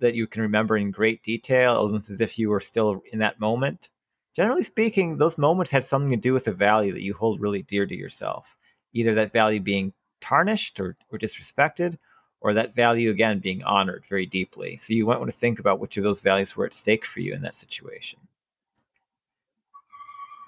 that 0.00 0.14
you 0.14 0.26
can 0.26 0.42
remember 0.42 0.76
in 0.76 0.90
great 0.90 1.22
detail, 1.22 1.72
almost 1.72 2.10
as 2.10 2.20
if 2.20 2.38
you 2.38 2.50
were 2.50 2.60
still 2.60 3.02
in 3.12 3.18
that 3.20 3.40
moment. 3.40 3.90
Generally 4.34 4.62
speaking, 4.62 5.16
those 5.16 5.38
moments 5.38 5.70
had 5.70 5.84
something 5.84 6.12
to 6.12 6.20
do 6.20 6.32
with 6.32 6.46
a 6.46 6.52
value 6.52 6.92
that 6.92 7.02
you 7.02 7.14
hold 7.14 7.40
really 7.40 7.62
dear 7.62 7.86
to 7.86 7.96
yourself. 7.96 8.56
Either 8.92 9.14
that 9.14 9.32
value 9.32 9.60
being 9.60 9.92
tarnished 10.20 10.78
or, 10.80 10.96
or 11.10 11.18
disrespected, 11.18 11.98
or 12.40 12.54
that 12.54 12.74
value 12.74 13.10
again 13.10 13.40
being 13.40 13.64
honored 13.64 14.06
very 14.06 14.26
deeply. 14.26 14.76
So 14.76 14.94
you 14.94 15.06
might 15.06 15.18
want 15.18 15.30
to 15.30 15.36
think 15.36 15.58
about 15.58 15.80
which 15.80 15.96
of 15.96 16.04
those 16.04 16.22
values 16.22 16.56
were 16.56 16.66
at 16.66 16.74
stake 16.74 17.04
for 17.04 17.20
you 17.20 17.34
in 17.34 17.42
that 17.42 17.56
situation. 17.56 18.20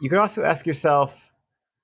You 0.01 0.09
could 0.09 0.19
also 0.19 0.45
ask 0.45 0.67
yourself, 0.67 1.33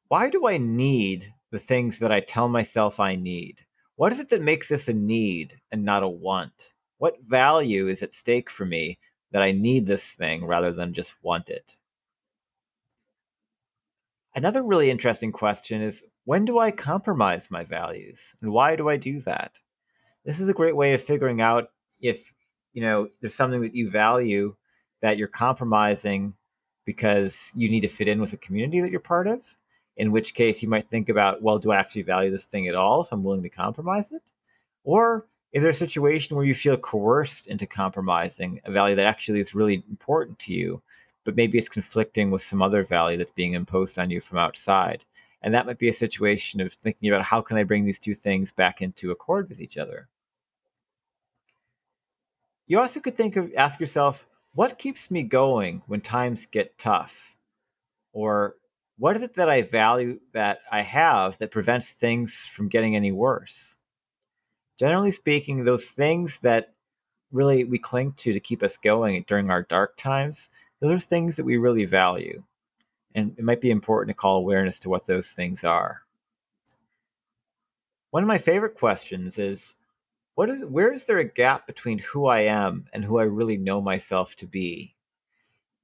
why 0.09 0.31
do 0.31 0.47
I 0.47 0.59
need 0.59 1.35
the 1.51 1.59
things 1.59 1.99
that 1.99 2.13
I 2.13 2.21
tell 2.21 2.49
myself 2.49 3.01
I 3.01 3.17
need? 3.17 3.63
What 3.97 4.13
is 4.13 4.21
it 4.21 4.29
that 4.29 4.43
makes 4.43 4.69
this 4.69 4.89
a 4.89 4.95
need 4.95 5.61
and 5.73 5.85
not 5.85 6.03
a 6.03 6.09
want? 6.09 6.73
What 6.99 7.23
value 7.23 7.89
is 7.89 8.03
at 8.03 8.15
stake 8.15 8.51
for 8.51 8.65
me 8.65 8.99
that 9.33 9.43
I 9.43 9.53
need 9.53 9.87
this 9.87 10.13
thing 10.13 10.45
rather 10.45 10.73
than 10.73 10.93
just 10.93 11.15
want 11.23 11.49
it? 11.49 11.77
Another 14.35 14.63
really 14.63 14.91
interesting 14.91 15.33
question 15.33 15.81
is 15.81 16.05
when 16.25 16.45
do 16.45 16.59
I 16.59 16.71
compromise 16.71 17.51
my 17.51 17.65
values 17.65 18.35
and 18.43 18.53
why 18.53 18.77
do 18.77 18.89
I 18.89 18.97
do 18.97 19.21
that? 19.21 19.59
This 20.25 20.41
is 20.41 20.49
a 20.49 20.55
great 20.55 20.77
way 20.77 20.93
of 20.93 21.03
figuring 21.03 21.41
out 21.41 21.71
if, 22.01 22.35
you 22.75 22.83
know, 22.83 23.09
there's 23.21 23.35
something 23.35 23.63
that 23.63 23.75
you 23.75 23.89
value 23.89 24.55
that 25.01 25.17
you're 25.19 25.29
compromising 25.29 26.35
because 26.85 27.53
you 27.55 27.71
need 27.71 27.81
to 27.81 27.89
fit 27.89 28.09
in 28.09 28.21
with 28.21 28.33
a 28.33 28.39
community 28.39 28.81
that 28.81 28.91
you're 28.91 29.01
part 29.01 29.27
of. 29.27 29.57
In 29.97 30.13
which 30.13 30.35
case, 30.35 30.63
you 30.63 30.69
might 30.69 30.91
think 30.91 31.09
about, 31.09 31.43
well, 31.43 31.59
do 31.59 31.71
I 31.71 31.77
actually 31.77 32.03
value 32.03 32.31
this 32.31 32.45
thing 32.45 32.69
at 32.69 32.75
all 32.75 33.01
if 33.01 33.13
I'm 33.13 33.25
willing 33.25 33.43
to 33.43 33.49
compromise 33.49 34.13
it? 34.13 34.23
Or 34.85 35.27
is 35.57 35.63
there 35.63 35.71
a 35.71 35.75
situation 35.75 36.37
where 36.37 36.45
you 36.45 36.55
feel 36.55 36.77
coerced 36.77 37.47
into 37.47 37.67
compromising 37.67 38.61
a 38.67 38.71
value 38.71 38.95
that 38.95 39.07
actually 39.07 39.41
is 39.41 39.55
really 39.55 39.83
important 39.89 40.39
to 40.39 40.53
you, 40.53 40.83
but 41.25 41.35
maybe 41.35 41.57
it's 41.57 41.67
conflicting 41.67 42.31
with 42.31 42.43
some 42.43 42.61
other 42.61 42.85
value 42.85 43.17
that's 43.17 43.31
being 43.31 43.55
imposed 43.55 43.99
on 43.99 44.11
you 44.11 44.21
from 44.21 44.37
outside? 44.37 45.03
And 45.41 45.55
that 45.55 45.65
might 45.65 45.79
be 45.79 45.89
a 45.89 45.95
situation 45.95 46.61
of 46.61 46.75
thinking 46.75 47.09
about 47.09 47.25
how 47.25 47.41
can 47.41 47.57
I 47.57 47.63
bring 47.63 47.87
these 47.87 47.99
two 47.99 48.13
things 48.13 48.53
back 48.53 48.83
into 48.83 49.13
accord 49.13 49.49
with 49.49 49.63
each 49.63 49.79
other. 49.79 50.09
You 52.67 52.79
also 52.79 53.01
could 53.01 53.17
think 53.17 53.37
of 53.37 53.51
ask 53.57 53.81
yourself, 53.81 54.27
what 54.53 54.77
keeps 54.77 55.11
me 55.11 55.23
going 55.23 55.81
when 55.87 56.03
times 56.03 56.45
get 56.45 56.77
tough? 56.77 57.35
Or 58.13 58.57
what 58.99 59.17
is 59.17 59.23
it 59.23 59.33
that 59.37 59.49
I 59.49 59.63
value 59.63 60.21
that 60.35 60.59
I 60.71 60.83
have 60.83 61.39
that 61.39 61.51
prevents 61.51 61.93
things 61.93 62.47
from 62.47 62.69
getting 62.69 62.95
any 62.95 63.11
worse? 63.11 63.79
Generally 64.79 65.11
speaking, 65.11 65.65
those 65.65 65.91
things 65.91 66.41
that 66.41 66.73
really 67.33 67.65
we 67.65 67.79
cling 67.79 68.13
to 68.13 68.33
to 68.33 68.41
keep 68.41 68.63
us 68.63 68.77
going 68.77 69.25
during 69.27 69.51
our 69.51 69.63
dark 69.63 69.97
times, 69.97 70.49
those 70.81 70.93
are 70.93 71.01
things 71.01 71.37
that 71.37 71.45
we 71.45 71.57
really 71.57 71.85
value. 71.85 72.43
And 73.15 73.35
it 73.39 73.45
might 73.45 73.61
be 73.61 73.71
important 73.71 74.15
to 74.15 74.21
call 74.21 74.37
awareness 74.37 74.79
to 74.81 74.89
what 74.89 75.07
those 75.07 75.31
things 75.31 75.65
are. 75.65 76.03
One 78.11 78.23
of 78.23 78.29
my 78.29 78.39
favorite 78.39 78.75
questions 78.75 79.39
is 79.39 79.75
what 80.35 80.51
is 80.51 80.65
where 80.65 80.93
is 80.93 81.07
there 81.07 81.19
a 81.19 81.25
gap 81.25 81.67
between 81.67 81.99
who 81.99 82.27
I 82.27 82.41
am 82.41 82.87
and 82.93 83.05
who 83.05 83.19
I 83.19 83.25
really 83.25 83.57
know 83.57 83.81
myself 83.81 84.37
to 84.37 84.47
be? 84.47 84.95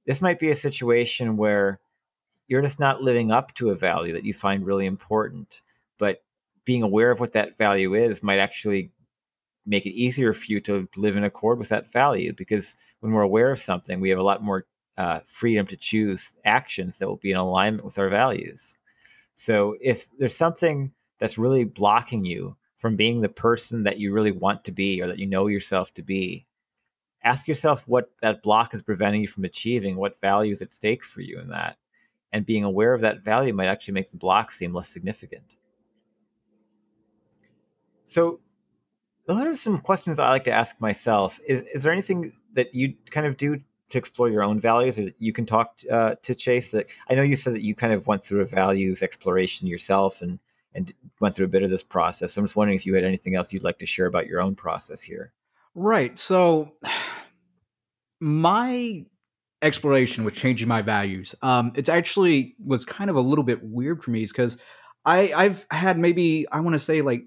This 0.05 0.21
might 0.21 0.39
be 0.39 0.51
a 0.51 0.55
situation 0.55 1.37
where 1.37 1.79
you're 2.47 2.61
just 2.61 2.79
not 2.79 3.01
living 3.01 3.31
up 3.31 3.53
to 3.55 3.69
a 3.69 3.75
value 3.75 4.13
that 4.13 4.25
you 4.25 4.33
find 4.33 4.65
really 4.65 4.85
important, 4.85 5.61
but 5.97 6.21
being 6.65 6.83
aware 6.83 7.11
of 7.11 7.19
what 7.19 7.33
that 7.33 7.57
value 7.57 7.93
is 7.93 8.23
might 8.23 8.39
actually 8.39 8.91
make 9.65 9.85
it 9.85 9.91
easier 9.91 10.33
for 10.33 10.45
you 10.47 10.59
to 10.59 10.87
live 10.97 11.15
in 11.15 11.23
accord 11.23 11.57
with 11.57 11.69
that 11.69 11.91
value 11.91 12.33
because 12.33 12.75
when 12.99 13.13
we're 13.13 13.21
aware 13.21 13.51
of 13.51 13.59
something 13.59 13.99
we 13.99 14.09
have 14.09 14.19
a 14.19 14.23
lot 14.23 14.43
more 14.43 14.65
uh, 14.97 15.19
freedom 15.25 15.65
to 15.67 15.77
choose 15.77 16.33
actions 16.45 16.99
that 16.99 17.07
will 17.07 17.17
be 17.17 17.31
in 17.31 17.37
alignment 17.37 17.85
with 17.85 17.97
our 17.97 18.09
values. 18.09 18.77
So 19.35 19.75
if 19.81 20.07
there's 20.19 20.35
something 20.35 20.91
that's 21.19 21.37
really 21.37 21.63
blocking 21.63 22.25
you 22.25 22.55
from 22.77 22.95
being 22.95 23.21
the 23.21 23.29
person 23.29 23.83
that 23.83 23.97
you 23.97 24.13
really 24.13 24.31
want 24.31 24.63
to 24.65 24.71
be 24.71 25.01
or 25.01 25.07
that 25.07 25.17
you 25.17 25.25
know 25.25 25.47
yourself 25.47 25.93
to 25.93 26.01
be 26.01 26.45
ask 27.23 27.47
yourself 27.47 27.87
what 27.87 28.11
that 28.21 28.43
block 28.43 28.73
is 28.73 28.83
preventing 28.83 29.21
you 29.21 29.27
from 29.27 29.45
achieving 29.45 29.95
what 29.95 30.19
value 30.19 30.51
is 30.51 30.61
at 30.61 30.73
stake 30.73 31.01
for 31.01 31.21
you 31.21 31.39
in 31.39 31.47
that 31.47 31.77
and 32.33 32.45
being 32.45 32.65
aware 32.65 32.93
of 32.93 32.99
that 32.99 33.21
value 33.21 33.53
might 33.53 33.67
actually 33.67 33.93
make 33.93 34.11
the 34.11 34.17
block 34.17 34.51
seem 34.51 34.73
less 34.73 34.89
significant 34.89 35.55
so 38.05 38.39
those 39.25 39.41
are 39.41 39.55
some 39.55 39.79
questions 39.79 40.19
I 40.19 40.29
like 40.29 40.43
to 40.45 40.51
ask 40.51 40.79
myself. 40.81 41.39
Is 41.47 41.63
is 41.73 41.83
there 41.83 41.93
anything 41.93 42.33
that 42.53 42.75
you 42.75 42.95
kind 43.09 43.25
of 43.25 43.37
do 43.37 43.57
to 43.89 43.97
explore 43.97 44.29
your 44.29 44.43
own 44.43 44.59
values, 44.59 44.97
or 44.97 45.05
that 45.05 45.15
you 45.19 45.33
can 45.33 45.45
talk 45.45 45.77
uh, 45.91 46.15
to 46.23 46.35
Chase? 46.35 46.71
That 46.71 46.87
I 47.09 47.15
know 47.15 47.21
you 47.21 47.35
said 47.35 47.53
that 47.53 47.63
you 47.63 47.75
kind 47.75 47.93
of 47.93 48.07
went 48.07 48.23
through 48.23 48.41
a 48.41 48.45
values 48.45 49.01
exploration 49.01 49.67
yourself 49.67 50.21
and 50.21 50.39
and 50.75 50.93
went 51.19 51.35
through 51.35 51.45
a 51.45 51.49
bit 51.49 51.63
of 51.63 51.69
this 51.69 51.83
process. 51.83 52.33
So 52.33 52.41
I'm 52.41 52.45
just 52.45 52.55
wondering 52.55 52.75
if 52.75 52.85
you 52.85 52.95
had 52.95 53.03
anything 53.03 53.35
else 53.35 53.53
you'd 53.53 53.63
like 53.63 53.79
to 53.79 53.85
share 53.85 54.07
about 54.07 54.27
your 54.27 54.41
own 54.41 54.55
process 54.55 55.01
here. 55.01 55.31
Right. 55.75 56.17
So 56.17 56.71
my 58.19 59.05
exploration 59.61 60.23
with 60.23 60.33
changing 60.33 60.67
my 60.67 60.81
values, 60.81 61.35
um, 61.41 61.71
it's 61.75 61.89
actually 61.89 62.55
was 62.63 62.85
kind 62.85 63.09
of 63.09 63.15
a 63.15 63.21
little 63.21 63.43
bit 63.43 63.63
weird 63.63 64.03
for 64.03 64.11
me 64.11 64.25
because 64.25 64.57
I 65.05 65.31
I've 65.33 65.65
had 65.71 65.97
maybe 65.97 66.45
I 66.51 66.59
want 66.59 66.73
to 66.73 66.79
say 66.79 67.01
like 67.01 67.23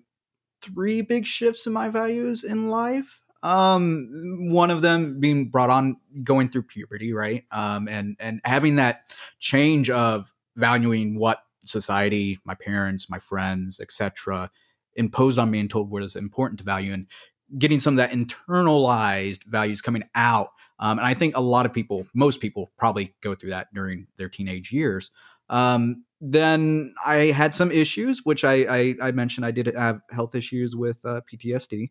three 0.62 1.02
big 1.02 1.24
shifts 1.24 1.66
in 1.66 1.72
my 1.72 1.88
values 1.88 2.44
in 2.44 2.70
life. 2.70 3.20
Um, 3.42 4.48
one 4.50 4.70
of 4.70 4.82
them 4.82 5.20
being 5.20 5.50
brought 5.50 5.70
on 5.70 5.96
going 6.24 6.48
through 6.48 6.64
puberty, 6.64 7.12
right? 7.12 7.44
Um, 7.50 7.86
and 7.88 8.16
and 8.18 8.40
having 8.44 8.76
that 8.76 9.16
change 9.38 9.90
of 9.90 10.32
valuing 10.56 11.18
what 11.18 11.42
society, 11.64 12.38
my 12.44 12.54
parents, 12.54 13.08
my 13.08 13.18
friends, 13.18 13.78
etc., 13.78 14.50
imposed 14.94 15.38
on 15.38 15.50
me 15.50 15.60
and 15.60 15.70
told 15.70 15.90
what 15.90 16.02
is 16.02 16.16
important 16.16 16.58
to 16.58 16.64
value, 16.64 16.92
and 16.92 17.06
getting 17.58 17.78
some 17.78 17.94
of 17.94 17.98
that 17.98 18.10
internalized 18.10 19.44
values 19.44 19.80
coming 19.80 20.04
out. 20.14 20.50
Um, 20.78 20.98
and 20.98 21.06
I 21.06 21.14
think 21.14 21.36
a 21.36 21.40
lot 21.40 21.66
of 21.66 21.72
people, 21.72 22.06
most 22.14 22.40
people, 22.40 22.72
probably 22.76 23.14
go 23.20 23.34
through 23.34 23.50
that 23.50 23.72
during 23.72 24.06
their 24.16 24.28
teenage 24.28 24.72
years. 24.72 25.10
Um, 25.48 26.04
then 26.20 26.94
I 27.04 27.16
had 27.26 27.54
some 27.54 27.70
issues, 27.70 28.20
which 28.24 28.44
I, 28.44 28.54
I, 28.54 28.94
I 29.02 29.10
mentioned. 29.12 29.44
I 29.44 29.50
did 29.50 29.66
have 29.74 30.00
health 30.10 30.34
issues 30.34 30.74
with 30.74 31.04
uh, 31.04 31.20
PTSD. 31.30 31.90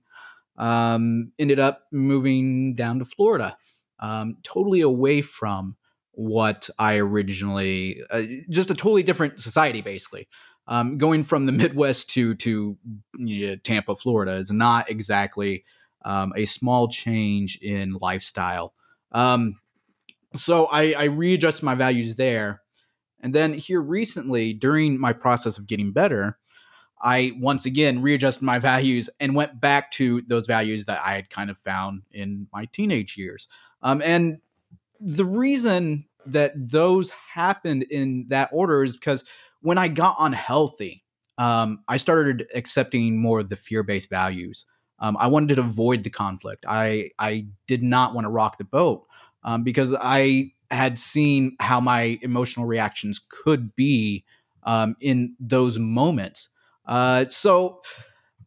Um, 0.58 1.32
ended 1.38 1.60
up 1.60 1.84
moving 1.92 2.76
down 2.76 3.00
to 3.00 3.06
Florida, 3.06 3.58
um, 4.00 4.38
totally 4.44 4.82
away 4.82 5.22
from 5.22 5.76
what 6.14 6.70
I 6.80 6.96
originally, 6.96 8.02
uh, 8.10 8.24
just 8.50 8.70
a 8.70 8.74
totally 8.74 9.04
different 9.04 9.40
society, 9.40 9.82
basically. 9.82 10.30
Um, 10.68 10.98
going 10.98 11.24
from 11.24 11.46
the 11.46 11.52
Midwest 11.54 12.10
to 12.12 12.36
to 12.36 12.78
Tampa, 13.64 13.96
Florida, 13.96 14.36
is 14.36 14.50
not 14.50 14.90
exactly 14.90 15.66
um, 16.06 16.32
a 16.36 16.46
small 16.46 16.88
change 16.88 17.60
in 17.62 17.98
lifestyle. 18.00 18.74
Um, 19.12 19.60
so 20.36 20.66
I, 20.66 20.94
I 20.94 21.04
readjust 21.06 21.64
my 21.64 21.76
values 21.76 22.16
there, 22.16 22.62
and 23.26 23.34
then 23.34 23.56
here 23.56 23.82
recently, 23.82 24.54
during 24.54 25.00
my 25.00 25.12
process 25.12 25.58
of 25.58 25.66
getting 25.66 25.92
better, 25.92 26.38
I 27.02 27.32
once 27.40 27.66
again 27.66 28.04
readjusted 28.04 28.44
my 28.44 28.60
values 28.72 29.10
and 29.20 29.34
went 29.34 29.60
back 29.60 29.90
to 29.94 30.22
those 30.28 30.46
values 30.46 30.86
that 30.86 31.02
I 31.04 31.16
had 31.16 31.32
kind 31.32 31.50
of 31.50 31.58
found 31.58 32.04
in 32.12 32.48
my 32.54 32.66
teenage 32.66 33.18
years. 33.18 33.48
Um, 33.82 34.04
and 34.04 34.38
the 35.00 35.26
reason 35.26 36.06
that 36.28 36.54
those 36.56 37.10
happened 37.10 37.88
in 37.90 38.28
that 38.28 38.52
order 38.54 38.84
is 38.84 38.96
because 38.96 39.24
when 39.62 39.80
I 39.80 39.88
got 39.88 40.18
unhealthy, 40.20 41.04
um, 41.40 41.80
I 41.88 41.98
started 41.98 42.46
accepting 42.54 43.20
more 43.20 43.40
of 43.40 43.50
the 43.50 43.56
fear 43.56 43.82
based 43.82 44.12
values. 44.12 44.68
Um, 45.00 45.18
I 45.20 45.26
wanted 45.26 45.56
to 45.56 45.62
avoid 45.62 46.04
the 46.04 46.12
conflict. 46.12 46.64
I 46.68 47.10
I 47.18 47.48
did 47.66 47.82
not 47.82 48.14
want 48.14 48.26
to 48.26 48.30
rock 48.30 48.60
the 48.60 48.66
boat 48.66 49.08
um, 49.42 49.64
because 49.64 49.96
I 50.00 50.52
had 50.76 51.00
seen 51.00 51.56
how 51.60 51.80
my 51.80 52.20
emotional 52.22 52.66
reactions 52.66 53.22
could 53.30 53.76
be 53.76 54.24
um, 54.64 54.96
in 55.00 55.36
those 55.40 55.80
moments. 55.80 56.50
Uh, 56.86 57.26
so 57.28 57.82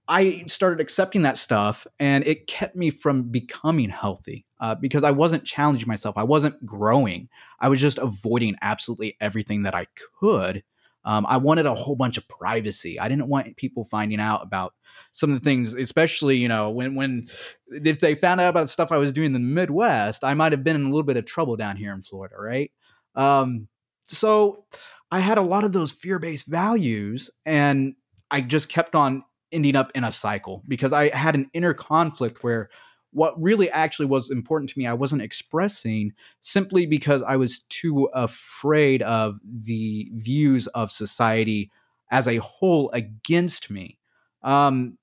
I 0.09 0.45
started 0.47 0.81
accepting 0.81 1.23
that 1.23 1.37
stuff, 1.37 1.87
and 1.99 2.27
it 2.27 2.47
kept 2.47 2.77
me 2.77 2.91
from 2.91 3.25
becoming 3.25 3.91
healthy 3.91 4.47
uh, 4.61 4.75
because 4.75 5.05
I 5.05 5.11
wasn't 5.11 5.45
challenging 5.45 5.89
myself. 5.89 6.17
I 6.17 6.25
wasn't 6.25 6.65
growing. 6.65 7.29
I 7.61 7.69
was 7.69 7.81
just 7.81 7.99
avoiding 7.99 8.57
absolutely 8.63 9.17
everything 9.21 9.65
that 9.65 9.75
I 9.75 9.87
could. 10.19 10.63
Um, 11.05 11.25
I 11.29 11.37
wanted 11.37 11.67
a 11.67 11.75
whole 11.75 11.97
bunch 11.97 12.19
of 12.19 12.29
privacy. 12.29 12.99
I 12.99 13.09
didn't 13.09 13.29
want 13.29 13.57
people 13.57 13.85
finding 13.85 14.21
out 14.21 14.43
about 14.43 14.75
some 15.13 15.31
of 15.31 15.39
the 15.39 15.45
things, 15.45 15.75
especially 15.75 16.37
you 16.37 16.49
know 16.49 16.71
when 16.71 16.95
when 16.95 17.29
if 17.69 18.01
they 18.01 18.15
found 18.15 18.41
out 18.41 18.51
about 18.51 18.69
stuff 18.69 18.93
I 18.93 18.99
was 18.99 19.13
doing 19.13 19.27
in 19.27 19.33
the 19.33 19.41
Midwest, 19.41 20.25
I 20.25 20.35
might 20.35 20.53
have 20.53 20.65
been 20.65 20.77
in 20.77 20.83
a 20.83 20.89
little 20.89 21.03
bit 21.03 21.17
of 21.17 21.25
trouble 21.25 21.57
down 21.57 21.77
here 21.77 21.93
in 21.93 22.03
Florida, 22.03 22.37
right? 22.39 22.71
Um, 23.15 23.69
so 24.05 24.65
I 25.11 25.21
had 25.21 25.39
a 25.39 25.43
lot 25.43 25.65
of 25.65 25.73
those 25.73 25.93
fear 25.93 26.19
based 26.19 26.47
values, 26.47 27.31
and 27.47 27.95
I 28.31 28.41
just 28.41 28.69
kept 28.69 28.95
on 28.95 29.25
ending 29.51 29.77
up 29.77 29.91
in 29.95 30.05
a 30.05 30.13
cycle 30.13 30.63
because 30.69 30.93
I 30.93 31.15
had 31.15 31.35
an 31.35 31.51
inner 31.55 31.75
conflict 31.75 32.45
where 32.45 32.69
what 33.13 33.41
really 33.41 33.71
actually 33.71 34.07
was 34.07 34.31
important 34.31 34.71
to 34.71 34.79
me 34.79 34.87
I 34.87 34.95
wasn't 34.95 35.23
expressing 35.23 36.13
simply 36.41 36.87
because 36.87 37.23
I 37.23 37.37
was 37.37 37.61
too 37.69 38.09
afraid 38.13 39.03
of 39.03 39.39
the 39.45 40.11
views 40.15 40.67
of 40.69 40.91
society 40.91 41.71
as 42.11 42.29
a 42.29 42.37
whole 42.37 42.91
against 42.93 43.71
me. 43.71 43.99
Um, 44.43 44.99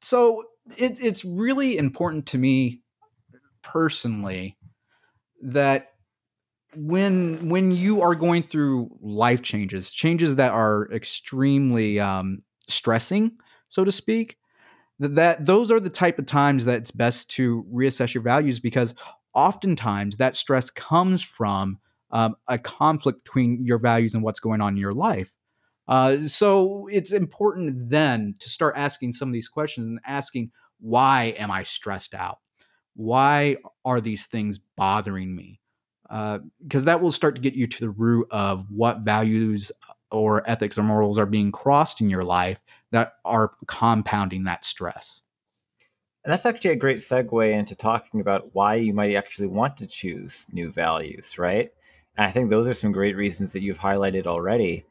so 0.00 0.44
it, 0.76 1.02
it's 1.02 1.24
really 1.24 1.76
important 1.78 2.26
to 2.26 2.38
me 2.38 2.82
personally 3.62 4.56
that 5.42 5.92
when 6.76 7.48
when 7.48 7.72
you 7.72 8.00
are 8.00 8.14
going 8.14 8.42
through 8.44 8.96
life 9.00 9.42
changes, 9.42 9.92
changes 9.92 10.36
that 10.36 10.52
are 10.52 10.88
extremely 10.92 11.98
um, 11.98 12.42
stressing, 12.68 13.32
so 13.68 13.84
to 13.84 13.90
speak, 13.90 14.36
that, 15.00 15.46
those 15.46 15.70
are 15.70 15.80
the 15.80 15.90
type 15.90 16.18
of 16.18 16.26
times 16.26 16.66
that 16.66 16.78
it's 16.78 16.90
best 16.90 17.30
to 17.32 17.64
reassess 17.72 18.14
your 18.14 18.22
values 18.22 18.60
because 18.60 18.94
oftentimes 19.34 20.18
that 20.18 20.36
stress 20.36 20.70
comes 20.70 21.22
from 21.22 21.78
um, 22.10 22.36
a 22.48 22.58
conflict 22.58 23.24
between 23.24 23.64
your 23.64 23.78
values 23.78 24.14
and 24.14 24.22
what's 24.22 24.40
going 24.40 24.60
on 24.60 24.74
in 24.74 24.80
your 24.80 24.92
life. 24.92 25.32
Uh, 25.88 26.18
so 26.18 26.86
it's 26.90 27.12
important 27.12 27.90
then 27.90 28.34
to 28.38 28.48
start 28.48 28.74
asking 28.76 29.12
some 29.12 29.28
of 29.28 29.32
these 29.32 29.48
questions 29.48 29.86
and 29.86 30.00
asking, 30.06 30.50
why 30.80 31.34
am 31.38 31.50
I 31.50 31.62
stressed 31.62 32.14
out? 32.14 32.38
Why 32.94 33.56
are 33.84 34.00
these 34.00 34.26
things 34.26 34.58
bothering 34.76 35.34
me? 35.34 35.60
Because 36.08 36.82
uh, 36.82 36.86
that 36.86 37.00
will 37.00 37.12
start 37.12 37.36
to 37.36 37.40
get 37.40 37.54
you 37.54 37.66
to 37.66 37.80
the 37.80 37.90
root 37.90 38.26
of 38.30 38.66
what 38.70 39.00
values 39.00 39.72
or 40.10 40.48
ethics 40.48 40.78
or 40.78 40.82
morals 40.82 41.18
are 41.18 41.26
being 41.26 41.52
crossed 41.52 42.00
in 42.00 42.10
your 42.10 42.24
life 42.24 42.58
that 42.90 43.14
are 43.24 43.52
compounding 43.66 44.44
that 44.44 44.64
stress. 44.64 45.22
And 46.24 46.32
that's 46.32 46.44
actually 46.44 46.72
a 46.72 46.76
great 46.76 46.98
segue 46.98 47.50
into 47.50 47.74
talking 47.74 48.20
about 48.20 48.54
why 48.54 48.74
you 48.74 48.92
might 48.92 49.14
actually 49.14 49.48
want 49.48 49.76
to 49.78 49.86
choose 49.86 50.46
new 50.52 50.70
values, 50.70 51.38
right? 51.38 51.70
And 52.16 52.26
I 52.26 52.30
think 52.30 52.50
those 52.50 52.68
are 52.68 52.74
some 52.74 52.92
great 52.92 53.16
reasons 53.16 53.52
that 53.52 53.62
you've 53.62 53.78
highlighted 53.78 54.26
already. 54.26 54.84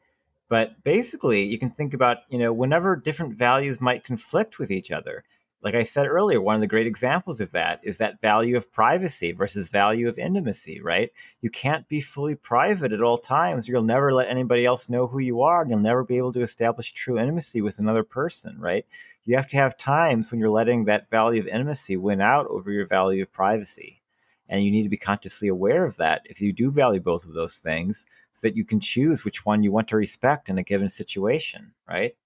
But 0.48 0.82
basically, 0.82 1.44
you 1.44 1.58
can 1.58 1.70
think 1.70 1.94
about, 1.94 2.18
you 2.28 2.38
know, 2.38 2.52
whenever 2.52 2.96
different 2.96 3.36
values 3.36 3.80
might 3.80 4.02
conflict 4.02 4.58
with 4.58 4.72
each 4.72 4.90
other 4.90 5.22
like 5.62 5.74
I 5.74 5.82
said 5.82 6.06
earlier, 6.06 6.40
one 6.40 6.54
of 6.54 6.62
the 6.62 6.66
great 6.66 6.86
examples 6.86 7.40
of 7.40 7.52
that 7.52 7.80
is 7.82 7.98
that 7.98 8.20
value 8.22 8.56
of 8.56 8.72
privacy 8.72 9.32
versus 9.32 9.68
value 9.68 10.08
of 10.08 10.18
intimacy, 10.18 10.80
right? 10.80 11.10
You 11.42 11.50
can't 11.50 11.86
be 11.86 12.00
fully 12.00 12.34
private 12.34 12.92
at 12.92 13.02
all 13.02 13.18
times. 13.18 13.68
You'll 13.68 13.82
never 13.82 14.12
let 14.12 14.30
anybody 14.30 14.64
else 14.64 14.88
know 14.88 15.06
who 15.06 15.18
you 15.18 15.42
are, 15.42 15.60
and 15.60 15.70
you'll 15.70 15.80
never 15.80 16.02
be 16.02 16.16
able 16.16 16.32
to 16.32 16.40
establish 16.40 16.92
true 16.92 17.18
intimacy 17.18 17.60
with 17.60 17.78
another 17.78 18.04
person, 18.04 18.58
right? 18.58 18.86
You 19.24 19.36
have 19.36 19.48
to 19.48 19.58
have 19.58 19.76
times 19.76 20.30
when 20.30 20.40
you're 20.40 20.48
letting 20.48 20.86
that 20.86 21.10
value 21.10 21.40
of 21.40 21.46
intimacy 21.46 21.98
win 21.98 22.22
out 22.22 22.46
over 22.46 22.72
your 22.72 22.86
value 22.86 23.22
of 23.22 23.32
privacy. 23.32 24.00
And 24.48 24.64
you 24.64 24.70
need 24.70 24.82
to 24.82 24.88
be 24.88 24.96
consciously 24.96 25.46
aware 25.46 25.84
of 25.84 25.96
that 25.98 26.22
if 26.24 26.40
you 26.40 26.52
do 26.52 26.72
value 26.72 27.00
both 27.00 27.24
of 27.24 27.34
those 27.34 27.58
things 27.58 28.06
so 28.32 28.48
that 28.48 28.56
you 28.56 28.64
can 28.64 28.80
choose 28.80 29.24
which 29.24 29.44
one 29.46 29.62
you 29.62 29.70
want 29.70 29.88
to 29.88 29.96
respect 29.96 30.48
in 30.48 30.58
a 30.58 30.64
given 30.64 30.88
situation, 30.88 31.72
right? 31.86 32.16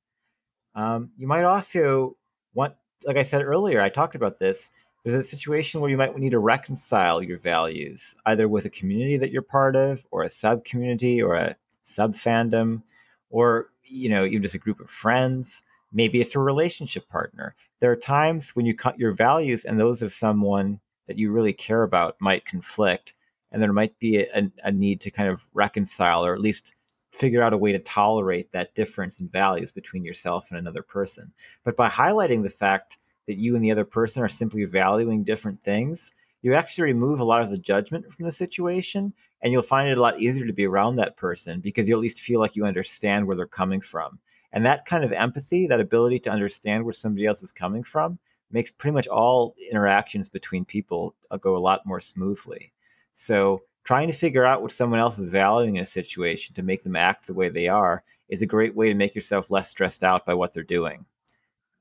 Um, 0.75 1.11
you 1.19 1.27
might 1.27 1.45
also 1.45 2.17
want 2.55 2.75
like 3.05 3.17
I 3.17 3.23
said 3.23 3.43
earlier, 3.43 3.81
I 3.81 3.89
talked 3.89 4.15
about 4.15 4.39
this. 4.39 4.71
There's 5.03 5.15
a 5.15 5.23
situation 5.23 5.81
where 5.81 5.91
you 5.91 5.97
might 5.97 6.17
need 6.17 6.31
to 6.31 6.39
reconcile 6.39 7.23
your 7.23 7.37
values, 7.37 8.15
either 8.25 8.49
with 8.49 8.65
a 8.65 8.71
community 8.71 9.19
that 9.19 9.31
you're 9.31 9.43
part 9.43 9.77
of, 9.77 10.07
or 10.11 10.23
a 10.23 10.31
sub 10.31 10.65
community, 10.65 11.23
or 11.23 11.35
a 11.35 11.57
sub 11.83 12.15
fandom, 12.15 12.83
or 13.31 13.69
you 13.85 14.09
know, 14.09 14.25
even 14.25 14.43
just 14.43 14.55
a 14.55 14.59
group 14.59 14.81
of 14.81 14.89
friends. 14.89 15.63
Maybe 15.93 16.21
it's 16.21 16.35
a 16.35 16.41
relationship 16.41 17.09
partner. 17.09 17.55
There 17.81 17.93
are 17.93 17.97
times 17.97 18.57
when 18.57 18.67
you 18.67 18.75
cut 18.75 18.99
your 18.99 19.13
values 19.13 19.65
and 19.65 19.79
those 19.79 20.03
of 20.03 20.13
someone 20.13 20.81
that 21.07 21.19
you 21.19 21.31
really 21.31 21.53
care 21.53 21.83
about 21.83 22.17
might 22.19 22.47
conflict, 22.47 23.15
and 23.53 23.63
there 23.63 23.73
might 23.73 23.99
be 23.99 24.21
a, 24.21 24.51
a 24.65 24.73
need 24.73 25.01
to 25.03 25.11
kind 25.11 25.29
of 25.29 25.45
reconcile, 25.53 26.25
or 26.25 26.35
at 26.35 26.41
least 26.41 26.75
figure 27.15 27.43
out 27.43 27.53
a 27.53 27.59
way 27.59 27.71
to 27.73 27.79
tolerate 27.79 28.51
that 28.53 28.75
difference 28.75 29.21
in 29.21 29.29
values 29.29 29.71
between 29.71 30.05
yourself 30.05 30.51
and 30.51 30.59
another 30.59 30.83
person. 30.83 31.33
But 31.63 31.77
by 31.77 31.89
highlighting 31.89 32.43
the 32.43 32.51
fact 32.51 32.99
that 33.27 33.39
you 33.39 33.55
and 33.55 33.65
the 33.65 33.71
other 33.71 33.85
person 33.85 34.23
are 34.23 34.29
simply 34.29 34.65
valuing 34.65 35.23
different 35.23 35.63
things, 35.63 36.13
you 36.43 36.55
actually 36.55 36.85
remove 36.85 37.21
a 37.21 37.25
lot 37.25 37.43
of 37.43 37.51
the 37.51 37.59
judgment 37.59 38.13
from 38.13 38.27
the 38.27 38.33
situation 38.33 39.15
and 39.41 39.53
you'll 39.53 39.63
find 39.63 39.89
it 39.89 39.97
a 39.97 40.01
lot 40.01 40.19
easier 40.21 40.47
to 40.47 40.53
be 40.53 40.67
around 40.67 40.97
that 40.97 41.17
person 41.17 41.61
because 41.61 41.89
you 41.89 41.95
at 41.95 42.01
least 42.01 42.21
feel 42.21 42.41
like 42.41 42.57
you 42.57 42.67
understand 42.67 43.27
where 43.27 43.37
they're 43.37 43.47
coming 43.47 43.81
from. 43.81 44.19
And 44.53 44.67
that 44.67 44.85
kind 44.85 45.05
of 45.05 45.13
empathy, 45.13 45.67
that 45.69 45.81
ability 45.81 46.19
to 46.21 46.31
understand 46.31 46.85
where 46.85 46.93
somebody 46.93 47.27
else 47.27 47.43
is 47.43 47.53
coming 47.53 47.85
from, 47.85 48.19
makes 48.51 48.71
pretty 48.71 48.95
much 48.95 49.07
all 49.07 49.55
interactions 49.71 50.29
between 50.29 50.65
people 50.65 51.15
uh, 51.31 51.37
go 51.37 51.57
a 51.57 51.59
lot 51.59 51.87
more 51.87 52.01
smoothly. 52.01 52.73
So 53.15 53.63
trying 53.85 54.09
to 54.09 54.17
figure 54.17 54.45
out 54.45 54.63
what 54.63 54.73
someone 54.73 54.99
else 54.99 55.19
is 55.19 55.31
valuing 55.31 55.77
in 55.77 55.83
a 55.83 55.87
situation 55.87 56.55
to 56.55 56.63
make 56.63 56.83
them 56.83 56.97
act 56.97 57.27
the 57.27 57.35
way 57.35 57.49
they 57.49 57.69
are 57.69 58.03
is 58.29 58.43
a 58.43 58.47
great 58.47 58.75
way 58.75 58.89
to 58.89 58.95
make 58.95 59.15
yourself 59.15 59.51
less 59.51 59.69
stressed 59.69 60.03
out 60.03 60.27
by 60.27 60.35
what 60.35 60.53
they're 60.53 60.63
doing. 60.63 61.05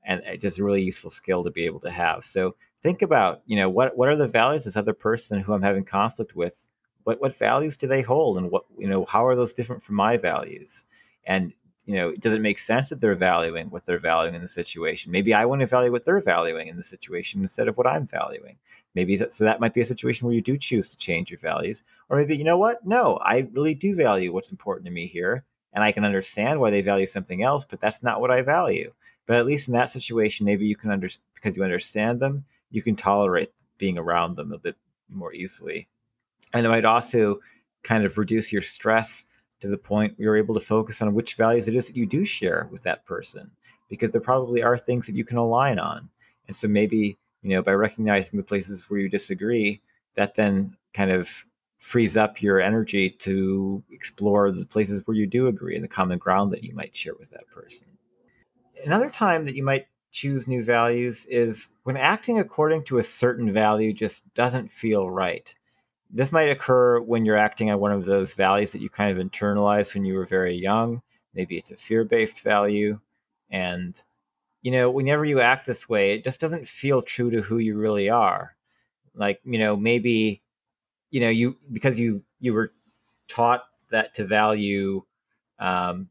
And 0.04 0.20
it's 0.26 0.42
just 0.42 0.58
a 0.58 0.64
really 0.64 0.82
useful 0.82 1.10
skill 1.10 1.42
to 1.44 1.50
be 1.50 1.64
able 1.64 1.80
to 1.80 1.90
have. 1.90 2.24
So 2.24 2.56
think 2.82 3.02
about 3.02 3.42
you 3.46 3.56
know 3.56 3.70
what 3.70 3.96
what 3.96 4.08
are 4.08 4.16
the 4.16 4.28
values 4.28 4.62
of 4.62 4.74
this 4.74 4.76
other 4.76 4.92
person 4.92 5.40
who 5.40 5.54
i'm 5.54 5.62
having 5.62 5.84
conflict 5.84 6.36
with 6.36 6.68
what 7.04 7.20
what 7.20 7.36
values 7.36 7.76
do 7.76 7.86
they 7.86 8.02
hold? 8.02 8.36
And 8.38 8.50
what 8.50 8.64
you 8.76 8.88
know 8.88 9.04
how 9.04 9.24
are 9.24 9.36
those 9.36 9.52
different 9.52 9.82
from 9.82 9.94
my 9.94 10.16
values? 10.16 10.86
And 11.26 11.52
you 11.86 11.96
know, 11.96 12.12
does 12.12 12.32
it 12.32 12.40
make 12.40 12.58
sense 12.58 12.88
that 12.88 13.00
they're 13.00 13.14
valuing 13.14 13.68
what 13.68 13.84
they're 13.84 13.98
valuing 13.98 14.34
in 14.34 14.40
the 14.40 14.48
situation? 14.48 15.12
Maybe 15.12 15.34
I 15.34 15.44
want 15.44 15.60
to 15.60 15.66
value 15.66 15.92
what 15.92 16.04
they're 16.04 16.20
valuing 16.20 16.68
in 16.68 16.76
the 16.76 16.82
situation 16.82 17.42
instead 17.42 17.68
of 17.68 17.76
what 17.76 17.86
I'm 17.86 18.06
valuing. 18.06 18.56
Maybe 18.94 19.16
that, 19.16 19.34
so 19.34 19.44
that 19.44 19.60
might 19.60 19.74
be 19.74 19.82
a 19.82 19.86
situation 19.86 20.26
where 20.26 20.34
you 20.34 20.40
do 20.40 20.56
choose 20.56 20.88
to 20.90 20.96
change 20.96 21.30
your 21.30 21.40
values, 21.40 21.82
or 22.08 22.16
maybe 22.16 22.36
you 22.36 22.44
know 22.44 22.56
what? 22.56 22.84
No, 22.86 23.18
I 23.22 23.48
really 23.52 23.74
do 23.74 23.94
value 23.96 24.32
what's 24.32 24.50
important 24.50 24.86
to 24.86 24.92
me 24.92 25.06
here, 25.06 25.44
and 25.74 25.84
I 25.84 25.92
can 25.92 26.04
understand 26.04 26.58
why 26.58 26.70
they 26.70 26.80
value 26.80 27.06
something 27.06 27.42
else, 27.42 27.66
but 27.66 27.80
that's 27.80 28.02
not 28.02 28.20
what 28.20 28.30
I 28.30 28.40
value. 28.40 28.92
But 29.26 29.36
at 29.36 29.46
least 29.46 29.68
in 29.68 29.74
that 29.74 29.90
situation, 29.90 30.46
maybe 30.46 30.66
you 30.66 30.76
can 30.76 30.90
understand 30.90 31.24
because 31.34 31.56
you 31.56 31.64
understand 31.64 32.20
them, 32.20 32.44
you 32.70 32.82
can 32.82 32.96
tolerate 32.96 33.52
being 33.76 33.98
around 33.98 34.36
them 34.36 34.52
a 34.52 34.58
bit 34.58 34.76
more 35.10 35.34
easily, 35.34 35.86
and 36.54 36.64
it 36.64 36.70
might 36.70 36.86
also 36.86 37.40
kind 37.82 38.06
of 38.06 38.16
reduce 38.16 38.50
your 38.50 38.62
stress 38.62 39.26
to 39.64 39.70
the 39.70 39.78
point 39.78 40.12
where 40.18 40.24
you're 40.24 40.36
able 40.36 40.54
to 40.54 40.60
focus 40.60 41.00
on 41.00 41.14
which 41.14 41.36
values 41.36 41.68
it 41.68 41.74
is 41.74 41.86
that 41.86 41.96
you 41.96 42.04
do 42.04 42.24
share 42.24 42.68
with 42.70 42.82
that 42.82 43.04
person 43.06 43.50
because 43.88 44.12
there 44.12 44.20
probably 44.20 44.62
are 44.62 44.76
things 44.76 45.06
that 45.06 45.16
you 45.16 45.24
can 45.24 45.38
align 45.38 45.78
on 45.78 46.06
and 46.46 46.54
so 46.54 46.68
maybe 46.68 47.16
you 47.40 47.50
know 47.50 47.62
by 47.62 47.72
recognizing 47.72 48.36
the 48.36 48.44
places 48.44 48.90
where 48.90 49.00
you 49.00 49.08
disagree 49.08 49.80
that 50.16 50.34
then 50.34 50.76
kind 50.92 51.10
of 51.10 51.46
frees 51.78 52.14
up 52.14 52.42
your 52.42 52.60
energy 52.60 53.08
to 53.08 53.82
explore 53.90 54.52
the 54.52 54.66
places 54.66 55.02
where 55.06 55.16
you 55.16 55.26
do 55.26 55.48
agree 55.48 55.74
and 55.74 55.84
the 55.84 55.88
common 55.88 56.18
ground 56.18 56.52
that 56.52 56.64
you 56.64 56.74
might 56.74 56.94
share 56.94 57.14
with 57.18 57.30
that 57.30 57.46
person. 57.48 57.86
Another 58.84 59.10
time 59.10 59.44
that 59.44 59.54
you 59.54 59.62
might 59.62 59.86
choose 60.10 60.46
new 60.46 60.62
values 60.62 61.26
is 61.26 61.68
when 61.82 61.96
acting 61.96 62.38
according 62.38 62.82
to 62.84 62.98
a 62.98 63.02
certain 63.02 63.50
value 63.50 63.92
just 63.92 64.22
doesn't 64.34 64.70
feel 64.70 65.10
right. 65.10 65.54
This 66.14 66.30
might 66.30 66.48
occur 66.48 67.00
when 67.00 67.24
you're 67.24 67.36
acting 67.36 67.72
on 67.72 67.80
one 67.80 67.90
of 67.90 68.04
those 68.04 68.34
values 68.34 68.70
that 68.70 68.80
you 68.80 68.88
kind 68.88 69.10
of 69.10 69.26
internalized 69.26 69.94
when 69.94 70.04
you 70.04 70.14
were 70.14 70.24
very 70.24 70.54
young. 70.54 71.02
Maybe 71.34 71.58
it's 71.58 71.72
a 71.72 71.76
fear 71.76 72.04
based 72.04 72.40
value. 72.42 73.00
And, 73.50 74.00
you 74.62 74.70
know, 74.70 74.90
whenever 74.90 75.24
you 75.24 75.40
act 75.40 75.66
this 75.66 75.88
way, 75.88 76.14
it 76.14 76.22
just 76.22 76.40
doesn't 76.40 76.68
feel 76.68 77.02
true 77.02 77.30
to 77.32 77.40
who 77.42 77.58
you 77.58 77.76
really 77.76 78.08
are. 78.08 78.54
Like, 79.12 79.40
you 79.44 79.58
know, 79.58 79.76
maybe, 79.76 80.40
you 81.10 81.20
know, 81.20 81.30
you, 81.30 81.56
because 81.72 81.98
you, 81.98 82.22
you 82.38 82.54
were 82.54 82.72
taught 83.26 83.64
that 83.90 84.14
to 84.14 84.24
value 84.24 85.02
um, 85.58 86.08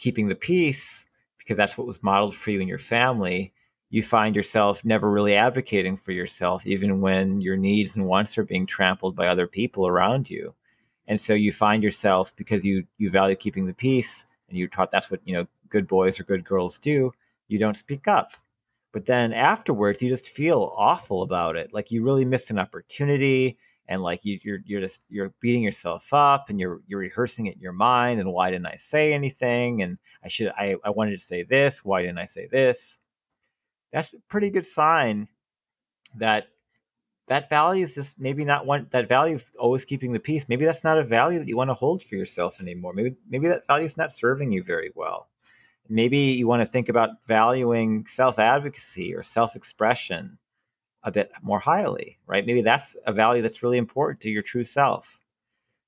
keeping 0.00 0.26
the 0.26 0.34
peace 0.34 1.06
because 1.38 1.56
that's 1.56 1.78
what 1.78 1.86
was 1.86 2.02
modeled 2.02 2.34
for 2.34 2.50
you 2.50 2.60
in 2.60 2.68
your 2.68 2.78
family, 2.78 3.52
you 3.94 4.02
find 4.02 4.34
yourself 4.34 4.84
never 4.84 5.08
really 5.08 5.36
advocating 5.36 5.96
for 5.96 6.10
yourself, 6.10 6.66
even 6.66 7.00
when 7.00 7.40
your 7.40 7.56
needs 7.56 7.94
and 7.94 8.04
wants 8.04 8.36
are 8.36 8.42
being 8.42 8.66
trampled 8.66 9.14
by 9.14 9.28
other 9.28 9.46
people 9.46 9.86
around 9.86 10.28
you. 10.28 10.52
And 11.06 11.20
so 11.20 11.32
you 11.32 11.52
find 11.52 11.80
yourself 11.80 12.34
because 12.34 12.64
you 12.64 12.84
you 12.98 13.08
value 13.08 13.36
keeping 13.36 13.66
the 13.66 13.72
peace 13.72 14.26
and 14.48 14.58
you're 14.58 14.66
taught 14.66 14.90
that's 14.90 15.12
what 15.12 15.20
you 15.24 15.32
know 15.32 15.46
good 15.68 15.86
boys 15.86 16.18
or 16.18 16.24
good 16.24 16.44
girls 16.44 16.76
do. 16.76 17.12
You 17.46 17.60
don't 17.60 17.76
speak 17.76 18.08
up, 18.08 18.32
but 18.90 19.06
then 19.06 19.32
afterwards 19.32 20.02
you 20.02 20.08
just 20.08 20.28
feel 20.28 20.74
awful 20.76 21.22
about 21.22 21.54
it, 21.54 21.72
like 21.72 21.92
you 21.92 22.02
really 22.02 22.24
missed 22.24 22.50
an 22.50 22.58
opportunity 22.58 23.56
and 23.86 24.02
like 24.02 24.24
you, 24.24 24.40
you're 24.42 24.58
you're 24.66 24.80
just 24.80 25.02
you're 25.08 25.32
beating 25.38 25.62
yourself 25.62 26.12
up 26.12 26.50
and 26.50 26.58
you're 26.58 26.80
you're 26.88 26.98
rehearsing 26.98 27.46
it 27.46 27.54
in 27.54 27.60
your 27.60 27.72
mind 27.72 28.18
and 28.18 28.32
why 28.32 28.50
didn't 28.50 28.66
I 28.66 28.74
say 28.74 29.12
anything 29.12 29.82
and 29.82 29.98
I 30.24 30.26
should 30.26 30.48
I 30.48 30.74
I 30.84 30.90
wanted 30.90 31.12
to 31.12 31.24
say 31.24 31.44
this 31.44 31.84
why 31.84 32.02
didn't 32.02 32.18
I 32.18 32.24
say 32.24 32.48
this 32.48 33.00
that's 33.94 34.12
a 34.12 34.18
pretty 34.28 34.50
good 34.50 34.66
sign 34.66 35.28
that 36.16 36.48
that 37.26 37.48
value 37.48 37.84
is 37.84 37.94
just 37.94 38.20
maybe 38.20 38.44
not 38.44 38.66
one 38.66 38.86
that 38.90 39.08
value 39.08 39.36
of 39.36 39.50
always 39.58 39.84
keeping 39.84 40.12
the 40.12 40.20
peace 40.20 40.46
maybe 40.48 40.64
that's 40.66 40.84
not 40.84 40.98
a 40.98 41.04
value 41.04 41.38
that 41.38 41.48
you 41.48 41.56
want 41.56 41.70
to 41.70 41.74
hold 41.74 42.02
for 42.02 42.16
yourself 42.16 42.60
anymore 42.60 42.92
maybe 42.92 43.16
maybe 43.28 43.48
that 43.48 43.66
value 43.66 43.86
is 43.86 43.96
not 43.96 44.12
serving 44.12 44.52
you 44.52 44.62
very 44.62 44.90
well 44.94 45.28
maybe 45.88 46.18
you 46.18 46.46
want 46.46 46.60
to 46.60 46.66
think 46.66 46.88
about 46.88 47.24
valuing 47.26 48.06
self-advocacy 48.06 49.14
or 49.14 49.22
self-expression 49.22 50.38
a 51.04 51.12
bit 51.12 51.30
more 51.42 51.60
highly, 51.60 52.18
right? 52.26 52.46
Maybe 52.46 52.62
that's 52.62 52.96
a 53.06 53.12
value 53.12 53.42
that's 53.42 53.62
really 53.62 53.78
important 53.78 54.20
to 54.20 54.30
your 54.30 54.42
true 54.42 54.64
self. 54.64 55.20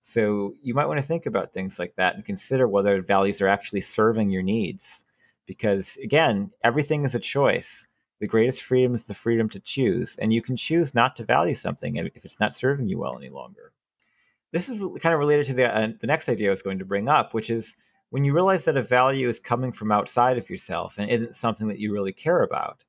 So 0.03 0.55
you 0.63 0.75
might 0.75 0.87
want 0.87 0.99
to 0.99 1.07
think 1.07 1.27
about 1.27 1.53
things 1.53 1.79
like 1.79 1.97
that 1.97 2.15
and 2.15 2.25
consider 2.25 2.69
whether 2.69 3.03
values 3.03 3.41
are 3.41 3.49
actually 3.49 3.81
serving 3.81 4.31
your 4.31 4.43
needs. 4.43 5.05
Because 5.47 5.97
again, 6.03 6.51
everything 6.63 7.05
is 7.05 7.15
a 7.15 7.21
choice. 7.21 7.89
The 8.21 8.27
greatest 8.27 8.63
freedom 8.63 8.95
is 8.95 9.07
the 9.07 9.15
freedom 9.15 9.49
to 9.51 9.61
choose, 9.61 10.17
and 10.17 10.33
you 10.33 10.41
can 10.41 10.57
choose 10.57 10.95
not 10.95 11.17
to 11.17 11.25
value 11.25 11.55
something 11.55 11.97
if 11.97 12.25
it's 12.25 12.41
not 12.41 12.55
serving 12.55 12.89
you 12.89 12.99
well 12.99 13.17
any 13.17 13.29
longer. 13.29 13.73
This 14.53 14.69
is 14.69 14.79
kind 15.01 15.13
of 15.13 15.19
related 15.19 15.47
to 15.47 15.55
the, 15.55 15.77
uh, 15.77 15.93
the 16.01 16.07
next 16.07 16.29
idea 16.29 16.49
I 16.49 16.51
was 16.51 16.63
going 16.63 16.79
to 16.79 16.85
bring 16.85 17.09
up, 17.09 17.35
which 17.35 17.51
is 17.51 17.77
when 18.11 18.25
you 18.25 18.33
realize 18.33 18.65
that 18.65 18.77
a 18.77 18.83
value 18.83 19.29
is 19.29 19.39
coming 19.39 19.73
from 19.73 19.93
outside 19.93 20.39
of 20.39 20.49
yourself 20.49 20.97
and 20.99 21.11
isn't 21.11 21.37
something 21.37 21.69
that 21.69 21.79
you 21.79 21.93
really 21.93 22.13
care 22.13 22.43
about 22.43 22.85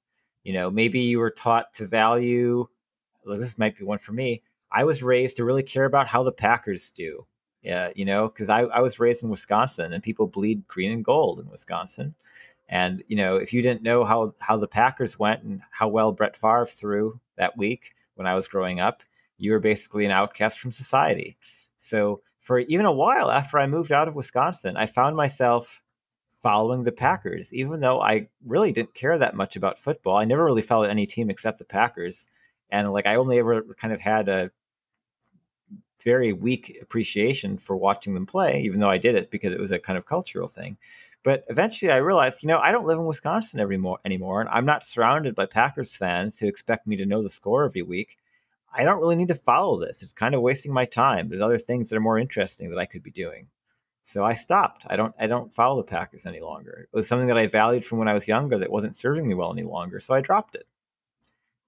you 0.48 0.54
know, 0.54 0.72
maybe 0.72 1.02
you 1.02 1.20
were 1.20 1.30
taught 1.30 1.74
to 1.74 1.86
value. 1.86 2.66
Well, 3.26 3.38
this 3.38 3.58
might 3.58 3.78
be 3.78 3.84
one 3.84 3.98
for 3.98 4.14
me. 4.14 4.44
I 4.72 4.86
was 4.86 5.04
raised 5.04 5.36
to 5.38 5.44
really 5.44 5.62
care 5.62 5.84
about 5.84 6.08
how 6.08 6.24
the 6.24 6.32
Packers 6.32 6.90
do. 6.90 7.28
Yeah, 7.62 7.92
you 7.98 8.06
know, 8.06 8.30
because 8.30 8.48
I, 8.48 8.62
I 8.62 8.80
was 8.80 8.98
raised 8.98 9.24
in 9.24 9.30
Wisconsin 9.30 9.92
and 9.92 10.02
people 10.02 10.26
bleed 10.26 10.66
green 10.66 10.94
and 10.94 11.04
gold 11.04 11.42
in 11.42 11.50
Wisconsin. 11.50 12.16
And, 12.70 13.04
you 13.08 13.16
know, 13.16 13.38
if 13.38 13.54
you 13.54 13.62
didn't 13.62 13.84
know 13.84 14.04
how, 14.04 14.34
how 14.40 14.58
the 14.58 14.68
Packers 14.68 15.18
went 15.18 15.44
and 15.44 15.62
how 15.72 15.88
well 15.88 16.12
Brett 16.12 16.36
Favre 16.36 16.66
threw 16.66 17.20
that 17.38 17.58
week 17.58 17.94
when 18.16 18.28
I 18.28 18.36
was 18.36 18.48
growing 18.48 18.80
up, 18.80 19.04
you 19.38 19.52
were 19.52 19.60
basically 19.60 20.06
an 20.06 20.12
outcast 20.12 20.60
from 20.60 20.72
society. 20.72 21.38
So 21.78 22.22
for 22.40 22.60
even 22.60 22.86
a 22.86 22.92
while 22.92 23.32
after 23.32 23.58
I 23.58 23.68
moved 23.68 23.92
out 23.92 24.08
of 24.08 24.16
Wisconsin, 24.16 24.76
I 24.78 24.86
found 24.86 25.16
myself 25.16 25.82
following 26.42 26.84
the 26.84 26.92
Packers, 26.92 27.54
even 27.54 27.80
though 27.80 28.02
I 28.02 28.28
really 28.46 28.72
didn't 28.72 28.94
care 28.94 29.18
that 29.18 29.36
much 29.36 29.56
about 29.56 29.80
football. 29.80 30.18
I 30.18 30.26
never 30.26 30.46
really 30.46 30.62
followed 30.62 30.90
any 30.90 31.06
team 31.06 31.30
except 31.30 31.60
the 31.60 31.66
Packers. 31.66 32.28
And 32.70 32.92
like 32.92 33.06
I 33.06 33.16
only 33.16 33.40
ever 33.40 33.64
kind 33.78 33.94
of 33.94 34.00
had 34.00 34.30
a 34.30 34.52
very 36.04 36.32
weak 36.34 36.78
appreciation 36.82 37.58
for 37.58 37.76
watching 37.76 38.14
them 38.14 38.26
play, 38.26 38.62
even 38.62 38.80
though 38.80 38.90
I 38.90 38.98
did 38.98 39.16
it 39.16 39.32
because 39.32 39.54
it 39.54 39.60
was 39.60 39.72
a 39.72 39.80
kind 39.80 39.98
of 39.98 40.06
cultural 40.06 40.48
thing. 40.48 40.78
But 41.24 41.44
eventually 41.50 41.92
I 41.92 41.98
realized, 41.98 42.42
you 42.42 42.48
know, 42.48 42.60
I 42.60 42.72
don't 42.72 42.86
live 42.86 43.00
in 43.00 43.06
Wisconsin 43.06 43.60
anymore, 43.60 44.00
anymore, 44.06 44.42
and 44.42 44.50
I'm 44.50 44.66
not 44.66 44.86
surrounded 44.86 45.36
by 45.36 45.46
Packers 45.46 45.96
fans 45.96 46.40
who 46.40 46.48
expect 46.48 46.88
me 46.88 46.96
to 46.98 47.06
know 47.06 47.22
the 47.22 47.30
score 47.30 47.66
every 47.66 47.82
week. 47.82 48.18
I 48.74 48.84
don't 48.84 49.00
really 49.00 49.16
need 49.16 49.28
to 49.30 49.36
follow 49.36 49.80
this. 49.80 50.04
It's 50.04 50.14
kind 50.14 50.36
of 50.36 50.42
wasting 50.42 50.74
my 50.74 50.86
time. 50.86 51.30
There's 51.30 51.42
other 51.42 51.58
things 51.58 51.90
that 51.90 51.98
are 51.98 52.02
more 52.02 52.20
interesting 52.20 52.70
that 52.70 52.80
I 52.80 52.86
could 52.86 53.04
be 53.04 53.12
doing. 53.12 53.48
So 54.04 54.24
I 54.24 54.36
stopped. 54.36 54.86
I 54.88 54.96
don't 54.96 55.14
I 55.20 55.28
don't 55.28 55.54
follow 55.54 55.78
the 55.78 55.84
Packers 55.84 56.26
any 56.26 56.40
longer. 56.40 56.88
It 56.92 56.96
was 56.96 57.10
something 57.10 57.28
that 57.28 57.38
I 57.38 57.48
valued 57.48 57.84
from 57.84 57.98
when 57.98 58.08
I 58.08 58.14
was 58.14 58.26
younger 58.26 58.58
that 58.58 58.72
wasn't 58.72 58.96
serving 58.96 59.28
me 59.28 59.34
well 59.34 59.52
any 59.52 59.64
longer. 59.64 60.00
So 60.00 60.14
I 60.14 60.22
dropped 60.22 60.56
it. 60.56 60.66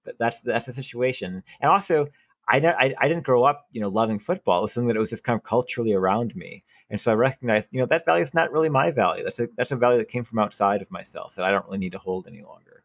But 0.04 0.18
that's 0.18 0.40
that's 0.40 0.64
the 0.64 0.72
situation. 0.72 1.42
And 1.60 1.70
also, 1.70 2.06
I, 2.50 2.56
I, 2.56 2.94
I 2.98 3.08
didn't 3.08 3.24
grow 3.24 3.44
up, 3.44 3.66
you 3.72 3.80
know, 3.80 3.88
loving 3.88 4.18
football. 4.18 4.58
It 4.58 4.62
was 4.62 4.72
something 4.72 4.88
that 4.88 4.98
was 4.98 5.10
just 5.10 5.24
kind 5.24 5.38
of 5.38 5.44
culturally 5.44 5.92
around 5.92 6.34
me, 6.34 6.64
and 6.90 7.00
so 7.00 7.12
I 7.12 7.14
recognized, 7.14 7.68
you 7.72 7.80
know, 7.80 7.86
that 7.86 8.04
value 8.04 8.22
is 8.22 8.34
not 8.34 8.52
really 8.52 8.68
my 8.68 8.90
value. 8.90 9.24
That's 9.24 9.38
a 9.38 9.48
that's 9.56 9.72
a 9.72 9.76
value 9.76 9.98
that 9.98 10.08
came 10.08 10.24
from 10.24 10.38
outside 10.38 10.82
of 10.82 10.90
myself 10.90 11.36
that 11.36 11.44
I 11.44 11.50
don't 11.50 11.66
really 11.66 11.78
need 11.78 11.92
to 11.92 11.98
hold 11.98 12.26
any 12.26 12.42
longer. 12.42 12.84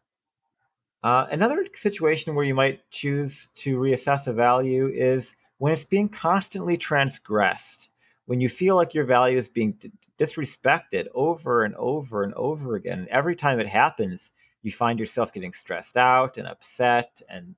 Uh, 1.03 1.27
another 1.29 1.65
situation 1.75 2.33
where 2.33 2.45
you 2.45 2.55
might 2.55 2.89
choose 2.89 3.49
to 3.55 3.77
reassess 3.77 4.27
a 4.27 4.33
value 4.33 4.87
is 4.87 5.35
when 5.59 5.71
it's 5.71 5.85
being 5.85 6.09
constantly 6.09 6.77
transgressed 6.77 7.89
when 8.25 8.41
you 8.41 8.49
feel 8.49 8.75
like 8.75 8.93
your 8.93 9.05
value 9.05 9.37
is 9.37 9.49
being 9.49 9.73
d- 9.73 9.91
disrespected 10.17 11.07
over 11.13 11.63
and 11.63 11.75
over 11.75 12.23
and 12.23 12.33
over 12.33 12.75
again, 12.75 13.07
every 13.09 13.35
time 13.35 13.59
it 13.59 13.67
happens, 13.67 14.31
you 14.63 14.71
find 14.71 14.99
yourself 14.99 15.31
getting 15.31 15.53
stressed 15.53 15.97
out 15.97 16.37
and 16.37 16.47
upset 16.47 17.21
and, 17.29 17.55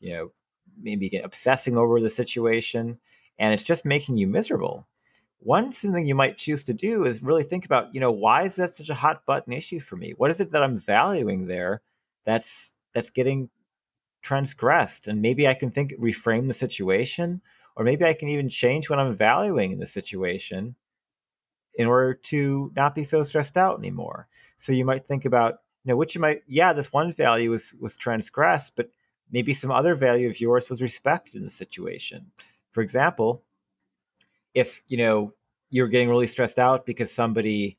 you 0.00 0.12
know, 0.12 0.32
maybe 0.80 1.08
get 1.08 1.24
obsessing 1.24 1.76
over 1.76 2.00
the 2.00 2.10
situation, 2.10 2.98
and 3.38 3.54
it's 3.54 3.62
just 3.62 3.84
making 3.84 4.16
you 4.16 4.26
miserable. 4.26 4.86
One 5.40 5.72
thing 5.72 6.06
you 6.06 6.14
might 6.14 6.36
choose 6.36 6.64
to 6.64 6.74
do 6.74 7.04
is 7.04 7.22
really 7.22 7.44
think 7.44 7.64
about, 7.64 7.94
you 7.94 8.00
know, 8.00 8.10
why 8.10 8.42
is 8.44 8.56
that 8.56 8.74
such 8.74 8.88
a 8.88 8.94
hot 8.94 9.24
button 9.24 9.52
issue 9.52 9.80
for 9.80 9.96
me? 9.96 10.14
What 10.16 10.30
is 10.30 10.40
it 10.40 10.50
that 10.50 10.62
I'm 10.62 10.78
valuing 10.78 11.46
there 11.46 11.82
that's 12.24 12.74
that's 12.92 13.10
getting 13.10 13.48
transgressed? 14.22 15.06
And 15.06 15.22
maybe 15.22 15.46
I 15.46 15.54
can 15.54 15.70
think 15.70 15.92
reframe 15.92 16.48
the 16.48 16.52
situation 16.52 17.40
or 17.76 17.84
maybe 17.84 18.04
I 18.04 18.14
can 18.14 18.28
even 18.28 18.48
change 18.48 18.90
what 18.90 18.98
I'm 18.98 19.14
valuing 19.14 19.70
in 19.70 19.78
the 19.78 19.86
situation 19.86 20.74
in 21.76 21.86
order 21.86 22.12
to 22.12 22.72
not 22.74 22.96
be 22.96 23.04
so 23.04 23.22
stressed 23.22 23.56
out 23.56 23.78
anymore. 23.78 24.26
So 24.56 24.72
you 24.72 24.84
might 24.84 25.06
think 25.06 25.24
about, 25.24 25.60
you 25.84 25.90
know, 25.90 25.96
which 25.96 26.16
you 26.16 26.20
might, 26.20 26.42
yeah, 26.48 26.72
this 26.72 26.92
one 26.92 27.12
value 27.12 27.50
was 27.50 27.74
was 27.80 27.96
transgressed, 27.96 28.74
but 28.74 28.90
maybe 29.30 29.52
some 29.52 29.70
other 29.70 29.94
value 29.94 30.28
of 30.28 30.40
yours 30.40 30.70
was 30.70 30.82
respected 30.82 31.36
in 31.36 31.44
the 31.44 31.50
situation. 31.50 32.30
For 32.72 32.82
example, 32.82 33.42
if 34.54 34.82
you 34.88 34.96
know 34.96 35.34
you're 35.70 35.88
getting 35.88 36.08
really 36.08 36.26
stressed 36.26 36.58
out 36.58 36.86
because 36.86 37.12
somebody 37.12 37.78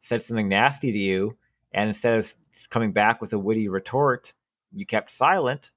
said 0.00 0.22
something 0.22 0.48
nasty 0.48 0.92
to 0.92 0.98
you, 0.98 1.36
and 1.72 1.88
instead 1.88 2.14
of 2.14 2.34
coming 2.70 2.92
back 2.92 3.20
with 3.20 3.32
a 3.32 3.38
witty 3.38 3.68
retort, 3.68 4.32
you 4.72 4.86
kept 4.86 5.10
silent, 5.10 5.72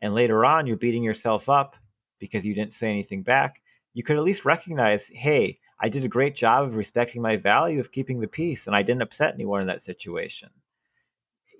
and 0.00 0.14
later 0.14 0.44
on 0.44 0.66
you're 0.66 0.76
beating 0.76 1.02
yourself 1.02 1.48
up 1.48 1.76
because 2.18 2.46
you 2.46 2.54
didn't 2.54 2.74
say 2.74 2.90
anything 2.90 3.22
back, 3.22 3.60
you 3.92 4.02
could 4.02 4.16
at 4.16 4.22
least 4.22 4.44
recognize, 4.44 5.08
hey, 5.08 5.58
I 5.78 5.88
did 5.88 6.04
a 6.04 6.08
great 6.08 6.34
job 6.34 6.64
of 6.64 6.76
respecting 6.76 7.20
my 7.20 7.36
value 7.36 7.80
of 7.80 7.92
keeping 7.92 8.20
the 8.20 8.28
peace, 8.28 8.66
and 8.66 8.74
I 8.74 8.82
didn't 8.82 9.02
upset 9.02 9.34
anyone 9.34 9.60
in 9.60 9.66
that 9.66 9.80
situation. 9.80 10.50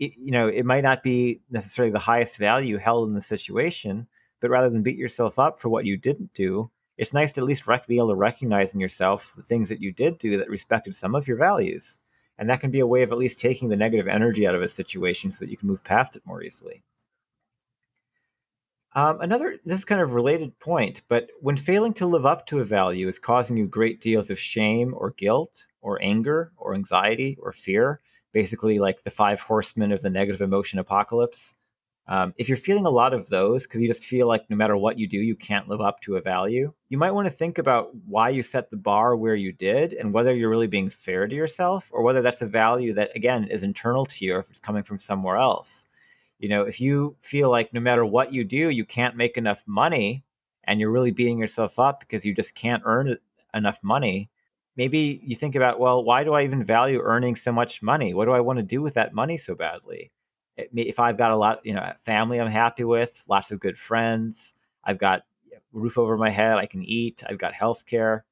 It, 0.00 0.16
you 0.18 0.30
know, 0.30 0.48
it 0.48 0.64
might 0.64 0.84
not 0.84 1.02
be 1.02 1.40
necessarily 1.50 1.92
the 1.92 1.98
highest 1.98 2.38
value 2.38 2.78
held 2.78 3.08
in 3.08 3.14
the 3.14 3.22
situation, 3.22 4.06
but 4.40 4.50
rather 4.50 4.70
than 4.70 4.82
beat 4.82 4.98
yourself 4.98 5.38
up 5.38 5.58
for 5.58 5.68
what 5.68 5.86
you 5.86 5.96
didn't 5.96 6.34
do, 6.34 6.70
it's 6.96 7.14
nice 7.14 7.32
to 7.32 7.40
at 7.40 7.46
least 7.46 7.66
rec- 7.66 7.86
be 7.86 7.96
able 7.96 8.08
to 8.08 8.14
recognize 8.14 8.74
in 8.74 8.80
yourself 8.80 9.32
the 9.36 9.42
things 9.42 9.68
that 9.68 9.80
you 9.80 9.92
did 9.92 10.18
do 10.18 10.36
that 10.36 10.50
respected 10.50 10.94
some 10.94 11.14
of 11.14 11.26
your 11.26 11.36
values. 11.36 11.98
And 12.38 12.50
that 12.50 12.60
can 12.60 12.70
be 12.70 12.80
a 12.80 12.86
way 12.86 13.02
of 13.02 13.12
at 13.12 13.18
least 13.18 13.38
taking 13.38 13.68
the 13.68 13.76
negative 13.76 14.08
energy 14.08 14.46
out 14.46 14.54
of 14.54 14.62
a 14.62 14.68
situation 14.68 15.30
so 15.30 15.44
that 15.44 15.50
you 15.50 15.56
can 15.56 15.68
move 15.68 15.84
past 15.84 16.16
it 16.16 16.26
more 16.26 16.42
easily. 16.42 16.82
Um, 18.96 19.20
another, 19.20 19.58
this 19.64 19.78
is 19.78 19.84
kind 19.84 20.00
of 20.00 20.14
related 20.14 20.56
point, 20.60 21.02
but 21.08 21.28
when 21.40 21.56
failing 21.56 21.94
to 21.94 22.06
live 22.06 22.26
up 22.26 22.46
to 22.46 22.60
a 22.60 22.64
value 22.64 23.08
is 23.08 23.18
causing 23.18 23.56
you 23.56 23.66
great 23.66 24.00
deals 24.00 24.30
of 24.30 24.38
shame 24.38 24.94
or 24.96 25.10
guilt 25.10 25.66
or 25.80 26.00
anger 26.00 26.52
or 26.56 26.74
anxiety 26.74 27.36
or 27.40 27.50
fear, 27.50 28.00
basically 28.34 28.78
like 28.78 29.02
the 29.04 29.10
five 29.10 29.40
horsemen 29.40 29.92
of 29.92 30.02
the 30.02 30.10
negative 30.10 30.42
emotion 30.42 30.78
apocalypse, 30.78 31.54
Um, 32.06 32.34
if 32.36 32.48
you're 32.48 32.58
feeling 32.58 32.84
a 32.84 32.90
lot 32.90 33.14
of 33.14 33.28
those 33.30 33.64
because 33.64 33.80
you 33.80 33.88
just 33.88 34.04
feel 34.04 34.26
like 34.26 34.50
no 34.50 34.56
matter 34.56 34.76
what 34.76 34.98
you 34.98 35.08
do, 35.08 35.16
you 35.16 35.34
can't 35.34 35.68
live 35.68 35.80
up 35.80 36.00
to 36.00 36.16
a 36.16 36.20
value, 36.20 36.70
you 36.90 36.98
might 36.98 37.12
want 37.12 37.26
to 37.28 37.34
think 37.34 37.56
about 37.56 37.94
why 38.06 38.28
you 38.28 38.42
set 38.42 38.68
the 38.68 38.76
bar 38.76 39.16
where 39.16 39.34
you 39.34 39.52
did 39.52 39.94
and 39.94 40.12
whether 40.12 40.34
you're 40.34 40.50
really 40.50 40.66
being 40.66 40.90
fair 40.90 41.26
to 41.26 41.34
yourself 41.34 41.88
or 41.94 42.02
whether 42.02 42.20
that's 42.20 42.42
a 42.42 42.46
value 42.46 42.92
that, 42.92 43.16
again, 43.16 43.44
is 43.44 43.62
internal 43.62 44.04
to 44.04 44.24
you 44.24 44.34
or 44.34 44.40
if 44.40 44.50
it's 44.50 44.60
coming 44.60 44.82
from 44.82 44.98
somewhere 44.98 45.38
else. 45.38 45.86
You 46.38 46.50
know, 46.50 46.62
if 46.62 46.78
you 46.78 47.16
feel 47.22 47.48
like 47.50 47.72
no 47.72 47.80
matter 47.80 48.04
what 48.04 48.34
you 48.34 48.44
do, 48.44 48.68
you 48.68 48.84
can't 48.84 49.16
make 49.16 49.38
enough 49.38 49.64
money 49.66 50.24
and 50.64 50.78
you're 50.78 50.92
really 50.92 51.12
beating 51.12 51.38
yourself 51.38 51.78
up 51.78 52.00
because 52.00 52.26
you 52.26 52.34
just 52.34 52.54
can't 52.54 52.82
earn 52.84 53.16
enough 53.54 53.78
money, 53.82 54.28
maybe 54.76 55.20
you 55.22 55.36
think 55.36 55.54
about, 55.54 55.78
well, 55.78 56.02
why 56.02 56.24
do 56.24 56.34
I 56.34 56.42
even 56.42 56.62
value 56.62 57.00
earning 57.00 57.36
so 57.36 57.52
much 57.52 57.82
money? 57.82 58.14
What 58.14 58.26
do 58.26 58.32
I 58.32 58.40
want 58.40 58.58
to 58.58 58.62
do 58.62 58.82
with 58.82 58.94
that 58.94 59.14
money 59.14 59.36
so 59.36 59.54
badly? 59.54 60.10
if 60.56 61.00
I've 61.00 61.18
got 61.18 61.32
a 61.32 61.36
lot, 61.36 61.60
you 61.64 61.74
know, 61.74 61.92
family 61.98 62.40
I'm 62.40 62.50
happy 62.50 62.84
with, 62.84 63.24
lots 63.28 63.50
of 63.50 63.58
good 63.58 63.76
friends, 63.76 64.54
I've 64.84 64.98
got 64.98 65.22
roof 65.72 65.98
over 65.98 66.16
my 66.16 66.30
head, 66.30 66.58
I 66.58 66.66
can 66.66 66.84
eat, 66.84 67.24
I've 67.28 67.38
got 67.38 67.54
health 67.54 67.86
care. 67.86 68.24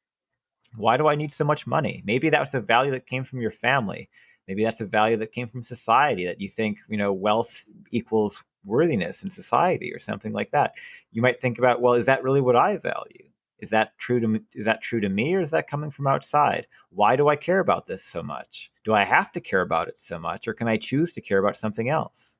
Why 0.77 0.97
do 0.97 1.09
I 1.09 1.17
need 1.17 1.33
so 1.33 1.45
much 1.45 1.67
money? 1.67 2.03
Maybe 2.07 2.31
that 2.31 2.41
was 2.41 2.55
a 2.55 2.61
value 2.61 2.93
that 2.93 3.07
came 3.07 3.25
from 3.25 3.41
your 3.41 3.51
family. 3.51 4.09
Maybe 4.49 4.65
that's 4.65 4.81
a 4.81 4.87
value 4.87 5.17
that 5.19 5.33
came 5.33 5.47
from 5.47 5.63
society 5.63 6.25
that 6.27 6.41
you 6.41 6.49
think, 6.49 6.79
you 6.89 6.97
know, 6.97 7.13
wealth 7.13 7.67
equals 7.91 8.43
worthiness 8.65 9.23
in 9.23 9.31
society 9.31 9.93
or 9.93 9.99
something 9.99 10.33
like 10.33 10.51
that. 10.53 10.75
You 11.11 11.23
might 11.23 11.41
think 11.41 11.59
about, 11.59 11.81
well, 11.81 11.95
is 11.95 12.07
that 12.07 12.23
really 12.23 12.41
what 12.41 12.57
I 12.57 12.77
value? 12.79 13.29
Is 13.63 13.71
that 13.71 13.97
true 13.97 14.19
to 14.19 14.27
me? 14.27 14.41
Is 14.55 14.65
that 14.65 14.83
true 14.83 15.01
to 15.01 15.09
me, 15.09 15.37
or 15.37 15.41
is 15.41 15.53
that 15.53 15.69
coming 15.69 15.91
from 15.91 16.09
outside? 16.09 16.67
Why 16.91 17.15
do 17.15 17.29
I 17.29 17.37
care 17.37 17.61
about 17.61 17.87
this 17.87 18.05
so 18.05 18.21
much? 18.21 18.73
Do 18.83 18.93
I 18.93 19.05
have 19.05 19.31
to 19.33 19.41
care 19.41 19.61
about 19.61 19.87
it 19.87 20.01
so 20.01 20.19
much, 20.19 20.49
or 20.49 20.53
can 20.53 20.67
I 20.67 20.77
choose 20.77 21.13
to 21.13 21.21
care 21.21 21.39
about 21.39 21.57
something 21.57 21.89
else? 21.89 22.37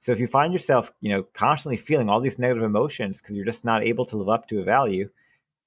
So 0.00 0.10
if 0.10 0.18
you 0.18 0.26
find 0.26 0.52
yourself, 0.52 0.90
you 1.00 1.10
know, 1.10 1.22
constantly 1.32 1.76
feeling 1.76 2.10
all 2.10 2.20
these 2.20 2.40
negative 2.40 2.64
emotions 2.64 3.20
because 3.20 3.36
you're 3.36 3.44
just 3.44 3.64
not 3.64 3.84
able 3.84 4.04
to 4.06 4.16
live 4.16 4.28
up 4.28 4.48
to 4.48 4.60
a 4.60 4.64
value, 4.64 5.08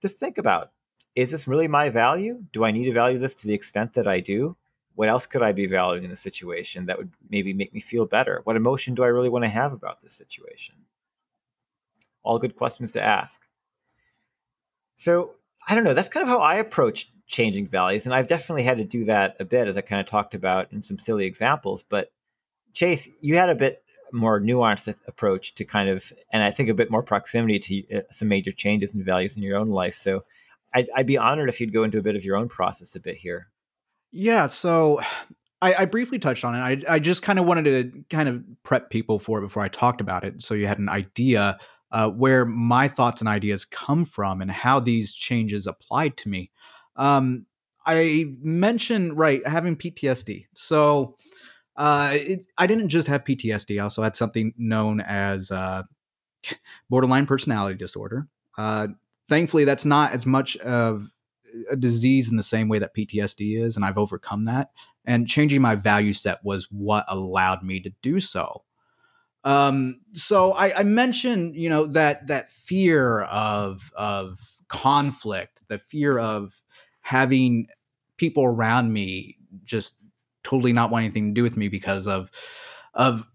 just 0.02 0.20
think 0.20 0.38
about: 0.38 0.74
Is 1.16 1.32
this 1.32 1.48
really 1.48 1.70
my 1.70 1.90
value? 1.90 2.44
Do 2.52 2.66
I 2.66 2.72
need 2.72 2.86
to 2.86 2.94
value 2.94 3.18
this 3.18 3.36
to 3.36 3.48
the 3.48 3.54
extent 3.54 3.94
that 3.94 4.10
I 4.10 4.20
do? 4.20 4.58
What 4.96 5.08
else 5.08 5.26
could 5.26 5.42
I 5.42 5.54
be 5.54 5.68
valuing 5.68 6.04
in 6.04 6.10
the 6.10 6.18
situation 6.18 6.86
that 6.88 6.98
would 6.98 7.14
maybe 7.30 7.54
make 7.54 7.74
me 7.74 7.80
feel 7.80 8.06
better? 8.06 8.42
What 8.44 8.58
emotion 8.58 8.94
do 8.94 9.06
I 9.06 9.08
really 9.08 9.30
want 9.30 9.46
to 9.46 9.50
have 9.50 9.72
about 9.72 10.02
this 10.02 10.14
situation? 10.14 10.76
All 12.24 12.40
good 12.40 12.58
questions 12.58 12.92
to 12.92 13.02
ask. 13.02 13.42
So 15.02 15.32
I 15.68 15.74
don't 15.74 15.84
know. 15.84 15.96
That's 15.96 16.10
kind 16.10 16.22
of 16.24 16.30
how 16.30 16.42
I 16.42 16.56
approach 16.56 17.12
changing 17.26 17.66
values, 17.66 18.06
and 18.06 18.14
I've 18.14 18.28
definitely 18.28 18.62
had 18.62 18.78
to 18.78 18.86
do 18.86 19.06
that 19.06 19.36
a 19.40 19.46
bit, 19.46 19.68
as 19.68 19.76
I 19.76 19.82
kind 19.82 20.00
of 20.00 20.06
talked 20.06 20.36
about 20.36 20.72
in 20.72 20.84
some 20.84 21.00
silly 21.00 21.26
examples. 21.26 21.82
But 21.82 22.12
Chase, 22.74 23.10
you 23.20 23.36
had 23.36 23.50
a 23.50 23.56
bit 23.56 23.84
more 24.14 24.40
nuanced 24.40 24.94
approach 25.08 25.56
to 25.56 25.66
kind 25.66 25.90
of, 25.90 26.14
and 26.32 26.44
I 26.44 26.52
think 26.52 26.70
a 26.70 26.76
bit 26.76 26.92
more 26.92 27.02
proximity 27.02 27.58
to 27.58 27.98
uh, 27.98 28.02
some 28.12 28.28
major 28.28 28.52
changes 28.52 28.94
in 28.94 29.04
values 29.04 29.36
in 29.38 29.42
your 29.42 29.58
own 29.58 29.70
life. 29.70 29.96
So 29.96 30.24
I'd, 30.74 30.88
I'd 30.96 31.08
be 31.08 31.18
honored 31.18 31.50
if 31.50 31.60
you'd 31.60 31.74
go 31.74 31.84
into 31.84 31.98
a 31.98 32.04
bit 32.04 32.16
of 32.16 32.24
your 32.24 32.36
own 32.36 32.48
process 32.48 32.96
a 32.96 33.00
bit 33.00 33.18
here. 33.18 33.48
Yeah. 34.12 34.48
So 34.48 35.02
I, 35.64 35.76
I, 35.80 35.86
briefly 35.86 36.18
touched 36.18 36.44
on 36.44 36.56
it. 36.56 36.86
I, 36.88 36.96
I 36.96 37.00
just 37.00 37.22
kind 37.22 37.38
of 37.38 37.46
wanted 37.46 37.66
to 37.66 38.04
kind 38.10 38.28
of 38.28 38.44
prep 38.64 38.90
people 38.90 39.20
for 39.20 39.38
it 39.38 39.42
before 39.42 39.62
I 39.62 39.68
talked 39.68 40.02
about 40.02 40.24
it, 40.24 40.42
so 40.42 40.56
you 40.56 40.66
had 40.66 40.80
an 40.80 40.90
idea 40.90 41.60
uh, 41.92 42.10
where 42.10 42.46
my 42.46 42.88
thoughts 42.88 43.22
and 43.22 43.28
ideas 43.28 43.66
come 43.66 44.06
from 44.06 44.42
and 44.42 44.50
how 44.52 44.80
these 44.80 45.14
changes 45.14 45.68
applied 45.68 46.18
to 46.18 46.30
me. 46.30 46.52
Um, 46.96 47.46
I 47.86 48.36
mentioned 48.42 49.18
right 49.18 49.46
having 49.46 49.76
PTSD. 49.76 50.46
So 50.54 51.18
uh, 51.76 52.12
it, 52.14 52.48
I 52.58 52.68
didn't 52.68 52.90
just 52.90 53.08
have 53.08 53.24
PTSD. 53.24 53.80
I 53.80 53.84
also 53.84 54.04
had 54.04 54.16
something 54.16 54.54
known 54.58 55.02
as 55.02 55.52
uh, 55.52 55.84
borderline 56.90 57.26
personality 57.26 57.78
disorder. 57.78 58.28
Uh, 58.58 58.90
thankfully, 59.30 59.66
that's 59.66 59.86
not 59.86 60.12
as 60.12 60.26
much 60.26 60.58
of 60.58 61.08
a 61.70 61.76
disease 61.76 62.30
in 62.30 62.38
the 62.38 62.44
same 62.44 62.70
way 62.70 62.80
that 62.80 62.96
PTSD 62.96 63.64
is, 63.64 63.76
and 63.76 63.84
I've 63.84 63.98
overcome 63.98 64.46
that. 64.46 64.70
And 65.06 65.28
changing 65.28 65.62
my 65.62 65.76
value 65.76 66.14
set 66.14 66.44
was 66.44 66.68
what 66.70 67.06
allowed 67.08 67.64
me 67.64 67.80
to 67.80 67.92
do 68.02 68.20
so. 68.20 68.64
Um, 69.44 70.02
so 70.14 70.52
I, 70.54 70.80
I 70.80 70.84
mentioned, 70.84 71.56
you 71.56 71.70
know, 71.70 71.88
that 71.88 72.28
that 72.28 72.52
fear 72.52 73.22
of 73.24 73.92
of 73.96 74.40
conflict, 74.68 75.64
the 75.68 75.80
fear 75.80 76.18
of 76.20 76.62
having 77.02 77.68
people 78.18 78.46
around 78.46 78.94
me 78.94 79.38
just 79.64 79.96
totally 80.44 80.74
not 80.74 80.92
want 80.92 81.06
anything 81.06 81.30
to 81.30 81.34
do 81.34 81.44
with 81.44 81.58
me 81.58 81.68
because 81.68 82.08
of 82.08 82.30
of 82.94 83.28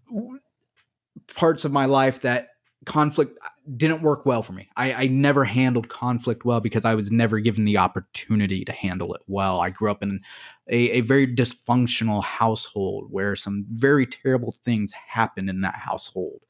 parts 1.35 1.65
of 1.65 1.71
my 1.71 1.85
life 1.85 2.21
that 2.21 2.49
conflict 2.85 3.37
didn't 3.75 4.01
work 4.01 4.25
well 4.25 4.41
for 4.41 4.53
me. 4.53 4.69
I, 4.77 4.93
I, 4.93 5.07
never 5.07 5.43
handled 5.43 5.89
conflict 5.89 6.45
well 6.45 6.61
because 6.61 6.85
I 6.85 6.95
was 6.95 7.11
never 7.11 7.39
given 7.39 7.65
the 7.65 7.77
opportunity 7.77 8.63
to 8.63 8.71
handle 8.71 9.13
it 9.13 9.21
well. 9.27 9.59
I 9.59 9.71
grew 9.71 9.91
up 9.91 10.01
in 10.01 10.21
a, 10.69 10.91
a 10.91 11.01
very 11.01 11.27
dysfunctional 11.27 12.23
household 12.23 13.07
where 13.09 13.35
some 13.35 13.65
very 13.69 14.05
terrible 14.05 14.51
things 14.51 14.93
happened 14.93 15.49
in 15.49 15.61
that 15.61 15.75
household. 15.75 16.45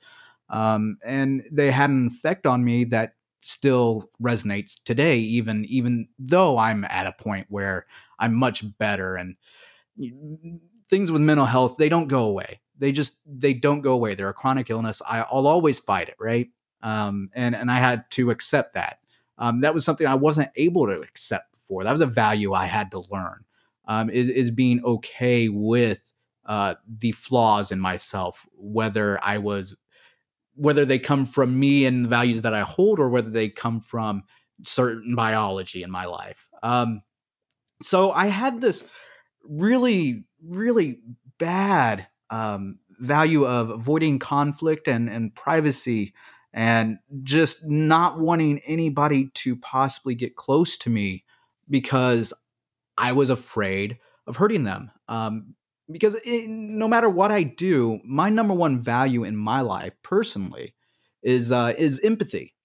Um, 0.49 0.98
and 1.03 1.44
they 1.52 1.72
had 1.72 1.89
an 1.89 2.07
effect 2.07 2.45
on 2.45 2.64
me 2.64 2.84
that 2.85 3.14
still 3.41 4.10
resonates 4.22 4.76
today, 4.84 5.18
even 5.18 5.65
even 5.65 6.07
though 6.19 6.57
I'm 6.57 6.85
at 6.85 7.07
a 7.07 7.15
point 7.23 7.48
where 7.49 7.85
I'm 8.19 8.34
much 8.34 8.64
better 8.77 9.15
and 9.15 9.35
things 10.89 11.11
with 11.11 11.22
mental 11.22 11.45
health, 11.45 11.77
they 11.77 11.89
don't 11.89 12.07
go 12.07 12.26
away. 12.26 12.61
They 12.77 12.91
just 12.91 13.14
they 13.26 13.53
don't 13.53 13.81
go 13.81 13.94
away. 13.94 14.15
They're 14.15 14.30
a 14.30 14.34
chronic 14.34 14.69
illness. 14.69 15.02
I, 15.06 15.26
will 15.31 15.48
always 15.48 15.80
fight 15.80 16.10
it, 16.10 16.15
right? 16.19 16.49
Um, 16.82 17.30
and 17.34 17.56
and 17.56 17.72
I 17.72 17.76
had 17.76 18.10
to 18.12 18.32
accept 18.32 18.74
that. 18.74 18.99
Um, 19.38 19.62
that 19.62 19.74
was 19.74 19.86
something 19.86 20.08
I 20.08 20.16
wasn't 20.16 20.49
able 20.56 20.88
to 20.88 21.02
accept 21.02 21.52
before. 21.52 21.84
That 21.84 21.91
was 21.91 22.02
a 22.02 22.08
value 22.08 22.54
I 22.54 22.66
had 22.66 22.91
to 22.91 23.04
learn. 23.12 23.45
Um, 23.86 24.10
is 24.10 24.30
is 24.30 24.52
being 24.52 24.84
okay 24.84 25.49
with 25.49 26.12
uh, 26.45 26.76
the 26.88 27.12
flaws 27.12 27.72
in 27.72 27.80
myself, 27.80 28.45
whether 28.56 29.20
I 29.24 29.38
was 29.38 29.76
whether 30.56 30.86
they 30.86 30.98
come 30.98 31.26
from 31.26 31.60
me 31.60 31.86
and 31.86 32.06
the 32.06 32.10
values 32.10 32.41
that 32.41 32.54
I 32.54 32.62
hold, 32.62 32.99
or 32.99 33.10
whether 33.10 33.30
they 33.30 33.49
come 33.49 33.80
from 33.80 34.24
certain 34.66 35.16
biology 35.16 35.84
in 35.84 35.91
my 35.91 36.06
life. 36.06 36.48
Um, 36.64 37.04
so 37.82 38.12
I 38.12 38.28
had 38.28 38.60
this 38.60 38.86
really, 39.44 40.26
really 40.44 40.99
bad 41.38 42.08
um, 42.30 42.80
value 42.99 43.45
of 43.45 43.70
avoiding 43.70 44.18
conflict 44.20 44.88
and, 44.88 45.10
and 45.10 45.34
privacy 45.34 46.14
and 46.58 46.98
just 47.22 47.68
not 47.68 48.20
wanting 48.20 48.60
anybody 48.66 49.30
to 49.36 49.56
possibly 49.56 50.16
get 50.16 50.36
close 50.36 50.76
to 50.76 50.90
me 50.90 51.24
because 51.70 52.34
I 52.98 53.12
was 53.12 53.30
afraid 53.30 54.00
of 54.26 54.38
hurting 54.38 54.64
them. 54.64 54.90
Um, 55.08 55.54
because 55.90 56.16
it, 56.26 56.50
no 56.50 56.88
matter 56.88 57.10
what 57.10 57.32
I 57.32 57.44
do, 57.44 58.00
my 58.04 58.30
number 58.30 58.56
one 58.56 58.82
value 58.82 59.24
in 59.24 59.38
my 59.38 59.62
life 59.62 59.94
personally 60.02 60.74
is 61.22 61.52
uh, 61.52 61.74
is 61.78 62.00
empathy. 62.00 62.56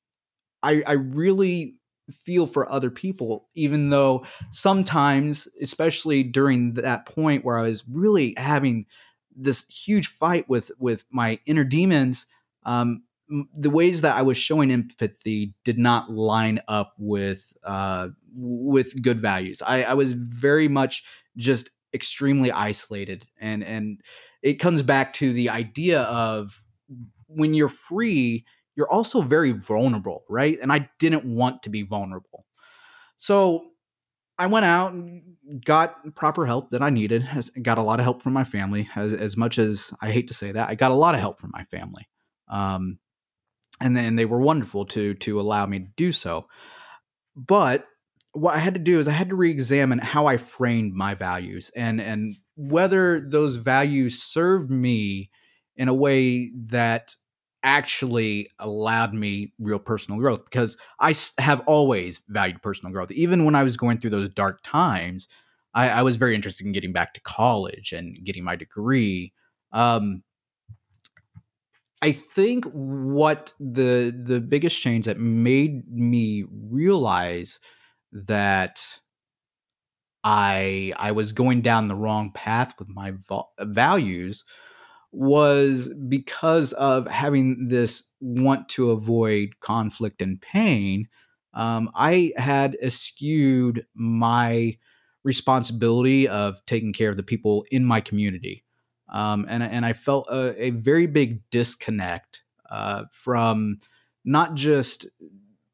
I, 0.63 0.83
I 0.87 0.93
really 0.93 1.77
feel 2.11 2.47
for 2.47 2.71
other 2.73 2.91
people, 2.91 3.51
even 3.55 3.91
though 3.91 4.25
sometimes, 4.51 5.47
especially 5.61 6.23
during 6.23 6.75
that 6.75 7.05
point 7.05 7.45
where 7.45 7.59
I 7.59 7.69
was 7.69 7.85
really 7.87 8.33
having 8.39 8.87
this 9.37 9.67
huge 9.69 10.07
fight 10.07 10.49
with 10.49 10.71
with 10.79 11.05
my 11.11 11.39
inner 11.45 11.65
demons 11.65 12.27
um, 12.65 13.03
the 13.55 13.71
ways 13.71 14.03
that 14.03 14.17
I 14.17 14.23
was 14.23 14.37
showing 14.37 14.71
empathy 14.71 15.55
did 15.65 15.79
not 15.79 16.11
line 16.11 16.61
up 16.69 16.95
with 16.99 17.53
uh, 17.65 18.09
with 18.35 19.01
good 19.03 19.21
values. 19.21 19.63
I, 19.63 19.85
I 19.85 19.95
was 19.95 20.13
very 20.13 20.69
much 20.69 21.05
just 21.37 21.71
extremely 21.95 22.51
isolated, 22.51 23.27
and 23.41 23.65
and 23.65 24.01
it 24.43 24.55
comes 24.55 24.83
back 24.83 25.13
to 25.15 25.33
the 25.33 25.49
idea 25.49 26.03
of 26.03 26.63
when 27.27 27.55
you're 27.55 27.69
free, 27.69 28.45
you're 28.77 28.91
also 28.91 29.23
very 29.23 29.53
vulnerable, 29.53 30.25
right? 30.29 30.59
And 30.61 30.73
I 30.73 30.91
didn't 30.99 31.25
want 31.25 31.63
to 31.63 31.71
be 31.71 31.83
vulnerable, 31.83 32.47
so 33.17 33.65
I 34.39 34.47
went 34.47 34.67
out 34.67 34.93
and 34.93 35.37
got 35.65 36.15
proper 36.15 36.47
help 36.47 36.71
that 36.71 36.83
I 36.83 36.91
needed. 36.91 37.29
Got 37.63 37.79
a 37.79 37.83
lot 37.83 38.01
of 38.01 38.05
help 38.05 38.23
from 38.23 38.33
my 38.33 38.45
family. 38.45 38.89
As, 38.97 39.15
as 39.15 39.37
much 39.37 39.59
as 39.59 39.93
I 40.01 40.11
hate 40.11 40.29
to 40.29 40.35
say 40.35 40.53
that, 40.53 40.69
I 40.69 40.75
got 40.75 40.91
a 40.91 40.95
lot 40.95 41.15
of 41.15 41.21
help 41.21 41.39
from 41.39 41.51
my 41.53 41.65
family, 41.65 42.09
um, 42.49 42.99
and 43.83 43.97
then 43.97 44.17
they 44.17 44.25
were 44.25 44.41
wonderful 44.41 44.87
to 44.87 45.15
to 45.15 45.41
allow 45.41 45.67
me 45.67 45.81
to 45.81 45.89
do 45.97 46.13
so. 46.13 46.47
But 47.37 47.87
what 48.33 48.55
I 48.55 48.59
had 48.59 48.75
to 48.75 48.81
do 48.81 48.99
is 48.99 49.09
I 49.09 49.13
had 49.13 49.29
to 49.29 49.37
re-examine 49.37 49.99
how 49.99 50.27
I 50.27 50.37
framed 50.37 50.95
my 50.95 51.15
values 51.15 51.71
and 51.77 52.01
and 52.01 52.37
whether 52.57 53.21
those 53.21 53.57
values 53.57 54.23
served 54.23 54.71
me 54.71 55.31
in 55.77 55.89
a 55.89 55.95
way 55.95 56.51
that 56.67 57.17
actually 57.65 58.49
allowed 58.59 59.15
me 59.15 59.53
real 59.59 59.79
personal 59.79 60.19
growth 60.19 60.45
because 60.45 60.77
I 60.99 61.15
have 61.39 61.61
always 61.67 62.21
valued 62.29 62.63
personal 62.63 62.93
growth. 62.93 63.11
Even 63.13 63.45
when 63.45 63.55
I 63.55 63.63
was 63.63 63.77
going 63.77 63.99
through 63.99 64.11
those 64.11 64.31
dark 64.31 64.61
times, 64.63 65.29
I, 65.75 65.89
I 65.89 66.03
was 66.03 66.17
very 66.17 66.35
interested 66.35 66.67
in 66.67 66.73
getting 66.73 66.93
back 66.93 67.15
to 67.15 67.21
college 67.21 67.93
and 67.93 68.17
getting 68.25 68.45
my 68.45 68.57
degree. 68.57 69.33
Um, 69.73 70.23
I 72.03 72.13
think 72.13 72.65
what 72.67 73.53
the 73.61 74.13
the 74.25 74.41
biggest 74.41 74.79
change 74.81 75.07
that 75.07 75.21
made 75.21 75.89
me 75.89 76.45
realize 76.51 77.61
that 78.13 78.83
I 80.25 80.93
I 80.97 81.13
was 81.13 81.33
going 81.33 81.63
down 81.63 81.89
the 81.89 81.95
wrong 81.95 82.31
path 82.33 82.75
with 82.79 82.89
my 82.89 83.15
values 83.61 84.45
was 85.13 85.91
because 86.09 86.73
of 86.75 87.07
having 87.09 87.69
this 87.69 88.05
want 88.21 88.69
to 88.71 88.91
avoid 88.93 89.61
conflict 89.61 90.23
and 90.23 90.41
pain. 90.41 91.09
Um, 91.55 91.91
I 91.95 92.33
had 92.37 92.77
eschewed 92.83 93.87
my 93.95 94.79
responsibility 95.25 96.29
of 96.29 96.65
taking 96.67 96.93
care 96.93 97.11
of 97.11 97.17
the 97.19 97.23
people 97.23 97.65
in 97.71 97.85
my 97.85 98.01
community, 98.01 98.65
um, 99.13 99.47
and 99.49 99.63
and 99.63 99.87
I 99.87 99.93
felt 99.93 100.29
a, 100.29 100.55
a 100.63 100.71
very 100.71 101.07
big 101.07 101.49
disconnect 101.51 102.43
uh, 102.71 103.05
from 103.13 103.79
not 104.25 104.55
just 104.55 105.07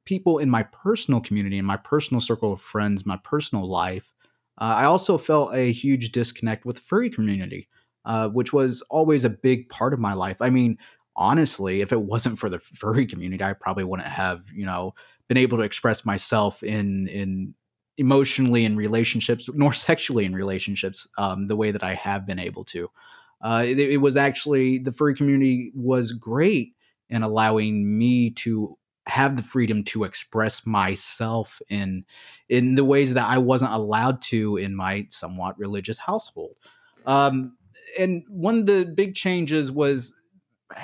people 0.05 0.39
in 0.39 0.51
my 0.51 0.63
personal 0.65 1.21
community, 1.21 1.59
in 1.59 1.65
my 1.65 1.77
personal 1.77 2.21
circle 2.21 2.53
of 2.53 2.61
friends, 2.61 3.07
my 3.07 3.19
personal 3.25 3.69
life. 3.69 4.13
Uh, 4.61 4.75
I 4.79 4.85
also 4.85 5.19
felt 5.19 5.55
a 5.55 5.73
huge 5.73 6.13
disconnect 6.13 6.65
with 6.65 6.77
the 6.77 6.83
furry 6.83 7.11
community 7.11 7.69
uh, 8.09 8.29
which 8.29 8.53
was 8.53 8.83
always 8.89 9.25
a 9.25 9.31
big 9.31 9.69
part 9.69 9.93
of 9.93 10.01
my 10.01 10.15
life. 10.15 10.41
I 10.41 10.49
mean, 10.49 10.79
honestly, 11.15 11.83
if 11.83 11.93
it 11.93 12.03
wasn't 12.03 12.39
for 12.39 12.49
the 12.49 12.59
furry 12.59 13.07
community, 13.07 13.45
I 13.45 13.53
probably 13.53 13.85
wouldn't 13.85 14.09
have, 14.09 14.45
you 14.53 14.65
know, 14.65 14.95
been 15.29 15.37
able 15.37 15.59
to 15.59 15.65
express 15.65 16.07
myself 16.07 16.63
in 16.63 17.07
in 17.09 17.55
emotionally 17.99 18.65
in 18.65 18.77
relationships, 18.77 19.51
nor 19.53 19.73
sexually 19.75 20.25
in 20.25 20.33
relationships, 20.33 21.07
um, 21.19 21.49
the 21.49 21.57
way 21.57 21.71
that 21.71 21.85
I 21.85 21.95
have 21.95 22.27
been 22.27 22.39
able 22.39 22.65
to. 22.67 22.89
Uh, 23.41 23.65
it, 23.67 23.79
it 23.79 23.99
was 23.99 24.17
actually 24.17 24.79
the 24.79 24.93
furry 24.93 25.15
community 25.15 25.71
was 25.75 26.13
great 26.13 26.75
in 27.09 27.23
allowing 27.23 27.99
me 27.99 28.31
to 28.31 28.75
have 29.07 29.37
the 29.37 29.43
freedom 29.43 29.83
to 29.83 30.05
express 30.05 30.67
myself 30.67 31.61
in 31.71 32.05
in 32.49 32.75
the 32.75 32.85
ways 32.85 33.15
that 33.15 33.27
I 33.27 33.39
wasn't 33.39 33.73
allowed 33.73 34.21
to 34.23 34.57
in 34.59 34.75
my 34.75 35.07
somewhat 35.09 35.59
religious 35.59 35.99
household. 35.99 36.57
Um, 37.07 37.57
and 37.99 38.23
one 38.29 38.59
of 38.59 38.67
the 38.67 38.85
big 38.85 39.15
changes 39.15 39.73
was 39.73 40.15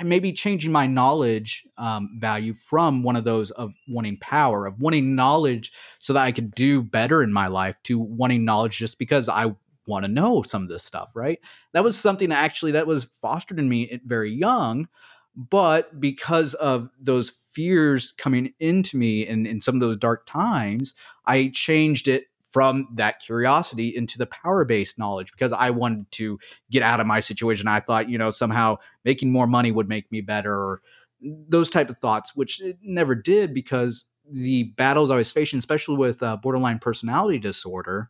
maybe 0.03 0.33
changing 0.33 0.71
my 0.71 0.87
knowledge 0.87 1.65
um, 1.77 2.17
value 2.19 2.53
from 2.53 3.03
one 3.03 3.15
of 3.15 3.23
those 3.23 3.51
of 3.51 3.73
wanting 3.87 4.17
power 4.17 4.65
of 4.65 4.79
wanting 4.79 5.15
knowledge 5.15 5.71
so 5.99 6.11
that 6.11 6.23
i 6.23 6.31
could 6.31 6.53
do 6.55 6.81
better 6.81 7.21
in 7.21 7.31
my 7.31 7.45
life 7.47 7.77
to 7.83 7.99
wanting 7.99 8.43
knowledge 8.43 8.79
just 8.79 8.97
because 8.97 9.29
i 9.29 9.53
want 9.87 10.03
to 10.03 10.11
know 10.11 10.41
some 10.43 10.63
of 10.63 10.69
this 10.69 10.83
stuff 10.83 11.09
right 11.13 11.39
that 11.73 11.83
was 11.83 11.97
something 11.97 12.29
that 12.29 12.43
actually 12.43 12.71
that 12.71 12.87
was 12.87 13.05
fostered 13.05 13.59
in 13.59 13.69
me 13.69 13.99
very 14.05 14.31
young 14.31 14.87
but 15.35 15.99
because 15.99 16.53
of 16.55 16.89
those 16.99 17.29
fears 17.29 18.13
coming 18.17 18.53
into 18.59 18.97
me 18.97 19.27
in, 19.27 19.45
in 19.45 19.61
some 19.61 19.75
of 19.75 19.81
those 19.81 19.97
dark 19.97 20.25
times 20.25 20.95
i 21.25 21.49
changed 21.53 22.07
it 22.07 22.25
from 22.55 22.87
that 22.93 23.19
curiosity 23.19 23.93
into 23.93 24.17
the 24.17 24.25
power 24.27 24.63
based 24.63 24.97
knowledge 24.97 25.29
because 25.29 25.51
I 25.51 25.71
wanted 25.71 26.09
to 26.11 26.39
get 26.71 26.83
out 26.83 27.01
of 27.01 27.05
my 27.05 27.19
situation. 27.19 27.67
I 27.67 27.81
thought, 27.81 28.07
you 28.07 28.17
know, 28.17 28.31
somehow 28.31 28.77
making 29.03 29.29
more 29.29 29.45
money 29.45 29.73
would 29.73 29.89
make 29.89 30.09
me 30.09 30.21
better 30.21 30.53
or 30.53 30.81
those 31.21 31.69
type 31.69 31.89
of 31.89 31.97
thoughts, 31.97 32.33
which 32.33 32.61
it 32.61 32.77
never 32.81 33.13
did 33.13 33.53
because 33.53 34.05
the 34.31 34.71
battles 34.77 35.11
I 35.11 35.17
was 35.17 35.33
facing, 35.33 35.59
especially 35.59 35.97
with 35.97 36.23
uh, 36.23 36.37
borderline 36.37 36.79
personality 36.79 37.39
disorder, 37.39 38.09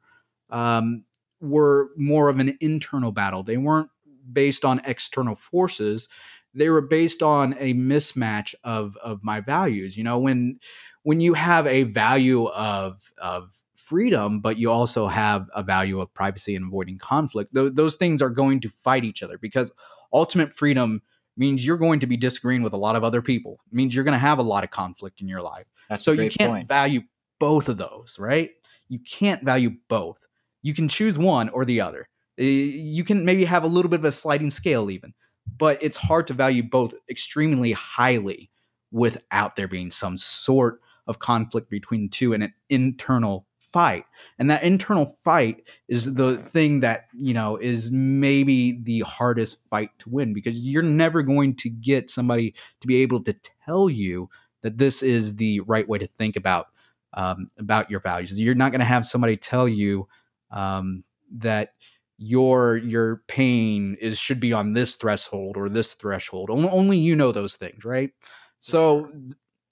um, 0.51 1.05
were 1.41 1.89
more 1.97 2.29
of 2.29 2.39
an 2.39 2.57
internal 2.61 3.11
battle. 3.11 3.43
They 3.43 3.57
weren't 3.57 3.89
based 4.31 4.65
on 4.65 4.81
external 4.85 5.35
forces. 5.35 6.09
They 6.53 6.69
were 6.69 6.81
based 6.81 7.21
on 7.21 7.55
a 7.59 7.73
mismatch 7.73 8.55
of 8.63 8.97
of 9.03 9.23
my 9.23 9.41
values. 9.41 9.97
You 9.97 10.03
know, 10.03 10.19
when 10.19 10.59
when 11.03 11.19
you 11.19 11.33
have 11.33 11.67
a 11.67 11.83
value 11.83 12.47
of 12.47 13.11
of 13.17 13.51
freedom, 13.75 14.39
but 14.39 14.57
you 14.57 14.71
also 14.71 15.07
have 15.07 15.47
a 15.53 15.61
value 15.61 16.01
of 16.01 16.11
privacy 16.13 16.55
and 16.55 16.65
avoiding 16.65 16.97
conflict. 16.97 17.53
Th- 17.53 17.71
those 17.73 17.95
things 17.95 18.21
are 18.21 18.29
going 18.29 18.59
to 18.61 18.69
fight 18.69 19.03
each 19.03 19.21
other 19.21 19.37
because 19.37 19.71
ultimate 20.11 20.53
freedom 20.53 21.01
means 21.37 21.65
you're 21.65 21.77
going 21.77 21.99
to 21.99 22.07
be 22.07 22.17
disagreeing 22.17 22.63
with 22.63 22.73
a 22.73 22.77
lot 22.77 22.95
of 22.95 23.03
other 23.03 23.21
people. 23.21 23.59
It 23.67 23.75
means 23.75 23.93
you're 23.93 24.03
going 24.03 24.13
to 24.13 24.19
have 24.19 24.39
a 24.39 24.43
lot 24.43 24.63
of 24.63 24.71
conflict 24.71 25.21
in 25.21 25.27
your 25.27 25.41
life. 25.41 25.65
That's 25.89 26.03
so 26.03 26.13
you 26.13 26.29
can't 26.29 26.51
point. 26.51 26.67
value 26.67 27.01
both 27.39 27.69
of 27.69 27.77
those, 27.77 28.15
right? 28.17 28.51
You 28.87 28.99
can't 28.99 29.43
value 29.43 29.75
both. 29.87 30.25
You 30.65 30.73
can 30.73 30.87
choose 30.87 31.15
one 31.15 31.49
or 31.49 31.63
the 31.63 31.79
other. 31.79 32.09
You 32.37 33.03
can 33.03 33.23
maybe 33.23 33.45
have 33.45 33.63
a 33.63 33.67
little 33.67 33.87
bit 33.87 33.99
of 33.99 34.05
a 34.05 34.11
sliding 34.11 34.49
scale, 34.49 34.89
even, 34.89 35.13
but 35.59 35.77
it's 35.79 35.95
hard 35.95 36.25
to 36.25 36.33
value 36.33 36.63
both 36.63 36.95
extremely 37.07 37.73
highly 37.73 38.49
without 38.91 39.55
there 39.55 39.67
being 39.67 39.91
some 39.91 40.17
sort 40.17 40.81
of 41.05 41.19
conflict 41.19 41.69
between 41.69 42.01
the 42.01 42.09
two 42.09 42.33
and 42.33 42.41
an 42.41 42.53
internal 42.67 43.45
fight 43.59 44.05
and 44.39 44.49
that 44.49 44.63
internal 44.63 45.17
fight 45.23 45.69
is 45.87 46.15
the 46.15 46.37
thing 46.37 46.79
that 46.79 47.07
you 47.13 47.33
know 47.33 47.57
is 47.57 47.91
maybe 47.91 48.81
the 48.83 49.01
hardest 49.01 49.59
fight 49.69 49.89
to 49.99 50.09
win 50.09 50.33
because 50.33 50.57
you're 50.61 50.81
never 50.81 51.21
going 51.21 51.53
to 51.53 51.69
get 51.69 52.09
somebody 52.09 52.55
to 52.79 52.87
be 52.87 52.95
able 53.01 53.21
to 53.21 53.35
tell 53.65 53.89
you 53.89 54.29
that 54.61 54.77
this 54.77 55.03
is 55.03 55.35
the 55.35 55.59
right 55.67 55.89
way 55.89 55.97
to 55.97 56.07
think 56.07 56.37
about 56.37 56.67
um, 57.15 57.49
about 57.59 57.91
your 57.91 57.99
values 57.99 58.39
you're 58.39 58.55
not 58.55 58.71
going 58.71 58.79
to 58.79 58.85
have 58.85 59.05
somebody 59.05 59.35
tell 59.35 59.67
you 59.67 60.07
um, 60.51 61.03
that 61.37 61.73
your 62.17 62.77
your 62.77 63.23
pain 63.27 63.97
is 63.99 64.17
should 64.17 64.39
be 64.39 64.53
on 64.53 64.73
this 64.73 64.95
threshold 64.95 65.57
or 65.57 65.67
this 65.67 65.93
threshold 65.95 66.49
only, 66.49 66.69
only 66.69 66.97
you 66.97 67.13
know 67.15 67.33
those 67.33 67.57
things 67.57 67.83
right 67.83 68.11
so 68.59 69.11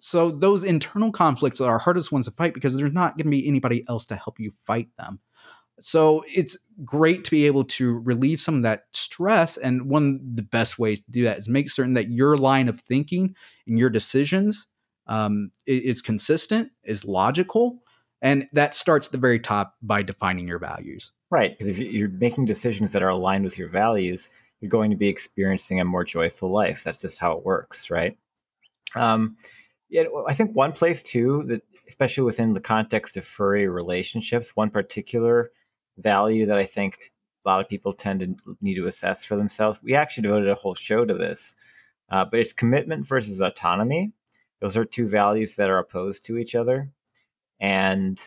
so 0.05 0.31
those 0.31 0.65
internal 0.65 1.13
conflicts 1.13 1.61
are 1.61 1.79
hardest 1.79 2.11
ones 2.11 2.25
to 2.25 2.31
fight 2.33 2.53
because 2.53 2.75
there's 2.75 2.91
not 2.91 3.17
going 3.17 3.25
to 3.25 3.31
be 3.31 3.47
anybody 3.47 3.85
else 3.87 4.05
to 4.07 4.17
help 4.17 4.37
you 4.37 4.51
fight 4.65 4.89
them. 4.97 5.21
So 5.79 6.25
it's 6.27 6.57
great 6.83 7.23
to 7.23 7.31
be 7.31 7.45
able 7.45 7.63
to 7.63 7.99
relieve 7.99 8.41
some 8.41 8.57
of 8.57 8.63
that 8.63 8.83
stress. 8.91 9.55
And 9.55 9.89
one 9.89 10.19
of 10.21 10.35
the 10.35 10.41
best 10.41 10.77
ways 10.77 10.99
to 10.99 11.09
do 11.09 11.23
that 11.23 11.37
is 11.37 11.47
make 11.47 11.69
certain 11.69 11.93
that 11.93 12.11
your 12.11 12.35
line 12.35 12.67
of 12.67 12.81
thinking 12.81 13.33
and 13.65 13.79
your 13.79 13.89
decisions 13.89 14.67
um, 15.07 15.51
is 15.65 16.01
consistent, 16.01 16.73
is 16.83 17.05
logical, 17.05 17.81
and 18.23 18.47
that 18.53 18.73
starts 18.73 19.07
at 19.07 19.11
the 19.11 19.19
very 19.19 19.39
top 19.39 19.75
by 19.83 20.01
defining 20.01 20.47
your 20.47 20.57
values. 20.57 21.11
Right, 21.29 21.51
because 21.51 21.67
if 21.67 21.77
you're 21.77 22.09
making 22.09 22.45
decisions 22.45 22.93
that 22.93 23.03
are 23.03 23.09
aligned 23.09 23.43
with 23.43 23.57
your 23.57 23.67
values, 23.67 24.29
you're 24.61 24.69
going 24.69 24.91
to 24.91 24.97
be 24.97 25.09
experiencing 25.09 25.79
a 25.79 25.85
more 25.85 26.05
joyful 26.05 26.49
life. 26.49 26.83
That's 26.83 27.01
just 27.01 27.19
how 27.19 27.33
it 27.33 27.45
works, 27.45 27.91
right? 27.91 28.17
Um, 28.95 29.37
yeah, 29.89 30.05
I 30.27 30.33
think 30.33 30.55
one 30.55 30.71
place 30.71 31.03
too 31.03 31.43
that, 31.43 31.63
especially 31.87 32.23
within 32.23 32.53
the 32.53 32.61
context 32.61 33.17
of 33.17 33.25
furry 33.25 33.67
relationships, 33.67 34.55
one 34.55 34.69
particular 34.69 35.51
value 35.97 36.45
that 36.45 36.57
I 36.57 36.65
think 36.65 36.97
a 37.45 37.49
lot 37.49 37.59
of 37.59 37.67
people 37.67 37.91
tend 37.91 38.21
to 38.21 38.55
need 38.61 38.75
to 38.75 38.85
assess 38.85 39.25
for 39.25 39.35
themselves. 39.35 39.81
We 39.83 39.95
actually 39.95 40.23
devoted 40.23 40.49
a 40.49 40.55
whole 40.55 40.75
show 40.75 41.03
to 41.03 41.13
this, 41.13 41.55
uh, 42.09 42.23
but 42.23 42.39
it's 42.39 42.53
commitment 42.53 43.05
versus 43.05 43.41
autonomy. 43.41 44.13
Those 44.61 44.77
are 44.77 44.85
two 44.85 45.09
values 45.09 45.57
that 45.57 45.69
are 45.69 45.79
opposed 45.79 46.25
to 46.25 46.37
each 46.37 46.55
other, 46.55 46.89
and 47.63 48.19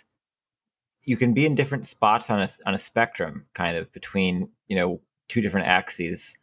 you 1.05 1.17
can 1.17 1.33
be 1.33 1.47
in 1.47 1.55
different 1.55 1.87
spots 1.87 2.29
on 2.31 2.41
a 2.43 2.49
on 2.67 2.75
a 2.75 2.79
spectrum, 2.79 3.47
kind 3.55 3.77
of 3.77 3.93
between 3.93 4.49
you 4.67 4.75
know 4.75 5.01
two 5.29 5.41
different 5.41 5.69
axes 5.69 6.37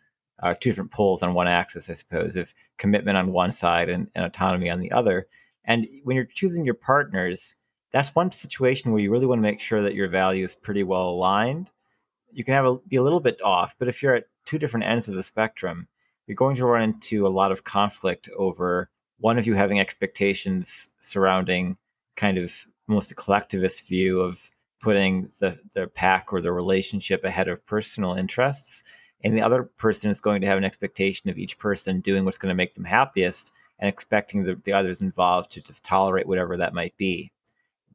uh, 0.44 0.54
two 0.60 0.70
different 0.70 0.92
poles 0.92 1.24
on 1.24 1.34
one 1.34 1.48
axis, 1.48 1.90
I 1.90 1.94
suppose, 1.94 2.36
of 2.36 2.54
commitment 2.78 3.18
on 3.18 3.32
one 3.32 3.54
side 3.54 3.90
and, 3.90 4.10
and 4.14 4.26
autonomy 4.26 4.70
on 4.70 4.80
the 4.80 4.92
other. 4.92 5.28
And 5.64 5.88
when 6.04 6.18
you're 6.18 6.26
choosing 6.26 6.66
your 6.66 6.74
partners, 6.74 7.56
that's 7.92 8.14
one 8.14 8.32
situation 8.32 8.92
where 8.92 9.02
you 9.02 9.10
really 9.10 9.26
want 9.26 9.40
to 9.40 9.50
make 9.50 9.62
sure 9.62 9.82
that 9.82 9.96
your 9.96 10.10
value 10.10 10.44
is 10.44 10.56
pretty 10.56 10.84
well 10.84 11.10
aligned. 11.10 11.72
You 12.32 12.44
can 12.44 12.56
have 12.56 12.66
a, 12.66 12.76
be 12.76 12.98
a 12.98 13.04
little 13.04 13.22
bit 13.22 13.42
off, 13.42 13.76
but 13.80 13.88
if 13.88 14.04
you're 14.04 14.16
at 14.16 14.26
two 14.46 14.58
different 14.58 14.86
ends 14.86 15.08
of 15.08 15.16
the 15.16 15.24
spectrum, 15.24 15.88
you're 16.28 16.36
going 16.36 16.58
to 16.58 16.66
run 16.66 16.84
into 16.84 17.26
a 17.26 17.30
lot 17.30 17.52
of 17.52 17.64
conflict 17.64 18.30
over 18.36 18.90
one 19.20 19.38
of 19.38 19.48
you 19.48 19.54
having 19.54 19.80
expectations 19.80 20.90
surrounding 21.00 21.78
kind 22.18 22.38
of 22.38 22.66
almost 22.88 23.12
a 23.12 23.16
collectivist 23.16 23.88
view 23.88 24.20
of 24.20 24.52
putting 24.82 25.30
the, 25.40 25.58
the 25.74 25.88
pack 25.88 26.34
or 26.34 26.42
the 26.42 26.52
relationship 26.52 27.24
ahead 27.24 27.48
of 27.48 27.66
personal 27.66 28.14
interests 28.14 28.84
and 29.24 29.38
the 29.38 29.42
other 29.42 29.64
person 29.64 30.12
is 30.12 30.20
going 30.20 30.42
to 30.42 30.48
have 30.48 30.58
an 30.58 30.66
expectation 30.66 31.30
of 31.30 31.38
each 31.38 31.58
person 31.58 32.02
doing 32.02 32.26
what's 32.26 32.38
going 32.38 32.50
to 32.50 32.56
make 32.56 32.74
them 32.74 32.84
happiest 32.84 33.54
and 33.80 33.88
expecting 33.88 34.44
the, 34.44 34.60
the 34.66 34.74
others 34.74 35.02
involved 35.02 35.52
to 35.52 35.62
just 35.62 35.86
tolerate 35.86 36.28
whatever 36.28 36.58
that 36.58 36.74
might 36.74 36.96
be. 36.98 37.32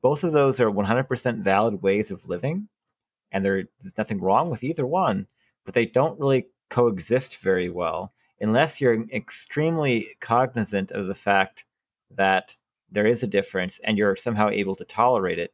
Both 0.01 0.24
of 0.24 0.32
those 0.32 0.60
are 0.60 0.70
100% 0.70 1.43
valid 1.43 1.82
ways 1.82 2.10
of 2.10 2.28
living 2.28 2.69
and 3.31 3.44
there's 3.44 3.66
nothing 3.98 4.20
wrong 4.20 4.51
with 4.51 4.65
either 4.65 4.86
one 4.86 5.27
but 5.65 5.74
they 5.74 5.85
don't 5.85 6.19
really 6.19 6.47
coexist 6.70 7.36
very 7.36 7.69
well 7.69 8.12
unless 8.40 8.81
you're 8.81 9.02
extremely 9.10 10.09
cognizant 10.20 10.90
of 10.93 11.06
the 11.06 11.15
fact 11.15 11.65
that 12.10 12.56
there 12.90 13.06
is 13.06 13.23
a 13.23 13.27
difference 13.27 13.81
and 13.85 13.98
you're 13.98 14.16
somehow 14.16 14.48
able 14.48 14.74
to 14.77 14.85
tolerate 14.85 15.39
it 15.39 15.52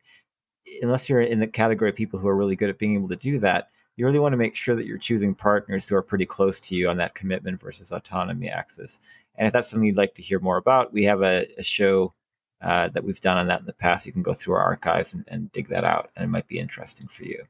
unless 0.83 1.09
you're 1.09 1.21
in 1.21 1.41
the 1.41 1.47
category 1.47 1.91
of 1.91 1.97
people 1.97 2.19
who 2.19 2.29
are 2.29 2.37
really 2.37 2.57
good 2.57 2.71
at 2.71 2.79
being 2.79 2.95
able 2.95 3.09
to 3.09 3.17
do 3.17 3.39
that 3.39 3.69
you 3.97 4.05
really 4.05 4.19
want 4.19 4.33
to 4.33 4.39
make 4.39 4.55
sure 4.57 4.75
that 4.75 4.87
you're 4.87 4.99
choosing 4.99 5.35
partners 5.35 5.89
who 5.89 5.97
are 5.97 6.03
pretty 6.03 6.27
close 6.27 6.59
to 6.61 6.75
you 6.75 6.89
on 6.89 6.97
that 6.97 7.15
commitment 7.15 7.61
versus 7.61 7.93
autonomy 7.93 8.49
axis. 8.49 9.01
And 9.37 9.47
if 9.47 9.53
that's 9.53 9.71
something 9.71 9.87
you'd 9.87 9.97
like 9.97 10.15
to 10.15 10.23
hear 10.23 10.41
more 10.41 10.57
about, 10.57 10.93
we 10.93 11.05
have 11.05 11.23
a, 11.23 11.47
a 11.59 11.63
show 11.63 12.13
uh, 12.61 12.89
that 12.89 13.05
we've 13.05 13.21
done 13.21 13.37
on 13.37 13.47
that 13.49 13.61
in 13.61 13.67
the 13.67 13.73
past. 13.73 14.07
You 14.07 14.13
can 14.13 14.23
go 14.23 14.35
through 14.35 14.55
our 14.55 14.63
archives 14.63 15.15
and, 15.15 15.25
and 15.29 15.53
dig 15.53 15.69
that 15.69 15.85
out, 15.85 16.11
and 16.17 16.25
it 16.25 16.29
might 16.29 16.49
be 16.49 16.59
interesting 16.59 17.09
for 17.09 17.25
you. 17.25 17.45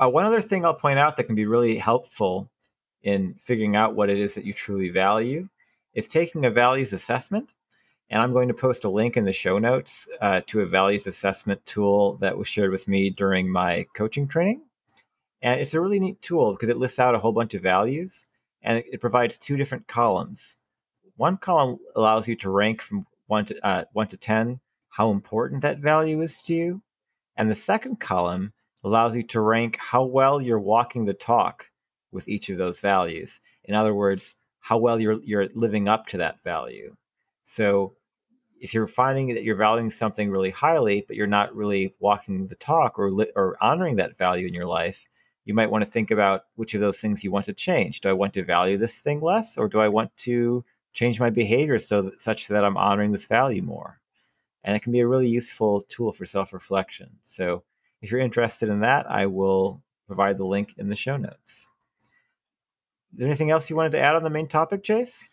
Uh, 0.00 0.08
one 0.08 0.24
other 0.24 0.40
thing 0.40 0.64
I'll 0.64 0.74
point 0.74 0.98
out 0.98 1.16
that 1.16 1.24
can 1.24 1.34
be 1.34 1.46
really 1.46 1.76
helpful 1.76 2.48
in 3.02 3.34
figuring 3.34 3.76
out 3.76 3.94
what 3.94 4.08
it 4.08 4.18
is 4.18 4.34
that 4.34 4.44
you 4.44 4.52
truly 4.52 4.88
value 4.88 5.48
is 5.92 6.08
taking 6.08 6.46
a 6.46 6.50
values 6.50 6.92
assessment. 6.92 7.52
And 8.12 8.20
I'm 8.20 8.34
going 8.34 8.48
to 8.48 8.54
post 8.54 8.84
a 8.84 8.90
link 8.90 9.16
in 9.16 9.24
the 9.24 9.32
show 9.32 9.58
notes 9.58 10.06
uh, 10.20 10.42
to 10.48 10.60
a 10.60 10.66
values 10.66 11.06
assessment 11.06 11.64
tool 11.64 12.18
that 12.18 12.36
was 12.36 12.46
shared 12.46 12.70
with 12.70 12.86
me 12.86 13.08
during 13.08 13.50
my 13.50 13.86
coaching 13.94 14.28
training. 14.28 14.60
And 15.40 15.58
it's 15.58 15.72
a 15.72 15.80
really 15.80 15.98
neat 15.98 16.20
tool 16.20 16.52
because 16.52 16.68
it 16.68 16.76
lists 16.76 16.98
out 16.98 17.14
a 17.14 17.18
whole 17.18 17.32
bunch 17.32 17.54
of 17.54 17.62
values 17.62 18.26
and 18.60 18.84
it 18.92 19.00
provides 19.00 19.38
two 19.38 19.56
different 19.56 19.88
columns. 19.88 20.58
One 21.16 21.38
column 21.38 21.78
allows 21.96 22.28
you 22.28 22.36
to 22.36 22.50
rank 22.50 22.82
from 22.82 23.06
one 23.28 23.46
to 23.46 23.66
uh, 23.66 23.84
one 23.94 24.08
to 24.08 24.18
ten 24.18 24.60
how 24.90 25.10
important 25.10 25.62
that 25.62 25.78
value 25.78 26.20
is 26.20 26.42
to 26.42 26.52
you, 26.52 26.82
and 27.36 27.50
the 27.50 27.54
second 27.54 27.98
column 27.98 28.52
allows 28.84 29.16
you 29.16 29.22
to 29.22 29.40
rank 29.40 29.78
how 29.78 30.04
well 30.04 30.38
you're 30.40 30.60
walking 30.60 31.06
the 31.06 31.14
talk 31.14 31.70
with 32.10 32.28
each 32.28 32.50
of 32.50 32.58
those 32.58 32.78
values. 32.78 33.40
In 33.64 33.74
other 33.74 33.94
words, 33.94 34.36
how 34.60 34.76
well 34.76 35.00
you're 35.00 35.22
you're 35.22 35.48
living 35.54 35.88
up 35.88 36.06
to 36.08 36.18
that 36.18 36.42
value. 36.42 36.94
So 37.44 37.94
if 38.62 38.72
you're 38.72 38.86
finding 38.86 39.34
that 39.34 39.42
you're 39.42 39.56
valuing 39.56 39.90
something 39.90 40.30
really 40.30 40.50
highly, 40.50 41.04
but 41.08 41.16
you're 41.16 41.26
not 41.26 41.54
really 41.54 41.96
walking 41.98 42.46
the 42.46 42.54
talk 42.54 42.96
or 42.96 43.10
li- 43.10 43.32
or 43.34 43.56
honoring 43.60 43.96
that 43.96 44.16
value 44.16 44.46
in 44.46 44.54
your 44.54 44.66
life, 44.66 45.08
you 45.44 45.52
might 45.52 45.68
want 45.68 45.84
to 45.84 45.90
think 45.90 46.12
about 46.12 46.44
which 46.54 46.72
of 46.72 46.80
those 46.80 47.00
things 47.00 47.24
you 47.24 47.32
want 47.32 47.44
to 47.46 47.52
change. 47.52 48.00
Do 48.00 48.08
I 48.08 48.12
want 48.12 48.34
to 48.34 48.44
value 48.44 48.78
this 48.78 49.00
thing 49.00 49.20
less, 49.20 49.58
or 49.58 49.66
do 49.66 49.80
I 49.80 49.88
want 49.88 50.16
to 50.18 50.64
change 50.92 51.18
my 51.18 51.28
behavior 51.28 51.80
so 51.80 52.02
that, 52.02 52.20
such 52.20 52.46
that 52.48 52.64
I'm 52.64 52.76
honoring 52.76 53.10
this 53.10 53.26
value 53.26 53.62
more? 53.62 54.00
And 54.62 54.76
it 54.76 54.82
can 54.82 54.92
be 54.92 55.00
a 55.00 55.08
really 55.08 55.28
useful 55.28 55.80
tool 55.88 56.12
for 56.12 56.24
self 56.24 56.52
reflection. 56.52 57.18
So 57.24 57.64
if 58.00 58.12
you're 58.12 58.20
interested 58.20 58.68
in 58.68 58.78
that, 58.80 59.10
I 59.10 59.26
will 59.26 59.82
provide 60.06 60.38
the 60.38 60.46
link 60.46 60.74
in 60.78 60.88
the 60.88 60.94
show 60.94 61.16
notes. 61.16 61.68
Is 63.12 63.18
there 63.18 63.26
anything 63.26 63.50
else 63.50 63.68
you 63.68 63.74
wanted 63.74 63.92
to 63.92 64.00
add 64.00 64.14
on 64.14 64.22
the 64.22 64.30
main 64.30 64.46
topic, 64.46 64.84
Chase? 64.84 65.28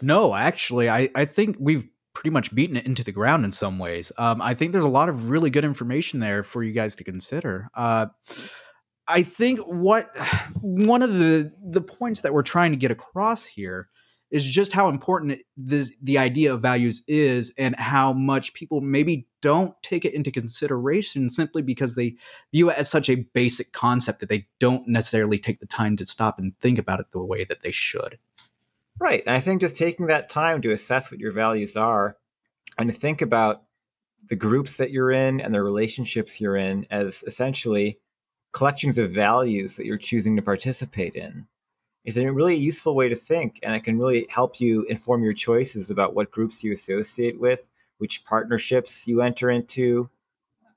No, 0.00 0.34
actually, 0.36 0.88
I, 0.88 1.08
I 1.16 1.24
think 1.24 1.56
we've 1.58 1.88
pretty 2.14 2.30
much 2.30 2.54
beaten 2.54 2.76
it 2.76 2.86
into 2.86 3.04
the 3.04 3.12
ground 3.12 3.44
in 3.44 3.52
some 3.52 3.78
ways. 3.78 4.12
Um, 4.16 4.40
I 4.40 4.54
think 4.54 4.72
there's 4.72 4.84
a 4.84 4.88
lot 4.88 5.08
of 5.08 5.28
really 5.28 5.50
good 5.50 5.64
information 5.64 6.20
there 6.20 6.42
for 6.42 6.62
you 6.62 6.72
guys 6.72 6.96
to 6.96 7.04
consider. 7.04 7.68
Uh, 7.74 8.06
I 9.06 9.22
think 9.22 9.60
what 9.60 10.16
one 10.60 11.02
of 11.02 11.14
the 11.14 11.52
the 11.62 11.82
points 11.82 12.22
that 12.22 12.32
we're 12.32 12.42
trying 12.42 12.72
to 12.72 12.78
get 12.78 12.90
across 12.90 13.44
here 13.44 13.88
is 14.30 14.44
just 14.44 14.72
how 14.72 14.88
important 14.88 15.38
this, 15.56 15.94
the 16.02 16.18
idea 16.18 16.52
of 16.52 16.60
values 16.60 17.04
is 17.06 17.54
and 17.56 17.76
how 17.76 18.12
much 18.12 18.52
people 18.52 18.80
maybe 18.80 19.28
don't 19.42 19.80
take 19.84 20.04
it 20.04 20.12
into 20.12 20.30
consideration 20.32 21.30
simply 21.30 21.62
because 21.62 21.94
they 21.94 22.16
view 22.52 22.68
it 22.68 22.76
as 22.76 22.90
such 22.90 23.08
a 23.08 23.24
basic 23.32 23.70
concept 23.70 24.18
that 24.18 24.28
they 24.28 24.48
don't 24.58 24.88
necessarily 24.88 25.38
take 25.38 25.60
the 25.60 25.66
time 25.66 25.96
to 25.96 26.04
stop 26.04 26.40
and 26.40 26.58
think 26.58 26.78
about 26.78 26.98
it 26.98 27.06
the 27.12 27.22
way 27.22 27.44
that 27.44 27.62
they 27.62 27.70
should. 27.70 28.18
Right. 29.00 29.22
And 29.26 29.36
I 29.36 29.40
think 29.40 29.60
just 29.60 29.76
taking 29.76 30.06
that 30.06 30.28
time 30.28 30.62
to 30.62 30.70
assess 30.70 31.10
what 31.10 31.20
your 31.20 31.32
values 31.32 31.76
are 31.76 32.16
and 32.78 32.90
to 32.90 32.96
think 32.96 33.22
about 33.22 33.62
the 34.28 34.36
groups 34.36 34.76
that 34.76 34.90
you're 34.90 35.10
in 35.10 35.40
and 35.40 35.54
the 35.54 35.62
relationships 35.62 36.40
you're 36.40 36.56
in 36.56 36.86
as 36.90 37.22
essentially 37.26 37.98
collections 38.52 38.98
of 38.98 39.10
values 39.10 39.76
that 39.76 39.84
you're 39.84 39.98
choosing 39.98 40.36
to 40.36 40.42
participate 40.42 41.14
in 41.14 41.46
is 42.04 42.16
a 42.16 42.32
really 42.32 42.54
useful 42.54 42.94
way 42.94 43.08
to 43.08 43.16
think 43.16 43.58
and 43.62 43.74
it 43.74 43.82
can 43.82 43.98
really 43.98 44.26
help 44.30 44.60
you 44.60 44.84
inform 44.84 45.24
your 45.24 45.32
choices 45.32 45.90
about 45.90 46.14
what 46.14 46.30
groups 46.30 46.62
you 46.62 46.72
associate 46.72 47.38
with 47.40 47.68
which 47.98 48.24
partnerships 48.24 49.06
you 49.06 49.22
enter 49.22 49.50
into 49.50 50.08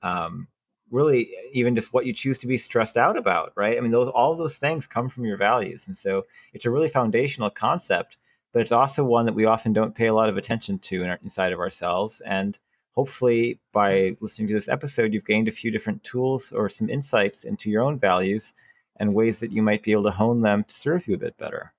um, 0.02 0.48
really 0.92 1.30
even 1.54 1.76
just 1.76 1.94
what 1.94 2.06
you 2.06 2.14
choose 2.14 2.38
to 2.38 2.48
be 2.48 2.58
stressed 2.58 2.98
out 2.98 3.18
about 3.18 3.52
right 3.56 3.78
i 3.78 3.82
mean 3.82 3.92
those 3.92 4.10
all 4.10 4.36
those 4.36 4.58
things 4.58 4.88
come 4.88 5.10
from 5.10 5.26
your 5.26 5.38
values 5.38 5.88
and 5.88 5.98
so 5.98 6.26
it's 6.54 6.66
a 6.66 6.72
really 6.72 6.90
foundational 6.90 7.50
concept 7.50 8.18
but 8.54 8.62
it's 8.62 8.72
also 8.72 9.04
one 9.04 9.26
that 9.26 9.36
we 9.36 9.46
often 9.46 9.74
don't 9.74 9.96
pay 9.96 10.08
a 10.08 10.14
lot 10.14 10.30
of 10.30 10.38
attention 10.38 10.80
to 10.80 11.04
in 11.04 11.10
our, 11.10 11.20
inside 11.24 11.52
of 11.52 11.60
ourselves 11.60 12.22
and 12.22 12.58
hopefully 12.92 13.60
by 13.74 14.16
listening 14.22 14.48
to 14.48 14.54
this 14.54 14.70
episode 14.70 15.14
you've 15.14 15.26
gained 15.26 15.48
a 15.48 15.52
few 15.52 15.72
different 15.72 16.04
tools 16.04 16.52
or 16.52 16.70
some 16.70 16.90
insights 16.90 17.44
into 17.44 17.70
your 17.70 17.84
own 17.84 17.98
values 17.98 18.54
and 19.00 19.14
ways 19.14 19.40
that 19.40 19.52
you 19.52 19.62
might 19.62 19.84
be 19.84 19.92
able 19.92 20.04
to 20.04 20.12
hone 20.12 20.42
them 20.42 20.64
to 20.64 20.74
serve 20.74 21.08
you 21.08 21.16
a 21.16 21.20
bit 21.20 21.38
better. 21.38 21.74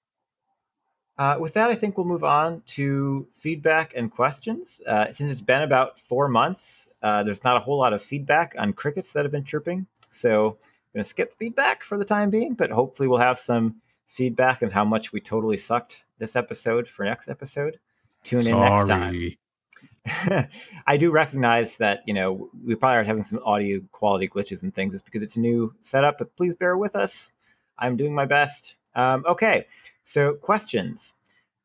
Uh, 1.19 1.36
with 1.40 1.55
that, 1.55 1.69
I 1.69 1.74
think 1.74 1.97
we'll 1.97 2.07
move 2.07 2.23
on 2.23 2.62
to 2.66 3.27
feedback 3.32 3.93
and 3.97 4.11
questions. 4.11 4.81
Uh, 4.86 5.07
since 5.09 5.31
it's 5.31 5.43
been 5.43 5.62
about 5.62 5.99
four 5.99 6.28
months, 6.28 6.89
uh, 7.03 7.24
there's 7.24 7.43
not 7.43 7.57
a 7.57 7.61
whole 7.61 7.77
lot 7.77 7.93
of 7.93 8.01
feedback 8.01 8.55
on 8.57 8.73
crickets 8.73 9.12
that 9.12 9.24
have 9.24 9.32
been 9.32 9.45
chirping. 9.45 9.86
So 10.11 10.47
I'm 10.47 10.95
going 10.95 11.03
to 11.03 11.05
skip 11.05 11.32
feedback 11.36 11.82
for 11.82 11.99
the 11.99 12.05
time 12.05 12.31
being, 12.31 12.55
but 12.55 12.70
hopefully 12.70 13.09
we'll 13.09 13.19
have 13.19 13.39
some 13.39 13.81
feedback 14.07 14.62
on 14.62 14.70
how 14.70 14.85
much 14.85 15.12
we 15.12 15.20
totally 15.20 15.57
sucked 15.57 16.05
this 16.19 16.36
episode 16.36 16.86
for 16.86 17.05
next 17.05 17.28
episode. 17.28 17.81
Tune 18.23 18.43
Sorry. 18.43 18.55
in 18.55 18.61
next 18.61 18.89
time. 18.89 20.49
I 20.86 20.97
do 20.97 21.11
recognize 21.11 21.77
that 21.77 22.03
you 22.07 22.15
know 22.15 22.49
we 22.65 22.74
probably 22.74 22.99
are 22.99 23.05
having 23.05 23.23
some 23.23 23.40
audio 23.45 23.81
quality 23.93 24.28
glitches 24.28 24.62
and 24.62 24.74
things, 24.74 24.93
just 24.93 25.05
because 25.05 25.23
it's 25.23 25.36
a 25.36 25.40
new 25.40 25.74
setup. 25.81 26.19
But 26.19 26.35
please 26.36 26.55
bear 26.55 26.77
with 26.77 26.97
us. 26.97 27.32
I'm 27.78 27.97
doing 27.97 28.15
my 28.15 28.24
best. 28.24 28.77
Um, 28.95 29.24
okay, 29.28 29.66
so 30.09 30.33
questions. 30.33 31.15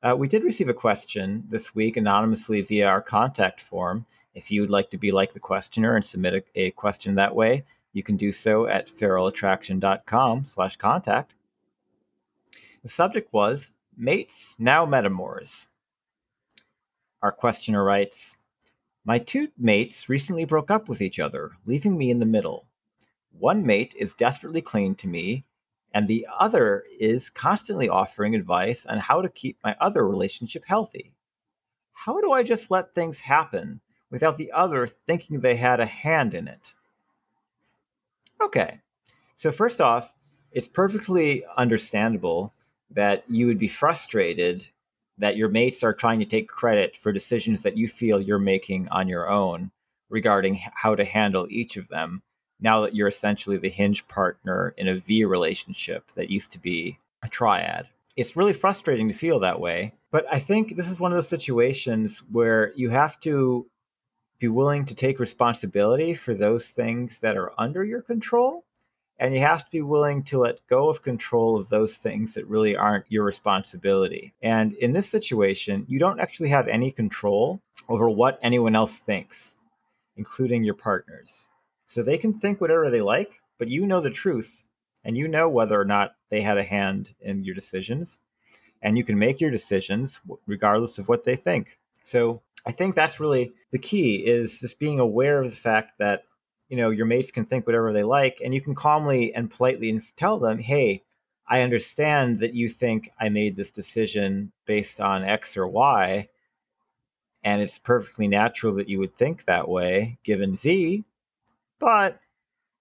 Uh, 0.01 0.13
we 0.17 0.27
did 0.27 0.43
receive 0.43 0.67
a 0.67 0.73
question 0.73 1.45
this 1.47 1.73
week 1.73 1.95
anonymously 1.95 2.61
via 2.61 2.85
our 2.85 3.01
contact 3.01 3.61
form. 3.61 4.05
If 4.35 4.51
you 4.51 4.59
would 4.59 4.69
like 4.69 4.89
to 4.89 4.97
be 4.97 5.13
like 5.13 5.31
the 5.31 5.39
questioner 5.39 5.95
and 5.95 6.03
submit 6.03 6.33
a, 6.33 6.59
a 6.59 6.71
question 6.71 7.15
that 7.15 7.35
way, 7.35 7.63
you 7.93 8.03
can 8.03 8.17
do 8.17 8.33
so 8.33 8.67
at 8.67 8.89
feralattraction.com 8.89 10.43
slash 10.43 10.75
contact. 10.75 11.35
The 12.81 12.89
subject 12.89 13.31
was 13.31 13.71
mates 13.95 14.57
now 14.59 14.85
metamors. 14.85 15.67
Our 17.21 17.31
questioner 17.31 17.81
writes 17.81 18.35
My 19.05 19.19
two 19.19 19.51
mates 19.57 20.09
recently 20.09 20.43
broke 20.43 20.69
up 20.69 20.89
with 20.89 21.01
each 21.01 21.17
other, 21.17 21.51
leaving 21.65 21.97
me 21.97 22.11
in 22.11 22.19
the 22.19 22.25
middle. 22.25 22.65
One 23.31 23.65
mate 23.65 23.95
is 23.97 24.13
desperately 24.13 24.61
clinging 24.61 24.95
to 24.95 25.07
me, 25.07 25.45
and 25.93 26.07
the 26.07 26.27
other 26.39 26.83
is 26.99 27.29
constantly 27.29 27.87
offering 27.87 28.35
advice 28.35 28.85
on 28.85 28.97
how 28.97 29.21
to 29.21 29.29
keep 29.29 29.57
my 29.63 29.75
other 29.79 30.07
relationship 30.07 30.63
healthy. 30.65 31.13
How 31.91 32.19
do 32.19 32.31
I 32.31 32.43
just 32.43 32.71
let 32.71 32.95
things 32.95 33.19
happen 33.19 33.79
without 34.09 34.37
the 34.37 34.51
other 34.51 34.87
thinking 34.87 35.39
they 35.39 35.55
had 35.55 35.79
a 35.79 35.85
hand 35.85 36.33
in 36.33 36.47
it? 36.47 36.73
Okay, 38.41 38.81
so 39.35 39.51
first 39.51 39.79
off, 39.79 40.13
it's 40.51 40.67
perfectly 40.67 41.45
understandable 41.57 42.53
that 42.91 43.23
you 43.27 43.47
would 43.47 43.59
be 43.59 43.67
frustrated 43.67 44.67
that 45.17 45.37
your 45.37 45.49
mates 45.49 45.83
are 45.83 45.93
trying 45.93 46.19
to 46.19 46.25
take 46.25 46.47
credit 46.47 46.97
for 46.97 47.11
decisions 47.11 47.63
that 47.63 47.77
you 47.77 47.87
feel 47.87 48.19
you're 48.19 48.39
making 48.39 48.87
on 48.89 49.07
your 49.07 49.29
own 49.29 49.71
regarding 50.09 50.59
how 50.73 50.95
to 50.95 51.05
handle 51.05 51.47
each 51.49 51.77
of 51.77 51.87
them 51.87 52.21
now 52.63 52.81
that 52.81 52.95
you're 52.95 53.07
essentially 53.07 53.57
the 53.57 53.69
hinge 53.69 54.07
partner 54.07 54.73
in 54.77 54.87
a 54.87 54.97
V 54.97 55.25
relationship 55.25 56.07
that 56.11 56.31
used 56.31 56.51
to 56.53 56.59
be 56.59 56.97
a 57.21 57.29
triad. 57.29 57.87
It's 58.15 58.35
really 58.35 58.53
frustrating 58.53 59.07
to 59.07 59.13
feel 59.13 59.39
that 59.39 59.59
way, 59.59 59.93
but 60.11 60.25
I 60.31 60.39
think 60.39 60.75
this 60.75 60.89
is 60.89 60.99
one 60.99 61.11
of 61.11 61.17
those 61.17 61.29
situations 61.29 62.23
where 62.31 62.71
you 62.75 62.89
have 62.89 63.19
to 63.21 63.67
be 64.39 64.47
willing 64.47 64.85
to 64.85 64.95
take 64.95 65.19
responsibility 65.19 66.13
for 66.13 66.33
those 66.33 66.69
things 66.69 67.19
that 67.19 67.37
are 67.37 67.53
under 67.57 67.83
your 67.83 68.01
control 68.01 68.63
and 69.19 69.33
you 69.33 69.39
have 69.39 69.63
to 69.63 69.71
be 69.71 69.81
willing 69.81 70.23
to 70.23 70.39
let 70.39 70.65
go 70.67 70.89
of 70.89 71.01
control 71.01 71.55
of 71.55 71.69
those 71.69 71.97
things 71.97 72.33
that 72.33 72.47
really 72.47 72.75
aren't 72.75 73.05
your 73.09 73.23
responsibility. 73.23 74.33
And 74.41 74.73
in 74.73 74.91
this 74.91 75.09
situation, 75.09 75.85
you 75.87 75.99
don't 75.99 76.19
actually 76.19 76.49
have 76.49 76.67
any 76.67 76.91
control 76.91 77.61
over 77.87 78.09
what 78.09 78.39
anyone 78.41 78.75
else 78.75 78.99
thinks, 78.99 79.55
including 80.17 80.63
your 80.63 80.73
partners. 80.73 81.47
So 81.85 82.01
they 82.01 82.17
can 82.17 82.33
think 82.33 82.59
whatever 82.59 82.89
they 82.89 83.01
like, 83.01 83.41
but 83.57 83.69
you 83.69 83.85
know 83.85 84.01
the 84.01 84.09
truth 84.09 84.63
and 85.03 85.17
you 85.17 85.27
know 85.27 85.49
whether 85.49 85.79
or 85.79 85.85
not 85.85 86.15
they 86.29 86.41
had 86.41 86.57
a 86.57 86.63
hand 86.63 87.13
in 87.21 87.43
your 87.43 87.55
decisions. 87.55 88.19
And 88.81 88.97
you 88.97 89.03
can 89.03 89.17
make 89.17 89.39
your 89.39 89.51
decisions 89.51 90.19
regardless 90.45 90.97
of 90.97 91.07
what 91.07 91.23
they 91.23 91.35
think. 91.35 91.77
So 92.03 92.41
I 92.65 92.71
think 92.71 92.95
that's 92.95 93.19
really 93.19 93.53
the 93.71 93.79
key 93.79 94.25
is 94.25 94.59
just 94.59 94.79
being 94.79 94.99
aware 94.99 95.39
of 95.41 95.49
the 95.49 95.55
fact 95.55 95.97
that 95.99 96.23
you 96.69 96.77
know 96.77 96.89
your 96.89 97.05
mates 97.05 97.29
can 97.29 97.45
think 97.45 97.67
whatever 97.67 97.93
they 97.93 98.01
like 98.01 98.41
and 98.43 98.53
you 98.53 98.59
can 98.59 98.73
calmly 98.73 99.33
and 99.35 99.51
politely 99.51 100.01
tell 100.15 100.39
them 100.39 100.57
hey 100.57 101.03
i 101.47 101.61
understand 101.61 102.39
that 102.39 102.55
you 102.55 102.67
think 102.67 103.11
i 103.19 103.29
made 103.29 103.55
this 103.55 103.69
decision 103.69 104.51
based 104.65 104.99
on 104.99 105.23
x 105.23 105.55
or 105.55 105.67
y 105.67 106.27
and 107.43 107.61
it's 107.61 107.77
perfectly 107.77 108.27
natural 108.27 108.73
that 108.73 108.89
you 108.89 108.97
would 108.97 109.15
think 109.15 109.45
that 109.45 109.67
way 109.69 110.17
given 110.23 110.55
z 110.55 111.03
but 111.83 112.19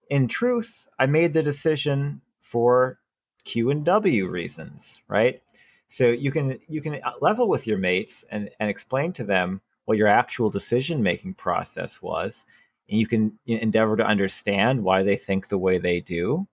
in 0.09 0.27
truth 0.27 0.87
i 0.99 1.05
made 1.05 1.33
the 1.33 1.43
decision 1.43 2.21
for 2.39 2.99
q 3.43 3.69
and 3.69 3.85
w 3.85 4.27
reasons 4.27 5.01
right? 5.07 5.41
So 5.87 6.09
you 6.09 6.31
can 6.31 6.59
you 6.67 6.81
can 6.81 6.99
level 7.21 7.47
with 7.47 7.67
your 7.67 7.77
mates 7.77 8.25
and 8.31 8.49
and 8.59 8.69
explain 8.69 9.13
to 9.13 9.23
them 9.23 9.61
what 9.85 9.97
your 9.97 10.07
actual 10.07 10.49
decision 10.49 11.03
making 11.03 11.35
process 11.35 12.01
was, 12.01 12.45
and 12.89 12.99
you 12.99 13.05
can 13.07 13.37
endeavor 13.45 13.95
to 13.97 14.05
understand 14.05 14.83
why 14.83 15.03
they 15.03 15.15
think 15.15 15.47
the 15.47 15.57
way 15.57 15.77
they 15.77 15.99
do, 15.99 16.47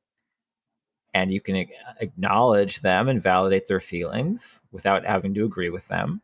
and 1.15 1.33
you 1.33 1.41
can 1.41 1.67
acknowledge 2.01 2.81
them 2.81 3.09
and 3.09 3.23
validate 3.23 3.67
their 3.67 3.81
feelings 3.81 4.63
without 4.73 5.07
having 5.07 5.33
to 5.35 5.45
agree 5.47 5.71
with 5.71 5.89
them. 5.89 6.21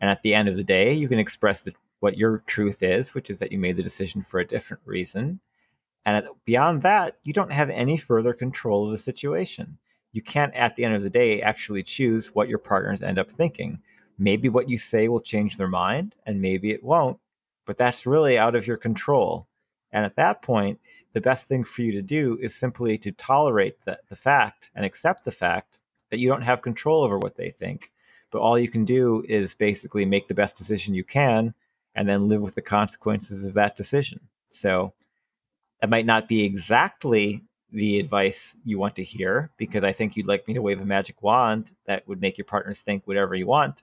And 0.00 0.10
at 0.10 0.22
the 0.22 0.34
end 0.34 0.48
of 0.48 0.56
the 0.56 0.64
day, 0.64 0.92
you 0.92 1.08
can 1.08 1.18
express 1.18 1.62
the, 1.62 1.72
what 2.04 2.16
your 2.16 2.44
truth 2.46 2.82
is, 2.82 3.14
which 3.14 3.28
is 3.28 3.40
that 3.40 3.50
you 3.50 3.58
made 3.58 3.76
the 3.76 3.82
decision 3.82 4.22
for 4.22 4.38
a 4.38 4.46
different 4.46 4.82
reason. 4.86 5.40
And 6.06 6.26
beyond 6.44 6.82
that, 6.82 7.16
you 7.24 7.32
don't 7.32 7.52
have 7.52 7.70
any 7.70 7.96
further 7.96 8.32
control 8.32 8.84
of 8.84 8.92
the 8.92 8.98
situation 8.98 9.78
you 10.14 10.22
can't 10.22 10.54
at 10.54 10.76
the 10.76 10.84
end 10.84 10.94
of 10.94 11.02
the 11.02 11.10
day 11.10 11.42
actually 11.42 11.82
choose 11.82 12.28
what 12.28 12.48
your 12.48 12.58
partners 12.58 13.02
end 13.02 13.18
up 13.18 13.32
thinking. 13.32 13.80
Maybe 14.16 14.48
what 14.48 14.70
you 14.70 14.78
say 14.78 15.08
will 15.08 15.20
change 15.20 15.56
their 15.56 15.68
mind 15.68 16.14
and 16.24 16.40
maybe 16.40 16.70
it 16.70 16.84
won't, 16.84 17.18
but 17.66 17.76
that's 17.76 18.06
really 18.06 18.38
out 18.38 18.54
of 18.54 18.66
your 18.66 18.76
control. 18.76 19.48
And 19.90 20.06
at 20.06 20.14
that 20.14 20.40
point, 20.40 20.78
the 21.14 21.20
best 21.20 21.48
thing 21.48 21.64
for 21.64 21.82
you 21.82 21.90
to 21.92 22.02
do 22.02 22.38
is 22.40 22.54
simply 22.54 22.96
to 22.98 23.10
tolerate 23.10 23.80
the, 23.84 23.98
the 24.08 24.14
fact 24.14 24.70
and 24.72 24.84
accept 24.84 25.24
the 25.24 25.32
fact 25.32 25.80
that 26.10 26.20
you 26.20 26.28
don't 26.28 26.42
have 26.42 26.62
control 26.62 27.02
over 27.02 27.18
what 27.18 27.36
they 27.36 27.50
think. 27.50 27.90
But 28.30 28.40
all 28.40 28.56
you 28.56 28.68
can 28.68 28.84
do 28.84 29.24
is 29.28 29.56
basically 29.56 30.04
make 30.04 30.28
the 30.28 30.34
best 30.34 30.56
decision 30.56 30.94
you 30.94 31.04
can 31.04 31.54
and 31.94 32.08
then 32.08 32.28
live 32.28 32.42
with 32.42 32.54
the 32.54 32.62
consequences 32.62 33.44
of 33.44 33.54
that 33.54 33.76
decision. 33.76 34.20
So 34.48 34.92
that 35.80 35.90
might 35.90 36.06
not 36.06 36.28
be 36.28 36.44
exactly 36.44 37.42
the 37.70 37.98
advice 37.98 38.56
you 38.64 38.78
want 38.78 38.96
to 38.96 39.02
hear 39.02 39.50
because 39.56 39.82
I 39.82 39.92
think 39.92 40.16
you'd 40.16 40.28
like 40.28 40.46
me 40.46 40.54
to 40.54 40.62
wave 40.62 40.80
a 40.80 40.86
magic 40.86 41.22
wand 41.22 41.72
that 41.86 42.06
would 42.06 42.20
make 42.20 42.38
your 42.38 42.44
partners 42.44 42.80
think 42.80 43.06
whatever 43.06 43.34
you 43.34 43.46
want. 43.46 43.82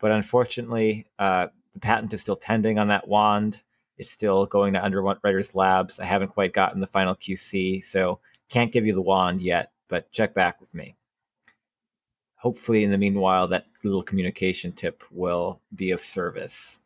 But 0.00 0.12
unfortunately, 0.12 1.06
uh, 1.18 1.48
the 1.72 1.80
patent 1.80 2.12
is 2.14 2.22
still 2.22 2.36
pending 2.36 2.78
on 2.78 2.88
that 2.88 3.06
wand. 3.06 3.62
It's 3.98 4.10
still 4.10 4.46
going 4.46 4.72
to 4.72 4.84
Underwriters 4.84 5.54
Labs. 5.54 6.00
I 6.00 6.04
haven't 6.04 6.28
quite 6.28 6.52
gotten 6.52 6.80
the 6.80 6.86
final 6.86 7.14
QC, 7.14 7.84
so 7.84 8.20
can't 8.48 8.72
give 8.72 8.86
you 8.86 8.94
the 8.94 9.02
wand 9.02 9.42
yet, 9.42 9.72
but 9.88 10.10
check 10.12 10.34
back 10.34 10.60
with 10.60 10.74
me. 10.74 10.96
Hopefully, 12.36 12.84
in 12.84 12.90
the 12.90 12.98
meanwhile, 12.98 13.48
that 13.48 13.66
little 13.84 14.02
communication 14.02 14.72
tip 14.72 15.02
will 15.10 15.60
be 15.74 15.90
of 15.90 16.00
service. 16.00 16.80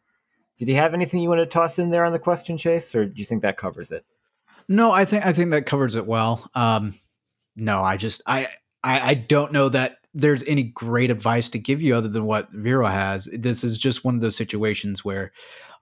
Did 0.60 0.68
you 0.68 0.76
have 0.76 0.92
anything 0.92 1.20
you 1.20 1.30
want 1.30 1.38
to 1.38 1.46
toss 1.46 1.78
in 1.78 1.88
there 1.88 2.04
on 2.04 2.12
the 2.12 2.18
question, 2.18 2.58
Chase, 2.58 2.94
or 2.94 3.06
do 3.06 3.14
you 3.16 3.24
think 3.24 3.40
that 3.40 3.56
covers 3.56 3.90
it? 3.90 4.04
No, 4.68 4.92
I 4.92 5.06
think 5.06 5.24
I 5.24 5.32
think 5.32 5.52
that 5.52 5.64
covers 5.64 5.94
it 5.94 6.06
well. 6.06 6.50
Um, 6.54 6.92
no, 7.56 7.82
I 7.82 7.96
just 7.96 8.20
I, 8.26 8.46
I 8.84 9.00
I 9.00 9.14
don't 9.14 9.52
know 9.52 9.70
that 9.70 9.96
there's 10.12 10.44
any 10.44 10.64
great 10.64 11.10
advice 11.10 11.48
to 11.48 11.58
give 11.58 11.80
you 11.80 11.94
other 11.94 12.08
than 12.08 12.26
what 12.26 12.50
Vero 12.52 12.86
has. 12.86 13.24
This 13.32 13.64
is 13.64 13.78
just 13.78 14.04
one 14.04 14.14
of 14.14 14.20
those 14.20 14.36
situations 14.36 15.02
where, 15.02 15.32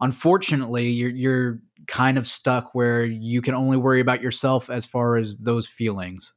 unfortunately, 0.01 0.89
you're 0.91 1.11
you're 1.11 1.61
kind 1.89 2.17
of 2.17 2.25
stuck 2.25 2.73
where 2.73 3.05
you 3.05 3.43
can 3.43 3.55
only 3.55 3.77
worry 3.77 3.99
about 3.99 4.23
yourself 4.23 4.71
as 4.71 4.87
far 4.87 5.17
as 5.17 5.39
those 5.39 5.67
feelings. 5.67 6.35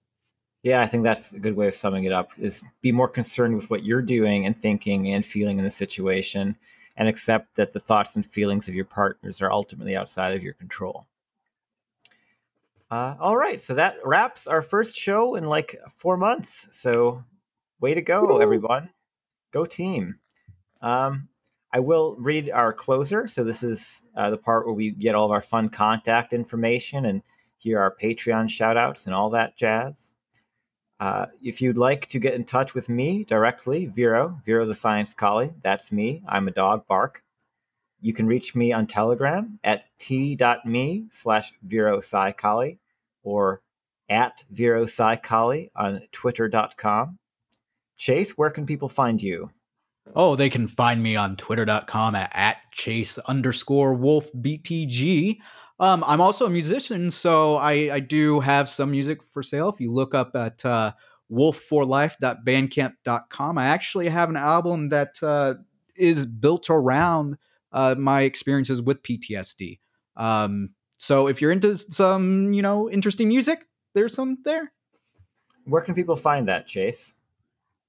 Yeah, 0.64 0.82
I 0.82 0.88
think 0.88 1.04
that's 1.04 1.32
a 1.32 1.40
good 1.40 1.56
way 1.56 1.68
of 1.68 1.76
summing 1.76 2.06
it 2.06 2.12
up. 2.12 2.32
Is 2.40 2.64
be 2.82 2.92
more 2.92 3.08
concerned 3.08 3.56
with 3.56 3.70
what 3.70 3.86
you're 3.86 4.02
doing 4.02 4.48
and 4.48 4.58
thinking 4.58 5.14
and 5.14 5.24
feeling 5.24 5.60
in 5.60 5.64
the 5.64 5.70
situation, 5.70 6.58
and 6.98 7.08
accept 7.08 7.56
that 7.56 7.74
the 7.74 7.80
thoughts 7.80 8.16
and 8.16 8.26
feelings 8.26 8.68
of 8.68 8.76
your 8.76 8.86
partners 8.86 9.42
are 9.42 9.52
ultimately 9.52 9.96
outside 9.96 10.36
of 10.36 10.44
your 10.44 10.54
control. 10.54 11.08
Uh, 12.90 13.16
all 13.20 13.38
right, 13.38 13.62
so 13.62 13.74
that 13.74 13.96
wraps 14.04 14.48
our 14.48 14.62
first 14.62 14.96
show 14.96 15.36
in 15.36 15.46
like 15.46 15.78
four 15.96 16.18
months. 16.18 16.68
So, 16.72 17.24
way 17.80 17.94
to 17.94 18.02
go, 18.02 18.26
Woo! 18.26 18.42
everyone! 18.42 18.90
Go 19.52 19.66
team! 19.66 20.20
Um, 20.82 21.30
I 21.74 21.80
will 21.80 22.18
read 22.20 22.50
our 22.50 22.74
closer. 22.74 23.28
So 23.28 23.44
this 23.44 23.64
is 23.64 24.04
uh, 24.16 24.30
the 24.30 24.38
part 24.38 24.66
where 24.66 24.76
we 24.76 24.92
get 24.92 25.16
all 25.16 25.26
of 25.26 25.32
our 25.32 25.42
fun 25.42 25.70
contact 25.70 26.34
information 26.34 27.06
and 27.06 27.22
hear 27.58 27.80
our 27.80 27.96
Patreon 27.96 28.46
shoutouts 28.46 29.06
and 29.06 29.16
all 29.16 29.30
that 29.30 29.56
jazz. 29.56 30.14
Uh, 31.02 31.26
if 31.42 31.64
you'd 31.64 31.80
like 31.80 32.06
to 32.06 32.20
get 32.20 32.36
in 32.36 32.44
touch 32.44 32.76
with 32.76 32.88
me 32.88 33.24
directly, 33.24 33.88
Vero, 33.88 34.38
Vero 34.46 34.66
the 34.66 34.76
Science 34.76 35.16
Collie, 35.16 35.52
that's 35.64 35.92
me. 35.92 36.22
I'm 36.28 36.48
a 36.48 36.52
dog, 36.52 36.86
Bark. 36.88 37.24
You 38.02 38.14
can 38.14 38.28
reach 38.28 38.54
me 38.54 38.72
on 38.72 38.86
Telegram 38.86 39.60
at 39.64 39.86
t.me 39.98 41.06
slash 41.10 41.54
Vero 41.64 42.00
Collie 42.38 42.78
or 43.24 43.64
at 44.10 44.44
Vero 44.52 44.86
Collie 45.24 45.72
on 45.76 46.04
twitter.com. 46.12 47.18
Chase, 47.98 48.38
where 48.38 48.52
can 48.52 48.68
people 48.68 48.90
find 48.90 49.20
you? 49.24 49.50
Oh, 50.16 50.36
they 50.36 50.52
can 50.52 50.68
find 50.68 51.02
me 51.02 51.16
on 51.16 51.36
twitter.com 51.36 52.14
at, 52.14 52.32
at 52.36 52.72
chase 52.72 53.18
underscore 53.18 53.96
wolf 53.96 54.32
BTG. 54.34 55.38
Um, 55.82 56.06
I'm 56.06 56.22
also 56.22 56.46
a 56.46 56.50
musician, 56.50 57.10
so 57.10 57.56
I, 57.56 57.90
I 57.92 58.00
do 58.00 58.40
have 58.40 58.70
some 58.70 58.92
music 58.92 59.18
for 59.34 59.42
sale. 59.42 59.70
If 59.70 59.82
you 59.82 59.92
look 59.92 60.14
up 60.14 60.36
at 60.36 60.64
uh, 60.64 60.92
wolfforlife.bandcamp.com, 61.32 63.58
I 63.58 63.66
actually 63.66 64.10
have 64.10 64.30
an 64.30 64.38
album 64.38 64.90
that 64.90 65.16
uh, 65.24 65.56
is 65.96 66.28
built 66.28 66.70
around 66.70 67.40
uh, 67.72 67.96
my 67.98 68.22
experiences 68.22 68.80
with 68.80 69.02
PTSD. 69.02 69.80
Um, 70.16 70.70
so 71.00 71.28
if 71.28 71.42
you're 71.42 71.52
into 71.52 71.76
some, 71.76 72.54
you 72.54 72.62
know, 72.62 72.88
interesting 72.88 73.28
music, 73.28 73.66
there's 73.96 74.14
some 74.14 74.38
there. 74.46 74.72
Where 75.66 75.82
can 75.82 75.96
people 75.96 76.16
find 76.16 76.48
that, 76.48 76.68
Chase? 76.68 77.16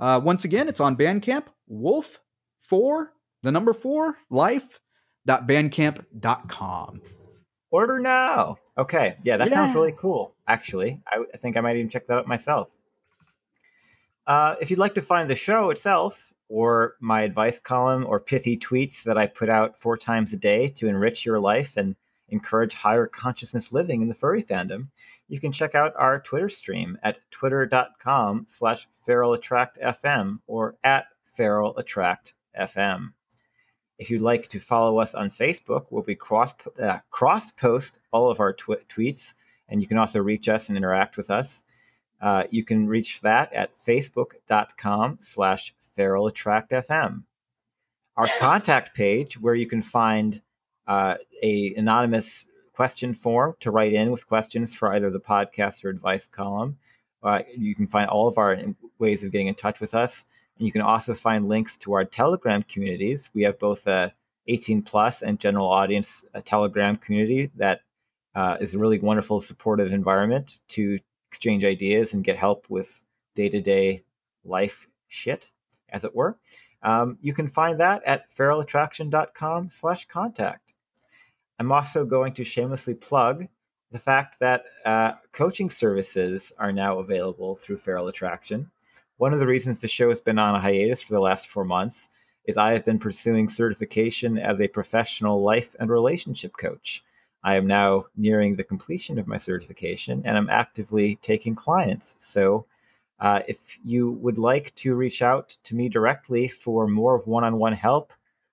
Uh, 0.00 0.18
once 0.24 0.46
again, 0.46 0.66
it's 0.66 0.80
on 0.80 0.96
Bandcamp. 0.96 1.44
Wolf 1.68 2.22
four, 2.62 3.12
the 3.42 3.52
number 3.52 3.74
four, 3.74 4.16
life.bandcamp.com. 4.30 7.02
Order 7.72 7.98
now. 7.98 8.58
Okay. 8.76 9.16
Yeah, 9.22 9.38
that 9.38 9.48
yeah. 9.48 9.54
sounds 9.54 9.74
really 9.74 9.94
cool. 9.98 10.36
Actually, 10.46 11.00
I, 11.06 11.24
I, 11.32 11.36
think 11.38 11.56
I 11.56 11.60
might 11.60 11.76
even 11.76 11.88
check 11.88 12.06
that 12.06 12.18
out 12.18 12.28
myself. 12.28 12.68
Uh, 14.26 14.54
if 14.60 14.70
you'd 14.70 14.78
like 14.78 14.94
to 14.94 15.02
find 15.02 15.28
the 15.28 15.34
show 15.34 15.70
itself, 15.70 16.32
or 16.48 16.96
my 17.00 17.22
advice 17.22 17.58
column, 17.58 18.04
or 18.06 18.20
pithy 18.20 18.58
tweets 18.58 19.02
that 19.04 19.16
I 19.16 19.26
put 19.26 19.48
out 19.48 19.78
four 19.78 19.96
times 19.96 20.34
a 20.34 20.36
day 20.36 20.68
to 20.68 20.86
enrich 20.86 21.24
your 21.24 21.40
life 21.40 21.78
and 21.78 21.96
encourage 22.28 22.74
higher 22.74 23.06
consciousness 23.06 23.72
living 23.72 24.02
in 24.02 24.08
the 24.08 24.14
furry 24.14 24.42
fandom, 24.42 24.88
you 25.28 25.40
can 25.40 25.50
check 25.50 25.74
out 25.74 25.94
our 25.96 26.20
Twitter 26.20 26.50
stream 26.50 26.98
at 27.02 27.18
twitter.com 27.30 28.44
slash 28.46 28.86
feralattractfm 29.06 30.40
or 30.46 30.76
at 30.84 31.06
feralattractfm. 31.38 33.12
If 34.02 34.10
you'd 34.10 34.20
like 34.20 34.48
to 34.48 34.58
follow 34.58 34.98
us 34.98 35.14
on 35.14 35.30
Facebook, 35.30 35.86
we'll 35.90 36.02
be 36.02 36.16
cross, 36.16 36.56
uh, 36.76 36.98
cross 37.12 37.52
post 37.52 38.00
all 38.10 38.32
of 38.32 38.40
our 38.40 38.52
tw- 38.52 38.84
tweets, 38.88 39.34
and 39.68 39.80
you 39.80 39.86
can 39.86 39.96
also 39.96 40.20
reach 40.20 40.48
us 40.48 40.68
and 40.68 40.76
interact 40.76 41.16
with 41.16 41.30
us. 41.30 41.62
Uh, 42.20 42.42
you 42.50 42.64
can 42.64 42.88
reach 42.88 43.20
that 43.20 43.52
at 43.52 43.76
facebook.com 43.76 45.18
slash 45.20 45.72
feralattractfm. 45.96 47.22
Our 48.16 48.28
contact 48.40 48.92
page, 48.92 49.38
where 49.38 49.54
you 49.54 49.68
can 49.68 49.82
find 49.82 50.42
uh, 50.88 51.14
a 51.40 51.72
anonymous 51.76 52.46
question 52.72 53.14
form 53.14 53.54
to 53.60 53.70
write 53.70 53.92
in 53.92 54.10
with 54.10 54.26
questions 54.26 54.74
for 54.74 54.92
either 54.92 55.10
the 55.10 55.20
podcast 55.20 55.84
or 55.84 55.90
advice 55.90 56.26
column. 56.26 56.76
Uh, 57.22 57.42
you 57.56 57.76
can 57.76 57.86
find 57.86 58.10
all 58.10 58.26
of 58.26 58.36
our 58.36 58.58
ways 58.98 59.22
of 59.22 59.30
getting 59.30 59.46
in 59.46 59.54
touch 59.54 59.78
with 59.78 59.94
us, 59.94 60.24
and 60.62 60.68
you 60.68 60.72
can 60.72 60.82
also 60.82 61.12
find 61.12 61.48
links 61.48 61.76
to 61.78 61.92
our 61.94 62.04
Telegram 62.04 62.62
communities. 62.62 63.32
We 63.34 63.42
have 63.42 63.58
both 63.58 63.84
a 63.88 64.14
18 64.46 64.82
plus 64.82 65.20
and 65.22 65.40
general 65.40 65.66
audience 65.66 66.24
Telegram 66.44 66.94
community 66.94 67.50
that 67.56 67.80
uh, 68.36 68.58
is 68.60 68.72
a 68.72 68.78
really 68.78 69.00
wonderful, 69.00 69.40
supportive 69.40 69.92
environment 69.92 70.60
to 70.68 71.00
exchange 71.28 71.64
ideas 71.64 72.14
and 72.14 72.22
get 72.22 72.36
help 72.36 72.70
with 72.70 73.02
day 73.34 73.48
to 73.48 73.60
day 73.60 74.04
life 74.44 74.86
shit, 75.08 75.50
as 75.88 76.04
it 76.04 76.14
were. 76.14 76.38
Um, 76.84 77.18
you 77.20 77.34
can 77.34 77.48
find 77.48 77.80
that 77.80 78.04
at 78.04 78.30
feralattraction.com 78.30 79.68
slash 79.68 80.04
contact. 80.04 80.74
I'm 81.58 81.72
also 81.72 82.04
going 82.04 82.34
to 82.34 82.44
shamelessly 82.44 82.94
plug 82.94 83.48
the 83.90 83.98
fact 83.98 84.38
that 84.38 84.66
uh, 84.84 85.14
coaching 85.32 85.70
services 85.70 86.52
are 86.56 86.70
now 86.70 87.00
available 87.00 87.56
through 87.56 87.78
Feral 87.78 88.06
Attraction. 88.06 88.70
One 89.22 89.32
of 89.32 89.38
the 89.38 89.46
reasons 89.46 89.80
the 89.80 89.86
show 89.86 90.08
has 90.08 90.20
been 90.20 90.40
on 90.40 90.56
a 90.56 90.60
hiatus 90.60 91.00
for 91.00 91.12
the 91.12 91.20
last 91.20 91.46
four 91.46 91.64
months 91.64 92.08
is 92.46 92.56
I 92.56 92.72
have 92.72 92.84
been 92.84 92.98
pursuing 92.98 93.48
certification 93.48 94.36
as 94.36 94.60
a 94.60 94.66
professional 94.66 95.44
life 95.44 95.76
and 95.78 95.88
relationship 95.88 96.56
coach. 96.56 97.04
I 97.44 97.54
am 97.54 97.64
now 97.64 98.06
nearing 98.16 98.56
the 98.56 98.64
completion 98.64 99.20
of 99.20 99.28
my 99.28 99.36
certification 99.36 100.22
and 100.24 100.36
I'm 100.36 100.50
actively 100.50 101.20
taking 101.22 101.54
clients. 101.54 102.16
So, 102.18 102.66
uh, 103.20 103.42
if 103.46 103.78
you 103.84 104.10
would 104.10 104.38
like 104.38 104.74
to 104.74 104.96
reach 104.96 105.22
out 105.22 105.56
to 105.62 105.76
me 105.76 105.88
directly 105.88 106.48
for 106.48 106.88
more 106.88 107.18
one 107.18 107.44
on 107.44 107.58
one 107.58 107.74
help 107.74 108.12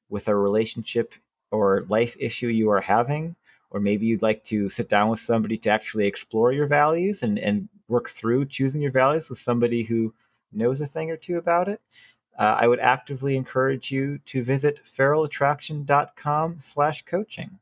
with 0.10 0.28
a 0.28 0.36
relationship 0.36 1.16
or 1.50 1.88
life 1.90 2.16
issue 2.20 2.50
you 2.50 2.70
are 2.70 2.82
having, 2.82 3.36
or 3.72 3.80
maybe 3.80 4.06
you'd 4.06 4.22
like 4.22 4.44
to 4.44 4.70
sit 4.70 4.88
down 4.88 5.10
with 5.10 5.18
somebody 5.18 5.58
to 5.58 5.72
actually 5.72 6.06
explore 6.06 6.52
your 6.52 6.68
values 6.68 7.24
and, 7.24 7.40
and 7.40 7.68
work 7.88 8.08
through 8.08 8.46
choosing 8.46 8.84
your 8.84 8.92
values 8.92 9.30
with 9.30 9.40
somebody 9.40 9.82
who 9.82 10.14
knows 10.52 10.82
a 10.82 10.86
thing 10.86 11.12
or 11.12 11.18
two 11.18 11.38
about 11.38 11.68
it, 11.68 11.82
uh, 12.38 12.58
I 12.60 12.68
would 12.68 12.80
actively 12.80 13.36
encourage 13.36 13.92
you 13.92 14.20
to 14.28 14.44
visit 14.44 14.82
feralattraction.com 14.84 16.60
slash 16.60 17.02
coaching. 17.04 17.60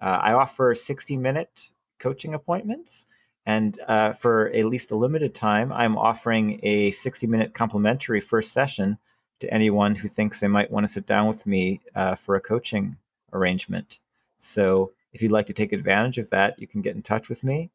Uh, 0.00 0.18
I 0.22 0.32
offer 0.32 0.74
60 0.74 1.16
minute 1.16 1.70
coaching 1.98 2.34
appointments. 2.34 3.06
And 3.46 3.78
uh, 3.88 4.12
for 4.12 4.48
at 4.50 4.66
least 4.66 4.90
a 4.90 4.96
limited 4.96 5.34
time, 5.34 5.72
I'm 5.72 5.96
offering 5.96 6.60
a 6.62 6.90
60 6.90 7.26
minute 7.26 7.54
complimentary 7.54 8.20
first 8.20 8.52
session 8.52 8.98
to 9.40 9.52
anyone 9.52 9.94
who 9.94 10.08
thinks 10.08 10.40
they 10.40 10.48
might 10.48 10.70
want 10.70 10.84
to 10.84 10.92
sit 10.92 11.06
down 11.06 11.26
with 11.26 11.46
me 11.46 11.80
uh, 11.94 12.14
for 12.14 12.34
a 12.34 12.40
coaching 12.40 12.96
arrangement. 13.32 13.98
So 14.38 14.92
if 15.12 15.22
you'd 15.22 15.32
like 15.32 15.46
to 15.46 15.54
take 15.54 15.72
advantage 15.72 16.18
of 16.18 16.30
that, 16.30 16.58
you 16.58 16.66
can 16.66 16.82
get 16.82 16.94
in 16.94 17.02
touch 17.02 17.28
with 17.28 17.42
me 17.42 17.70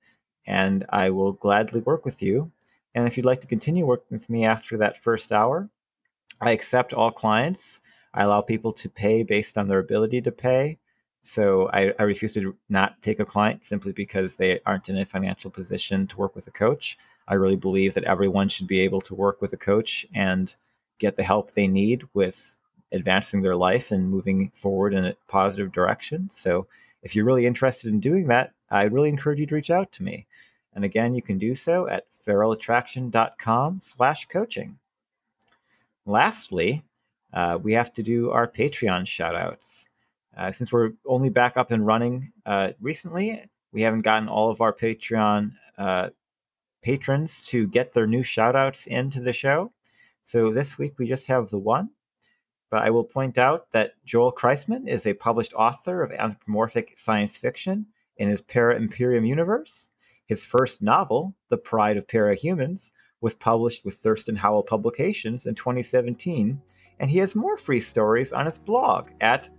and 0.45 0.85
I 0.89 1.09
will 1.09 1.33
gladly 1.33 1.81
work 1.81 2.05
with 2.05 2.21
you. 2.21 2.51
And 2.95 3.05
if 3.05 3.17
you'd 3.17 3.25
like 3.25 3.41
to 3.41 3.47
continue 3.47 3.85
working 3.85 4.07
with 4.09 4.29
me 4.29 4.45
after 4.45 4.77
that 4.77 4.97
first 4.97 5.31
hour, 5.33 5.69
I 6.41 6.51
accept 6.51 6.93
all 6.93 7.11
clients. 7.11 7.81
I 8.13 8.23
allow 8.23 8.41
people 8.41 8.71
to 8.71 8.89
pay 8.89 9.21
based 9.23 9.57
on 9.57 9.67
their 9.67 9.79
ability 9.79 10.21
to 10.21 10.31
pay. 10.31 10.79
So 11.21 11.69
I, 11.73 11.93
I, 11.99 12.03
refuse 12.03 12.35
to 12.35 12.55
not 12.69 13.01
take 13.01 13.19
a 13.19 13.25
client 13.25 13.65
simply 13.65 13.91
because 13.91 14.35
they 14.35 14.59
aren't 14.65 14.89
in 14.89 14.97
a 14.97 15.05
financial 15.05 15.49
position 15.49 16.05
to 16.07 16.17
work 16.17 16.35
with 16.35 16.47
a 16.47 16.51
coach. 16.51 16.97
I 17.27 17.33
really 17.33 17.55
believe 17.55 17.95
that 17.95 18.03
everyone 18.03 18.47
should 18.47 18.67
be 18.67 18.79
able 18.81 19.01
to 19.01 19.15
work 19.15 19.41
with 19.41 19.51
a 19.51 19.57
coach 19.57 20.05
and 20.13 20.55
get 20.99 21.17
the 21.17 21.23
help 21.23 21.51
they 21.51 21.67
need 21.67 22.03
with 22.13 22.57
advancing 22.91 23.41
their 23.41 23.55
life 23.55 23.91
and 23.91 24.09
moving 24.09 24.51
forward 24.53 24.93
in 24.93 25.03
a 25.03 25.15
positive 25.27 25.71
direction. 25.71 26.29
So 26.29 26.67
if 27.01 27.15
you're 27.15 27.25
really 27.25 27.47
interested 27.47 27.91
in 27.91 27.99
doing 27.99 28.27
that, 28.27 28.53
I 28.69 28.83
really 28.83 29.09
encourage 29.09 29.39
you 29.39 29.47
to 29.47 29.55
reach 29.55 29.71
out 29.71 29.91
to 29.93 30.03
me. 30.03 30.27
And 30.75 30.83
again, 30.83 31.13
you 31.13 31.21
can 31.21 31.37
do 31.37 31.55
so 31.55 31.87
at 31.87 32.05
feralattraction.com 32.11 33.79
slash 33.79 34.25
coaching. 34.25 34.77
Lastly, 36.05 36.83
uh, 37.33 37.57
we 37.61 37.73
have 37.73 37.91
to 37.93 38.03
do 38.03 38.29
our 38.31 38.47
Patreon 38.47 39.03
shoutouts. 39.03 39.87
Uh, 40.37 40.51
since 40.51 40.71
we're 40.71 40.91
only 41.05 41.29
back 41.29 41.55
up 41.55 41.71
and 41.71 41.85
running 41.85 42.31
uh, 42.45 42.71
recently, 42.81 43.49
we 43.71 43.81
haven't 43.81 44.01
gotten 44.01 44.27
all 44.27 44.49
of 44.49 44.61
our 44.61 44.73
Patreon 44.73 45.53
uh, 45.77 46.09
patrons 46.81 47.41
to 47.41 47.67
get 47.67 47.93
their 47.93 48.05
new 48.05 48.21
shoutouts 48.21 48.85
into 48.85 49.19
the 49.19 49.33
show. 49.33 49.71
So 50.23 50.51
this 50.51 50.77
week 50.77 50.99
we 50.99 51.07
just 51.07 51.27
have 51.27 51.49
the 51.49 51.57
one. 51.57 51.89
But 52.69 52.83
I 52.83 52.89
will 52.89 53.03
point 53.03 53.37
out 53.37 53.71
that 53.71 53.93
Joel 54.05 54.33
Kreisman 54.33 54.87
is 54.87 55.05
a 55.05 55.13
published 55.13 55.53
author 55.53 56.03
of 56.03 56.11
anthropomorphic 56.11 56.97
science 56.97 57.37
fiction 57.37 57.87
in 58.17 58.27
his 58.27 58.41
Para 58.41 58.75
Imperium 58.75 59.25
universe. 59.25 59.91
His 60.25 60.45
first 60.45 60.81
novel, 60.81 61.35
The 61.49 61.57
Pride 61.57 61.97
of 61.97 62.07
Parahumans, 62.07 62.91
was 63.21 63.33
published 63.33 63.85
with 63.85 63.95
Thurston 63.95 64.35
Howl 64.35 64.61
Publications 64.63 65.45
in 65.45 65.55
2017, 65.55 66.61
and 66.99 67.09
he 67.09 67.19
has 67.19 67.33
more 67.35 67.55
free 67.57 67.79
stories 67.79 68.33
on 68.33 68.45
his 68.45 68.59
blog 68.59 69.09
at 69.21 69.49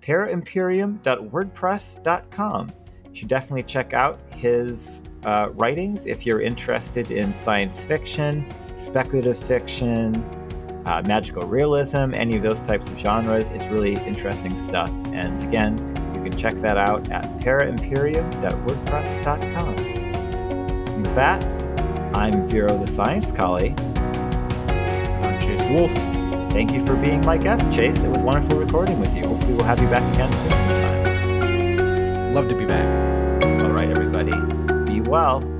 paraimperium.wordpress.com. 0.00 2.68
You 3.04 3.14
should 3.14 3.28
definitely 3.28 3.62
check 3.62 3.94
out 3.94 4.18
his 4.34 5.02
uh, 5.24 5.50
writings 5.54 6.06
if 6.06 6.26
you're 6.26 6.40
interested 6.40 7.10
in 7.10 7.34
science 7.34 7.82
fiction, 7.82 8.46
speculative 8.74 9.38
fiction, 9.38 10.14
uh, 10.86 11.02
magical 11.06 11.46
realism, 11.46 12.12
any 12.14 12.36
of 12.36 12.42
those 12.42 12.60
types 12.60 12.88
of 12.88 12.98
genres. 12.98 13.50
It's 13.50 13.66
really 13.66 13.94
interesting 14.06 14.56
stuff. 14.56 14.90
And 15.06 15.42
again, 15.42 15.76
you 16.14 16.22
can 16.22 16.30
check 16.36 16.56
that 16.58 16.76
out 16.76 17.10
at 17.10 17.24
paraimperium.wordpress.com. 17.38 19.95
And 20.96 21.04
with 21.04 21.14
that, 21.14 21.44
I'm 22.16 22.48
Vero 22.48 22.68
the 22.78 22.86
Science 22.86 23.30
Collie. 23.30 23.74
I'm 24.68 25.38
Chase 25.38 25.62
Wolf. 25.64 25.92
Thank 26.50 26.72
you 26.72 26.84
for 26.86 26.96
being 26.96 27.20
my 27.20 27.36
guest, 27.36 27.70
Chase. 27.70 28.02
It 28.02 28.08
was 28.08 28.22
wonderful 28.22 28.58
recording 28.58 28.98
with 28.98 29.14
you. 29.14 29.26
Hopefully, 29.26 29.52
we'll 29.52 29.64
have 29.64 29.78
you 29.78 29.88
back 29.88 30.02
again 30.14 30.32
soon 30.32 30.50
sometime. 30.52 32.32
Love 32.32 32.48
to 32.48 32.54
be 32.54 32.64
back. 32.64 32.86
All 33.60 33.72
right, 33.72 33.90
everybody. 33.90 34.32
Be 34.90 35.02
well. 35.02 35.55